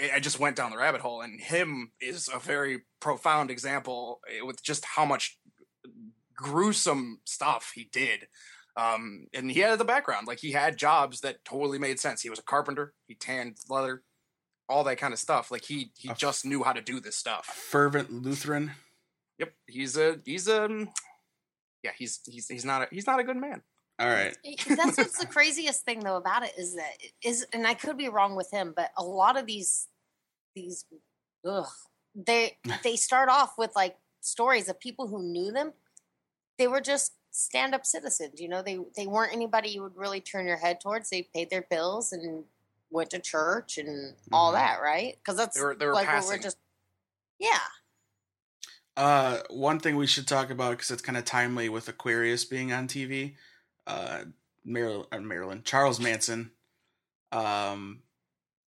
I 0.00 0.12
I 0.14 0.20
just 0.20 0.40
went 0.40 0.56
down 0.56 0.70
the 0.70 0.78
rabbit 0.78 1.00
hole 1.02 1.20
and 1.20 1.40
him 1.40 1.92
is 2.00 2.28
a 2.32 2.38
very 2.38 2.82
profound 3.00 3.50
example 3.50 4.20
eh, 4.30 4.42
with 4.42 4.62
just 4.62 4.84
how 4.84 5.04
much 5.04 5.38
gruesome 6.34 7.20
stuff 7.24 7.72
he 7.74 7.84
did. 7.92 8.28
Um 8.76 9.26
and 9.34 9.50
he 9.50 9.60
had 9.60 9.78
the 9.78 9.84
background 9.84 10.26
like 10.26 10.38
he 10.38 10.52
had 10.52 10.78
jobs 10.78 11.20
that 11.20 11.44
totally 11.44 11.78
made 11.78 12.00
sense. 12.00 12.22
He 12.22 12.30
was 12.30 12.38
a 12.38 12.44
carpenter, 12.44 12.94
he 13.06 13.14
tanned 13.14 13.58
leather, 13.68 14.02
all 14.68 14.84
that 14.84 14.98
kind 14.98 15.12
of 15.12 15.18
stuff. 15.18 15.50
Like 15.50 15.64
he 15.64 15.92
he 15.96 16.08
A- 16.10 16.14
just 16.14 16.44
knew 16.44 16.62
how 16.62 16.72
to 16.72 16.80
do 16.80 17.00
this 17.00 17.16
stuff. 17.16 17.46
Fervent 17.46 18.10
Lutheran. 18.12 18.72
Yep, 19.38 19.52
he's 19.66 19.96
a 19.96 20.18
he's 20.24 20.48
a 20.48 20.86
yeah 21.82 21.90
he's 21.96 22.20
he's 22.26 22.48
he's 22.48 22.64
not 22.64 22.82
a 22.82 22.88
he's 22.90 23.06
not 23.06 23.20
a 23.20 23.24
good 23.24 23.36
man. 23.36 23.62
All 23.98 24.08
right. 24.08 24.36
That's 24.68 24.96
what's 24.98 25.18
the 25.18 25.26
craziest 25.26 25.84
thing 25.84 26.00
though 26.00 26.16
about 26.16 26.42
it 26.44 26.52
is 26.58 26.74
that 26.74 26.92
is, 27.22 27.46
and 27.52 27.66
I 27.66 27.74
could 27.74 27.96
be 27.96 28.08
wrong 28.08 28.34
with 28.34 28.50
him, 28.50 28.72
but 28.74 28.90
a 28.96 29.04
lot 29.04 29.38
of 29.38 29.46
these 29.46 29.88
these, 30.54 30.84
ugh, 31.46 31.68
they 32.14 32.58
they 32.82 32.96
start 32.96 33.28
off 33.28 33.54
with 33.58 33.70
like 33.76 33.96
stories 34.20 34.68
of 34.68 34.80
people 34.80 35.06
who 35.08 35.22
knew 35.22 35.52
them. 35.52 35.72
They 36.58 36.66
were 36.66 36.80
just 36.80 37.12
stand 37.32 37.74
up 37.74 37.84
citizens, 37.84 38.40
you 38.40 38.48
know. 38.48 38.62
They 38.62 38.78
they 38.96 39.06
weren't 39.08 39.32
anybody 39.32 39.70
you 39.70 39.82
would 39.82 39.96
really 39.96 40.20
turn 40.20 40.46
your 40.46 40.58
head 40.58 40.80
towards. 40.80 41.10
They 41.10 41.22
paid 41.34 41.50
their 41.50 41.62
bills 41.62 42.12
and 42.12 42.44
went 42.90 43.10
to 43.10 43.18
church 43.18 43.78
and 43.78 44.14
all 44.30 44.50
Mhm. 44.52 44.54
that, 44.56 44.80
right? 44.82 45.16
Because 45.16 45.36
that's 45.36 45.56
They 45.56 45.62
were- 45.64 45.74
they 45.74 45.86
were 45.86 45.94
like 45.94 46.06
passing. 46.06 46.30
we're 46.30 46.42
just 46.42 46.58
yeah. 47.38 47.58
Uh, 48.96 49.42
one 49.48 49.80
thing 49.80 49.96
we 49.96 50.06
should 50.06 50.28
talk 50.28 50.50
about 50.50 50.72
because 50.72 50.90
it's 50.90 51.02
kind 51.02 51.16
of 51.16 51.24
timely 51.24 51.68
with 51.68 51.88
Aquarius 51.88 52.44
being 52.44 52.72
on 52.72 52.86
TV. 52.86 53.36
Uh, 53.86 54.26
Mar- 54.64 55.06
uh, 55.10 55.18
Maryland, 55.18 55.64
Charles 55.64 55.98
Manson, 55.98 56.52
um, 57.32 58.02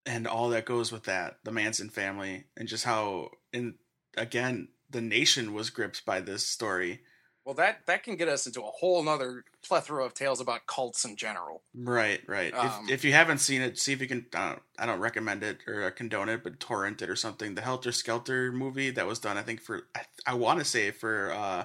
and 0.06 0.26
all 0.26 0.48
that 0.48 0.64
goes 0.64 0.90
with 0.90 1.04
that, 1.04 1.38
the 1.44 1.52
Manson 1.52 1.88
family, 1.90 2.46
and 2.56 2.66
just 2.66 2.84
how, 2.84 3.30
in 3.52 3.78
again, 4.16 4.68
the 4.90 5.00
nation 5.02 5.52
was 5.54 5.70
gripped 5.70 6.04
by 6.04 6.20
this 6.20 6.46
story. 6.46 7.04
Well, 7.44 7.54
that 7.56 7.84
that 7.86 8.02
can 8.02 8.16
get 8.16 8.28
us 8.28 8.46
into 8.46 8.62
a 8.62 8.70
whole 8.70 9.02
nother 9.02 9.44
plethora 9.62 10.04
of 10.04 10.14
tales 10.14 10.40
about 10.40 10.66
cults 10.66 11.04
in 11.04 11.14
general. 11.16 11.62
Right, 11.74 12.20
right. 12.26 12.54
Um, 12.54 12.84
if, 12.86 12.90
if 12.90 13.04
you 13.04 13.12
haven't 13.12 13.38
seen 13.38 13.60
it, 13.60 13.78
see 13.78 13.92
if 13.92 14.00
you 14.00 14.08
can. 14.08 14.24
I 14.34 14.48
don't, 14.48 14.62
I 14.78 14.86
don't 14.86 15.00
recommend 15.00 15.42
it 15.42 15.58
or 15.66 15.90
condone 15.90 16.30
it, 16.30 16.42
but 16.42 16.58
torrent 16.58 17.02
it 17.02 17.10
or 17.10 17.16
something. 17.16 17.54
The 17.54 17.60
Helter 17.60 17.92
Skelter 17.92 18.50
movie 18.50 18.90
that 18.92 19.06
was 19.06 19.18
done, 19.18 19.36
I 19.36 19.42
think 19.42 19.60
for 19.60 19.82
I, 19.94 20.00
I 20.26 20.34
want 20.34 20.58
to 20.60 20.64
say 20.64 20.90
for 20.90 21.32
uh, 21.32 21.64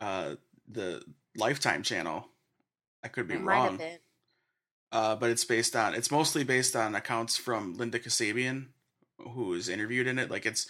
uh, 0.00 0.34
the 0.66 1.02
Lifetime 1.36 1.82
channel. 1.82 2.28
I 3.04 3.08
could 3.08 3.28
be 3.28 3.34
It 3.34 3.42
might 3.42 3.56
have 3.56 3.64
wrong, 3.64 3.76
been. 3.78 3.98
uh, 4.92 5.16
but 5.16 5.28
it's 5.30 5.44
based 5.44 5.76
on. 5.76 5.94
It's 5.94 6.10
mostly 6.10 6.44
based 6.44 6.74
on 6.76 6.94
accounts 6.94 7.36
from 7.36 7.74
Linda 7.74 7.98
Kasabian, 7.98 8.68
who 9.18 9.52
is 9.54 9.68
interviewed 9.68 10.06
in 10.06 10.18
it. 10.18 10.30
Like 10.30 10.46
it's, 10.46 10.66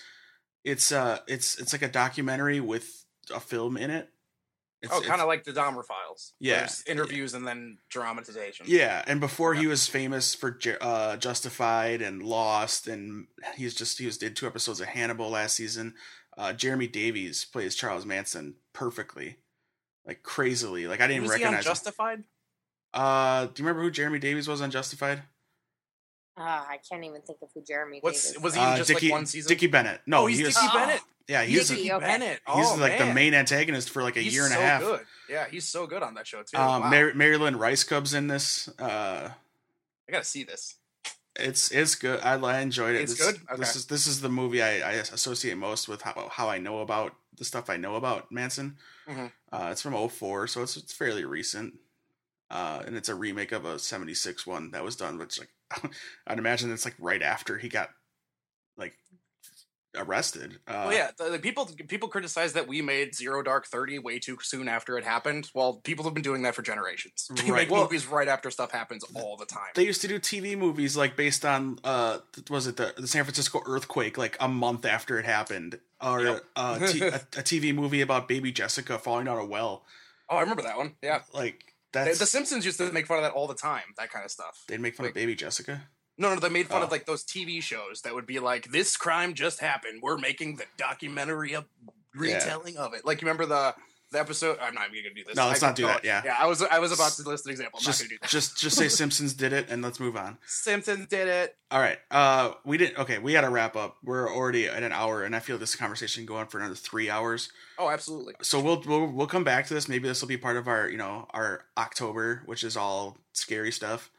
it's 0.64 0.90
uh, 0.90 1.18
it's 1.28 1.59
it's 1.59 1.72
like 1.72 1.82
a 1.82 1.88
documentary 1.88 2.59
with 2.59 3.01
a 3.35 3.41
film 3.41 3.77
in 3.77 3.91
it. 3.91 4.09
It's, 4.81 4.93
oh, 4.93 5.01
kind 5.01 5.20
of 5.20 5.29
like 5.29 5.45
the 5.45 5.53
Dahmer 5.53 5.85
files. 5.85 6.33
Yeah. 6.41 6.59
There's 6.61 6.83
interviews 6.89 7.35
and 7.35 7.47
then 7.47 7.79
dramatization. 7.89 8.66
Yeah, 8.68 9.05
and 9.07 9.20
before 9.20 9.55
he 9.55 9.68
was 9.68 9.87
famous 9.87 10.35
for 10.35 10.59
uh, 10.81 11.16
Justified 11.18 12.03
and 12.03 12.20
Lost, 12.20 12.89
and 12.89 13.29
he's 13.55 13.75
just 13.77 13.99
he 13.99 14.07
was 14.07 14.18
did 14.18 14.35
two 14.35 14.47
episodes 14.49 14.81
of 14.81 14.89
Hannibal 14.89 15.31
last 15.31 15.55
season. 15.55 15.95
Uh, 16.37 16.53
Jeremy 16.53 16.89
Davies 16.89 17.45
plays 17.45 17.77
Charles 17.77 18.05
Manson 18.05 18.57
perfectly, 18.73 19.37
like 20.05 20.25
crazily. 20.25 20.89
Like 20.89 21.01
I 21.01 21.07
didn't 21.07 21.23
was 21.23 21.35
he 21.37 21.45
on 21.45 21.53
recognize. 21.53 21.64
him. 21.64 21.70
Justified? 21.70 22.25
Uh, 22.93 23.47
do 23.47 23.62
you 23.62 23.66
remember 23.68 23.83
who 23.83 23.91
Jeremy 23.93 24.18
Davies 24.18 24.49
was 24.49 24.61
on 24.62 24.73
Justified? 24.73 25.23
Ah, 26.37 26.66
I 26.68 26.79
can't 26.91 27.05
even 27.05 27.20
think 27.23 27.39
of 27.43 27.51
who 27.55 27.62
Jeremy 27.62 27.99
What's 28.01 28.33
Davies 28.33 28.43
was 28.43 28.53
is. 28.55 28.59
he 28.59 28.64
Uh, 28.64 28.77
just 28.79 28.89
Dickie, 28.89 29.07
like 29.07 29.12
one 29.12 29.27
season? 29.27 29.49
Dickie 29.49 29.66
Bennett. 29.68 30.01
No, 30.07 30.23
oh, 30.23 30.27
he's 30.27 30.39
he 30.39 30.45
was. 30.45 30.55
Dickie 30.55 30.66
Oh. 30.70 30.75
Bennett. 30.79 31.01
Yeah, 31.29 31.43
he's 31.45 31.68
Dickie, 31.68 31.83
Dickie 31.83 31.93
okay. 31.95 32.05
Bennett. 32.07 32.41
he's 32.55 32.66
Oh, 32.70 32.77
like 32.81 32.99
the 32.99 33.12
main 33.12 33.35
antagonist 33.35 33.91
for 33.91 34.03
like 34.03 34.16
a 34.16 34.20
He's 34.20 34.35
year 34.35 34.45
and 34.45 34.53
so 34.53 34.59
a 34.59 34.62
half. 34.62 34.81
Good. 34.83 35.01
Yeah, 35.29 35.47
he's 35.51 35.66
so 35.68 35.87
good 35.87 36.03
on 36.03 36.14
that 36.14 36.27
show 36.27 36.43
too. 36.43 36.57
Um, 36.57 36.83
wow. 36.83 36.91
Mar- 36.91 37.14
Marilyn 37.14 37.57
Rice 37.57 37.85
Cubs 37.85 38.12
in 38.14 38.27
this. 38.27 38.68
Uh, 38.79 39.31
I 40.09 40.12
gotta 40.12 40.25
see 40.25 40.45
this. 40.45 40.77
It's 41.37 41.70
it's 41.70 41.95
good. 41.95 42.20
I, 42.20 42.35
I 42.35 42.61
enjoyed 42.61 42.95
it. 42.97 43.03
It's 43.03 43.16
this, 43.16 43.33
good? 43.39 43.59
This 43.59 43.77
is 43.77 43.87
this 43.87 44.07
is 44.07 44.20
the 44.20 44.29
movie 44.29 44.62
I, 44.62 44.81
I 44.81 44.93
associate 44.95 45.57
most 45.57 45.89
with 45.89 46.03
how 46.03 46.29
how 46.31 46.49
I 46.51 46.59
know 46.59 46.81
about 46.81 47.14
the 47.39 47.45
stuff 47.45 47.70
I 47.70 47.77
know 47.79 47.95
about 47.97 48.31
Manson. 48.31 48.77
Mhm. 49.09 49.33
Uh, 49.51 49.68
it's 49.73 49.81
from 49.83 49.95
04, 50.09 50.47
so 50.49 50.62
it's 50.62 50.77
it's 50.77 50.93
fairly 50.93 51.25
recent. 51.25 51.75
Uh, 52.51 52.83
and 52.87 52.97
it's 52.97 53.09
a 53.09 53.14
remake 53.14 53.51
of 53.53 53.64
a 53.64 53.79
76 53.79 54.47
one 54.47 54.73
that 54.73 54.85
was 54.85 54.95
done, 54.97 55.16
which 55.16 55.39
like 55.39 55.49
I'd 56.27 56.39
imagine 56.39 56.70
it's 56.70 56.85
like 56.85 56.97
right 56.99 57.23
after 57.23 57.57
he 57.57 57.68
got 57.70 57.89
like 57.89 57.95
arrested. 59.97 60.59
Uh, 60.66 60.86
well, 60.88 60.93
yeah, 60.93 61.11
the, 61.18 61.30
the 61.30 61.38
people 61.38 61.68
people 61.88 62.09
criticize 62.09 62.53
that 62.55 62.66
we 62.68 62.82
made 62.82 63.14
Zero 63.14 63.43
Dark 63.43 63.66
Thirty 63.66 63.99
way 63.99 64.18
too 64.18 64.38
soon 64.43 64.68
after 64.68 64.97
it 64.99 65.05
happened. 65.05 65.51
Well, 65.55 65.74
people 65.84 66.05
have 66.05 66.14
been 66.14 66.22
doing 66.22 66.43
that 66.43 66.55
for 66.55 66.62
generations. 66.62 67.28
They 67.36 67.51
Right. 67.51 67.62
make 67.62 67.70
Well- 67.70 67.82
movies 67.82 68.07
right 68.07 68.28
after 68.28 68.51
stuff 68.51 68.70
happens 68.72 69.05
all 69.14 69.36
the 69.36 69.47
time. 69.47 69.70
They 69.74 69.84
used 69.84 70.01
to 70.03 70.09
do 70.09 70.18
TV 70.18 70.57
movies 70.57 70.97
like 70.97 71.16
based 71.16 71.45
on 71.45 71.78
uh 71.84 72.18
was 72.51 72.66
it 72.66 72.76
the, 72.76 72.95
the 72.97 73.07
San 73.07 73.24
Francisco 73.24 73.62
earthquake 73.66 74.16
like 74.16 74.36
a 74.40 74.49
month 74.49 74.84
after 74.86 75.18
it 75.18 75.24
happened 75.26 75.78
or 76.01 76.22
Yep. 76.22 76.45
uh, 76.57 76.78
t- 76.86 77.01
a, 77.07 77.14
a 77.16 77.43
TV 77.43 77.74
movie 77.74 78.01
about 78.01 78.28
baby 78.28 78.53
Jessica 78.53 78.99
falling 78.99 79.26
down 79.26 79.38
a 79.38 79.45
well 79.45 79.84
oh, 80.30 80.36
I 80.36 80.40
remember 80.40 80.62
that 80.62 80.76
one. 80.78 80.95
Yeah, 81.03 81.20
like 81.34 81.74
that's 81.93 82.18
the 82.18 82.24
Simpsons 82.26 82.64
used 82.64 82.78
to 82.78 82.90
make 82.90 83.07
fun 83.07 83.18
of 83.18 83.22
that 83.24 83.32
all 83.32 83.47
the 83.47 83.55
time. 83.55 83.82
That 83.99 84.11
kind 84.11 84.24
of 84.24 84.30
stuff. 84.30 84.64
they'd 84.66 84.80
make 84.80 84.95
fun 84.97 85.07
of 85.07 85.12
baby 85.14 85.34
Jessica. 85.34 85.82
No, 86.23 86.33
no, 86.35 86.41
they 86.41 86.49
made 86.49 86.68
fun 86.68 86.81
Oh. 86.81 86.85
of 86.85 86.91
like 86.91 87.05
those 87.05 87.25
TV 87.25 87.61
shows 87.62 88.01
that 88.03 88.14
would 88.14 88.27
be 88.27 88.39
like, 88.39 88.70
"This 88.70 88.97
crime 88.97 89.35
just 89.35 89.61
happened. 89.61 90.01
We're 90.03 90.16
making 90.18 90.57
the 90.57 90.64
documentary 90.79 91.53
a 91.53 91.64
retelling 92.14 92.77
of 92.77 92.95
it." 92.95 93.05
Like, 93.05 93.20
you 93.20 93.27
remember 93.27 93.45
the 93.47 93.75
the 94.12 94.20
episode? 94.20 94.59
I'm 94.61 94.75
not 94.75 94.91
even 94.91 95.05
gonna 95.05 95.14
do 95.14 95.25
this. 95.25 95.37
No, 95.37 95.47
let's 95.49 95.62
I 95.62 95.68
not 95.68 95.77
do 95.77 95.87
that, 95.87 96.05
yeah. 96.05 96.20
yeah. 96.23 96.37
I 96.39 96.47
was 96.47 96.61
I 96.62 96.79
was 96.81 96.93
about 96.93 97.12
to 97.12 97.23
list 97.23 97.47
an 97.47 97.53
example. 97.53 97.79
I'm 97.81 97.85
just 97.85 98.01
not 98.03 98.05
gonna 98.05 98.16
do 98.16 98.18
that. 98.20 98.29
just 98.31 98.59
just 98.59 98.77
say 98.77 98.89
Simpsons 98.89 99.33
did 99.33 99.55
it 99.55 99.70
and 99.70 99.81
let's 99.83 99.99
move 99.99 100.16
on. 100.16 100.37
Simpsons 100.47 101.07
did 101.09 101.29
it. 101.29 101.57
All 101.70 101.81
right. 101.81 101.99
Uh 102.11 102.53
we 102.64 102.77
didn't 102.77 102.99
okay, 102.99 103.18
we 103.18 103.33
gotta 103.33 103.49
wrap 103.49 103.75
up. 103.75 103.97
We're 104.05 104.31
already 104.31 104.66
at 104.68 104.83
an 104.83 104.93
hour 104.93 105.25
and 105.25 105.35
I 105.35 105.41
feel 105.41 105.57
this 105.57 105.75
conversation 105.75 106.27
go 106.27 106.37
on 106.37 106.47
for 106.49 106.59
another 106.59 106.75
three 106.75 107.09
hours. 107.09 107.51
Oh, 107.79 107.89
absolutely. 107.89 108.35
So 108.43 108.61
we'll 108.61 108.83
we'll 108.87 109.07
we'll 109.07 109.27
come 109.27 109.45
back 109.45 109.66
to 109.68 109.75
this. 109.75 109.89
Maybe 109.89 110.07
this 110.07 110.20
will 110.20 110.29
be 110.29 110.37
part 110.37 110.59
of 110.59 110.68
our, 110.68 110.89
you 110.91 110.99
know, 110.99 111.27
our 111.31 111.64
October, 111.79 112.43
which 112.45 112.62
is 112.64 112.77
all 112.77 113.16
scary 113.33 113.73
stuff. 113.73 114.11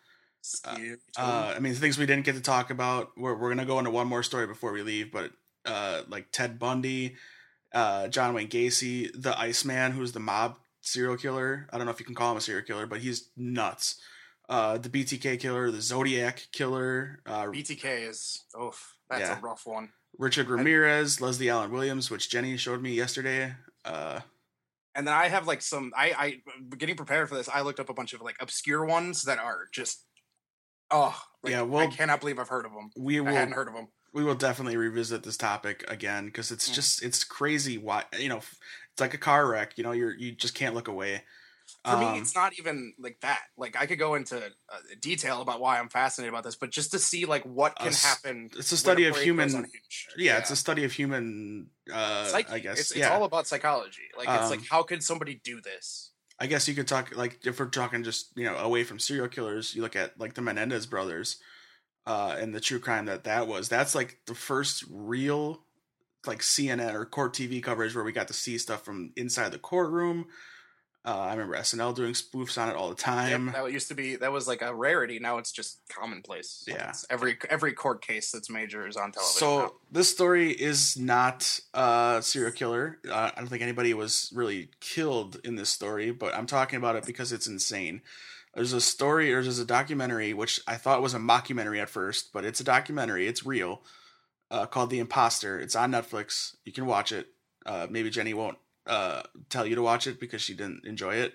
Scary 0.43 0.97
Uh, 1.17 1.53
I 1.55 1.59
mean, 1.59 1.73
things 1.73 1.97
we 1.97 2.05
didn't 2.05 2.25
get 2.25 2.35
to 2.35 2.41
talk 2.41 2.69
about. 2.69 3.11
We're 3.17 3.35
we're 3.35 3.49
gonna 3.49 3.65
go 3.65 3.79
into 3.79 3.91
one 3.91 4.07
more 4.07 4.23
story 4.23 4.45
before 4.45 4.71
we 4.73 4.81
leave, 4.83 5.11
but 5.11 5.31
uh, 5.65 6.03
like 6.09 6.31
Ted 6.31 6.59
Bundy, 6.59 7.15
uh, 7.73 8.09
John 8.09 8.33
Wayne 8.33 8.49
Gacy, 8.49 9.09
the 9.15 9.37
Iceman, 9.39 9.93
who's 9.93 10.11
the 10.11 10.19
mob 10.19 10.57
serial 10.81 11.15
killer. 11.15 11.67
I 11.71 11.77
don't 11.77 11.85
know 11.85 11.91
if 11.93 11.99
you 11.99 12.05
can 12.05 12.15
call 12.15 12.31
him 12.31 12.37
a 12.37 12.41
serial 12.41 12.65
killer, 12.65 12.85
but 12.85 12.99
he's 12.99 13.29
nuts. 13.37 14.01
Uh, 14.49 14.77
the 14.77 14.89
BTK 14.89 15.39
killer, 15.39 15.71
the 15.71 15.81
Zodiac 15.81 16.47
killer, 16.51 17.21
uh, 17.25 17.45
BTK 17.45 18.09
is 18.09 18.43
oh, 18.53 18.73
that's 19.09 19.21
Yeah. 19.21 19.37
a 19.39 19.41
rough 19.41 19.65
one. 19.65 19.93
Richard 20.19 20.49
Ramirez, 20.49 21.21
Leslie 21.21 21.49
Allen 21.49 21.71
Williams, 21.71 22.11
which 22.11 22.29
Jenny 22.29 22.57
showed 22.57 22.81
me 22.81 22.93
yesterday. 22.93 23.55
Uh, 23.85 24.19
And 24.93 25.07
then 25.07 25.13
I 25.15 25.29
have 25.29 25.47
like 25.47 25.61
some. 25.61 25.93
I 25.97 26.11
I 26.11 26.75
getting 26.77 26.97
prepared 26.97 27.29
for 27.29 27.35
this. 27.35 27.47
I 27.47 27.61
looked 27.61 27.79
up 27.79 27.89
a 27.89 27.93
bunch 27.93 28.11
of 28.13 28.21
like 28.21 28.35
obscure 28.41 28.83
ones 28.85 29.23
that 29.23 29.39
are 29.39 29.67
just. 29.71 30.03
Oh 30.95 31.19
like, 31.41 31.51
Yeah, 31.51 31.63
well- 31.63 31.87
I 31.87 31.87
cannot 31.87 32.19
believe 32.21 32.39
I've 32.39 32.47
heard 32.49 32.65
of 32.65 32.71
them. 32.73 32.89
we 32.95 33.19
I 33.19 33.31
hadn't 33.31 33.53
heard 33.55 33.67
of 33.67 33.73
them. 33.73 33.87
we 34.13 34.23
will 34.23 34.35
definitely 34.35 34.77
revisit 34.77 35.23
this 35.23 35.37
topic 35.37 35.83
again 35.87 36.25
because 36.27 36.51
it's 36.51 36.69
Mm. 36.69 36.73
just 36.75 37.03
it's 37.03 37.23
crazy. 37.23 37.77
Why 37.77 38.05
you 38.17 38.29
know 38.29 38.37
it's 38.37 39.01
like 39.01 39.13
a 39.13 39.17
car 39.17 39.47
wreck. 39.49 39.73
You 39.77 39.83
know 39.83 39.91
you're 39.91 40.13
you 40.15 40.31
just 40.31 40.53
can't 40.55 40.75
look 40.75 40.87
away. 40.87 41.23
For 41.85 41.97
me, 41.97 42.05
Um, 42.05 42.21
it's 42.21 42.35
not 42.35 42.53
even 42.59 42.93
like 42.99 43.17
that. 43.21 43.41
Like 43.57 43.75
I 43.75 43.85
could 43.87 43.97
go 43.97 44.15
into 44.15 44.37
uh, 44.45 44.77
detail 45.01 45.41
about 45.41 45.59
why 45.59 45.79
I'm 45.79 45.89
fascinated 45.89 46.31
about 46.33 46.43
this, 46.43 46.55
but 46.55 46.69
just 46.69 46.91
to 46.91 46.99
see 46.99 47.25
like 47.25 47.43
what 47.43 47.75
can 47.77 47.91
happen. 47.91 48.49
it's 48.55 48.71
a 48.71 48.77
study 48.77 49.05
of 49.05 49.17
human- 49.17 49.49
unhinged. 49.49 50.13
yeah, 50.17 50.37
it's 50.37 50.51
a 50.51 50.55
study 50.55 50.83
of 50.83 50.91
human 50.93 51.69
uh 51.91 52.25
Psyche. 52.27 52.49
i 52.51 52.59
guess 52.59 52.79
it's, 52.79 52.91
it's 52.91 52.99
yeah 52.99 53.09
all 53.13 53.23
about 53.25 53.47
psychology. 53.47 54.03
Like 54.17 54.27
it's 54.29 54.49
like 54.49 54.59
Um, 54.59 54.65
how 54.69 54.83
could 54.83 55.03
somebody 55.03 55.35
do 55.43 55.59
this? 55.61 56.11
I 56.39 56.47
guess 56.47 56.67
you 56.67 56.73
could 56.73 56.87
talk 56.87 57.15
like 57.15 57.39
if 57.45 57.59
we're 57.59 57.65
talking 57.67 58.03
just 58.03 58.31
you 58.35 58.43
know 58.43 58.55
away 58.57 58.83
from 58.83 58.99
serial 58.99 59.27
killers 59.27 59.75
you 59.75 59.81
look 59.81 59.95
at 59.95 60.19
like 60.19 60.33
the 60.33 60.41
menendez 60.41 60.85
brothers 60.85 61.37
uh 62.05 62.35
and 62.39 62.53
the 62.53 62.59
true 62.59 62.79
crime 62.79 63.05
that 63.05 63.23
that 63.23 63.47
was. 63.47 63.69
That's 63.69 63.95
like 63.95 64.19
the 64.27 64.35
first 64.35 64.83
real 64.89 65.63
like 66.25 66.39
cnn 66.39 66.93
or 66.93 67.05
court 67.05 67.33
tv 67.33 67.61
coverage 67.61 67.95
where 67.95 68.03
we 68.03 68.11
got 68.11 68.27
to 68.27 68.33
see 68.33 68.57
stuff 68.57 68.83
from 68.83 69.11
inside 69.15 69.51
the 69.51 69.59
courtroom 69.59 70.25
uh 71.05 71.19
i 71.19 71.31
remember 71.31 71.55
snl 71.57 71.93
doing 71.93 72.13
spoofs 72.13 72.57
on 72.61 72.69
it 72.69 72.75
all 72.75 72.89
the 72.89 72.95
time 72.95 73.47
Yep, 73.47 73.55
that 73.55 73.71
used 73.71 73.87
to 73.89 73.95
be 73.95 74.15
that 74.15 74.31
was 74.31 74.47
like 74.47 74.61
a 74.61 74.73
rarity. 74.73 75.19
Now 75.19 75.37
it's 75.37 75.51
just 75.51 75.79
commonplace. 75.89 76.63
Yeah. 76.67 76.89
it's 76.89 77.05
every 77.09 77.37
every 77.49 77.73
court 77.73 78.05
case 78.05 78.31
that's 78.31 78.49
major 78.49 78.87
is 78.87 78.95
on 78.95 79.11
television. 79.11 79.39
So 79.39 79.59
now. 79.59 79.71
this 79.91 80.09
story 80.09 80.51
is 80.51 80.97
not 80.97 81.59
a 81.73 82.19
serial 82.21 82.51
killer. 82.51 82.99
Uh, 83.09 83.31
I 83.35 83.39
don't 83.39 83.47
think 83.47 83.61
anybody 83.61 83.93
was 83.93 84.31
really 84.33 84.69
killed 84.79 85.39
in 85.43 85.55
this 85.55 85.69
story, 85.69 86.11
but 86.11 86.33
I'm 86.35 86.45
talking 86.45 86.77
about 86.77 86.95
it 86.95 87.05
because 87.05 87.31
it's 87.31 87.47
insane. 87.47 88.01
There's 88.53 88.73
a 88.73 88.81
story, 88.81 89.33
or 89.33 89.41
there's 89.41 89.59
a 89.59 89.65
documentary, 89.65 90.33
which 90.33 90.59
I 90.67 90.75
thought 90.75 91.01
was 91.01 91.15
a 91.15 91.19
mockumentary 91.19 91.81
at 91.81 91.89
first, 91.89 92.31
but 92.31 92.45
it's 92.45 92.59
a 92.59 92.63
documentary. 92.63 93.27
It's 93.27 93.45
real, 93.45 93.81
uh, 94.51 94.67
called 94.67 94.91
The 94.91 94.99
Imposter. 94.99 95.59
It's 95.59 95.75
on 95.75 95.91
Netflix. 95.91 96.55
You 96.63 96.71
can 96.71 96.85
watch 96.85 97.11
it. 97.11 97.27
Uh, 97.65 97.87
maybe 97.89 98.09
Jenny 98.11 98.33
won't 98.33 98.57
uh, 98.87 99.23
tell 99.49 99.65
you 99.65 99.75
to 99.75 99.81
watch 99.81 100.07
it 100.07 100.19
because 100.19 100.41
she 100.41 100.53
didn't 100.53 100.85
enjoy 100.85 101.15
it. 101.15 101.33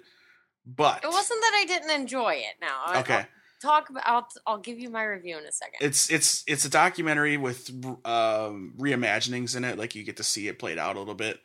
But 0.66 1.02
It 1.04 1.08
wasn't 1.10 1.40
that 1.40 1.52
I 1.54 1.64
didn't 1.66 1.90
enjoy 1.90 2.34
it. 2.34 2.54
Now, 2.60 2.82
I- 2.86 3.00
okay. 3.00 3.14
I'll 3.14 3.26
talk 3.62 3.90
about. 3.90 4.02
I'll, 4.06 4.28
I'll 4.46 4.58
give 4.58 4.78
you 4.78 4.90
my 4.90 5.02
review 5.04 5.38
in 5.38 5.44
a 5.44 5.52
second. 5.52 5.78
it's 5.80 6.10
it's 6.10 6.44
it's 6.46 6.64
a 6.64 6.70
documentary 6.70 7.36
with 7.36 7.70
um 8.04 8.74
reimaginings 8.78 9.56
in 9.56 9.64
it 9.64 9.78
like 9.78 9.94
you 9.94 10.04
get 10.04 10.18
to 10.18 10.22
see 10.24 10.46
it 10.46 10.58
played 10.58 10.78
out 10.78 10.94
a 10.96 10.98
little 11.00 11.14
bit 11.14 11.40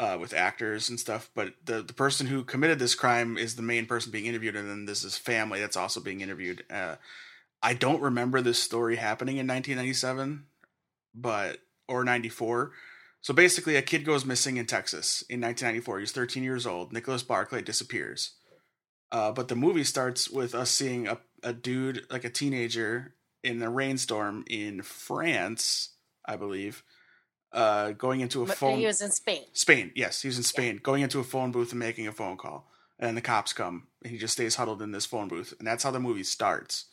uh, 0.00 0.16
with 0.20 0.32
actors 0.32 0.88
and 0.88 0.98
stuff. 0.98 1.28
But 1.34 1.54
the 1.64 1.82
the 1.82 1.92
person 1.92 2.26
who 2.26 2.44
committed 2.44 2.78
this 2.78 2.94
crime 2.94 3.36
is 3.36 3.56
the 3.56 3.62
main 3.62 3.86
person 3.86 4.12
being 4.12 4.26
interviewed, 4.26 4.56
and 4.56 4.70
then 4.70 4.86
this 4.86 5.04
is 5.04 5.18
family 5.18 5.60
that's 5.60 5.76
also 5.76 6.00
being 6.00 6.20
interviewed. 6.22 6.64
Uh, 6.70 6.96
I 7.62 7.74
don't 7.74 8.00
remember 8.00 8.40
this 8.40 8.58
story 8.58 8.96
happening 8.96 9.36
in 9.36 9.46
1997, 9.46 10.46
but 11.14 11.58
or 11.88 12.02
94. 12.04 12.72
So 13.22 13.32
basically, 13.32 13.76
a 13.76 13.82
kid 13.82 14.04
goes 14.04 14.24
missing 14.24 14.56
in 14.56 14.66
Texas 14.66 15.22
in 15.30 15.40
1994. 15.40 16.00
He's 16.00 16.12
13 16.12 16.42
years 16.42 16.66
old. 16.66 16.92
Nicholas 16.92 17.22
Barclay 17.22 17.62
disappears. 17.62 18.32
Uh, 19.12 19.30
but 19.30 19.48
the 19.48 19.54
movie 19.54 19.84
starts 19.84 20.28
with 20.28 20.54
us 20.54 20.70
seeing 20.70 21.06
a, 21.06 21.18
a 21.42 21.52
dude, 21.52 22.04
like 22.10 22.24
a 22.24 22.30
teenager, 22.30 23.14
in 23.44 23.62
a 23.62 23.70
rainstorm 23.70 24.44
in 24.48 24.82
France, 24.82 25.90
I 26.26 26.36
believe, 26.36 26.82
uh, 27.52 27.92
going 27.92 28.20
into 28.20 28.42
a 28.42 28.46
But 28.46 28.56
phone. 28.56 28.78
he 28.78 28.86
was 28.86 29.00
in 29.00 29.10
Spain. 29.10 29.44
Spain, 29.52 29.92
yes, 29.94 30.22
he 30.22 30.28
was 30.28 30.38
in 30.38 30.44
Spain, 30.44 30.80
going 30.82 31.02
into 31.02 31.20
a 31.20 31.24
phone 31.24 31.52
booth 31.52 31.70
and 31.70 31.78
making 31.78 32.08
a 32.08 32.12
phone 32.12 32.36
call. 32.36 32.68
And 32.98 33.16
the 33.16 33.20
cops 33.20 33.52
come, 33.52 33.88
and 34.02 34.12
he 34.12 34.18
just 34.18 34.34
stays 34.34 34.54
huddled 34.54 34.80
in 34.80 34.92
this 34.92 35.06
phone 35.06 35.26
booth, 35.28 35.54
and 35.58 35.66
that's 35.66 35.82
how 35.82 35.90
the 35.90 35.98
movie 35.98 36.22
starts. 36.22 36.86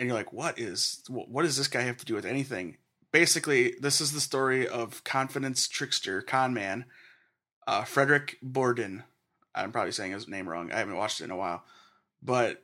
And 0.00 0.06
you're 0.08 0.16
like, 0.16 0.32
what 0.32 0.58
is 0.58 1.02
what 1.08 1.42
does 1.42 1.56
this 1.56 1.68
guy 1.68 1.82
have 1.82 1.98
to 1.98 2.06
do 2.06 2.14
with 2.14 2.24
anything? 2.24 2.78
Basically, 3.16 3.74
this 3.80 4.02
is 4.02 4.12
the 4.12 4.20
story 4.20 4.68
of 4.68 5.02
confidence 5.02 5.68
trickster, 5.68 6.20
con 6.20 6.52
man, 6.52 6.84
uh, 7.66 7.82
Frederick 7.82 8.36
Bourdin. 8.42 9.04
I'm 9.54 9.72
probably 9.72 9.92
saying 9.92 10.12
his 10.12 10.28
name 10.28 10.46
wrong. 10.46 10.70
I 10.70 10.76
haven't 10.80 10.98
watched 10.98 11.22
it 11.22 11.24
in 11.24 11.30
a 11.30 11.36
while, 11.36 11.64
but 12.22 12.62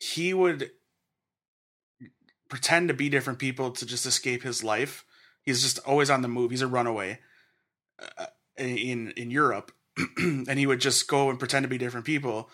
he 0.00 0.34
would 0.34 0.72
pretend 2.48 2.88
to 2.88 2.94
be 2.94 3.08
different 3.08 3.38
people 3.38 3.70
to 3.70 3.86
just 3.86 4.04
escape 4.04 4.42
his 4.42 4.64
life. 4.64 5.04
He's 5.42 5.62
just 5.62 5.78
always 5.86 6.10
on 6.10 6.22
the 6.22 6.28
move. 6.28 6.50
He's 6.50 6.60
a 6.60 6.66
runaway 6.66 7.20
uh, 8.18 8.26
in 8.56 9.12
in 9.12 9.30
Europe, 9.30 9.70
and 10.16 10.58
he 10.58 10.66
would 10.66 10.80
just 10.80 11.06
go 11.06 11.30
and 11.30 11.38
pretend 11.38 11.62
to 11.62 11.68
be 11.68 11.78
different 11.78 12.04
people. 12.04 12.50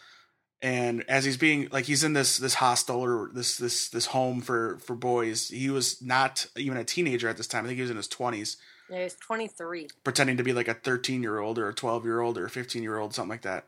And 0.65 1.05
as 1.11 1.27
he's 1.27 1.37
being 1.37 1.69
like 1.71 1.85
he's 1.85 2.05
in 2.05 2.15
this 2.15 2.39
this 2.39 2.55
hostel 2.55 3.05
or 3.05 3.29
this 3.35 3.59
this 3.59 3.91
this 3.91 4.07
home 4.07 4.41
for 4.41 4.79
for 4.79 4.97
boys, 4.97 5.51
he 5.51 5.69
was 5.69 6.01
not 6.01 6.47
even 6.57 6.79
a 6.79 6.85
teenager 6.85 7.29
at 7.29 7.37
this 7.37 7.47
time. 7.47 7.65
I 7.65 7.69
think 7.69 7.77
he 7.77 7.83
was 7.83 7.91
in 7.91 7.99
his 7.99 8.09
twenties, 8.09 8.57
Yeah, 8.89 8.97
he 8.97 9.05
was 9.05 9.15
23. 9.17 9.89
pretending 10.05 10.39
to 10.39 10.43
be 10.43 10.55
like 10.55 10.67
a 10.67 10.73
thirteen 10.73 11.23
year 11.23 11.39
old 11.39 11.59
or 11.59 11.69
a 11.69 11.75
twelve 11.75 12.07
year 12.07 12.21
old 12.21 12.39
or 12.39 12.47
a 12.47 12.51
fifteen 12.51 12.83
year 12.83 12.97
old, 12.97 13.15
something 13.15 13.29
like 13.29 13.43
that. 13.43 13.67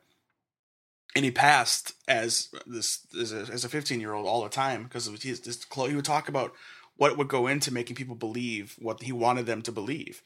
And 1.15 1.23
he 1.23 1.31
passed 1.31 1.93
as 2.09 2.49
this 2.67 3.07
as 3.21 3.31
a, 3.31 3.41
as 3.53 3.67
a 3.67 3.69
fifteen 3.69 4.01
year 4.01 4.15
old 4.15 4.27
all 4.27 4.43
the 4.43 4.49
time 4.49 4.85
because 4.85 5.05
this 5.05 5.67
he 5.71 5.95
would 5.95 6.05
talk 6.07 6.31
about 6.31 6.55
what 6.97 7.19
would 7.19 7.29
go 7.29 7.47
into 7.47 7.71
making 7.71 7.97
people 7.97 8.17
believe 8.17 8.75
what 8.79 9.03
he 9.03 9.13
wanted 9.13 9.45
them 9.45 9.61
to 9.61 9.71
believe. 9.71 10.23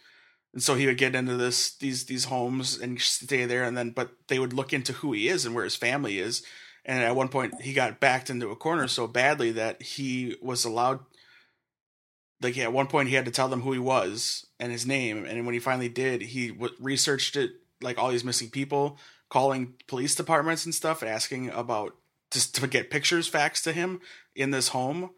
And 0.52 0.62
so 0.62 0.74
he 0.74 0.86
would 0.86 0.98
get 0.98 1.14
into 1.14 1.36
this 1.36 1.76
these 1.76 2.04
these 2.04 2.24
homes 2.24 2.78
and 2.78 3.00
stay 3.00 3.46
there, 3.46 3.62
and 3.62 3.76
then 3.76 3.90
but 3.90 4.10
they 4.28 4.38
would 4.38 4.52
look 4.52 4.72
into 4.72 4.94
who 4.94 5.12
he 5.12 5.28
is 5.28 5.46
and 5.46 5.54
where 5.54 5.64
his 5.64 5.76
family 5.76 6.18
is. 6.18 6.42
And 6.84 7.02
at 7.02 7.14
one 7.14 7.28
point, 7.28 7.60
he 7.60 7.72
got 7.72 8.00
backed 8.00 8.30
into 8.30 8.50
a 8.50 8.56
corner 8.56 8.88
so 8.88 9.06
badly 9.06 9.52
that 9.52 9.82
he 9.82 10.36
was 10.40 10.64
allowed. 10.64 11.00
Like 12.40 12.56
at 12.58 12.72
one 12.72 12.86
point, 12.86 13.10
he 13.10 13.14
had 13.14 13.26
to 13.26 13.30
tell 13.30 13.48
them 13.48 13.60
who 13.60 13.72
he 13.72 13.78
was 13.78 14.46
and 14.58 14.72
his 14.72 14.86
name. 14.86 15.24
And 15.26 15.44
when 15.44 15.52
he 15.52 15.60
finally 15.60 15.90
did, 15.90 16.22
he 16.22 16.48
w- 16.48 16.74
researched 16.80 17.36
it, 17.36 17.50
like 17.82 17.98
all 17.98 18.10
these 18.10 18.24
missing 18.24 18.48
people, 18.48 18.98
calling 19.28 19.74
police 19.86 20.14
departments 20.14 20.64
and 20.64 20.74
stuff, 20.74 21.02
and 21.02 21.10
asking 21.10 21.50
about 21.50 21.94
just 22.32 22.54
to 22.56 22.66
get 22.66 22.90
pictures 22.90 23.30
faxed 23.30 23.62
to 23.64 23.72
him 23.72 24.00
in 24.34 24.50
this 24.50 24.68
home. 24.68 25.10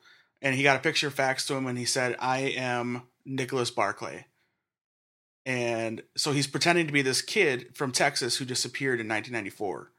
And 0.42 0.56
he 0.56 0.64
got 0.64 0.76
a 0.76 0.80
picture 0.80 1.10
faxed 1.10 1.46
to 1.46 1.54
him, 1.54 1.66
and 1.66 1.78
he 1.78 1.84
said, 1.84 2.16
"I 2.18 2.40
am 2.40 3.02
Nicholas 3.24 3.70
Barclay." 3.70 4.26
And 5.45 6.03
so 6.16 6.32
he's 6.32 6.47
pretending 6.47 6.86
to 6.86 6.93
be 6.93 7.03
this 7.03 7.20
kid 7.22 7.74
from 7.74 7.90
Texas 7.93 8.36
who 8.36 8.45
disappeared 8.45 9.01
in 9.01 9.09
1994. 9.09 9.90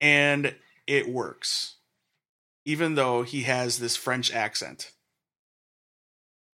And 0.00 0.54
it 0.86 1.08
works. 1.08 1.76
Even 2.64 2.94
though 2.94 3.22
he 3.22 3.42
has 3.42 3.78
this 3.78 3.96
French 3.96 4.32
accent. 4.32 4.92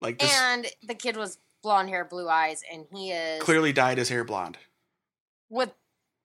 Like 0.00 0.18
this 0.18 0.36
And 0.40 0.66
the 0.82 0.94
kid 0.94 1.16
was 1.16 1.38
blonde 1.62 1.88
hair, 1.88 2.04
blue 2.04 2.28
eyes, 2.28 2.62
and 2.72 2.86
he 2.92 3.10
is 3.10 3.42
clearly 3.42 3.72
dyed 3.72 3.98
his 3.98 4.08
hair 4.08 4.24
blonde. 4.24 4.58
with 5.50 5.70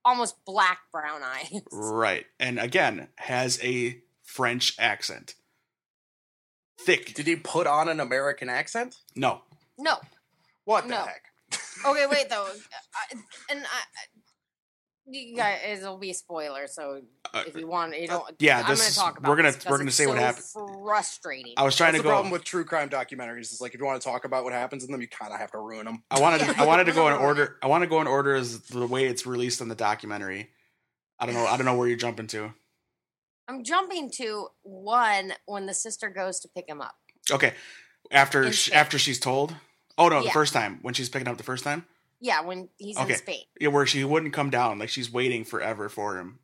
almost 0.06 0.44
black 0.46 0.80
brown 0.92 1.22
eyes. 1.24 1.62
Right. 1.72 2.26
And 2.40 2.60
again, 2.60 3.08
has 3.16 3.60
a 3.64 4.02
French 4.24 4.76
accent. 4.80 5.36
Thick. 6.80 7.14
Did 7.14 7.28
he 7.28 7.36
put 7.36 7.68
on 7.68 7.88
an 7.90 8.00
American 8.00 8.50
accent? 8.50 8.98
No. 9.16 9.42
No. 9.78 9.98
What 10.66 10.84
the 10.86 10.92
No. 10.92 11.04
heck? 11.06 11.24
Okay, 11.86 12.06
wait 12.08 12.30
though. 12.30 12.48
I, 12.96 13.16
and 13.50 13.64
I, 13.64 13.66
I- 13.66 14.20
you 15.06 15.36
guys, 15.36 15.60
it'll 15.82 15.98
be 15.98 16.12
a 16.12 16.14
spoiler. 16.14 16.66
So 16.68 17.02
Uh, 17.34 17.44
if 17.46 17.58
you 17.58 17.68
want, 17.68 18.00
you 18.00 18.08
don't. 18.08 18.24
yeah, 18.40 18.62
I'm 18.62 18.70
this 18.70 18.80
going 18.80 18.88
is- 18.88 18.94
to 18.94 19.00
talk 19.02 19.18
about. 19.18 19.30
we're 19.30 19.36
gonna- 19.36 19.52
this 19.52 19.58
'cause 19.64 19.70
we're 19.72 19.78
gonna 19.80 19.88
it's 19.90 19.98
say 19.98 20.08
what 20.08 20.16
so 20.16 20.22
happened. 20.24 20.46
Frustrating. 20.86 21.54
I 21.58 21.64
was 21.64 21.76
trying 21.76 21.92
That's 21.92 21.98
to 22.00 22.04
the 22.04 22.10
go 22.10 22.14
problem 22.14 22.32
with 22.32 22.46
true 22.46 22.64
crime 22.64 22.90
documentaries. 22.90 23.52
Is 23.52 23.60
like 23.60 23.74
if 23.74 23.82
you 23.82 23.86
want 23.86 24.02
to 24.02 24.08
talk 24.08 24.24
about 24.24 24.46
what 24.46 24.54
happens 24.54 24.86
in 24.86 24.92
them, 24.94 25.02
you 25.02 25.10
kind 25.10 25.34
of 25.34 25.40
have 25.42 25.52
to 25.52 25.58
ruin 25.60 25.84
them. 25.86 26.04
I 26.10 26.22
wanted 26.22 26.40
Yeah, 26.48 26.54
I 26.58 26.66
wanted 26.66 26.86
to 26.86 26.94
go 26.94 27.08
in 27.10 27.14
order. 27.28 27.58
I 27.62 27.68
want 27.68 27.82
to 27.82 27.88
go 27.88 28.00
in 28.00 28.08
order 28.08 28.34
as 28.34 28.62
the 28.68 28.88
way 28.88 29.06
it's 29.06 29.26
released 29.26 29.60
in 29.60 29.68
the 29.68 29.76
documentary. 29.76 30.52
I 31.20 31.26
don't 31.26 31.36
know. 31.36 31.48
I 31.48 31.58
don't 31.58 31.66
know 31.66 31.76
where 31.76 31.90
you're 31.90 31.98
jumping 31.98 32.28
to. 32.28 32.54
I'm 33.50 33.66
jumping 33.66 34.10
to 34.12 34.48
one 34.62 35.34
when 35.48 35.66
the 35.66 35.74
sister 35.74 36.10
goes 36.10 36.40
to 36.42 36.48
pick 36.48 36.70
him 36.70 36.80
up. 36.80 36.96
Okay. 37.30 37.54
After 38.10 38.44
In 38.44 38.54
sh 38.54 38.68
Spain. 38.68 38.78
after 38.80 38.98
she's 38.98 39.20
told. 39.20 39.54
Oh 39.98 40.10
no, 40.10 40.20
the 40.20 40.26
Yeah. 40.28 40.34
first 40.34 40.54
time 40.54 40.80
when 40.82 40.94
she's 40.94 41.10
picking 41.10 41.28
up 41.28 41.38
the 41.38 41.44
first 41.44 41.64
time. 41.64 41.86
Yeah, 42.20 42.42
when 42.42 42.70
he's 42.78 42.98
Okay. 42.98 43.14
in 43.14 43.18
Spain. 43.18 43.44
Yeah, 43.60 43.68
where 43.70 43.86
she 43.86 44.04
wouldn't 44.04 44.34
come 44.34 44.50
down, 44.50 44.80
like 44.80 44.90
she's 44.90 45.12
waiting 45.12 45.44
forever 45.44 45.90
for 45.90 46.18
him. 46.18 46.40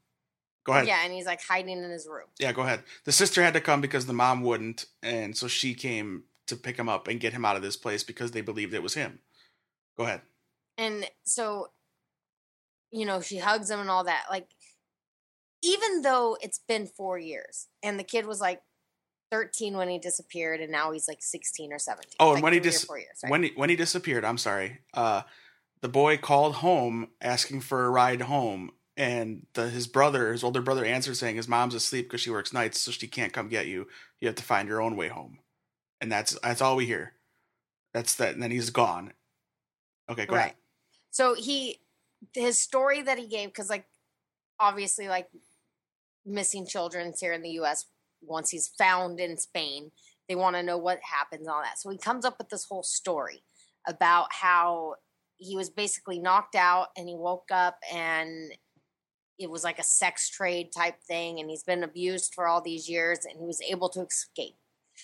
Go 0.66 0.74
ahead. 0.74 0.88
Yeah, 0.88 1.04
and 1.04 1.14
he's 1.14 1.26
like 1.26 1.42
hiding 1.42 1.82
in 1.84 1.90
his 1.90 2.06
room. 2.08 2.28
Yeah, 2.38 2.52
go 2.52 2.62
ahead. 2.64 2.84
The 3.06 3.12
sister 3.12 3.42
had 3.42 3.54
to 3.54 3.62
come 3.62 3.80
because 3.82 4.06
the 4.06 4.14
mom 4.14 4.42
wouldn't, 4.44 4.86
and 5.02 5.36
so 5.38 5.48
she 5.48 5.74
came 5.74 6.26
to 6.48 6.56
pick 6.56 6.78
him 6.78 6.90
up 6.90 7.08
and 7.08 7.20
get 7.20 7.34
him 7.34 7.46
out 7.46 7.56
of 7.56 7.62
this 7.62 7.78
place 7.78 8.04
because 8.04 8.32
they 8.32 8.42
believed 8.42 8.74
it 8.74 8.84
was 8.84 8.94
him. 8.96 9.20
Go 9.98 10.04
ahead. 10.04 10.22
And 10.78 11.10
so, 11.24 11.72
you 12.92 13.06
know, 13.06 13.22
she 13.22 13.38
hugs 13.38 13.70
him 13.70 13.80
and 13.80 13.90
all 13.90 14.04
that. 14.04 14.26
Like, 14.30 14.48
even 15.62 16.02
though 16.02 16.38
it's 16.42 16.60
been 16.60 16.88
four 16.88 17.18
years 17.18 17.68
and 17.84 18.00
the 18.00 18.04
kid 18.04 18.26
was 18.26 18.40
like 18.42 18.62
13 19.32 19.78
when 19.78 19.90
he 19.90 20.00
disappeared 20.00 20.60
and 20.60 20.72
now 20.72 20.92
he's 20.92 21.08
like 21.08 21.22
16 21.22 21.72
or 21.74 21.80
17. 21.80 22.16
Oh, 22.20 22.30
and 22.30 22.36
like 22.36 22.44
when 22.44 22.54
he 22.54 22.60
dis- 22.60 22.88
years, 22.90 23.06
right? 23.24 23.30
When 23.30 23.44
he, 23.44 23.52
when 23.56 23.70
he 23.70 23.76
disappeared, 23.76 24.26
I'm 24.26 24.38
sorry. 24.38 24.80
Uh, 24.94 25.22
the 25.82 25.90
boy 25.90 26.18
called 26.18 26.56
home 26.56 27.10
asking 27.22 27.62
for 27.62 27.86
a 27.86 27.90
ride 27.90 28.22
home, 28.22 28.72
and 28.98 29.46
the, 29.54 29.70
his 29.70 29.88
brother, 29.88 30.34
his 30.34 30.44
older 30.44 30.62
brother, 30.62 30.84
answered 30.84 31.16
saying 31.16 31.38
his 31.38 31.48
mom's 31.48 31.74
asleep 31.74 32.08
because 32.08 32.22
she 32.22 32.30
works 32.30 32.52
nights, 32.52 32.82
so 32.82 32.92
she 32.92 33.08
can't 33.08 33.32
come 33.32 33.48
get 33.48 33.68
you. 33.68 33.88
You 34.20 34.28
have 34.28 34.36
to 34.36 34.44
find 34.44 34.68
your 34.68 34.82
own 34.82 34.98
way 34.98 35.08
home, 35.08 35.40
and 36.02 36.12
that's 36.12 36.38
that's 36.42 36.62
all 36.62 36.76
we 36.76 36.86
hear. 36.86 37.14
That's 37.94 38.16
that, 38.16 38.34
and 38.34 38.44
then 38.44 38.52
he's 38.52 38.72
gone. 38.72 39.14
Okay, 40.10 40.26
go 40.26 40.36
ahead. 40.36 40.56
So 41.12 41.34
he, 41.34 41.80
his 42.34 42.60
story 42.62 43.02
that 43.02 43.18
he 43.18 43.28
gave, 43.28 43.50
because 43.50 43.70
like, 43.70 43.86
obviously, 44.60 45.08
like 45.08 45.30
missing 46.26 46.66
children 46.68 47.14
here 47.18 47.32
in 47.32 47.42
the 47.42 47.52
U.S. 47.52 47.86
Once 48.22 48.50
he's 48.50 48.72
found 48.78 49.20
in 49.20 49.38
Spain, 49.38 49.92
they 50.28 50.36
want 50.36 50.56
to 50.56 50.64
know 50.64 50.78
what 50.78 51.00
happens 51.04 51.48
and 51.48 51.50
all 51.50 51.62
that. 51.62 51.80
So 51.80 51.90
he 51.90 51.98
comes 51.98 52.26
up 52.26 52.38
with 52.38 52.50
this 52.50 52.66
whole 52.70 52.84
story 52.84 53.44
about 53.88 54.28
how 54.32 54.96
he 55.38 55.56
was 55.56 55.70
basically 55.70 56.20
knocked 56.20 56.56
out 56.56 56.88
and 56.98 57.08
he 57.08 57.16
woke 57.16 57.50
up 57.52 57.80
and 57.92 58.52
it 59.40 59.50
was 59.50 59.64
like 59.64 59.80
a 59.80 59.84
sex 59.84 60.30
trade 60.30 60.70
type 60.76 61.02
thing 61.08 61.40
and 61.40 61.50
he's 61.50 61.64
been 61.64 61.84
abused 61.84 62.34
for 62.36 62.48
all 62.48 62.62
these 62.62 62.90
years 62.90 63.20
and 63.24 63.40
he 63.40 63.46
was 63.46 63.62
able 63.62 63.90
to 63.90 64.02
escape. 64.02 64.56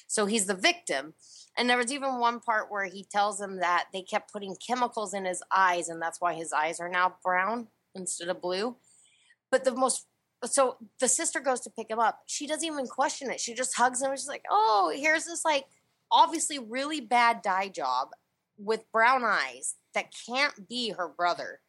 So 0.08 0.26
he's 0.26 0.46
the 0.46 0.56
victim. 0.56 1.14
And 1.58 1.70
there 1.70 1.78
was 1.78 1.92
even 1.92 2.20
one 2.20 2.42
part 2.42 2.70
where 2.70 2.84
he 2.84 3.06
tells 3.10 3.40
them 3.40 3.60
that 3.62 3.86
they 3.94 4.02
kept 4.02 4.34
putting 4.34 4.56
chemicals 4.56 5.14
in 5.14 5.24
his 5.24 5.42
eyes 5.56 5.88
and 5.88 6.02
that's 6.02 6.20
why 6.20 6.34
his 6.34 6.52
eyes 6.52 6.82
are 6.82 6.90
now 6.90 7.16
brown 7.24 7.68
instead 7.96 8.28
of 8.28 8.42
blue. 8.42 8.76
But 9.50 9.64
the 9.64 9.74
most 9.74 10.06
so 10.46 10.78
the 11.00 11.08
sister 11.08 11.40
goes 11.40 11.62
to 11.62 11.70
pick 11.70 11.90
him 11.90 12.00
up. 12.00 12.20
She 12.28 12.48
doesn't 12.48 12.66
even 12.66 12.88
question 12.88 13.30
it. 13.32 13.40
She 13.40 13.54
just 13.54 13.76
hugs 13.76 14.02
him. 14.02 14.12
She's 14.12 14.28
like, 14.28 14.44
"Oh, 14.50 14.94
here's 14.96 15.26
this 15.26 15.46
like 15.46 15.66
obviously 16.12 16.60
really 16.60 17.02
bad 17.02 17.42
dye 17.42 17.70
job 17.70 18.10
with 18.58 18.90
brown 18.92 19.24
eyes 19.24 19.76
that 19.94 20.08
can't 20.28 20.68
be 20.68 20.92
her 20.92 21.08
brother." 21.08 21.62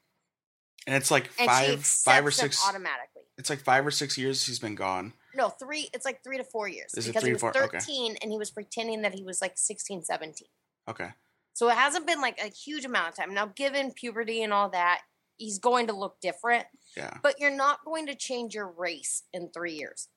And 0.87 0.95
it's 0.95 1.11
like 1.11 1.31
And 1.39 1.49
five, 1.49 1.85
five 1.85 2.25
or 2.25 2.31
six. 2.31 2.65
automatically. 2.67 3.23
It's 3.39 3.51
like 3.51 3.61
five 3.61 3.87
or 3.87 3.91
six 3.91 4.17
years 4.17 4.47
he's 4.47 4.59
been 4.59 4.77
gone. 4.77 5.13
No, 5.35 5.49
three. 5.49 5.91
It's 5.93 6.05
like 6.05 6.23
three 6.25 6.39
to 6.39 6.45
four 6.45 6.69
years 6.69 6.95
Is 6.95 7.07
it 7.07 7.11
because 7.11 7.23
three 7.23 7.31
he 7.31 7.35
was 7.35 7.41
four? 7.41 7.51
Okay. 7.51 7.79
13 7.79 8.17
and 8.23 8.31
he 8.31 8.39
was 8.39 8.51
pretending 8.51 9.03
that 9.03 9.15
he 9.15 9.23
was 9.23 9.43
like 9.43 9.53
16, 9.57 10.05
17. 10.05 10.49
Okay. 10.89 11.09
So 11.53 11.69
it 11.69 11.75
hasn't 11.75 12.07
been 12.07 12.21
like 12.21 12.39
a 12.41 12.49
huge 12.49 12.85
amount 12.85 13.09
of 13.11 13.15
time. 13.17 13.35
Now, 13.35 13.47
given 13.47 13.91
puberty 13.93 14.43
and 14.43 14.53
all 14.53 14.71
that, 14.71 15.03
he's 15.37 15.59
going 15.59 15.87
to 15.89 15.93
look 15.93 16.21
different, 16.21 16.67
Yeah. 16.97 17.19
but 17.23 17.39
you're 17.41 17.51
not 17.55 17.85
going 17.85 18.07
to 18.07 18.15
change 18.15 18.55
your 18.55 18.69
race 18.69 19.23
in 19.33 19.51
three 19.53 19.75
years. 19.75 20.09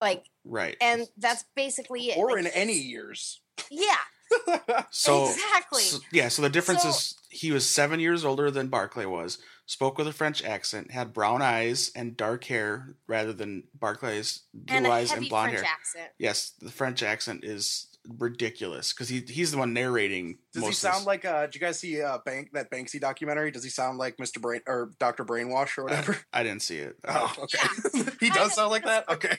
Like, 0.00 0.24
Right. 0.44 0.76
and 0.80 1.06
that's 1.16 1.44
basically 1.54 2.10
it. 2.10 2.18
or 2.18 2.30
Like, 2.32 2.40
in 2.40 2.46
any 2.48 2.74
years. 2.74 3.40
Yeah. 3.70 3.96
So, 4.90 5.26
exactly. 5.28 5.82
so- 5.82 5.98
yeah, 6.10 6.28
so 6.28 6.42
the 6.42 6.48
difference 6.48 6.82
So- 6.82 6.88
is 6.88 7.14
he 7.30 7.52
was 7.52 7.68
seven 7.68 8.00
years 8.00 8.24
older 8.24 8.50
than 8.50 8.68
Barclay 8.68 9.04
was, 9.06 9.38
spoke 9.66 9.96
with 9.98 10.08
a 10.08 10.12
French 10.12 10.42
accent, 10.42 10.90
had 10.90 11.12
brown 11.12 11.42
eyes 11.42 11.90
and 11.94 12.16
dark 12.16 12.44
hair 12.44 12.96
rather 13.06 13.32
than 13.32 13.64
Barclay's 13.78 14.42
blue 14.52 14.76
and 14.76 14.86
eyes 14.86 15.12
and 15.12 15.28
blonde 15.28 15.52
French 15.52 15.64
hair. 15.66 15.72
accent. 15.72 16.10
Yes, 16.18 16.52
the 16.60 16.70
French 16.70 17.02
accent 17.02 17.44
is 17.44 17.93
ridiculous 18.18 18.92
because 18.92 19.08
he 19.08 19.20
he's 19.26 19.52
the 19.52 19.58
one 19.58 19.72
narrating. 19.72 20.38
Does 20.52 20.62
most 20.62 20.68
he 20.82 20.88
of 20.88 20.92
sound 20.94 21.00
this. 21.00 21.06
like? 21.06 21.24
uh 21.24 21.42
Did 21.46 21.54
you 21.54 21.60
guys 21.60 21.78
see 21.78 22.00
uh, 22.02 22.18
Bank 22.24 22.50
that 22.52 22.70
Banksy 22.70 23.00
documentary? 23.00 23.50
Does 23.50 23.64
he 23.64 23.70
sound 23.70 23.98
like 23.98 24.16
Mr. 24.18 24.40
Brain 24.40 24.60
or 24.66 24.90
Doctor 24.98 25.24
Brainwash 25.24 25.78
or 25.78 25.84
whatever? 25.84 26.16
I 26.32 26.42
didn't 26.42 26.62
see 26.62 26.78
it. 26.78 26.96
oh, 27.08 27.34
okay. 27.38 28.10
he 28.20 28.30
does 28.30 28.54
sound 28.54 28.70
like 28.70 28.84
that. 28.84 29.08
Okay. 29.08 29.36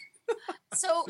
so 0.74 1.06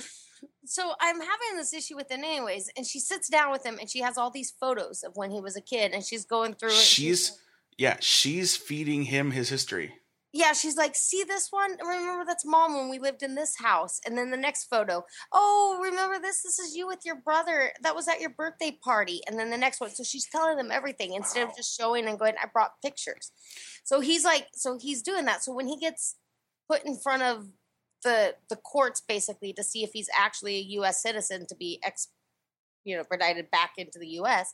so 0.65 0.93
I'm 0.99 1.19
having 1.19 1.57
this 1.57 1.73
issue 1.73 1.95
with 1.95 2.11
it 2.11 2.19
anyways, 2.19 2.69
and 2.75 2.85
she 2.85 2.99
sits 2.99 3.29
down 3.29 3.51
with 3.51 3.65
him 3.65 3.77
and 3.79 3.89
she 3.89 3.99
has 4.01 4.17
all 4.17 4.31
these 4.31 4.51
photos 4.59 5.03
of 5.03 5.15
when 5.15 5.31
he 5.31 5.39
was 5.39 5.55
a 5.55 5.61
kid 5.61 5.91
and 5.93 6.03
she's 6.03 6.25
going 6.25 6.53
through 6.55 6.69
it. 6.69 6.73
and 6.73 6.81
She's 6.81 7.39
yeah, 7.77 7.97
she's 7.99 8.55
feeding 8.55 9.03
him 9.03 9.31
his 9.31 9.49
history. 9.49 9.93
Yeah, 10.35 10.51
she's 10.51 10.75
like, 10.75 10.97
see 10.97 11.23
this 11.23 11.47
one? 11.49 11.77
Remember 11.81 12.25
that's 12.25 12.45
mom 12.45 12.75
when 12.75 12.89
we 12.89 12.99
lived 12.99 13.23
in 13.23 13.35
this 13.35 13.55
house. 13.57 14.01
And 14.05 14.17
then 14.17 14.31
the 14.31 14.37
next 14.37 14.65
photo, 14.65 15.05
oh, 15.31 15.79
remember 15.81 16.19
this? 16.19 16.43
This 16.43 16.59
is 16.59 16.75
you 16.75 16.85
with 16.87 16.99
your 17.05 17.15
brother. 17.15 17.71
That 17.81 17.95
was 17.95 18.09
at 18.09 18.19
your 18.19 18.31
birthday 18.31 18.77
party. 18.83 19.21
And 19.27 19.39
then 19.39 19.49
the 19.49 19.57
next 19.57 19.79
one. 19.79 19.91
So 19.91 20.03
she's 20.03 20.27
telling 20.29 20.57
them 20.57 20.71
everything 20.71 21.13
instead 21.13 21.45
Wow. 21.45 21.51
of 21.51 21.55
just 21.55 21.77
showing 21.77 22.05
and 22.05 22.19
going, 22.19 22.33
I 22.43 22.47
brought 22.51 22.81
pictures. 22.83 23.31
So 23.85 24.01
he's 24.01 24.25
like, 24.25 24.47
so 24.53 24.77
he's 24.77 25.01
doing 25.01 25.23
that. 25.23 25.41
So 25.41 25.53
when 25.53 25.67
he 25.67 25.77
gets 25.77 26.17
put 26.69 26.83
in 26.83 26.97
front 26.97 27.23
of 27.23 27.47
the 28.03 28.35
the 28.49 28.57
courts 28.57 29.01
basically 29.07 29.53
to 29.53 29.63
see 29.63 29.83
if 29.85 29.91
he's 29.93 30.09
actually 30.19 30.57
a 30.57 30.79
US 30.81 31.01
citizen 31.01 31.47
to 31.47 31.55
be 31.55 31.79
ex 31.81 32.09
you 32.83 32.95
know, 32.95 33.01
extradited 33.01 33.49
back 33.51 33.71
into 33.77 33.99
the 33.99 34.09
US. 34.19 34.53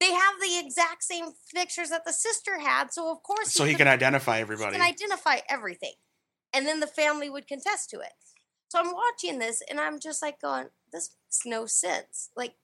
They 0.00 0.12
have 0.12 0.34
the 0.40 0.58
exact 0.64 1.02
same 1.02 1.32
pictures 1.54 1.90
that 1.90 2.04
the 2.04 2.12
sister 2.12 2.58
had, 2.60 2.92
so 2.92 3.10
of 3.10 3.22
course 3.22 3.52
So 3.52 3.64
he 3.64 3.72
could 3.72 3.78
can 3.78 3.88
identify 3.88 4.36
he 4.36 4.42
everybody. 4.42 4.72
can 4.76 4.80
identify 4.86 5.38
everything. 5.48 5.94
And 6.52 6.66
then 6.66 6.80
the 6.80 6.86
family 6.86 7.28
would 7.28 7.46
contest 7.48 7.90
to 7.90 8.00
it. 8.00 8.12
So 8.68 8.78
I'm 8.78 8.92
watching 8.92 9.38
this 9.38 9.62
and 9.68 9.80
I'm 9.80 9.98
just 9.98 10.22
like 10.22 10.40
going, 10.40 10.66
this 10.92 11.10
makes 11.26 11.40
no 11.46 11.66
sense. 11.66 12.30
Like, 12.36 12.54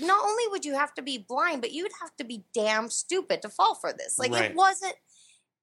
not 0.00 0.24
only 0.24 0.44
would 0.50 0.64
you 0.64 0.74
have 0.74 0.94
to 0.94 1.02
be 1.02 1.18
blind, 1.18 1.62
but 1.62 1.72
you'd 1.72 1.92
have 2.00 2.14
to 2.18 2.24
be 2.24 2.44
damn 2.54 2.90
stupid 2.90 3.42
to 3.42 3.48
fall 3.48 3.74
for 3.74 3.92
this. 3.92 4.18
Like, 4.18 4.30
Right. 4.32 4.50
it 4.50 4.56
wasn't, 4.56 4.94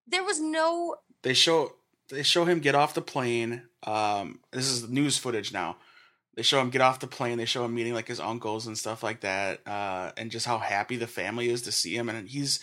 there 0.08 0.24
was 0.24 0.40
no, 0.42 0.96
they 1.22 1.34
show 1.34 1.74
they 2.10 2.24
show 2.24 2.44
him 2.46 2.60
get 2.60 2.76
off 2.76 2.94
the 2.94 3.02
plane. 3.02 3.64
Um, 3.84 4.42
this 4.52 4.68
is 4.68 4.90
news 4.90 5.18
footage 5.18 5.54
now. 5.54 5.78
They 6.36 6.42
show 6.42 6.60
him 6.60 6.72
get 6.72 6.82
off 6.82 7.00
the 7.00 7.08
plane. 7.08 7.38
They 7.38 7.46
show 7.46 7.66
him 7.66 7.76
meeting 7.76 7.94
like 7.94 8.08
his 8.08 8.20
uncles 8.20 8.66
and 8.66 8.78
stuff 8.78 9.04
like 9.04 9.22
that, 9.22 9.66
uh, 9.68 10.12
and 10.18 10.32
just 10.32 10.46
how 10.46 10.58
happy 10.58 10.98
the 10.98 11.08
family 11.08 11.50
is 11.50 11.62
to 11.64 11.72
see 11.72 11.96
him. 11.96 12.10
And 12.10 12.28
he's, 12.28 12.60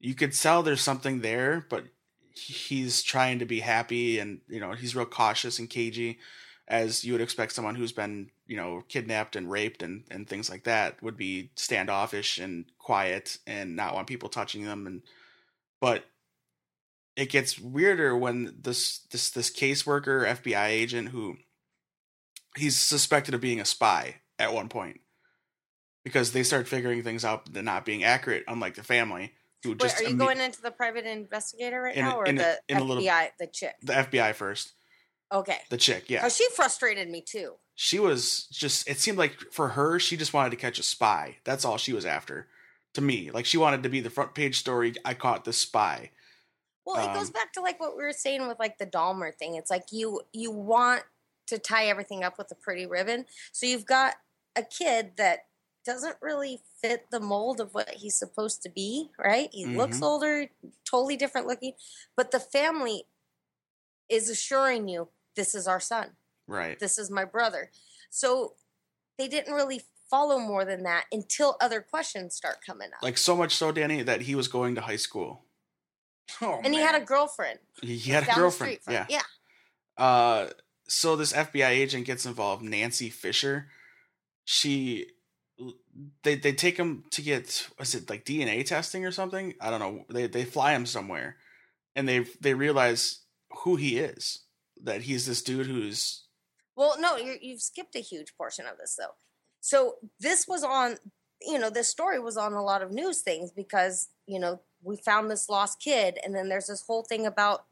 you 0.00 0.14
could 0.14 0.32
tell 0.32 0.62
there's 0.62 0.82
something 0.82 1.20
there, 1.20 1.64
but 1.70 1.84
he's 2.32 3.02
trying 3.02 3.38
to 3.38 3.46
be 3.46 3.60
happy, 3.60 4.18
and 4.18 4.40
you 4.48 4.60
know 4.60 4.72
he's 4.72 4.94
real 4.94 5.06
cautious 5.06 5.58
and 5.58 5.70
cagey, 5.70 6.18
as 6.68 7.04
you 7.04 7.12
would 7.12 7.22
expect 7.22 7.52
someone 7.52 7.74
who's 7.74 7.92
been 7.92 8.30
you 8.46 8.56
know 8.56 8.84
kidnapped 8.88 9.34
and 9.34 9.50
raped 9.50 9.82
and 9.82 10.04
and 10.10 10.28
things 10.28 10.50
like 10.50 10.64
that 10.64 11.02
would 11.02 11.16
be 11.16 11.50
standoffish 11.54 12.38
and 12.38 12.66
quiet 12.78 13.38
and 13.46 13.76
not 13.76 13.94
want 13.94 14.08
people 14.08 14.28
touching 14.28 14.64
them. 14.64 14.86
And 14.86 15.02
but 15.80 16.04
it 17.16 17.30
gets 17.30 17.58
weirder 17.58 18.16
when 18.16 18.54
this 18.60 18.98
this 19.10 19.30
this 19.30 19.50
caseworker 19.50 20.26
FBI 20.26 20.68
agent 20.68 21.08
who 21.08 21.38
he's 22.56 22.76
suspected 22.76 23.34
of 23.34 23.40
being 23.40 23.60
a 23.60 23.64
spy 23.64 24.16
at 24.38 24.52
one 24.52 24.68
point 24.68 25.00
because 26.04 26.32
they 26.32 26.42
start 26.42 26.68
figuring 26.68 27.02
things 27.02 27.24
out 27.24 27.52
that 27.52 27.62
not 27.62 27.84
being 27.84 28.04
accurate, 28.04 28.44
unlike 28.48 28.74
the 28.74 28.82
family 28.82 29.32
who 29.62 29.70
wait, 29.70 29.80
just 29.80 30.00
are 30.00 30.04
you 30.04 30.10
imme- 30.14 30.18
going 30.18 30.40
into 30.40 30.62
the 30.62 30.70
private 30.70 31.04
investigator 31.06 31.82
right 31.82 31.96
In 31.96 32.04
now 32.04 32.16
or 32.18 32.26
in 32.26 32.36
the 32.36 32.58
in 32.68 32.76
a 32.78 32.84
little- 32.84 33.02
FBI, 33.02 33.30
the 33.38 33.46
chick? 33.46 33.74
the 33.82 33.92
FBI 33.94 34.32
first, 34.34 34.72
Okay. 35.32 35.58
the 35.70 35.76
chick, 35.76 36.08
yeah. 36.08 36.22
Oh, 36.24 36.28
she 36.28 36.46
frustrated 36.54 37.08
me 37.08 37.20
too. 37.22 37.54
she 37.74 37.98
was 37.98 38.46
just 38.46 38.88
it 38.88 38.98
seemed 38.98 39.18
like 39.18 39.36
for 39.52 39.70
her 39.70 39.98
she 39.98 40.16
just 40.16 40.32
wanted 40.32 40.50
to 40.50 40.56
catch 40.56 40.78
a 40.78 40.82
spy 40.82 41.36
that's 41.44 41.62
all 41.64 41.76
she 41.76 41.92
was 41.92 42.06
after 42.06 42.48
to 42.94 43.02
me 43.02 43.30
like 43.30 43.44
she 43.44 43.58
wanted 43.58 43.82
to 43.82 43.88
be 43.90 44.00
the 44.00 44.08
front 44.08 44.34
page 44.34 44.56
story 44.58 44.94
i 45.04 45.12
caught 45.12 45.44
the 45.44 45.52
spy 45.52 46.10
Well, 46.86 46.96
it 47.04 47.12
goes 47.12 47.26
Um, 47.26 47.32
back 47.32 47.52
to 47.54 47.60
like 47.60 47.78
what 47.78 47.94
we 47.94 48.02
were 48.04 48.12
saying 48.14 48.46
with 48.48 48.58
like 48.58 48.78
the 48.78 48.86
Dahmer 48.86 49.34
thing. 49.34 49.56
It's 49.56 49.70
like 49.70 49.86
you 49.90 50.22
you 50.32 50.50
want 50.52 51.02
to 51.46 51.58
tie 51.58 51.86
everything 51.86 52.24
up 52.24 52.38
with 52.38 52.50
a 52.50 52.54
pretty 52.54 52.86
ribbon. 52.86 53.26
So 53.52 53.66
you've 53.66 53.86
got 53.86 54.16
a 54.56 54.62
kid 54.62 55.12
that 55.16 55.46
doesn't 55.84 56.16
really 56.20 56.62
fit 56.82 57.06
the 57.10 57.20
mold 57.20 57.60
of 57.60 57.72
what 57.72 57.88
he's 57.90 58.16
supposed 58.18 58.62
to 58.62 58.68
be, 58.68 59.10
right? 59.18 59.48
He 59.52 59.66
looks 59.66 59.98
Mhm. 59.98 60.02
older, 60.02 60.50
totally 60.84 61.16
different 61.16 61.46
looking, 61.46 61.74
but 62.16 62.32
the 62.32 62.40
family 62.40 63.06
is 64.08 64.28
assuring 64.28 64.88
you 64.88 65.08
this 65.34 65.54
is 65.54 65.66
our 65.68 65.80
son. 65.80 66.16
right 66.48 66.78
This 66.78 66.96
is 66.98 67.10
my 67.10 67.24
brother. 67.24 67.70
So 68.10 68.54
they 69.18 69.26
didn't 69.28 69.52
really 69.54 69.82
follow 70.08 70.38
more 70.38 70.64
than 70.64 70.84
that 70.84 71.06
until 71.10 71.56
other 71.60 71.80
questions 71.80 72.34
start 72.36 72.58
coming 72.64 72.92
up. 72.92 73.02
like 73.02 73.18
so 73.18 73.34
much 73.36 73.54
so 73.54 73.72
danny 73.72 74.02
that 74.02 74.20
he 74.22 74.34
was 74.36 74.46
going 74.48 74.74
to 74.76 74.80
high 74.80 74.96
school 74.96 75.44
Oh, 76.40 76.60
and 76.64 76.72
he 76.74 76.80
had 76.80 76.94
a 77.00 77.04
girlfriend. 77.04 77.58
he 77.82 77.96
he 77.98 78.10
had 78.12 78.28
a 78.28 78.34
girlfriend 78.34 78.78
yeah 78.88 79.06
Yeah. 79.08 79.22
uh 79.98 80.50
so 80.88 81.16
this 81.16 81.32
fbi 81.32 81.68
agent 81.70 82.06
gets 82.06 82.26
involved 82.26 82.62
nancy 82.62 83.10
fisher. 83.10 83.68
She 84.44 85.06
they 86.22 86.36
they 86.36 86.52
take 86.52 86.76
him 86.76 87.04
to 87.10 87.22
get 87.22 87.68
was 87.78 87.94
it 87.94 88.08
like 88.10 88.24
dna 88.24 88.64
testing 88.64 89.04
or 89.04 89.10
something? 89.10 89.54
I 89.60 89.70
don't 89.70 89.80
know. 89.80 90.04
They 90.08 90.26
they 90.26 90.44
fly 90.44 90.72
him 90.72 90.86
somewhere. 90.86 91.36
And 91.94 92.08
they 92.08 92.26
they 92.40 92.54
realize 92.54 93.20
who 93.64 93.76
he 93.76 93.98
is 93.98 94.44
that 94.82 95.02
he's 95.02 95.26
this 95.26 95.42
dude 95.42 95.66
who's 95.66 96.24
Well, 96.76 96.96
no, 97.00 97.16
you're, 97.16 97.36
you've 97.40 97.62
skipped 97.62 97.96
a 97.96 98.00
huge 98.00 98.36
portion 98.36 98.66
of 98.66 98.76
this 98.78 98.96
though. 98.98 99.14
So 99.60 99.94
this 100.20 100.46
was 100.46 100.62
on, 100.62 100.96
you 101.40 101.58
know, 101.58 101.70
this 101.70 101.88
story 101.88 102.20
was 102.20 102.36
on 102.36 102.52
a 102.52 102.62
lot 102.62 102.82
of 102.82 102.92
news 102.92 103.22
things 103.22 103.50
because 103.50 104.08
you 104.26 104.38
know 104.38 104.60
we 104.82 104.96
found 104.98 105.30
this 105.30 105.48
lost 105.48 105.80
kid, 105.80 106.18
and 106.22 106.34
then 106.34 106.48
there's 106.48 106.66
this 106.66 106.84
whole 106.86 107.02
thing 107.02 107.26
about 107.26 107.64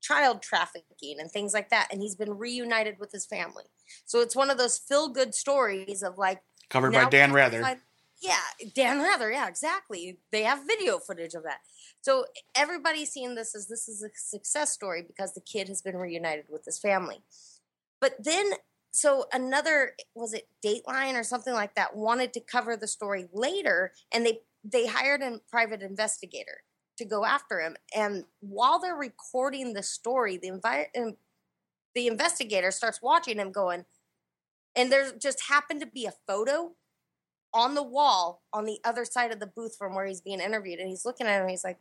child 0.00 0.42
trafficking 0.42 1.16
and 1.18 1.30
things 1.30 1.52
like 1.54 1.70
that, 1.70 1.88
and 1.92 2.00
he's 2.00 2.14
been 2.16 2.36
reunited 2.36 2.98
with 2.98 3.12
his 3.12 3.26
family. 3.26 3.64
So 4.06 4.20
it's 4.20 4.36
one 4.36 4.50
of 4.50 4.58
those 4.58 4.78
feel 4.78 5.08
good 5.08 5.34
stories 5.34 6.02
of 6.02 6.18
like 6.18 6.40
covered 6.70 6.92
by 6.92 7.08
Dan 7.08 7.32
we 7.32 7.40
have 7.40 7.52
to 7.52 7.58
Rather. 7.58 7.62
find- 7.62 7.80
yeah, 8.20 8.40
Dan 8.74 8.98
Rather. 9.00 9.30
Yeah, 9.30 9.46
exactly. 9.48 10.18
They 10.32 10.42
have 10.42 10.66
video 10.66 10.98
footage 10.98 11.34
of 11.34 11.44
that. 11.44 11.60
So 12.00 12.26
everybody's 12.56 13.10
seeing 13.10 13.34
this 13.34 13.54
as 13.54 13.68
this 13.68 13.88
is 13.88 14.02
a 14.02 14.08
success 14.16 14.72
story 14.72 15.02
because 15.06 15.34
the 15.34 15.40
kid 15.40 15.68
has 15.68 15.82
been 15.82 15.96
reunited 15.96 16.46
with 16.48 16.64
his 16.64 16.78
family. 16.78 17.22
But 18.00 18.16
then, 18.18 18.52
so 18.90 19.26
another 19.32 19.92
was 20.14 20.34
it 20.34 20.48
Dateline 20.64 21.14
or 21.14 21.22
something 21.22 21.54
like 21.54 21.74
that 21.74 21.94
wanted 21.96 22.32
to 22.32 22.40
cover 22.40 22.76
the 22.76 22.88
story 22.88 23.26
later, 23.32 23.92
and 24.12 24.26
they 24.26 24.40
they 24.64 24.86
hired 24.86 25.22
a 25.22 25.40
private 25.48 25.82
investigator 25.82 26.62
to 26.98 27.04
go 27.04 27.24
after 27.24 27.60
him. 27.60 27.76
And 27.94 28.24
while 28.40 28.78
they're 28.78 28.94
recording 28.94 29.72
the 29.72 29.82
story, 29.82 30.36
the 30.36 30.50
envi- 30.50 31.16
the 31.94 32.06
investigator 32.06 32.70
starts 32.70 33.00
watching 33.02 33.38
him 33.38 33.50
going, 33.50 33.84
and 34.76 34.92
there 34.92 35.12
just 35.12 35.48
happened 35.48 35.80
to 35.80 35.86
be 35.86 36.06
a 36.06 36.12
photo 36.26 36.72
on 37.54 37.74
the 37.74 37.82
wall 37.82 38.42
on 38.52 38.66
the 38.66 38.78
other 38.84 39.04
side 39.04 39.32
of 39.32 39.40
the 39.40 39.46
booth 39.46 39.76
from 39.76 39.94
where 39.94 40.04
he's 40.04 40.20
being 40.20 40.40
interviewed 40.40 40.78
and 40.78 40.88
he's 40.88 41.06
looking 41.06 41.26
at 41.26 41.36
him 41.36 41.42
and 41.42 41.50
he's 41.50 41.64
like 41.64 41.78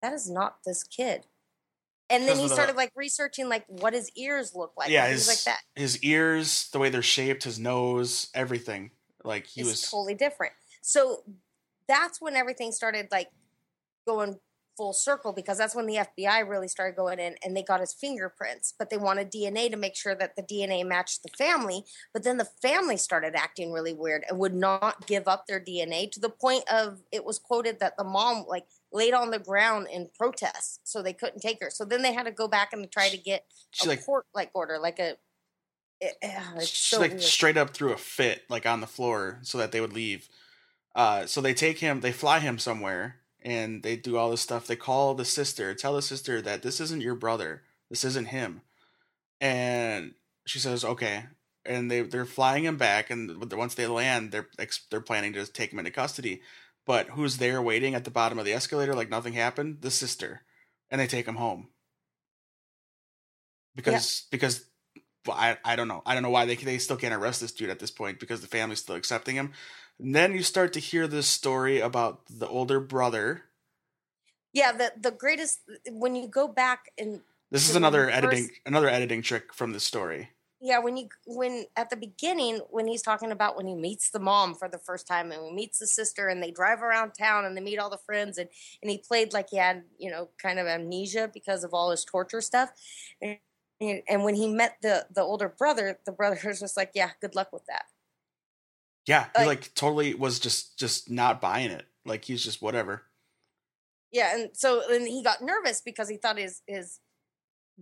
that 0.00 0.14
is 0.14 0.30
not 0.30 0.56
this 0.64 0.82
kid 0.82 1.26
and 2.08 2.26
then 2.26 2.38
he 2.38 2.44
of 2.44 2.48
the- 2.48 2.54
started 2.54 2.74
like 2.74 2.90
researching 2.94 3.48
like 3.48 3.64
what 3.68 3.92
his 3.92 4.10
ears 4.16 4.54
look 4.54 4.72
like 4.76 4.88
yeah, 4.90 5.06
his 5.06 5.28
like 5.28 5.42
that 5.44 5.60
his 5.74 6.02
ears, 6.02 6.68
the 6.72 6.78
way 6.78 6.88
they're 6.88 7.02
shaped, 7.02 7.44
his 7.44 7.58
nose, 7.58 8.28
everything. 8.34 8.90
Like 9.22 9.46
he 9.46 9.60
it's 9.62 9.70
was 9.70 9.90
totally 9.90 10.14
different 10.14 10.52
so 10.82 11.22
that's 11.88 12.20
when 12.20 12.36
everything 12.36 12.72
started 12.72 13.08
like 13.10 13.28
going 14.06 14.36
full 14.76 14.92
circle 14.92 15.32
because 15.32 15.58
that's 15.58 15.74
when 15.74 15.86
the 15.86 16.04
FBI 16.18 16.48
really 16.48 16.68
started 16.68 16.96
going 16.96 17.18
in 17.18 17.36
and 17.44 17.56
they 17.56 17.62
got 17.62 17.80
his 17.80 17.92
fingerprints, 17.92 18.74
but 18.78 18.90
they 18.90 18.96
wanted 18.96 19.30
DNA 19.30 19.70
to 19.70 19.76
make 19.76 19.96
sure 19.96 20.14
that 20.14 20.36
the 20.36 20.42
DNA 20.42 20.84
matched 20.86 21.22
the 21.22 21.28
family. 21.36 21.84
But 22.12 22.24
then 22.24 22.38
the 22.38 22.48
family 22.62 22.96
started 22.96 23.34
acting 23.34 23.72
really 23.72 23.92
weird 23.92 24.24
and 24.28 24.38
would 24.38 24.54
not 24.54 25.06
give 25.06 25.28
up 25.28 25.46
their 25.46 25.60
DNA 25.60 26.10
to 26.12 26.20
the 26.20 26.28
point 26.28 26.64
of 26.70 27.00
it 27.12 27.24
was 27.24 27.38
quoted 27.38 27.80
that 27.80 27.96
the 27.96 28.04
mom 28.04 28.44
like 28.48 28.64
laid 28.92 29.14
on 29.14 29.30
the 29.30 29.38
ground 29.38 29.88
in 29.92 30.08
protest, 30.16 30.80
so 30.84 31.02
they 31.02 31.12
couldn't 31.12 31.40
take 31.40 31.60
her. 31.60 31.70
So 31.70 31.84
then 31.84 32.02
they 32.02 32.12
had 32.12 32.26
to 32.26 32.32
go 32.32 32.48
back 32.48 32.72
and 32.72 32.90
try 32.90 33.08
to 33.08 33.16
get 33.18 33.44
she 33.70 33.86
a 33.86 33.90
like 33.90 34.04
court 34.04 34.26
like 34.34 34.50
order, 34.54 34.78
like 34.78 34.98
a. 34.98 35.16
It, 36.00 36.14
ah, 36.24 36.54
it's 36.56 36.68
she 36.68 36.94
so 36.96 37.00
like 37.00 37.12
weird. 37.12 37.22
straight 37.22 37.56
up 37.56 37.70
threw 37.70 37.92
a 37.92 37.96
fit 37.96 38.42
like 38.48 38.66
on 38.66 38.80
the 38.80 38.86
floor 38.86 39.38
so 39.42 39.58
that 39.58 39.72
they 39.72 39.80
would 39.80 39.92
leave. 39.92 40.28
Uh, 40.94 41.26
so 41.26 41.40
they 41.40 41.54
take 41.54 41.78
him, 41.78 42.00
they 42.00 42.12
fly 42.12 42.38
him 42.38 42.56
somewhere, 42.56 43.16
and 43.44 43.82
they 43.82 43.96
do 43.96 44.16
all 44.16 44.30
this 44.30 44.40
stuff. 44.40 44.66
They 44.66 44.76
call 44.76 45.14
the 45.14 45.24
sister, 45.24 45.74
tell 45.74 45.94
the 45.94 46.02
sister 46.02 46.40
that 46.42 46.62
this 46.62 46.80
isn't 46.80 47.02
your 47.02 47.14
brother, 47.14 47.62
this 47.90 48.04
isn't 48.04 48.28
him, 48.28 48.62
and 49.40 50.14
she 50.46 50.58
says, 50.58 50.84
"Okay." 50.84 51.24
and 51.66 51.90
they 51.90 52.02
they're 52.02 52.26
flying 52.26 52.64
him 52.64 52.76
back, 52.76 53.10
and 53.10 53.52
once 53.52 53.74
they 53.74 53.86
land, 53.86 54.32
they're 54.32 54.48
they're 54.90 55.00
planning 55.00 55.32
to 55.34 55.46
take 55.46 55.72
him 55.72 55.78
into 55.78 55.90
custody. 55.90 56.42
But 56.86 57.08
who's 57.10 57.38
there 57.38 57.62
waiting 57.62 57.94
at 57.94 58.04
the 58.04 58.10
bottom 58.10 58.38
of 58.38 58.44
the 58.44 58.52
escalator 58.52 58.94
like 58.94 59.08
nothing 59.08 59.32
happened? 59.32 59.78
The 59.80 59.90
sister, 59.90 60.42
and 60.90 61.00
they 61.00 61.06
take 61.06 61.26
him 61.26 61.36
home 61.36 61.68
because 63.74 64.26
because 64.30 64.60
well, 64.60 64.68
I 65.32 65.58
I 65.64 65.76
don't 65.76 65.88
know 65.88 66.02
I 66.06 66.14
don't 66.14 66.22
know 66.22 66.30
why 66.30 66.44
they 66.44 66.56
they 66.56 66.78
still 66.78 66.96
can't 66.96 67.14
arrest 67.14 67.40
this 67.40 67.52
dude 67.52 67.70
at 67.70 67.78
this 67.78 67.90
point 67.90 68.20
because 68.20 68.40
the 68.40 68.46
family's 68.46 68.80
still 68.80 68.96
accepting 68.96 69.36
him. 69.36 69.52
And 69.98 70.14
then 70.14 70.32
you 70.32 70.42
start 70.42 70.72
to 70.74 70.80
hear 70.80 71.06
this 71.06 71.26
story 71.28 71.80
about 71.80 72.22
the 72.28 72.48
older 72.48 72.80
brother. 72.80 73.44
Yeah, 74.52 74.72
the 74.72 74.92
the 74.98 75.10
greatest 75.10 75.60
when 75.90 76.14
you 76.14 76.28
go 76.28 76.48
back 76.48 76.90
and 76.98 77.22
This 77.50 77.68
is 77.68 77.76
another 77.76 78.08
you 78.08 78.10
editing 78.10 78.50
another 78.66 78.88
editing 78.88 79.22
trick 79.22 79.52
from 79.54 79.72
the 79.72 79.80
story. 79.80 80.30
yeah 80.60 80.78
when 80.78 80.96
you 80.96 81.08
when 81.26 81.66
at 81.76 81.90
the 81.90 81.96
beginning 81.96 82.58
when 82.70 82.86
he's 82.86 83.02
talking 83.02 83.30
about 83.32 83.56
when 83.56 83.66
he 83.66 83.74
meets 83.74 84.10
the 84.10 84.18
mom 84.20 84.54
for 84.54 84.68
the 84.68 84.78
first 84.78 85.06
time 85.06 85.32
and 85.32 85.44
he 85.46 85.52
meets 85.52 85.78
the 85.78 85.86
sister 85.86 86.28
and 86.28 86.42
they 86.42 86.50
drive 86.50 86.82
around 86.82 87.12
town 87.12 87.44
and 87.44 87.56
they 87.56 87.60
meet 87.60 87.78
all 87.78 87.90
the 87.90 87.98
friends 87.98 88.38
and 88.38 88.48
and 88.82 88.90
he 88.90 88.98
played 88.98 89.32
like 89.32 89.50
he 89.50 89.56
had 89.56 89.82
you 89.98 90.10
know 90.10 90.28
kind 90.40 90.58
of 90.58 90.66
amnesia 90.66 91.30
because 91.32 91.64
of 91.64 91.74
all 91.74 91.90
his 91.90 92.04
torture 92.04 92.40
stuff 92.40 92.70
and, 93.20 93.38
and 93.80 94.24
when 94.24 94.34
he 94.34 94.48
met 94.48 94.76
the 94.82 95.06
the 95.14 95.20
older 95.22 95.48
brother 95.48 95.98
the 96.06 96.12
brother 96.12 96.38
was 96.44 96.60
just 96.60 96.76
like 96.76 96.90
yeah 96.94 97.10
good 97.20 97.34
luck 97.34 97.52
with 97.52 97.64
that 97.66 97.84
Yeah, 99.06 99.26
he 99.36 99.44
Like- 99.44 99.46
like 99.64 99.74
totally 99.74 100.14
was 100.14 100.38
just 100.38 100.78
just 100.78 101.10
not 101.10 101.40
buying 101.40 101.70
it. 101.70 101.84
Like 102.06 102.24
he's 102.24 102.42
just 102.44 102.62
whatever. 102.62 103.02
yeah 104.12 104.34
and 104.34 104.50
so 104.54 104.82
and 104.92 105.06
he 105.06 105.22
got 105.22 105.42
nervous 105.42 105.80
because 105.80 106.08
he 106.08 106.16
thought 106.16 106.38
his 106.38 106.62
his 106.66 107.00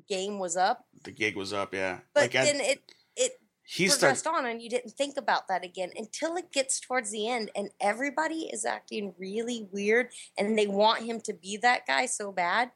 game 0.08 0.38
was 0.38 0.56
up 0.56 0.86
The 1.04 1.10
gig 1.12 1.36
was 1.36 1.52
up. 1.52 1.74
Yeah, 1.74 2.00
but 2.14 2.22
like 2.22 2.32
then 2.32 2.60
it 2.60 2.80
it 3.16 3.32
he 3.64 3.88
progressed 3.88 4.26
on 4.26 4.44
and 4.46 4.60
you 4.60 4.68
didn't 4.68 4.90
think 4.92 5.16
about 5.16 5.46
that 5.48 5.64
again 5.64 5.90
until 5.96 6.36
it 6.36 6.50
gets 6.52 6.80
towards 6.80 7.10
the 7.10 7.28
end 7.28 7.50
and 7.54 7.70
everybody 7.80 8.48
is 8.52 8.64
acting 8.64 9.14
really 9.18 9.68
weird 9.70 10.08
and 10.36 10.58
they 10.58 10.66
want 10.66 11.04
him 11.04 11.20
to 11.20 11.32
be 11.32 11.56
that 11.58 11.86
guy 11.86 12.06
so 12.06 12.32
bad 12.32 12.70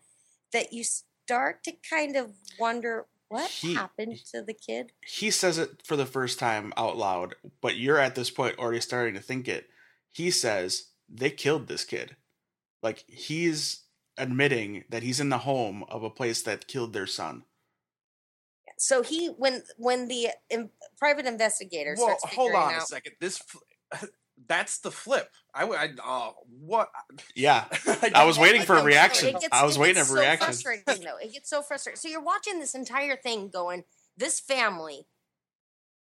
that 0.52 0.72
you 0.72 0.84
start 1.26 1.64
to 1.64 1.72
kind 1.90 2.14
of 2.16 2.30
wonder 2.58 3.06
what 3.28 3.50
He- 3.50 3.74
happened 3.74 4.16
to 4.32 4.42
the 4.42 4.54
kid 4.54 4.92
He 5.04 5.32
says 5.32 5.58
it 5.58 5.82
for 5.84 5.96
the 5.96 6.06
first 6.06 6.38
time 6.38 6.72
out 6.76 6.96
loud, 6.96 7.34
but 7.60 7.76
you're 7.76 7.98
at 7.98 8.14
this 8.14 8.30
point 8.30 8.58
already 8.58 8.80
starting 8.80 9.14
to 9.14 9.20
think 9.20 9.48
it. 9.48 9.68
He 10.12 10.30
says 10.30 10.90
they 11.08 11.30
killed 11.30 11.66
this 11.66 11.84
kid. 11.84 12.14
Like 12.82 13.04
he's 13.08 13.82
admitting 14.16 14.84
that 14.90 15.02
he's 15.02 15.18
in 15.18 15.28
the 15.28 15.38
home 15.38 15.84
of 15.88 16.04
a 16.04 16.10
place 16.10 16.42
that 16.42 16.68
killed 16.68 16.92
their 16.92 17.06
son. 17.08 17.42
so 18.78 19.02
he 19.02 19.26
when 19.28 19.62
when 19.78 20.06
the 20.06 20.28
um, 20.54 20.70
private 20.96 21.26
investigator 21.26 21.96
Well, 21.98 22.16
starts 22.18 22.34
hold 22.36 22.52
figuring 22.52 22.74
on 22.76 22.80
a 22.82 22.86
second. 22.86 23.12
This 23.20 23.38
fl- 23.38 23.58
that's 24.48 24.78
the 24.78 24.90
flip. 24.90 25.30
I 25.54 25.64
would. 25.64 25.78
I, 25.78 25.90
oh, 26.04 26.34
what? 26.60 26.88
Yeah, 27.34 27.64
I 28.14 28.24
was 28.24 28.38
waiting 28.38 28.62
for 28.62 28.76
a 28.76 28.82
reaction. 28.82 29.32
gets- 29.32 29.48
I 29.52 29.64
was 29.64 29.78
waiting 29.78 29.96
gets 29.96 30.08
for 30.08 30.14
a 30.14 30.18
so 30.18 30.22
reaction. 30.22 30.46
Frustrating 30.46 31.04
though, 31.04 31.16
it 31.16 31.32
gets 31.32 31.48
so 31.50 31.62
frustrating. 31.62 31.98
So 31.98 32.08
you're 32.08 32.22
watching 32.22 32.60
this 32.60 32.74
entire 32.74 33.16
thing, 33.16 33.48
going, 33.48 33.84
"This 34.16 34.38
family 34.40 35.06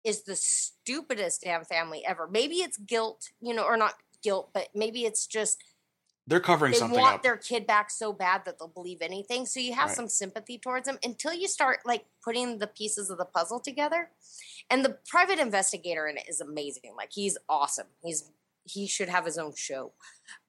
is 0.03 0.24
the 0.24 0.36
stupidest 0.36 1.41
damn 1.44 1.64
family 1.64 2.03
ever." 2.06 2.28
Maybe 2.28 2.56
it's 2.56 2.78
guilt, 2.78 3.30
you 3.41 3.53
know, 3.53 3.64
or 3.64 3.78
not 3.78 3.95
guilt, 4.22 4.49
but 4.53 4.68
maybe 4.76 5.06
it's 5.06 5.26
just 5.26 5.64
They're 6.28 6.40
covering 6.40 6.74
something. 6.74 6.90
they 6.90 6.96
something 6.96 7.02
want 7.04 7.16
up. 7.18 7.24
their 7.24 7.38
kid 7.38 7.68
back 7.68 7.92
so 7.92 8.12
bad 8.12 8.46
that 8.46 8.58
they'll 8.58 8.68
believe 8.68 9.02
anything. 9.02 9.46
So 9.46 9.60
you 9.60 9.74
have 9.74 9.90
Right. 9.90 9.96
some 9.96 10.08
sympathy 10.10 10.58
towards 10.58 10.88
them 10.88 10.98
until 11.04 11.34
you 11.34 11.48
start 11.48 11.80
like 11.86 12.06
putting 12.24 12.58
the 12.58 12.68
pieces 12.68 13.10
of 13.12 13.18
the 13.20 13.26
puzzle 13.26 13.60
together. 13.60 14.10
And 14.72 14.84
the 14.84 14.98
private 15.08 15.38
investigator 15.38 16.08
in 16.08 16.18
it 16.18 16.28
is 16.28 16.42
amazing. 16.42 16.96
Like 16.96 17.12
he's 17.14 17.38
awesome. 17.48 17.88
He's 18.02 18.32
he 18.68 18.88
should 18.88 19.10
have 19.10 19.26
his 19.26 19.38
own 19.38 19.54
show. 19.56 19.94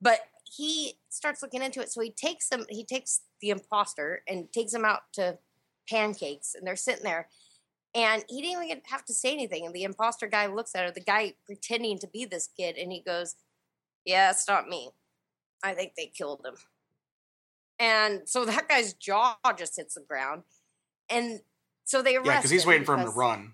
But 0.00 0.20
he 0.44 0.94
starts 1.10 1.42
looking 1.42 1.60
into 1.62 1.80
it. 1.80 1.92
So 1.92 2.00
he 2.00 2.10
takes 2.10 2.48
them 2.48 2.64
he 2.70 2.82
takes 2.84 3.20
the 3.40 3.50
imposter 3.50 4.22
and 4.26 4.50
takes 4.52 4.72
him 4.72 4.86
out 4.86 5.12
to 5.14 5.38
pancakes 5.88 6.54
and 6.54 6.66
they're 6.66 6.76
sitting 6.76 7.04
there. 7.04 7.28
And 7.94 8.24
he 8.30 8.40
didn't 8.40 8.64
even 8.64 8.82
have 8.86 9.04
to 9.06 9.14
say 9.14 9.32
anything. 9.32 9.66
And 9.66 9.74
the 9.74 9.84
imposter 9.84 10.26
guy 10.26 10.46
looks 10.46 10.74
at 10.74 10.84
her, 10.86 10.90
the 10.90 11.00
guy 11.00 11.34
pretending 11.44 11.98
to 11.98 12.06
be 12.06 12.24
this 12.26 12.46
kid, 12.46 12.76
and 12.76 12.90
he 12.92 13.00
goes, 13.00 13.36
Yeah, 14.06 14.30
it's 14.30 14.48
not 14.48 14.68
me. 14.68 14.90
I 15.62 15.74
think 15.74 15.92
they 15.96 16.06
killed 16.06 16.44
him. 16.44 16.54
And 17.78 18.28
so 18.28 18.44
that 18.44 18.68
guy's 18.68 18.94
jaw 18.94 19.36
just 19.56 19.76
hits 19.76 19.94
the 19.94 20.02
ground. 20.02 20.42
And 21.08 21.40
so 21.84 22.02
they 22.02 22.16
arrest 22.16 22.26
yeah, 22.26 22.38
because 22.38 22.50
he's 22.50 22.66
waiting 22.66 22.84
for 22.84 22.96
him 22.96 23.04
to 23.04 23.10
run. 23.10 23.52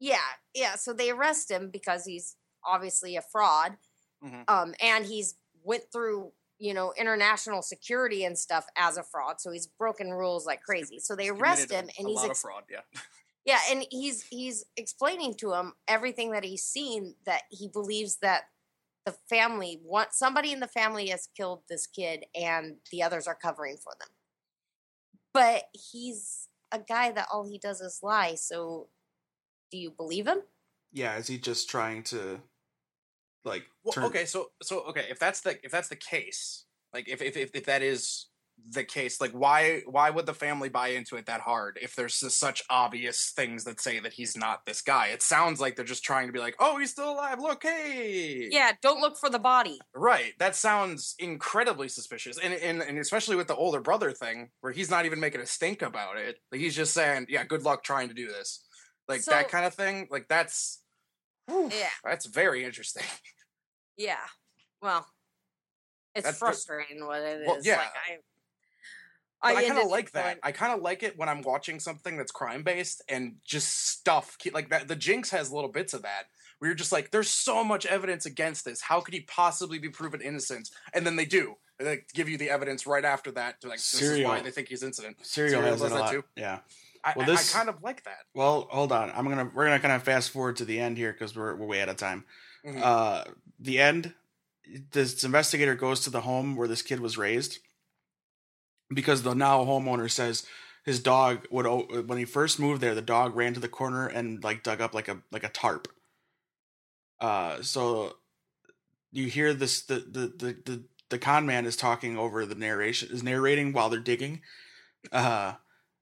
Yeah, 0.00 0.18
yeah. 0.54 0.76
So 0.76 0.92
they 0.92 1.10
arrest 1.10 1.50
him 1.50 1.70
because 1.70 2.04
he's 2.04 2.36
obviously 2.64 3.16
a 3.16 3.22
fraud. 3.22 3.76
Mhm. 4.24 4.48
Um, 4.48 4.74
and 4.80 5.04
he's 5.04 5.36
went 5.62 5.84
through, 5.92 6.32
you 6.58 6.72
know, 6.72 6.92
international 6.96 7.62
security 7.62 8.24
and 8.24 8.38
stuff 8.38 8.66
as 8.76 8.96
a 8.96 9.02
fraud. 9.02 9.40
So 9.40 9.50
he's 9.50 9.66
broken 9.66 10.10
rules 10.10 10.46
like 10.46 10.62
crazy. 10.62 10.98
So 10.98 11.14
they 11.14 11.28
arrest 11.28 11.70
him 11.70 11.86
a, 11.86 11.98
and 11.98 12.06
a 12.06 12.10
he's 12.10 12.24
a 12.24 12.30
ex- 12.30 12.40
fraud. 12.40 12.64
Yeah. 12.70 12.80
yeah, 13.44 13.58
and 13.70 13.84
he's 13.90 14.22
he's 14.24 14.64
explaining 14.76 15.34
to 15.34 15.52
him 15.54 15.74
everything 15.86 16.32
that 16.32 16.44
he's 16.44 16.62
seen 16.62 17.14
that 17.26 17.42
he 17.50 17.68
believes 17.68 18.16
that 18.16 18.44
the 19.08 19.16
family 19.30 19.80
want 19.82 20.12
somebody 20.12 20.52
in 20.52 20.60
the 20.60 20.68
family 20.68 21.08
has 21.08 21.28
killed 21.34 21.62
this 21.66 21.86
kid 21.86 22.26
and 22.34 22.76
the 22.92 23.02
others 23.02 23.26
are 23.26 23.34
covering 23.34 23.78
for 23.82 23.94
them. 23.98 24.08
But 25.32 25.64
he's 25.72 26.48
a 26.70 26.78
guy 26.78 27.10
that 27.12 27.28
all 27.32 27.48
he 27.48 27.58
does 27.58 27.80
is 27.80 28.00
lie. 28.02 28.34
So 28.34 28.88
do 29.72 29.78
you 29.78 29.90
believe 29.90 30.26
him? 30.26 30.42
Yeah, 30.92 31.16
is 31.16 31.26
he 31.26 31.38
just 31.38 31.70
trying 31.70 32.02
to 32.04 32.40
like 33.46 33.64
Well, 33.82 33.92
turn? 33.92 34.04
okay, 34.04 34.26
so 34.26 34.50
so 34.62 34.80
okay, 34.90 35.06
if 35.08 35.18
that's 35.18 35.40
the 35.40 35.58
if 35.64 35.72
that's 35.72 35.88
the 35.88 35.96
case, 35.96 36.66
like 36.92 37.08
if 37.08 37.22
if 37.22 37.34
if, 37.34 37.50
if 37.54 37.64
that 37.64 37.80
is 37.80 38.26
the 38.70 38.84
case, 38.84 39.20
like 39.20 39.32
why 39.32 39.80
why 39.86 40.10
would 40.10 40.26
the 40.26 40.34
family 40.34 40.68
buy 40.68 40.88
into 40.88 41.16
it 41.16 41.26
that 41.26 41.40
hard 41.40 41.78
if 41.80 41.94
there's 41.96 42.20
just 42.20 42.38
such 42.38 42.62
obvious 42.68 43.30
things 43.30 43.64
that 43.64 43.80
say 43.80 43.98
that 44.00 44.12
he's 44.12 44.36
not 44.36 44.66
this 44.66 44.82
guy? 44.82 45.06
It 45.08 45.22
sounds 45.22 45.60
like 45.60 45.74
they're 45.76 45.84
just 45.84 46.04
trying 46.04 46.26
to 46.26 46.32
be 46.32 46.38
like, 46.38 46.54
oh, 46.58 46.78
he's 46.78 46.90
still 46.90 47.10
alive. 47.12 47.40
Look, 47.40 47.62
hey, 47.62 48.48
Yeah, 48.50 48.72
don't 48.82 49.00
look 49.00 49.16
for 49.16 49.30
the 49.30 49.38
body. 49.38 49.78
right. 49.94 50.32
That 50.38 50.54
sounds 50.54 51.14
incredibly 51.18 51.88
suspicious, 51.88 52.38
and 52.38 52.52
and 52.54 52.82
and 52.82 52.98
especially 52.98 53.36
with 53.36 53.46
the 53.48 53.56
older 53.56 53.80
brother 53.80 54.12
thing, 54.12 54.50
where 54.60 54.72
he's 54.72 54.90
not 54.90 55.06
even 55.06 55.20
making 55.20 55.40
a 55.40 55.46
stink 55.46 55.80
about 55.82 56.16
it. 56.18 56.36
Like 56.52 56.60
he's 56.60 56.76
just 56.76 56.92
saying, 56.92 57.26
yeah, 57.28 57.44
good 57.44 57.62
luck 57.62 57.82
trying 57.84 58.08
to 58.08 58.14
do 58.14 58.26
this, 58.28 58.64
like 59.08 59.22
So- 59.22 59.30
that 59.30 59.48
kind 59.48 59.64
of 59.66 59.74
thing. 59.74 60.08
Like 60.10 60.28
that's. 60.28 60.82
whew, 61.46 61.70
Yeah. 61.72 61.88
That's 62.04 62.26
very 62.26 62.64
interesting. 62.64 63.04
Yeah. 63.96 64.18
Well, 64.82 65.06
it's 66.14 66.24
That's- 66.24 66.38
frustrating 66.38 67.04
what 67.06 67.20
it 67.22 67.40
is. 67.40 67.46
Well, 67.46 67.58
yeah. 67.62 67.78
Like 67.78 67.86
I, 68.10 68.18
But 69.42 69.56
I, 69.56 69.64
kind 69.68 69.78
of 69.78 69.88
like 69.88 70.10
that. 70.12 70.24
going- 70.24 70.36
I 70.42 70.52
kind 70.52 70.72
of 70.72 70.80
like 70.82 71.02
it 71.02 71.16
when 71.16 71.28
I'm 71.28 71.42
watching 71.42 71.78
something 71.80 72.16
that's 72.16 72.32
crime 72.32 72.62
based 72.62 73.02
and 73.08 73.36
just 73.44 73.88
stuff 73.90 74.36
like 74.52 74.70
that. 74.70 74.88
The 74.88 74.96
Jinx 74.96 75.30
has 75.30 75.52
little 75.52 75.70
bits 75.70 75.94
of 75.94 76.02
that 76.02 76.24
where 76.58 76.68
you're 76.68 76.74
just 76.76 76.90
like, 76.90 77.10
there's 77.12 77.30
so 77.30 77.62
much 77.62 77.86
evidence 77.86 78.26
against 78.26 78.64
this. 78.64 78.80
How 78.80 79.00
could 79.00 79.14
he 79.14 79.20
possibly 79.20 79.78
be 79.78 79.88
proven 79.90 80.20
innocent? 80.20 80.70
And 80.92 81.06
then 81.06 81.14
they 81.16 81.24
do. 81.24 81.54
And 81.78 81.86
they 81.86 81.98
give 82.14 82.28
you 82.28 82.36
the 82.36 82.50
evidence 82.50 82.84
right 82.84 83.04
after 83.04 83.30
that 83.32 83.60
to 83.60 83.68
like, 83.68 83.78
this 83.78 83.94
is 83.94 84.00
why 84.10 84.16
Serial. 84.16 84.42
they 84.42 84.50
think 84.50 84.66
he's 84.68 84.82
innocent. 84.82 85.16
Serial 85.24 85.52
Serial 85.62 85.70
has 85.70 85.80
it 85.80 85.84
does 85.84 85.92
a 85.92 85.94
that 85.94 86.00
lot. 86.00 86.10
too? 86.10 86.24
Yeah. 86.36 86.58
I, 87.04 87.12
Well, 87.14 87.26
this- 87.26 87.54
I 87.54 87.58
kind 87.58 87.68
of 87.68 87.80
like 87.80 88.02
that. 88.04 88.18
Well, 88.34 88.66
hold 88.72 88.90
on. 88.90 89.12
I'm 89.14 89.28
gonna 89.28 89.48
we're 89.54 89.66
gonna 89.66 89.78
kind 89.78 89.94
of 89.94 90.02
fast 90.02 90.30
forward 90.30 90.56
to 90.56 90.64
the 90.64 90.80
end 90.80 90.98
here 90.98 91.12
because 91.12 91.36
we're 91.36 91.54
we're 91.54 91.66
way 91.66 91.80
out 91.80 91.88
of 91.88 91.96
time. 91.96 92.24
Mhm. 92.66 92.80
Uh, 92.82 93.22
the 93.60 93.78
end. 93.78 94.14
This 94.90 95.22
investigator 95.24 95.74
goes 95.76 96.00
to 96.00 96.10
the 96.10 96.22
home 96.22 96.56
where 96.56 96.66
this 96.68 96.82
kid 96.82 96.98
was 97.00 97.16
raised 97.16 97.60
because 98.92 99.22
the 99.22 99.34
now 99.34 99.64
homeowner 99.64 100.10
says 100.10 100.46
his 100.84 101.00
dog 101.00 101.46
would 101.50 101.66
when 102.08 102.18
he 102.18 102.24
first 102.24 102.58
moved 102.58 102.80
there 102.80 102.94
the 102.94 103.02
dog 103.02 103.36
ran 103.36 103.54
to 103.54 103.60
the 103.60 103.68
corner 103.68 104.06
and 104.06 104.42
like 104.42 104.62
dug 104.62 104.80
up 104.80 104.94
like 104.94 105.08
a 105.08 105.18
like 105.30 105.44
a 105.44 105.48
tarp. 105.48 105.88
Uh 107.20 107.62
so 107.62 108.16
you 109.12 109.26
hear 109.26 109.52
this 109.54 109.82
the 109.82 109.96
the 109.96 110.20
the 110.20 110.56
the, 110.64 110.84
the 111.10 111.18
con 111.18 111.46
man 111.46 111.66
is 111.66 111.76
talking 111.76 112.16
over 112.16 112.46
the 112.46 112.54
narration 112.54 113.08
is 113.12 113.22
narrating 113.22 113.72
while 113.72 113.88
they're 113.88 114.00
digging. 114.00 114.40
Uh 115.12 115.54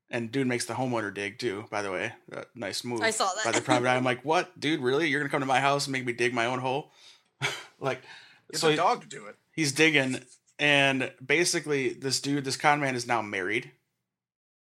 and 0.08 0.30
dude 0.30 0.46
makes 0.46 0.66
the 0.66 0.74
homeowner 0.74 1.12
dig 1.12 1.38
too 1.38 1.64
by 1.70 1.82
the 1.82 1.90
way. 1.90 2.12
Uh, 2.32 2.42
nice 2.54 2.84
move 2.84 3.00
I 3.00 3.10
saw 3.10 3.28
that. 3.34 3.44
by 3.44 3.52
the 3.52 3.60
private 3.64 3.88
eye. 3.88 3.96
I'm 3.96 4.04
like 4.04 4.24
what? 4.24 4.58
Dude 4.60 4.80
really? 4.80 5.08
You're 5.08 5.20
gonna 5.20 5.30
come 5.30 5.40
to 5.40 5.46
my 5.46 5.60
house 5.60 5.86
and 5.86 5.92
make 5.92 6.04
me 6.04 6.12
dig 6.12 6.32
my 6.34 6.46
own 6.46 6.58
hole? 6.60 6.92
Like 7.78 8.00
Get 8.52 8.60
so 8.60 8.66
the 8.68 8.72
he- 8.72 8.76
dog 8.78 9.02
to 9.02 9.08
do 9.08 9.26
it. 9.26 9.36
he's 9.52 9.72
digging 9.72 10.18
and 10.58 11.12
basically 11.24 11.90
this 11.90 12.20
dude 12.20 12.44
this 12.44 12.56
con 12.56 12.80
man 12.80 12.94
is 12.94 13.06
now 13.06 13.20
married 13.22 13.70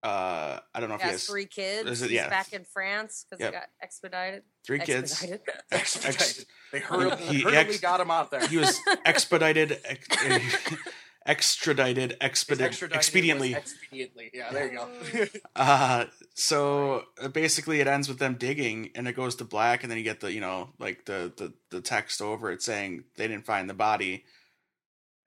uh 0.04 0.60
i 0.74 0.80
don't 0.80 0.90
know 0.90 0.96
if 0.96 1.02
he 1.02 1.08
has 1.08 1.22
has 1.22 1.26
three 1.28 1.46
kids. 1.46 1.90
is 1.90 2.02
it- 2.02 2.12
He's 2.12 2.22
back 2.22 2.54
in 2.54 2.64
France 2.66 3.26
because 3.30 3.42
Yep. 3.44 3.54
he 3.54 3.60
got 3.60 3.70
expedited. 3.82 4.44
three 4.66 4.80
kids 4.80 5.12
Expedited. 5.14 5.42
Expedited. 5.72 6.46
They 6.72 6.80
hurriedly, 6.80 7.18
He 7.26 7.42
hurriedly 7.42 7.74
ex- 7.74 7.80
got 7.80 8.00
him 8.02 8.12
out 8.12 8.30
there. 8.32 8.46
he 8.48 8.58
was 8.58 8.80
expedited 9.06 9.80
ex- 9.86 10.08
extradited, 11.26 12.12
He's 12.22 12.30
expedi- 12.30 12.62
extradited 12.62 12.92
expediently. 13.00 13.56
Expediently. 13.56 14.30
Yeah, 14.34 14.52
there 14.52 14.72
you 14.72 14.78
go. 14.78 15.26
Uh, 15.56 16.06
so 16.36 17.04
uh, 17.22 17.28
basically, 17.30 17.80
it 17.80 17.88
ends 17.88 18.08
with 18.08 18.20
them 18.20 18.36
digging, 18.36 18.92
and 18.94 19.08
it 19.08 19.14
goes 19.16 19.36
to 19.38 19.46
black, 19.46 19.82
and 19.84 19.90
then 19.90 19.98
you 19.98 20.04
get 20.04 20.20
the 20.20 20.32
you 20.32 20.42
know 20.42 20.70
like 20.78 21.06
the 21.06 21.32
the, 21.38 21.54
the 21.72 21.82
text 21.82 22.22
over 22.22 22.52
it 22.52 22.62
saying 22.62 23.06
they 23.16 23.28
didn't 23.28 23.46
find 23.46 23.68
the 23.70 23.74
body, 23.74 24.26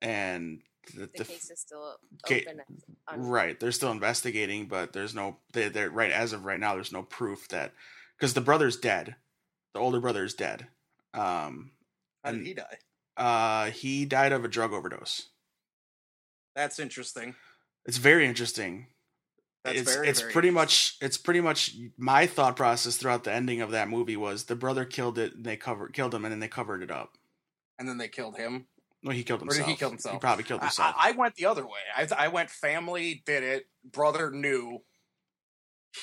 and 0.03 0.61
the, 0.95 1.01
The 1.01 1.11
the, 1.19 1.25
case 1.25 1.51
is 1.51 1.61
still 1.61 1.97
Ca- 2.27 2.43
open. 2.47 2.61
and 2.69 2.83
un- 3.09 3.27
right 3.29 3.59
they're 3.61 3.73
still 3.73 3.91
investigating, 3.93 4.67
but 4.69 4.93
there's 4.93 5.15
no 5.15 5.39
they 5.53 5.69
they're 5.69 5.91
right 5.91 6.11
as 6.13 6.33
of 6.33 6.45
right 6.45 6.61
now. 6.61 6.75
There's 6.75 6.93
no 6.93 7.03
proof 7.03 7.49
that 7.49 7.73
because 8.17 8.35
the 8.35 8.41
brother's 8.41 8.77
dead, 8.77 9.17
the 9.75 9.81
older 9.81 10.01
brother 10.01 10.25
is 10.25 10.35
dead. 10.35 10.67
Um, 11.15 11.73
How 12.25 12.31
did 12.33 12.39
And- 12.39 12.47
he 12.47 12.55
die? 12.55 12.79
uh, 13.17 13.71
he 13.71 14.05
died 14.05 14.33
of 14.33 14.45
a 14.45 14.49
drug 14.49 14.73
overdose. 14.73 15.29
That's 16.55 16.79
interesting. 16.79 17.35
It's 17.87 17.99
very 17.99 18.27
interesting. 18.27 18.87
That's 19.65 19.81
it's 19.81 19.95
very. 19.95 20.09
it's 20.09 20.21
very 20.21 20.33
pretty 20.33 20.51
much 20.51 20.97
it's 21.01 21.17
pretty 21.19 21.41
much 21.41 21.75
my 21.97 22.27
thought 22.27 22.57
process 22.57 22.97
throughout 22.97 23.25
the 23.25 23.33
ending 23.33 23.61
of 23.61 23.73
that 23.73 23.89
movie 23.89 24.17
was 24.17 24.45
the 24.45 24.55
brother 24.57 24.85
killed 24.85 25.19
it 25.19 25.35
and 25.35 25.45
they 25.45 25.57
covered 25.57 25.93
killed 25.93 26.15
him 26.15 26.25
and 26.25 26.33
then 26.33 26.41
they 26.41 26.49
covered 26.49 26.83
it 26.83 26.91
up. 26.91 27.17
And 27.79 27.89
then 27.89 27.99
they 27.99 28.09
killed 28.09 28.37
him. 28.37 28.67
No, 29.03 29.13
he 29.13 29.23
killed 29.23 29.43
Or 29.43 29.47
did 29.47 29.55
himself. 29.57 29.69
he 29.71 29.77
kill 29.77 29.91
himself? 29.91 30.15
He 30.15 30.19
probably 30.19 30.45
killed 30.45 30.61
himself. 30.61 30.95
I, 30.99 31.11
I 31.11 31.13
went 31.13 31.37
the 31.37 31.47
other 31.47 31.65
way. 31.65 31.79
I, 31.97 32.09
I 32.17 32.29
went 32.29 32.51
family 32.51 33.23
did 33.25 33.43
it. 33.43 33.65
Brother 33.85 34.31
knew. 34.31 34.81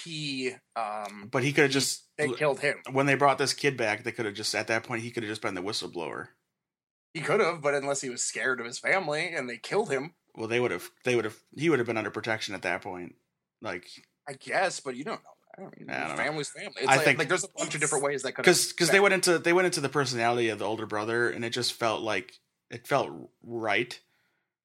He 0.03 0.51
um 0.75 1.29
but 1.31 1.43
he 1.43 1.53
could 1.53 1.63
have 1.65 1.71
just 1.71 2.07
they 2.17 2.27
killed 2.29 2.59
him. 2.59 2.75
when 2.91 3.05
they 3.05 3.13
brought 3.15 3.37
this 3.37 3.53
kid 3.53 3.77
back, 3.77 4.03
they 4.03 4.11
could 4.11 4.25
have 4.25 4.33
just 4.33 4.53
at 4.55 4.67
that 4.67 4.83
point 4.83 5.03
he 5.03 5.11
could 5.11 5.23
have 5.23 5.29
just 5.29 5.41
been 5.41 5.53
the 5.53 5.61
whistleblower. 5.61 6.29
He 7.13 7.21
could 7.21 7.39
have, 7.39 7.61
but 7.61 7.75
unless 7.75 8.01
he 8.01 8.09
was 8.09 8.23
scared 8.23 8.59
of 8.59 8.65
his 8.65 8.79
family 8.79 9.31
and 9.33 9.47
they 9.49 9.57
killed 9.57 9.89
him, 9.91 10.15
Well, 10.35 10.47
they 10.47 10.59
would 10.59 10.71
have 10.71 10.89
they 11.05 11.15
would 11.15 11.23
have 11.23 11.37
he 11.55 11.69
would 11.69 11.79
have 11.79 11.85
been 11.87 11.97
under 11.97 12.09
protection 12.11 12.55
at 12.55 12.63
that 12.63 12.81
point. 12.81 13.15
Like 13.61 13.85
I 14.27 14.33
guess. 14.33 14.79
But 14.79 14.95
you 14.95 15.03
don't 15.03 15.21
know. 15.23 15.29
I 15.57 15.61
don't 15.61 15.79
mean, 15.79 15.89
I 15.89 15.99
don't 16.07 16.17
know. 16.17 16.23
family's 16.23 16.49
family. 16.49 16.73
It's 16.77 16.87
I 16.87 16.95
like, 16.97 17.05
think- 17.05 17.19
like 17.19 17.29
there's 17.29 17.45
a 17.45 17.49
bunch 17.55 17.75
of 17.75 17.79
different 17.79 18.03
ways 18.03 18.23
that 18.23 18.33
could 18.33 18.41
because 18.41 18.69
because 18.73 18.89
they 18.89 18.99
went 18.99 19.13
into 19.13 19.37
they 19.37 19.53
went 19.53 19.67
into 19.67 19.81
the 19.81 19.87
personality 19.89 20.49
of 20.49 20.59
the 20.59 20.65
older 20.65 20.85
brother 20.87 21.29
and 21.29 21.45
it 21.45 21.51
just 21.51 21.73
felt 21.73 22.01
like 22.01 22.33
it 22.69 22.87
felt 22.87 23.11
right 23.43 23.99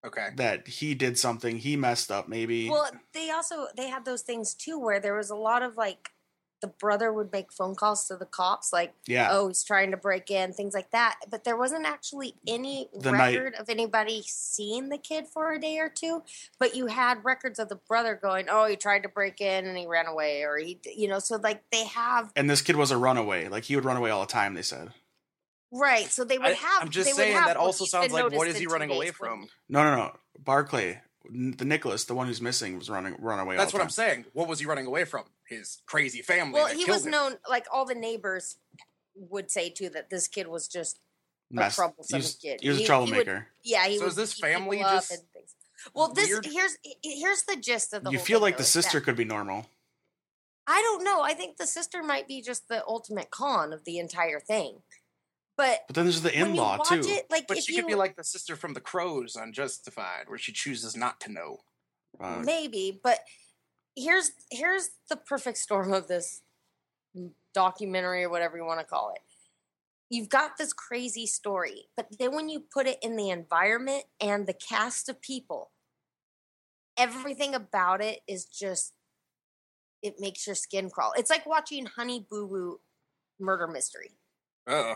okay. 0.04 0.28
that 0.36 0.66
he 0.68 0.94
did 0.94 1.18
something 1.18 1.58
he 1.58 1.76
messed 1.76 2.10
up 2.10 2.28
maybe. 2.28 2.68
Well, 2.68 2.90
they 3.12 3.30
also 3.30 3.66
they 3.76 3.88
had 3.88 4.04
those 4.04 4.22
things 4.22 4.54
too 4.54 4.78
where 4.78 5.00
there 5.00 5.16
was 5.16 5.30
a 5.30 5.36
lot 5.36 5.62
of 5.62 5.76
like 5.76 6.10
the 6.60 6.66
brother 6.66 7.10
would 7.10 7.32
make 7.32 7.50
phone 7.50 7.74
calls 7.74 8.06
to 8.06 8.16
the 8.16 8.26
cops 8.26 8.70
like 8.72 8.92
yeah. 9.06 9.30
Oh 9.32 9.48
he's 9.48 9.64
trying 9.64 9.90
to 9.92 9.96
break 9.96 10.30
in 10.30 10.52
things 10.52 10.74
like 10.74 10.90
that 10.90 11.16
but 11.30 11.44
there 11.44 11.56
wasn't 11.56 11.86
actually 11.86 12.34
any 12.46 12.88
The 12.92 13.12
night- 13.12 13.34
record 13.34 13.54
of 13.58 13.70
anybody 13.70 14.22
seeing 14.26 14.90
the 14.90 14.98
kid 14.98 15.26
for 15.26 15.52
a 15.52 15.58
day 15.58 15.78
or 15.78 15.88
two 15.88 16.22
but 16.58 16.76
you 16.76 16.86
had 16.86 17.24
records 17.24 17.58
of 17.58 17.70
the 17.70 17.76
brother 17.76 18.14
going 18.14 18.46
oh 18.50 18.66
he 18.66 18.76
tried 18.76 19.04
to 19.04 19.08
break 19.08 19.40
in 19.40 19.66
and 19.66 19.78
he 19.78 19.86
ran 19.86 20.06
away 20.06 20.42
or 20.42 20.58
he 20.58 20.78
you 20.94 21.08
know 21.08 21.18
so 21.18 21.36
like 21.36 21.62
they 21.72 21.86
have 21.86 22.30
and 22.36 22.50
this 22.50 22.60
kid 22.60 22.76
was 22.76 22.90
a 22.90 22.98
runaway 22.98 23.48
like 23.48 23.64
he 23.64 23.74
would 23.74 23.86
run 23.86 23.96
away 23.96 24.10
all 24.10 24.20
the 24.20 24.26
time 24.26 24.52
they 24.52 24.60
said 24.62 24.90
right 25.72 26.06
so 26.10 26.24
they 26.24 26.38
would 26.38 26.48
I, 26.48 26.52
have 26.54 26.82
I'm 26.82 26.88
just 26.90 27.06
they 27.06 27.12
would 27.12 27.16
saying 27.16 27.36
have 27.36 27.46
that 27.46 27.56
also 27.56 27.84
sounds 27.84 28.12
like 28.12 28.30
what 28.32 28.48
is 28.48 28.56
he 28.58 28.66
running 28.66 28.90
away 28.90 29.10
from? 29.10 29.48
no 29.68 29.82
no 29.84 29.96
no 29.96 30.16
barclay 30.44 31.00
the 31.30 31.64
nicholas 31.64 32.04
the 32.04 32.14
one 32.14 32.26
who's 32.26 32.40
missing 32.40 32.76
was 32.78 32.90
running 32.90 33.14
run 33.20 33.38
away 33.38 33.56
That's 33.56 33.72
what 33.72 33.78
the 33.80 33.84
I'm 33.84 33.90
saying. 33.90 34.24
What 34.32 34.48
was 34.48 34.58
he 34.58 34.66
running 34.66 34.86
away 34.86 35.04
from? 35.04 35.24
His 35.48 35.82
crazy 35.86 36.22
family. 36.22 36.54
well 36.54 36.68
that 36.68 36.76
he 36.76 36.84
was 36.86 37.04
him. 37.04 37.12
known 37.12 37.36
like 37.48 37.66
all 37.72 37.84
the 37.84 37.94
neighbors 37.94 38.56
would 39.14 39.50
say 39.50 39.68
too 39.70 39.90
that 39.90 40.10
this 40.10 40.26
kid 40.28 40.46
was 40.48 40.66
just 40.66 40.98
Mess- 41.50 41.74
a 41.74 41.76
troublesome 41.76 42.16
he 42.20 42.22
was, 42.22 42.34
kid 42.36 42.60
he 42.62 42.68
was 42.68 42.78
a 42.78 42.80
He- 42.80 42.84
he 42.84 42.84
would- 42.84 42.86
troublemaker 42.86 43.46
Yeah, 43.62 43.86
he 43.86 43.96
So 43.98 44.04
would 44.04 44.10
is 44.10 44.16
this 44.16 44.34
family 44.34 44.78
just. 44.78 45.12
Well, 45.94 46.12
this 46.12 46.28
weird? 46.28 46.44
here's 46.46 46.76
here's 47.02 47.42
the 47.44 47.56
gist 47.56 47.92
of 47.94 48.04
the. 48.04 48.10
you 48.10 48.18
whole 48.18 48.24
feel 48.26 48.38
thing, 48.38 48.42
like 48.42 48.54
though, 48.54 48.58
the 48.58 48.62
is 48.68 48.72
that- 48.74 48.82
sister 48.82 49.00
could 49.00 49.16
be 49.16 49.24
normal 49.24 49.66
I 50.66 50.82
don't 50.82 51.02
know. 51.02 51.22
I 51.22 51.34
think 51.34 51.56
the 51.56 51.66
sister 51.66 52.00
might 52.02 52.28
be 52.28 52.40
just 52.42 52.68
the 52.68 52.84
ultimate 52.86 53.30
con 53.30 53.72
of 53.72 53.84
the 53.84 53.98
entire 53.98 54.38
thing. 54.38 54.82
But 55.56 55.80
but 55.86 55.96
then 55.96 56.04
there's 56.04 56.22
the 56.22 56.36
in-law 56.36 56.78
too 56.78 57.02
it, 57.04 57.26
like 57.30 57.46
But 57.46 57.58
if 57.58 57.64
she 57.64 57.74
you 57.74 57.82
could 57.82 57.88
be 57.88 57.94
like 57.94 58.16
the 58.16 58.24
sister 58.24 58.56
from 58.56 58.74
The 58.74 58.80
Crowes 58.80 59.36
on 59.36 59.52
Justified, 59.52 60.28
where 60.28 60.38
she 60.38 60.52
chooses 60.52 60.96
not 60.96 61.20
to 61.20 61.32
know. 61.32 61.58
Uh, 62.18 62.42
maybe, 62.44 62.98
but 63.02 63.20
here's 63.96 64.32
here's 64.50 64.90
the 65.08 65.16
perfect 65.16 65.58
storm 65.58 65.92
of 65.92 66.08
this 66.08 66.42
documentary 67.54 68.24
or 68.24 68.30
whatever 68.30 68.56
you 68.56 68.64
want 68.64 68.80
to 68.80 68.86
call 68.86 69.12
it. 69.14 69.20
You've 70.08 70.28
got 70.28 70.56
this 70.56 70.72
crazy 70.72 71.26
story, 71.26 71.88
but 71.96 72.08
then 72.18 72.34
when 72.34 72.48
you 72.48 72.60
put 72.60 72.86
it 72.86 72.98
in 73.02 73.16
the 73.16 73.30
environment 73.30 74.04
and 74.20 74.46
the 74.46 74.54
cast 74.54 75.08
of 75.08 75.20
people, 75.20 75.70
everything 76.96 77.54
about 77.54 78.00
it 78.00 78.20
is 78.26 78.44
just 78.44 78.94
it 80.02 80.14
makes 80.18 80.46
your 80.46 80.56
skin 80.56 80.90
crawl. 80.90 81.12
It's 81.16 81.30
like 81.30 81.46
watching 81.46 81.86
Honey 81.86 82.26
Boo 82.28 82.48
Boo 82.48 82.80
murder 83.38 83.66
mystery. 83.66 84.12
Oh, 84.66 84.94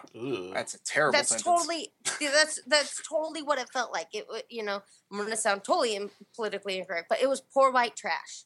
that's 0.52 0.74
a 0.74 0.82
terrible 0.84 1.12
That's 1.16 1.30
sentence. 1.30 1.44
totally 1.62 1.88
that's 2.20 2.60
that's 2.66 3.02
totally 3.08 3.42
what 3.42 3.58
it 3.58 3.68
felt 3.72 3.92
like. 3.92 4.08
It 4.12 4.26
wa- 4.28 4.40
you 4.48 4.62
know 4.62 4.82
I'm 5.10 5.18
going 5.18 5.30
to 5.30 5.36
sound 5.36 5.64
totally 5.64 5.96
in, 5.96 6.10
politically 6.36 6.78
incorrect, 6.78 7.06
but 7.08 7.20
it 7.20 7.28
was 7.28 7.40
poor 7.40 7.72
white 7.72 7.96
trash 7.96 8.44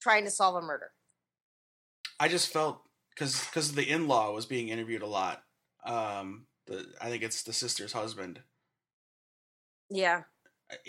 trying 0.00 0.24
to 0.24 0.30
solve 0.30 0.54
a 0.56 0.62
murder. 0.62 0.92
I 2.18 2.28
just 2.28 2.52
felt 2.52 2.82
because 3.14 3.44
because 3.46 3.72
the 3.74 3.88
in 3.88 4.08
law 4.08 4.32
was 4.32 4.46
being 4.46 4.68
interviewed 4.68 5.02
a 5.02 5.06
lot. 5.06 5.42
Um, 5.84 6.46
the 6.66 6.86
I 7.00 7.10
think 7.10 7.22
it's 7.22 7.42
the 7.42 7.52
sister's 7.52 7.92
husband. 7.92 8.40
Yeah, 9.90 10.22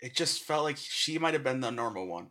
It 0.00 0.14
just 0.14 0.42
felt 0.44 0.62
like 0.62 0.76
she 0.76 1.18
might 1.18 1.34
have 1.34 1.42
been 1.42 1.60
the 1.60 1.70
normal 1.72 2.06
one, 2.06 2.28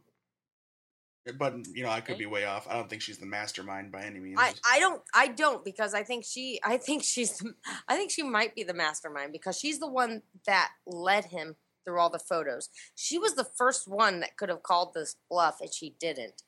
but 1.37 1.55
you 1.73 1.83
know 1.83 1.89
I 1.89 2.01
could 2.01 2.17
be 2.17 2.25
way 2.25 2.45
off. 2.45 2.67
I 2.69 2.73
don't 2.73 2.89
think 2.89 3.01
she's 3.01 3.17
the 3.17 3.25
mastermind 3.25 3.91
by 3.91 4.03
any 4.03 4.19
means. 4.19 4.37
I, 4.39 4.53
I 4.65 4.79
don't 4.79 5.01
I 5.13 5.27
don't 5.27 5.63
because 5.63 5.93
I 5.93 6.03
think 6.03 6.25
she 6.25 6.59
I 6.63 6.77
think 6.77 7.03
she's 7.03 7.41
I 7.87 7.95
think 7.95 8.11
she 8.11 8.23
might 8.23 8.55
be 8.55 8.63
the 8.63 8.73
mastermind 8.73 9.31
because 9.31 9.57
she's 9.57 9.79
the 9.79 9.89
one 9.89 10.21
that 10.45 10.71
led 10.85 11.25
him 11.25 11.55
through 11.83 11.99
all 11.99 12.09
the 12.09 12.19
photos. 12.19 12.69
She 12.95 13.17
was 13.17 13.35
the 13.35 13.47
first 13.57 13.87
one 13.87 14.19
that 14.19 14.37
could 14.37 14.49
have 14.49 14.63
called 14.63 14.93
this 14.93 15.15
bluff 15.29 15.61
and 15.61 15.73
she 15.73 15.95
didn't. 15.99 16.43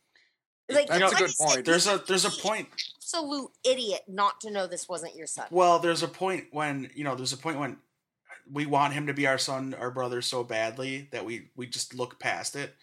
Like, 0.69 0.87
That's 0.87 1.13
a 1.13 1.15
good 1.15 1.31
point. 1.39 1.65
there's 1.65 1.87
a 1.87 2.03
there's 2.07 2.25
a 2.25 2.29
point. 2.29 2.67
absolute 2.97 3.49
idiot 3.63 4.01
not 4.07 4.39
to 4.41 4.51
know 4.51 4.67
this 4.67 4.87
wasn't 4.87 5.15
your 5.15 5.25
son. 5.25 5.47
Well, 5.49 5.79
there's 5.79 6.03
a 6.03 6.07
point 6.07 6.45
when 6.51 6.91
you 6.93 7.03
know 7.03 7.15
there's 7.15 7.33
a 7.33 7.37
point 7.37 7.57
when 7.57 7.77
we 8.51 8.65
want 8.65 8.93
him 8.93 9.07
to 9.07 9.13
be 9.13 9.25
our 9.25 9.37
son, 9.37 9.75
our 9.79 9.91
brother 9.91 10.21
so 10.21 10.43
badly 10.43 11.07
that 11.11 11.25
we 11.25 11.49
we 11.55 11.65
just 11.65 11.95
look 11.95 12.19
past 12.19 12.55
it 12.55 12.75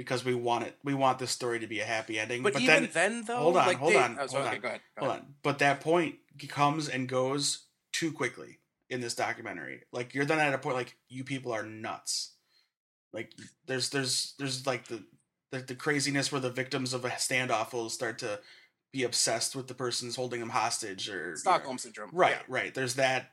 because 0.00 0.24
we 0.24 0.34
want 0.34 0.64
it. 0.64 0.74
We 0.82 0.94
want 0.94 1.18
this 1.18 1.30
story 1.30 1.58
to 1.60 1.66
be 1.66 1.80
a 1.80 1.84
happy 1.84 2.18
ending. 2.18 2.42
But, 2.42 2.54
But, 2.54 2.62
even 2.62 2.84
then 2.84 2.90
then, 2.94 3.24
though, 3.26 3.36
hold 3.36 3.56
on, 3.58 3.66
like 3.66 3.76
hold 3.76 3.92
they- 3.92 3.98
on, 3.98 4.16
oh, 4.18 4.26
hold 4.26 4.34
okay, 4.46 4.56
on, 4.56 4.60
go 4.62 4.68
ahead. 4.68 4.80
go 4.96 5.00
Hold 5.04 5.10
ahead. 5.10 5.22
on. 5.24 5.34
But 5.42 5.58
that 5.58 5.80
point 5.82 6.14
comes 6.48 6.88
and 6.88 7.06
goes 7.06 7.66
too 7.92 8.10
quickly 8.10 8.60
in 8.88 9.02
this 9.02 9.14
documentary. 9.14 9.82
Like 9.92 10.14
you're 10.14 10.24
then 10.24 10.38
at 10.38 10.54
a 10.54 10.58
point 10.58 10.76
like 10.76 10.96
you 11.10 11.22
people 11.22 11.52
are 11.52 11.62
nuts. 11.62 12.32
Like 13.12 13.32
there's 13.66 13.90
there's 13.90 14.32
there's 14.38 14.66
like 14.66 14.86
the 14.88 15.04
the, 15.52 15.58
the 15.58 15.74
craziness 15.74 16.32
where 16.32 16.40
the 16.40 16.48
victims 16.50 16.94
of 16.94 17.04
a 17.04 17.10
standoff 17.10 17.74
will 17.74 17.90
start 17.90 18.18
to 18.20 18.40
be 18.94 19.02
obsessed 19.04 19.54
with 19.54 19.66
the 19.68 19.74
person's 19.74 20.16
holding 20.16 20.40
them 20.40 20.48
hostage 20.48 21.10
or 21.10 21.24
you 21.24 21.28
know. 21.30 21.34
Stockholm 21.36 21.76
syndrome, 21.78 22.08
Right, 22.12 22.30
yeah. 22.38 22.42
right. 22.48 22.72
There's 22.74 22.94
that 22.94 23.32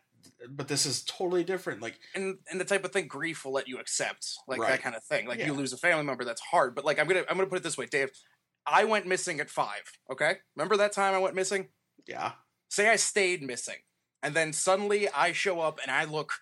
but 0.49 0.67
this 0.67 0.85
is 0.85 1.03
totally 1.03 1.43
different. 1.43 1.81
Like 1.81 1.99
and 2.15 2.37
and 2.51 2.59
the 2.59 2.65
type 2.65 2.83
of 2.85 2.91
thing 2.91 3.07
grief 3.07 3.45
will 3.45 3.53
let 3.53 3.67
you 3.67 3.79
accept, 3.79 4.27
like 4.47 4.59
Right. 4.59 4.71
that 4.71 4.81
kind 4.81 4.95
of 4.95 5.03
thing. 5.03 5.27
Like 5.27 5.39
Yeah. 5.39 5.47
you 5.47 5.53
lose 5.53 5.73
a 5.73 5.77
family 5.77 6.03
member, 6.03 6.23
that's 6.23 6.41
hard. 6.41 6.75
But 6.75 6.85
like 6.85 6.99
I'm 6.99 7.07
gonna 7.07 7.23
I'm 7.29 7.37
gonna 7.37 7.49
put 7.49 7.57
it 7.59 7.63
this 7.63 7.77
way, 7.77 7.85
Dave. 7.85 8.11
I 8.65 8.83
went 8.83 9.05
missing 9.07 9.39
at 9.39 9.49
five. 9.49 9.83
Okay, 10.11 10.37
remember 10.55 10.77
that 10.77 10.91
time 10.91 11.13
I 11.13 11.19
went 11.19 11.35
missing? 11.35 11.69
yeah. 12.05 12.33
Say 12.69 12.89
I 12.89 12.97
stayed 12.97 13.41
missing, 13.43 13.77
and 14.21 14.33
then 14.33 14.51
suddenly 14.53 15.07
I 15.09 15.31
show 15.31 15.61
up 15.61 15.79
and 15.81 15.89
I 15.91 16.03
look. 16.05 16.33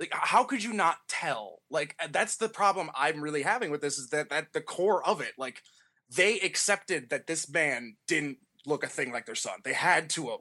Like, 0.00 0.10
how 0.12 0.44
could 0.44 0.64
you 0.64 0.72
not 0.72 0.96
tell? 1.08 1.60
Like, 1.70 1.94
uh, 2.02 2.08
that's 2.10 2.36
the 2.38 2.48
problem 2.48 2.90
I'm 2.94 3.20
really 3.22 3.42
having 3.42 3.70
with 3.70 3.82
this 3.82 3.98
is 3.98 4.08
that 4.10 4.30
that 4.30 4.52
the 4.54 4.62
core 4.62 5.06
of 5.06 5.20
it, 5.20 5.34
like, 5.36 5.62
they 6.08 6.40
accepted 6.40 7.10
that 7.10 7.26
this 7.26 7.48
man 7.50 7.96
didn't 8.08 8.38
look 8.66 8.82
a 8.82 8.88
thing 8.88 9.12
like 9.12 9.26
their 9.26 9.34
son. 9.34 9.60
They 9.62 9.74
had 9.74 10.08
to 10.10 10.30
have. 10.30 10.40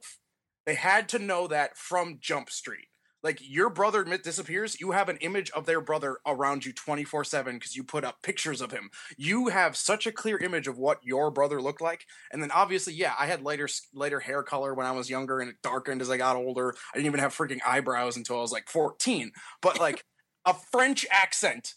They 0.65 0.76
had 0.76 1.10
to 1.10 1.19
know 1.19 1.48
that 1.48 1.77
from 1.77 2.18
Jump 2.22 2.49
Street. 2.49 2.88
Like 3.22 3.40
your 3.41 3.69
brother 3.69 4.06
disappears, 4.06 4.80
you 4.80 4.91
have 4.91 5.10
an 5.10 5.18
image 5.18 5.52
of 5.52 5.65
their 5.65 5.81
brother 5.81 6.19
around 6.26 6.65
you 6.65 6.72
24 6.72 7.26
7 7.26 7.56
because 7.56 7.76
you 7.76 7.84
put 7.84 8.06
up 8.06 8.22
pictures 8.23 8.61
of 8.61 8.72
him. 8.72 8.90
You 9.18 9.49
have 9.49 9.76
such 9.76 10.07
a 10.07 10.11
clear 10.11 10.38
image 10.38 10.68
of 10.68 10.77
what 10.77 10.99
your 11.03 11.30
brother 11.30 11.61
looked 11.61 11.81
like. 11.81 12.06
And 12.31 12.41
then 12.41 12.52
obviously, 12.52 12.94
yeah, 12.94 13.14
I 13.19 13.26
had 13.26 13.41
lighter, 13.41 13.68
lighter 13.94 14.22
hair 14.22 14.41
color 14.41 14.73
when 14.73 14.86
I 14.86 14.91
was 14.91 15.10
younger 15.10 15.40
and 15.40 15.49
it 15.49 15.57
darkened 15.61 16.02
as 16.02 16.10
I 16.10 16.18
got 16.18 16.38
older. 16.38 16.73
I 16.94 16.98
didn't 16.98 17.07
even 17.07 17.19
have 17.19 17.36
freaking 17.36 17.60
eyebrows 17.65 18.15
until 18.15 18.38
I 18.38 18.41
was 18.41 18.53
like 18.53 18.69
14. 18.69 19.31
But 19.61 19.80
like 19.80 20.06
a 20.45 20.53
French 20.53 21.06
accent. 21.11 21.73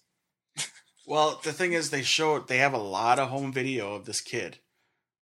Well, 1.04 1.40
the 1.42 1.52
thing 1.52 1.72
is 1.72 1.90
they 1.90 2.02
show 2.02 2.38
they 2.38 2.58
have 2.58 2.74
a 2.74 2.78
lot 2.78 3.18
of 3.18 3.28
home 3.28 3.52
video 3.52 3.94
of 3.94 4.04
this 4.04 4.20
kid. 4.20 4.58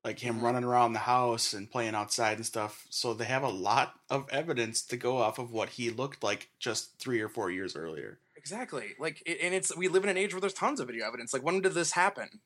Like 0.03 0.17
him 0.19 0.41
running 0.41 0.63
around 0.63 0.93
the 0.93 0.99
house 0.99 1.53
and 1.53 1.69
playing 1.69 1.93
outside 1.93 2.37
and 2.37 2.45
stuff. 2.45 2.87
So 2.89 3.13
they 3.13 3.25
have 3.25 3.43
a 3.43 3.49
lot 3.49 3.93
of 4.09 4.27
evidence 4.31 4.81
to 4.87 4.97
go 4.97 5.17
off 5.17 5.37
of 5.37 5.51
what 5.51 5.69
he 5.69 5.91
looked 5.91 6.23
like 6.23 6.49
just 6.59 6.97
3 6.99 7.21
or 7.21 7.29
4 7.29 7.51
years 7.51 7.75
earlier. 7.75 8.17
Exactly. 8.35 8.95
Like, 8.99 9.21
and 9.27 9.53
it's 9.53 9.75
we 9.77 9.87
live 9.87 10.03
in 10.03 10.09
an 10.09 10.17
age 10.17 10.33
where 10.33 10.41
there's 10.41 10.53
tons 10.53 10.79
of 10.79 10.87
video 10.87 11.05
evidence. 11.05 11.33
Like, 11.33 11.43
when 11.43 11.61
did 11.61 11.73
this 11.73 11.91
happen? 11.91 12.41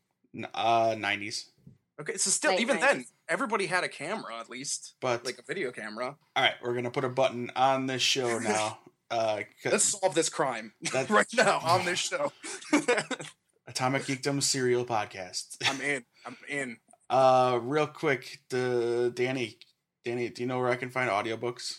Uh, 0.54 0.96
nineties. 1.00 1.50
Okay, 1.98 2.18
so 2.18 2.30
still, 2.30 2.52
Late 2.52 2.60
even 2.60 2.82
then, 2.82 3.06
everybody 3.30 3.68
had 3.68 3.86
a 3.86 3.88
camera 3.88 4.38
at 4.38 4.50
least, 4.50 4.96
But 5.00 5.24
like 5.26 5.40
a 5.40 5.44
video 5.48 5.72
camera. 5.72 6.18
all 6.36 6.44
right, 6.44 6.56
we're 6.62 6.74
gonna 6.74 6.92
put 6.92 7.06
a 7.06 7.10
button 7.10 7.50
on 7.56 7.88
this 7.88 8.02
show 8.02 8.38
now. 8.40 8.80
uh, 9.10 9.44
'cause 9.64 9.72
Let's 9.72 9.84
solve 9.86 10.14
this 10.14 10.28
crime 10.28 10.74
right 11.10 11.26
now 11.34 11.60
on 11.60 11.86
this 11.86 12.00
show. 12.00 12.34
Atomic 13.68 14.04
Geekdom 14.04 14.44
serial 14.44 14.84
podcast. 14.86 15.56
I'm 15.66 15.80
in. 15.82 16.04
I'm 16.26 16.38
in. 16.50 16.78
Uh, 17.10 17.60
real 17.62 17.88
quick, 17.88 18.40
the 18.50 19.12
Danny, 19.16 19.58
Danny, 20.04 20.28
do 20.30 20.42
you 20.42 20.48
know 20.48 20.58
where 20.60 20.70
I 20.70 20.76
can 20.76 20.90
find 20.90 21.10
audiobooks? 21.10 21.76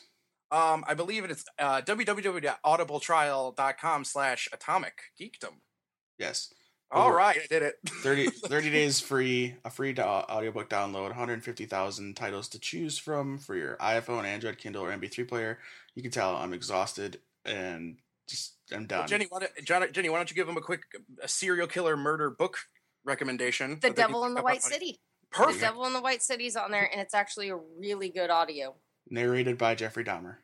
Um, 0.52 0.84
I 0.86 0.94
believe 0.94 1.24
it's 1.24 1.44
uh, 1.58 1.82
www.audibletrial.com 1.82 4.04
slash 4.04 4.48
atomic 4.52 5.00
geekdom. 5.20 5.54
Yes. 6.18 6.54
All 6.92 7.08
Over- 7.08 7.16
right, 7.16 7.36
I 7.42 7.46
did 7.48 7.62
it. 7.64 7.74
30, 7.88 8.26
30 8.30 8.70
days 8.70 9.00
free, 9.00 9.56
a 9.64 9.70
free 9.70 9.92
do- 9.92 10.02
audiobook 10.02 10.70
download, 10.70 11.08
150,000 11.08 12.14
titles 12.16 12.46
to 12.50 12.60
choose 12.60 12.96
from 12.96 13.38
for 13.38 13.56
your 13.56 13.76
iPhone, 13.78 14.22
Android, 14.24 14.56
Kindle, 14.58 14.84
or 14.84 14.92
MP3 14.96 15.26
player. 15.28 15.58
You 15.96 16.02
can 16.02 16.12
tell 16.12 16.36
I'm 16.36 16.52
exhausted 16.52 17.18
and 17.44 17.96
just 18.28 18.54
I'm 18.72 18.86
done. 18.86 19.08
Jenny, 19.08 19.26
why 19.28 19.40
don't, 19.40 19.92
Jenny, 19.92 20.08
why 20.08 20.18
don't 20.18 20.30
you 20.30 20.36
give 20.36 20.46
them 20.46 20.56
a 20.56 20.60
quick 20.60 20.82
a 21.20 21.26
serial 21.28 21.66
killer 21.66 21.96
murder 21.96 22.30
book 22.30 22.58
recommendation? 23.04 23.70
The 23.70 23.76
that 23.76 23.82
they 23.96 24.02
can 24.02 24.10
Devil 24.12 24.24
in 24.26 24.34
the 24.34 24.36
pick 24.36 24.40
up 24.40 24.44
White 24.44 24.64
on- 24.64 24.70
City. 25.36 25.52
The 25.54 25.60
Devil 25.60 25.86
in 25.86 25.92
the 25.92 26.00
White 26.00 26.22
City's 26.22 26.56
on 26.56 26.70
there, 26.70 26.88
and 26.90 27.00
it's 27.00 27.14
actually 27.14 27.48
a 27.50 27.56
really 27.56 28.08
good 28.08 28.30
audio. 28.30 28.74
Narrated 29.08 29.58
by 29.58 29.74
Jeffrey 29.74 30.04
Dahmer. 30.04 30.36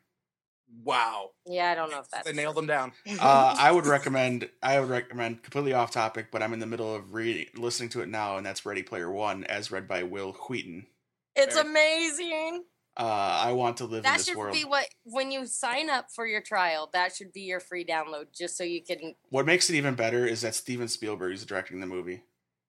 Wow. 0.83 1.31
Yeah, 1.45 1.69
I 1.71 1.75
don't 1.75 1.91
know 1.91 1.99
if 1.99 2.09
that's 2.09 2.25
They 2.25 2.33
nailed 2.33 2.55
them 2.55 2.65
down. 2.65 2.93
Uh, 3.19 3.55
I 3.57 3.71
would 3.71 3.85
recommend. 3.97 4.49
I 4.61 4.79
would 4.79 4.89
recommend 4.89 5.43
completely 5.43 5.73
off 5.73 5.91
topic, 5.91 6.27
but 6.31 6.41
I'm 6.41 6.53
in 6.53 6.59
the 6.59 6.65
middle 6.65 6.95
of 6.95 7.13
reading, 7.13 7.47
listening 7.55 7.89
to 7.89 8.01
it 8.01 8.09
now, 8.09 8.37
and 8.37 8.45
that's 8.45 8.65
Ready 8.65 8.81
Player 8.83 9.11
One, 9.11 9.43
as 9.43 9.71
read 9.71 9.87
by 9.87 10.03
Wil 10.03 10.33
Wheaton. 10.49 10.87
It's 11.35 11.55
Very- 11.55 11.67
amazing. 11.69 12.63
Uh, 12.95 13.01
I 13.43 13.53
want 13.53 13.77
to 13.77 13.85
live 13.85 13.97
in 13.99 14.03
That 14.03 14.17
this 14.17 14.27
should 14.27 14.37
world. 14.37 14.53
be 14.53 14.65
what 14.65 14.85
when 15.03 15.31
you 15.31 15.47
sign 15.47 15.89
up 15.89 16.11
for 16.13 16.27
your 16.27 16.41
trial. 16.41 16.89
That 16.93 17.15
should 17.15 17.33
be 17.33 17.41
your 17.41 17.59
free 17.59 17.83
download, 17.83 18.25
just 18.37 18.55
so 18.55 18.63
you 18.63 18.83
can. 18.83 19.15
What 19.29 19.47
makes 19.47 19.67
it 19.69 19.75
even 19.75 19.95
better 19.95 20.27
is 20.27 20.41
that 20.41 20.53
Steven 20.53 20.87
Spielberg 20.87 21.33
is 21.33 21.43
directing 21.45 21.79
the 21.79 21.87
movie. 21.87 22.21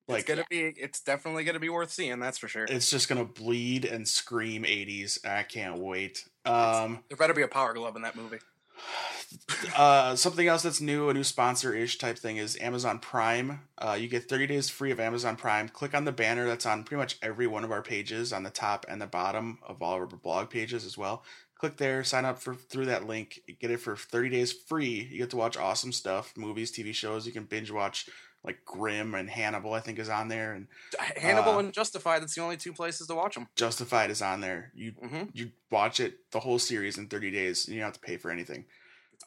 It's 0.07 0.13
Like 0.13 0.27
gonna 0.27 0.45
be. 0.51 0.61
It's 0.61 1.01
definitely 1.01 1.45
gonna 1.45 1.61
be 1.61 1.71
worth 1.71 1.91
seeing. 1.91 2.19
That's 2.19 2.37
for 2.37 2.49
sure. 2.49 2.65
it's 2.69 2.91
just 2.91 3.09
gonna 3.09 3.25
bleed 3.25 3.87
and 3.87 4.07
scream 4.07 4.65
80s. 4.65 5.25
I 5.27 5.45
can't 5.45 5.79
wait. 5.79 6.29
Um, 6.45 7.03
There 7.09 7.17
better 7.17 7.33
be 7.33 7.43
a 7.43 7.49
power 7.49 7.73
glove 7.73 7.97
in 7.97 8.03
that 8.03 8.15
movie. 8.15 8.39
uh, 9.77 10.15
something 10.15 10.47
else 10.47 10.63
that's 10.63 10.81
new, 10.81 11.09
a 11.09 11.15
new 11.15 11.25
sponsor-ish 11.25 11.97
type 11.99 12.19
thing 12.19 12.37
is 12.37 12.59
Amazon 12.61 12.99
Prime. 12.99 13.61
Uh, 13.79 13.97
you 13.99 14.09
get 14.09 14.29
30 14.29 14.47
days 14.47 14.69
free 14.69 14.91
of 14.91 15.01
Amazon 15.01 15.37
Prime. 15.37 15.69
Click 15.69 15.95
on 15.95 16.05
the 16.05 16.13
banner 16.13 16.47
that's 16.47 16.67
on 16.67 16.85
pretty 16.85 17.01
much 17.01 17.17
every 17.23 17.47
one 17.47 17.65
of 17.65 17.73
our 17.73 17.83
pages 17.83 18.33
on 18.33 18.43
the 18.43 18.51
top 18.51 18.85
and 18.89 19.01
the 19.01 19.07
bottom 19.07 19.59
of 19.67 19.83
all 19.83 19.95
of 19.95 20.01
our 20.01 20.07
blog 20.07 20.51
pages 20.51 20.85
as 20.85 20.99
well. 20.99 21.25
Click 21.59 21.79
there, 21.79 22.05
sign 22.05 22.27
up 22.27 22.39
for 22.39 22.55
through 22.55 22.87
that 22.87 23.07
link, 23.07 23.41
get 23.59 23.71
it 23.71 23.81
for 23.81 23.97
30 23.97 24.29
days 24.29 24.53
free. 24.53 25.09
You 25.11 25.19
get 25.19 25.31
to 25.31 25.37
watch 25.37 25.57
awesome 25.57 25.93
stuff, 25.93 26.37
movies, 26.37 26.71
TV 26.71 26.95
shows. 26.95 27.27
You 27.27 27.33
can 27.33 27.45
binge 27.45 27.71
watch 27.71 28.09
like 28.45 28.65
Grimm 28.65 29.15
and 29.15 29.29
Hannibal, 29.31 29.73
I 29.73 29.81
think 29.81 29.99
is 29.99 30.09
on 30.11 30.29
there, 30.29 30.53
and 30.53 30.69
Hannibal 31.17 31.53
Uh, 31.55 31.59
and 31.61 31.73
Justified. 31.73 32.21
That's 32.23 32.35
the 32.35 32.43
only 32.43 32.57
two 32.59 32.73
places 32.75 33.07
to 33.07 33.15
watch 33.15 33.35
them. 33.35 33.49
Justified 33.57 34.11
is 34.11 34.21
on 34.23 34.41
there. 34.43 34.71
You 34.75 34.93
Mm-hmm. 34.93 35.23
you 35.33 35.53
watch 35.71 35.99
it 36.01 36.31
the 36.31 36.41
whole 36.41 36.59
series 36.59 36.99
in 36.99 37.09
30 37.09 37.31
days, 37.31 37.67
and 37.67 37.75
you 37.75 37.81
don't 37.81 37.87
have 37.89 37.95
to 37.95 38.01
pay 38.01 38.17
for 38.19 38.31
anything. 38.31 38.67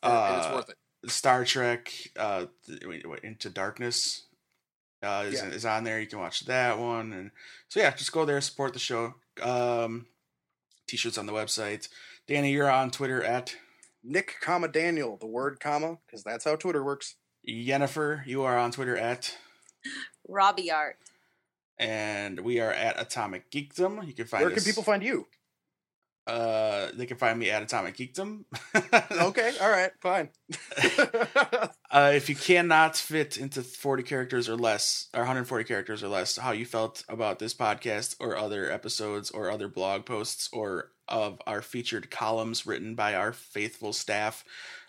and 0.03 0.37
it's 0.37 0.47
Uh, 0.47 0.51
worth 0.53 0.69
it. 0.69 1.09
Star 1.11 1.45
Trek 1.45 1.91
uh, 2.17 2.45
th- 2.65 2.83
wait, 2.85 3.07
what, 3.07 3.23
Into 3.23 3.49
Darkness 3.49 4.25
uh, 5.01 5.25
is, 5.27 5.35
Yeah. 5.35 5.47
is 5.49 5.65
on 5.65 5.83
there. 5.83 5.99
You 5.99 6.07
can 6.07 6.19
watch 6.19 6.41
that 6.45 6.77
one, 6.77 7.13
and 7.13 7.31
so 7.69 7.79
yeah, 7.79 7.91
just 7.95 8.11
go 8.11 8.25
there, 8.25 8.39
support 8.41 8.73
the 8.73 8.79
show. 8.79 9.15
Um, 9.41 10.07
t-shirts 10.87 11.17
on 11.17 11.25
the 11.25 11.33
website. 11.33 11.87
Danny, 12.27 12.51
you're 12.51 12.69
on 12.69 12.91
Twitter 12.91 13.23
at 13.23 13.55
Nick, 14.03 14.35
comma 14.41 14.67
Daniel. 14.67 15.17
The 15.17 15.27
word 15.27 15.59
comma 15.59 15.97
because 16.05 16.23
that's 16.23 16.45
how 16.45 16.55
Twitter 16.55 16.83
works. 16.83 17.15
Jennifer. 17.47 18.23
You 18.25 18.43
are 18.43 18.57
on 18.57 18.71
Twitter 18.71 18.97
at, 18.97 19.35
Robbie 20.27 20.71
Art. 20.71 20.97
and 21.79 22.39
we 22.41 22.59
are 22.59 22.71
at 22.71 22.99
Atomic 22.99 23.49
Geekdom. 23.51 24.05
You 24.05 24.13
can 24.13 24.25
find 24.25 24.43
Where 24.43 24.53
can 24.53 24.63
people 24.63 24.83
find 24.83 25.01
you? 25.03 25.27
Uh, 26.25 26.89
they 26.93 27.05
can 27.05 27.15
find 27.15 27.39
me 27.39 27.49
at 27.49 27.63
Atomic 27.63 27.95
Geekdom. 27.95 28.43
Okay, 29.21 29.53
all 29.61 29.69
right, 29.69 29.91
fine. 30.01 30.29
Uh, 31.89 32.11
if 32.13 32.27
you 32.27 32.35
cannot 32.35 32.97
fit 32.97 33.37
into 33.37 33.63
40 33.63 34.03
characters 34.03 34.49
or 34.49 34.57
less, 34.57 35.07
or 35.13 35.21
140 35.21 35.63
characters 35.63 36.03
or 36.03 36.09
less, 36.09 36.35
how 36.35 36.51
you 36.51 36.65
felt 36.65 37.05
about 37.07 37.39
this 37.39 37.53
podcast 37.53 38.17
or 38.19 38.35
other 38.35 38.69
episodes 38.69 39.31
or 39.31 39.49
other 39.49 39.69
blog 39.69 40.05
posts 40.05 40.49
or 40.51 40.91
of 41.09 41.41
our 41.47 41.61
featured 41.61 42.09
columns 42.11 42.65
written 42.65 42.95
by 42.95 43.15
our 43.15 43.31
faithful 43.33 43.93
staff, 43.93 44.43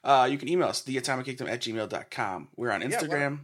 uh, 0.04 0.28
you 0.30 0.38
can 0.38 0.48
email 0.48 0.68
us, 0.68 0.82
theatomicgeekdom 0.82 1.48
at 1.48 1.60
gmail.com. 1.60 2.48
We're 2.56 2.70
on 2.70 2.82
Yeah, 2.82 2.88
Instagram. 2.88 3.40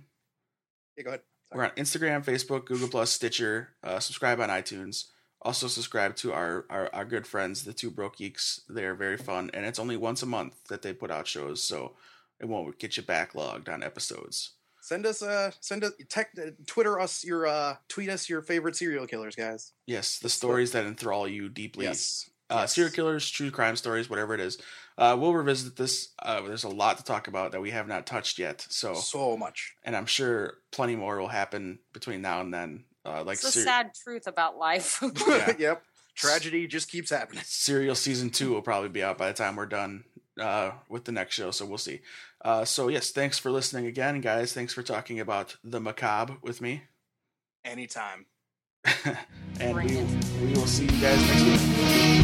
yeah, 0.96 1.04
go 1.04 1.10
ahead. 1.10 1.20
We're 1.52 1.64
on 1.64 1.70
Instagram, 1.72 2.24
Facebook, 2.24 2.64
Google 2.66 2.88
Plus, 2.88 3.10
Stitcher. 3.10 3.70
Uh, 3.82 4.00
subscribe 4.00 4.40
on 4.40 4.48
iTunes. 4.48 5.06
Also 5.42 5.68
subscribe 5.68 6.16
to 6.16 6.32
our, 6.32 6.64
our 6.70 6.88
our 6.94 7.04
good 7.04 7.26
friends, 7.26 7.64
the 7.64 7.72
Two 7.74 7.90
Broke 7.90 8.16
Geeks. 8.16 8.62
They're 8.68 8.94
very 8.94 9.18
fun, 9.18 9.50
and 9.52 9.66
it's 9.66 9.78
only 9.78 9.96
once 9.96 10.22
a 10.22 10.26
month 10.26 10.54
that 10.68 10.80
they 10.82 10.92
put 10.94 11.10
out 11.10 11.26
shows, 11.28 11.62
so 11.62 11.92
it 12.40 12.46
won't 12.46 12.78
get 12.78 12.96
you 12.96 13.02
backlogged 13.02 13.68
on 13.68 13.82
episodes. 13.82 14.52
Send 14.80 15.04
us 15.06 15.22
uh 15.22 15.50
send 15.60 15.84
us 15.84 15.92
tech, 16.08 16.30
uh, 16.38 16.50
Twitter 16.66 16.98
us 16.98 17.24
your 17.24 17.46
uh 17.46 17.76
tweet 17.88 18.08
us 18.08 18.28
your 18.28 18.40
favorite 18.42 18.74
serial 18.74 19.06
killers, 19.06 19.36
guys. 19.36 19.72
Yes, 19.86 20.18
the 20.18 20.30
stories 20.30 20.72
that 20.72 20.86
enthrall 20.86 21.28
you 21.28 21.48
deeply. 21.50 21.84
Yes. 21.84 22.28
Uh, 22.50 22.58
Yes. 22.60 22.74
Serial 22.74 22.92
killers, 22.92 23.30
true 23.30 23.50
crime 23.50 23.74
stories, 23.76 24.08
whatever 24.10 24.34
it 24.34 24.40
is. 24.40 24.58
Uh, 24.98 25.16
we'll 25.18 25.32
revisit 25.34 25.76
this. 25.76 26.10
Uh, 26.20 26.40
there's 26.42 26.62
a 26.64 26.68
lot 26.68 26.98
to 26.98 27.04
talk 27.04 27.26
about 27.26 27.52
that 27.52 27.60
we 27.60 27.70
have 27.72 27.88
not 27.88 28.06
touched 28.06 28.38
yet. 28.38 28.64
So, 28.68 28.94
So 28.94 29.36
much. 29.36 29.74
and 29.82 29.96
I'm 29.96 30.06
sure 30.06 30.54
plenty 30.70 30.94
more 30.94 31.18
will 31.18 31.28
happen 31.28 31.78
between 31.92 32.22
now 32.22 32.40
and 32.40 32.52
then. 32.54 32.84
Uh, 33.04 33.24
like 33.24 33.34
It's 33.34 33.42
the 33.42 33.52
ser- 33.52 33.62
sad 33.64 33.90
truth 34.04 34.26
about 34.26 34.56
life. 34.58 35.02
Yeah. 35.26 35.52
yep. 35.58 35.82
Tragedy 36.14 36.66
just 36.68 36.88
keeps 36.90 37.10
happening. 37.10 37.42
Serial 37.44 37.94
season 37.96 38.30
two 38.30 38.52
will 38.52 38.62
probably 38.62 38.88
be 38.88 39.02
out 39.02 39.18
by 39.18 39.26
the 39.28 39.34
time 39.34 39.56
we're 39.56 39.66
done 39.66 40.04
uh, 40.40 40.70
with 40.88 41.04
the 41.06 41.12
next 41.12 41.34
show. 41.34 41.50
So 41.50 41.66
we'll 41.66 41.76
see. 41.78 42.02
Uh, 42.44 42.64
so 42.64 42.86
yes, 42.88 43.10
thanks 43.10 43.36
for 43.38 43.50
listening 43.50 43.86
again, 43.86 44.20
guys. 44.20 44.52
Thanks 44.52 44.72
for 44.72 44.82
talking 44.84 45.18
about 45.18 45.56
the 45.64 45.80
macabre 45.80 46.36
with 46.42 46.60
me. 46.60 46.82
Anytime. 47.64 48.26
and 49.60 49.72
Bring 49.74 49.88
we, 49.88 50.46
we 50.46 50.52
will 50.54 50.66
see 50.66 50.84
you 50.84 51.00
guys 51.00 51.20
next 51.26 51.42
week. 51.42 52.23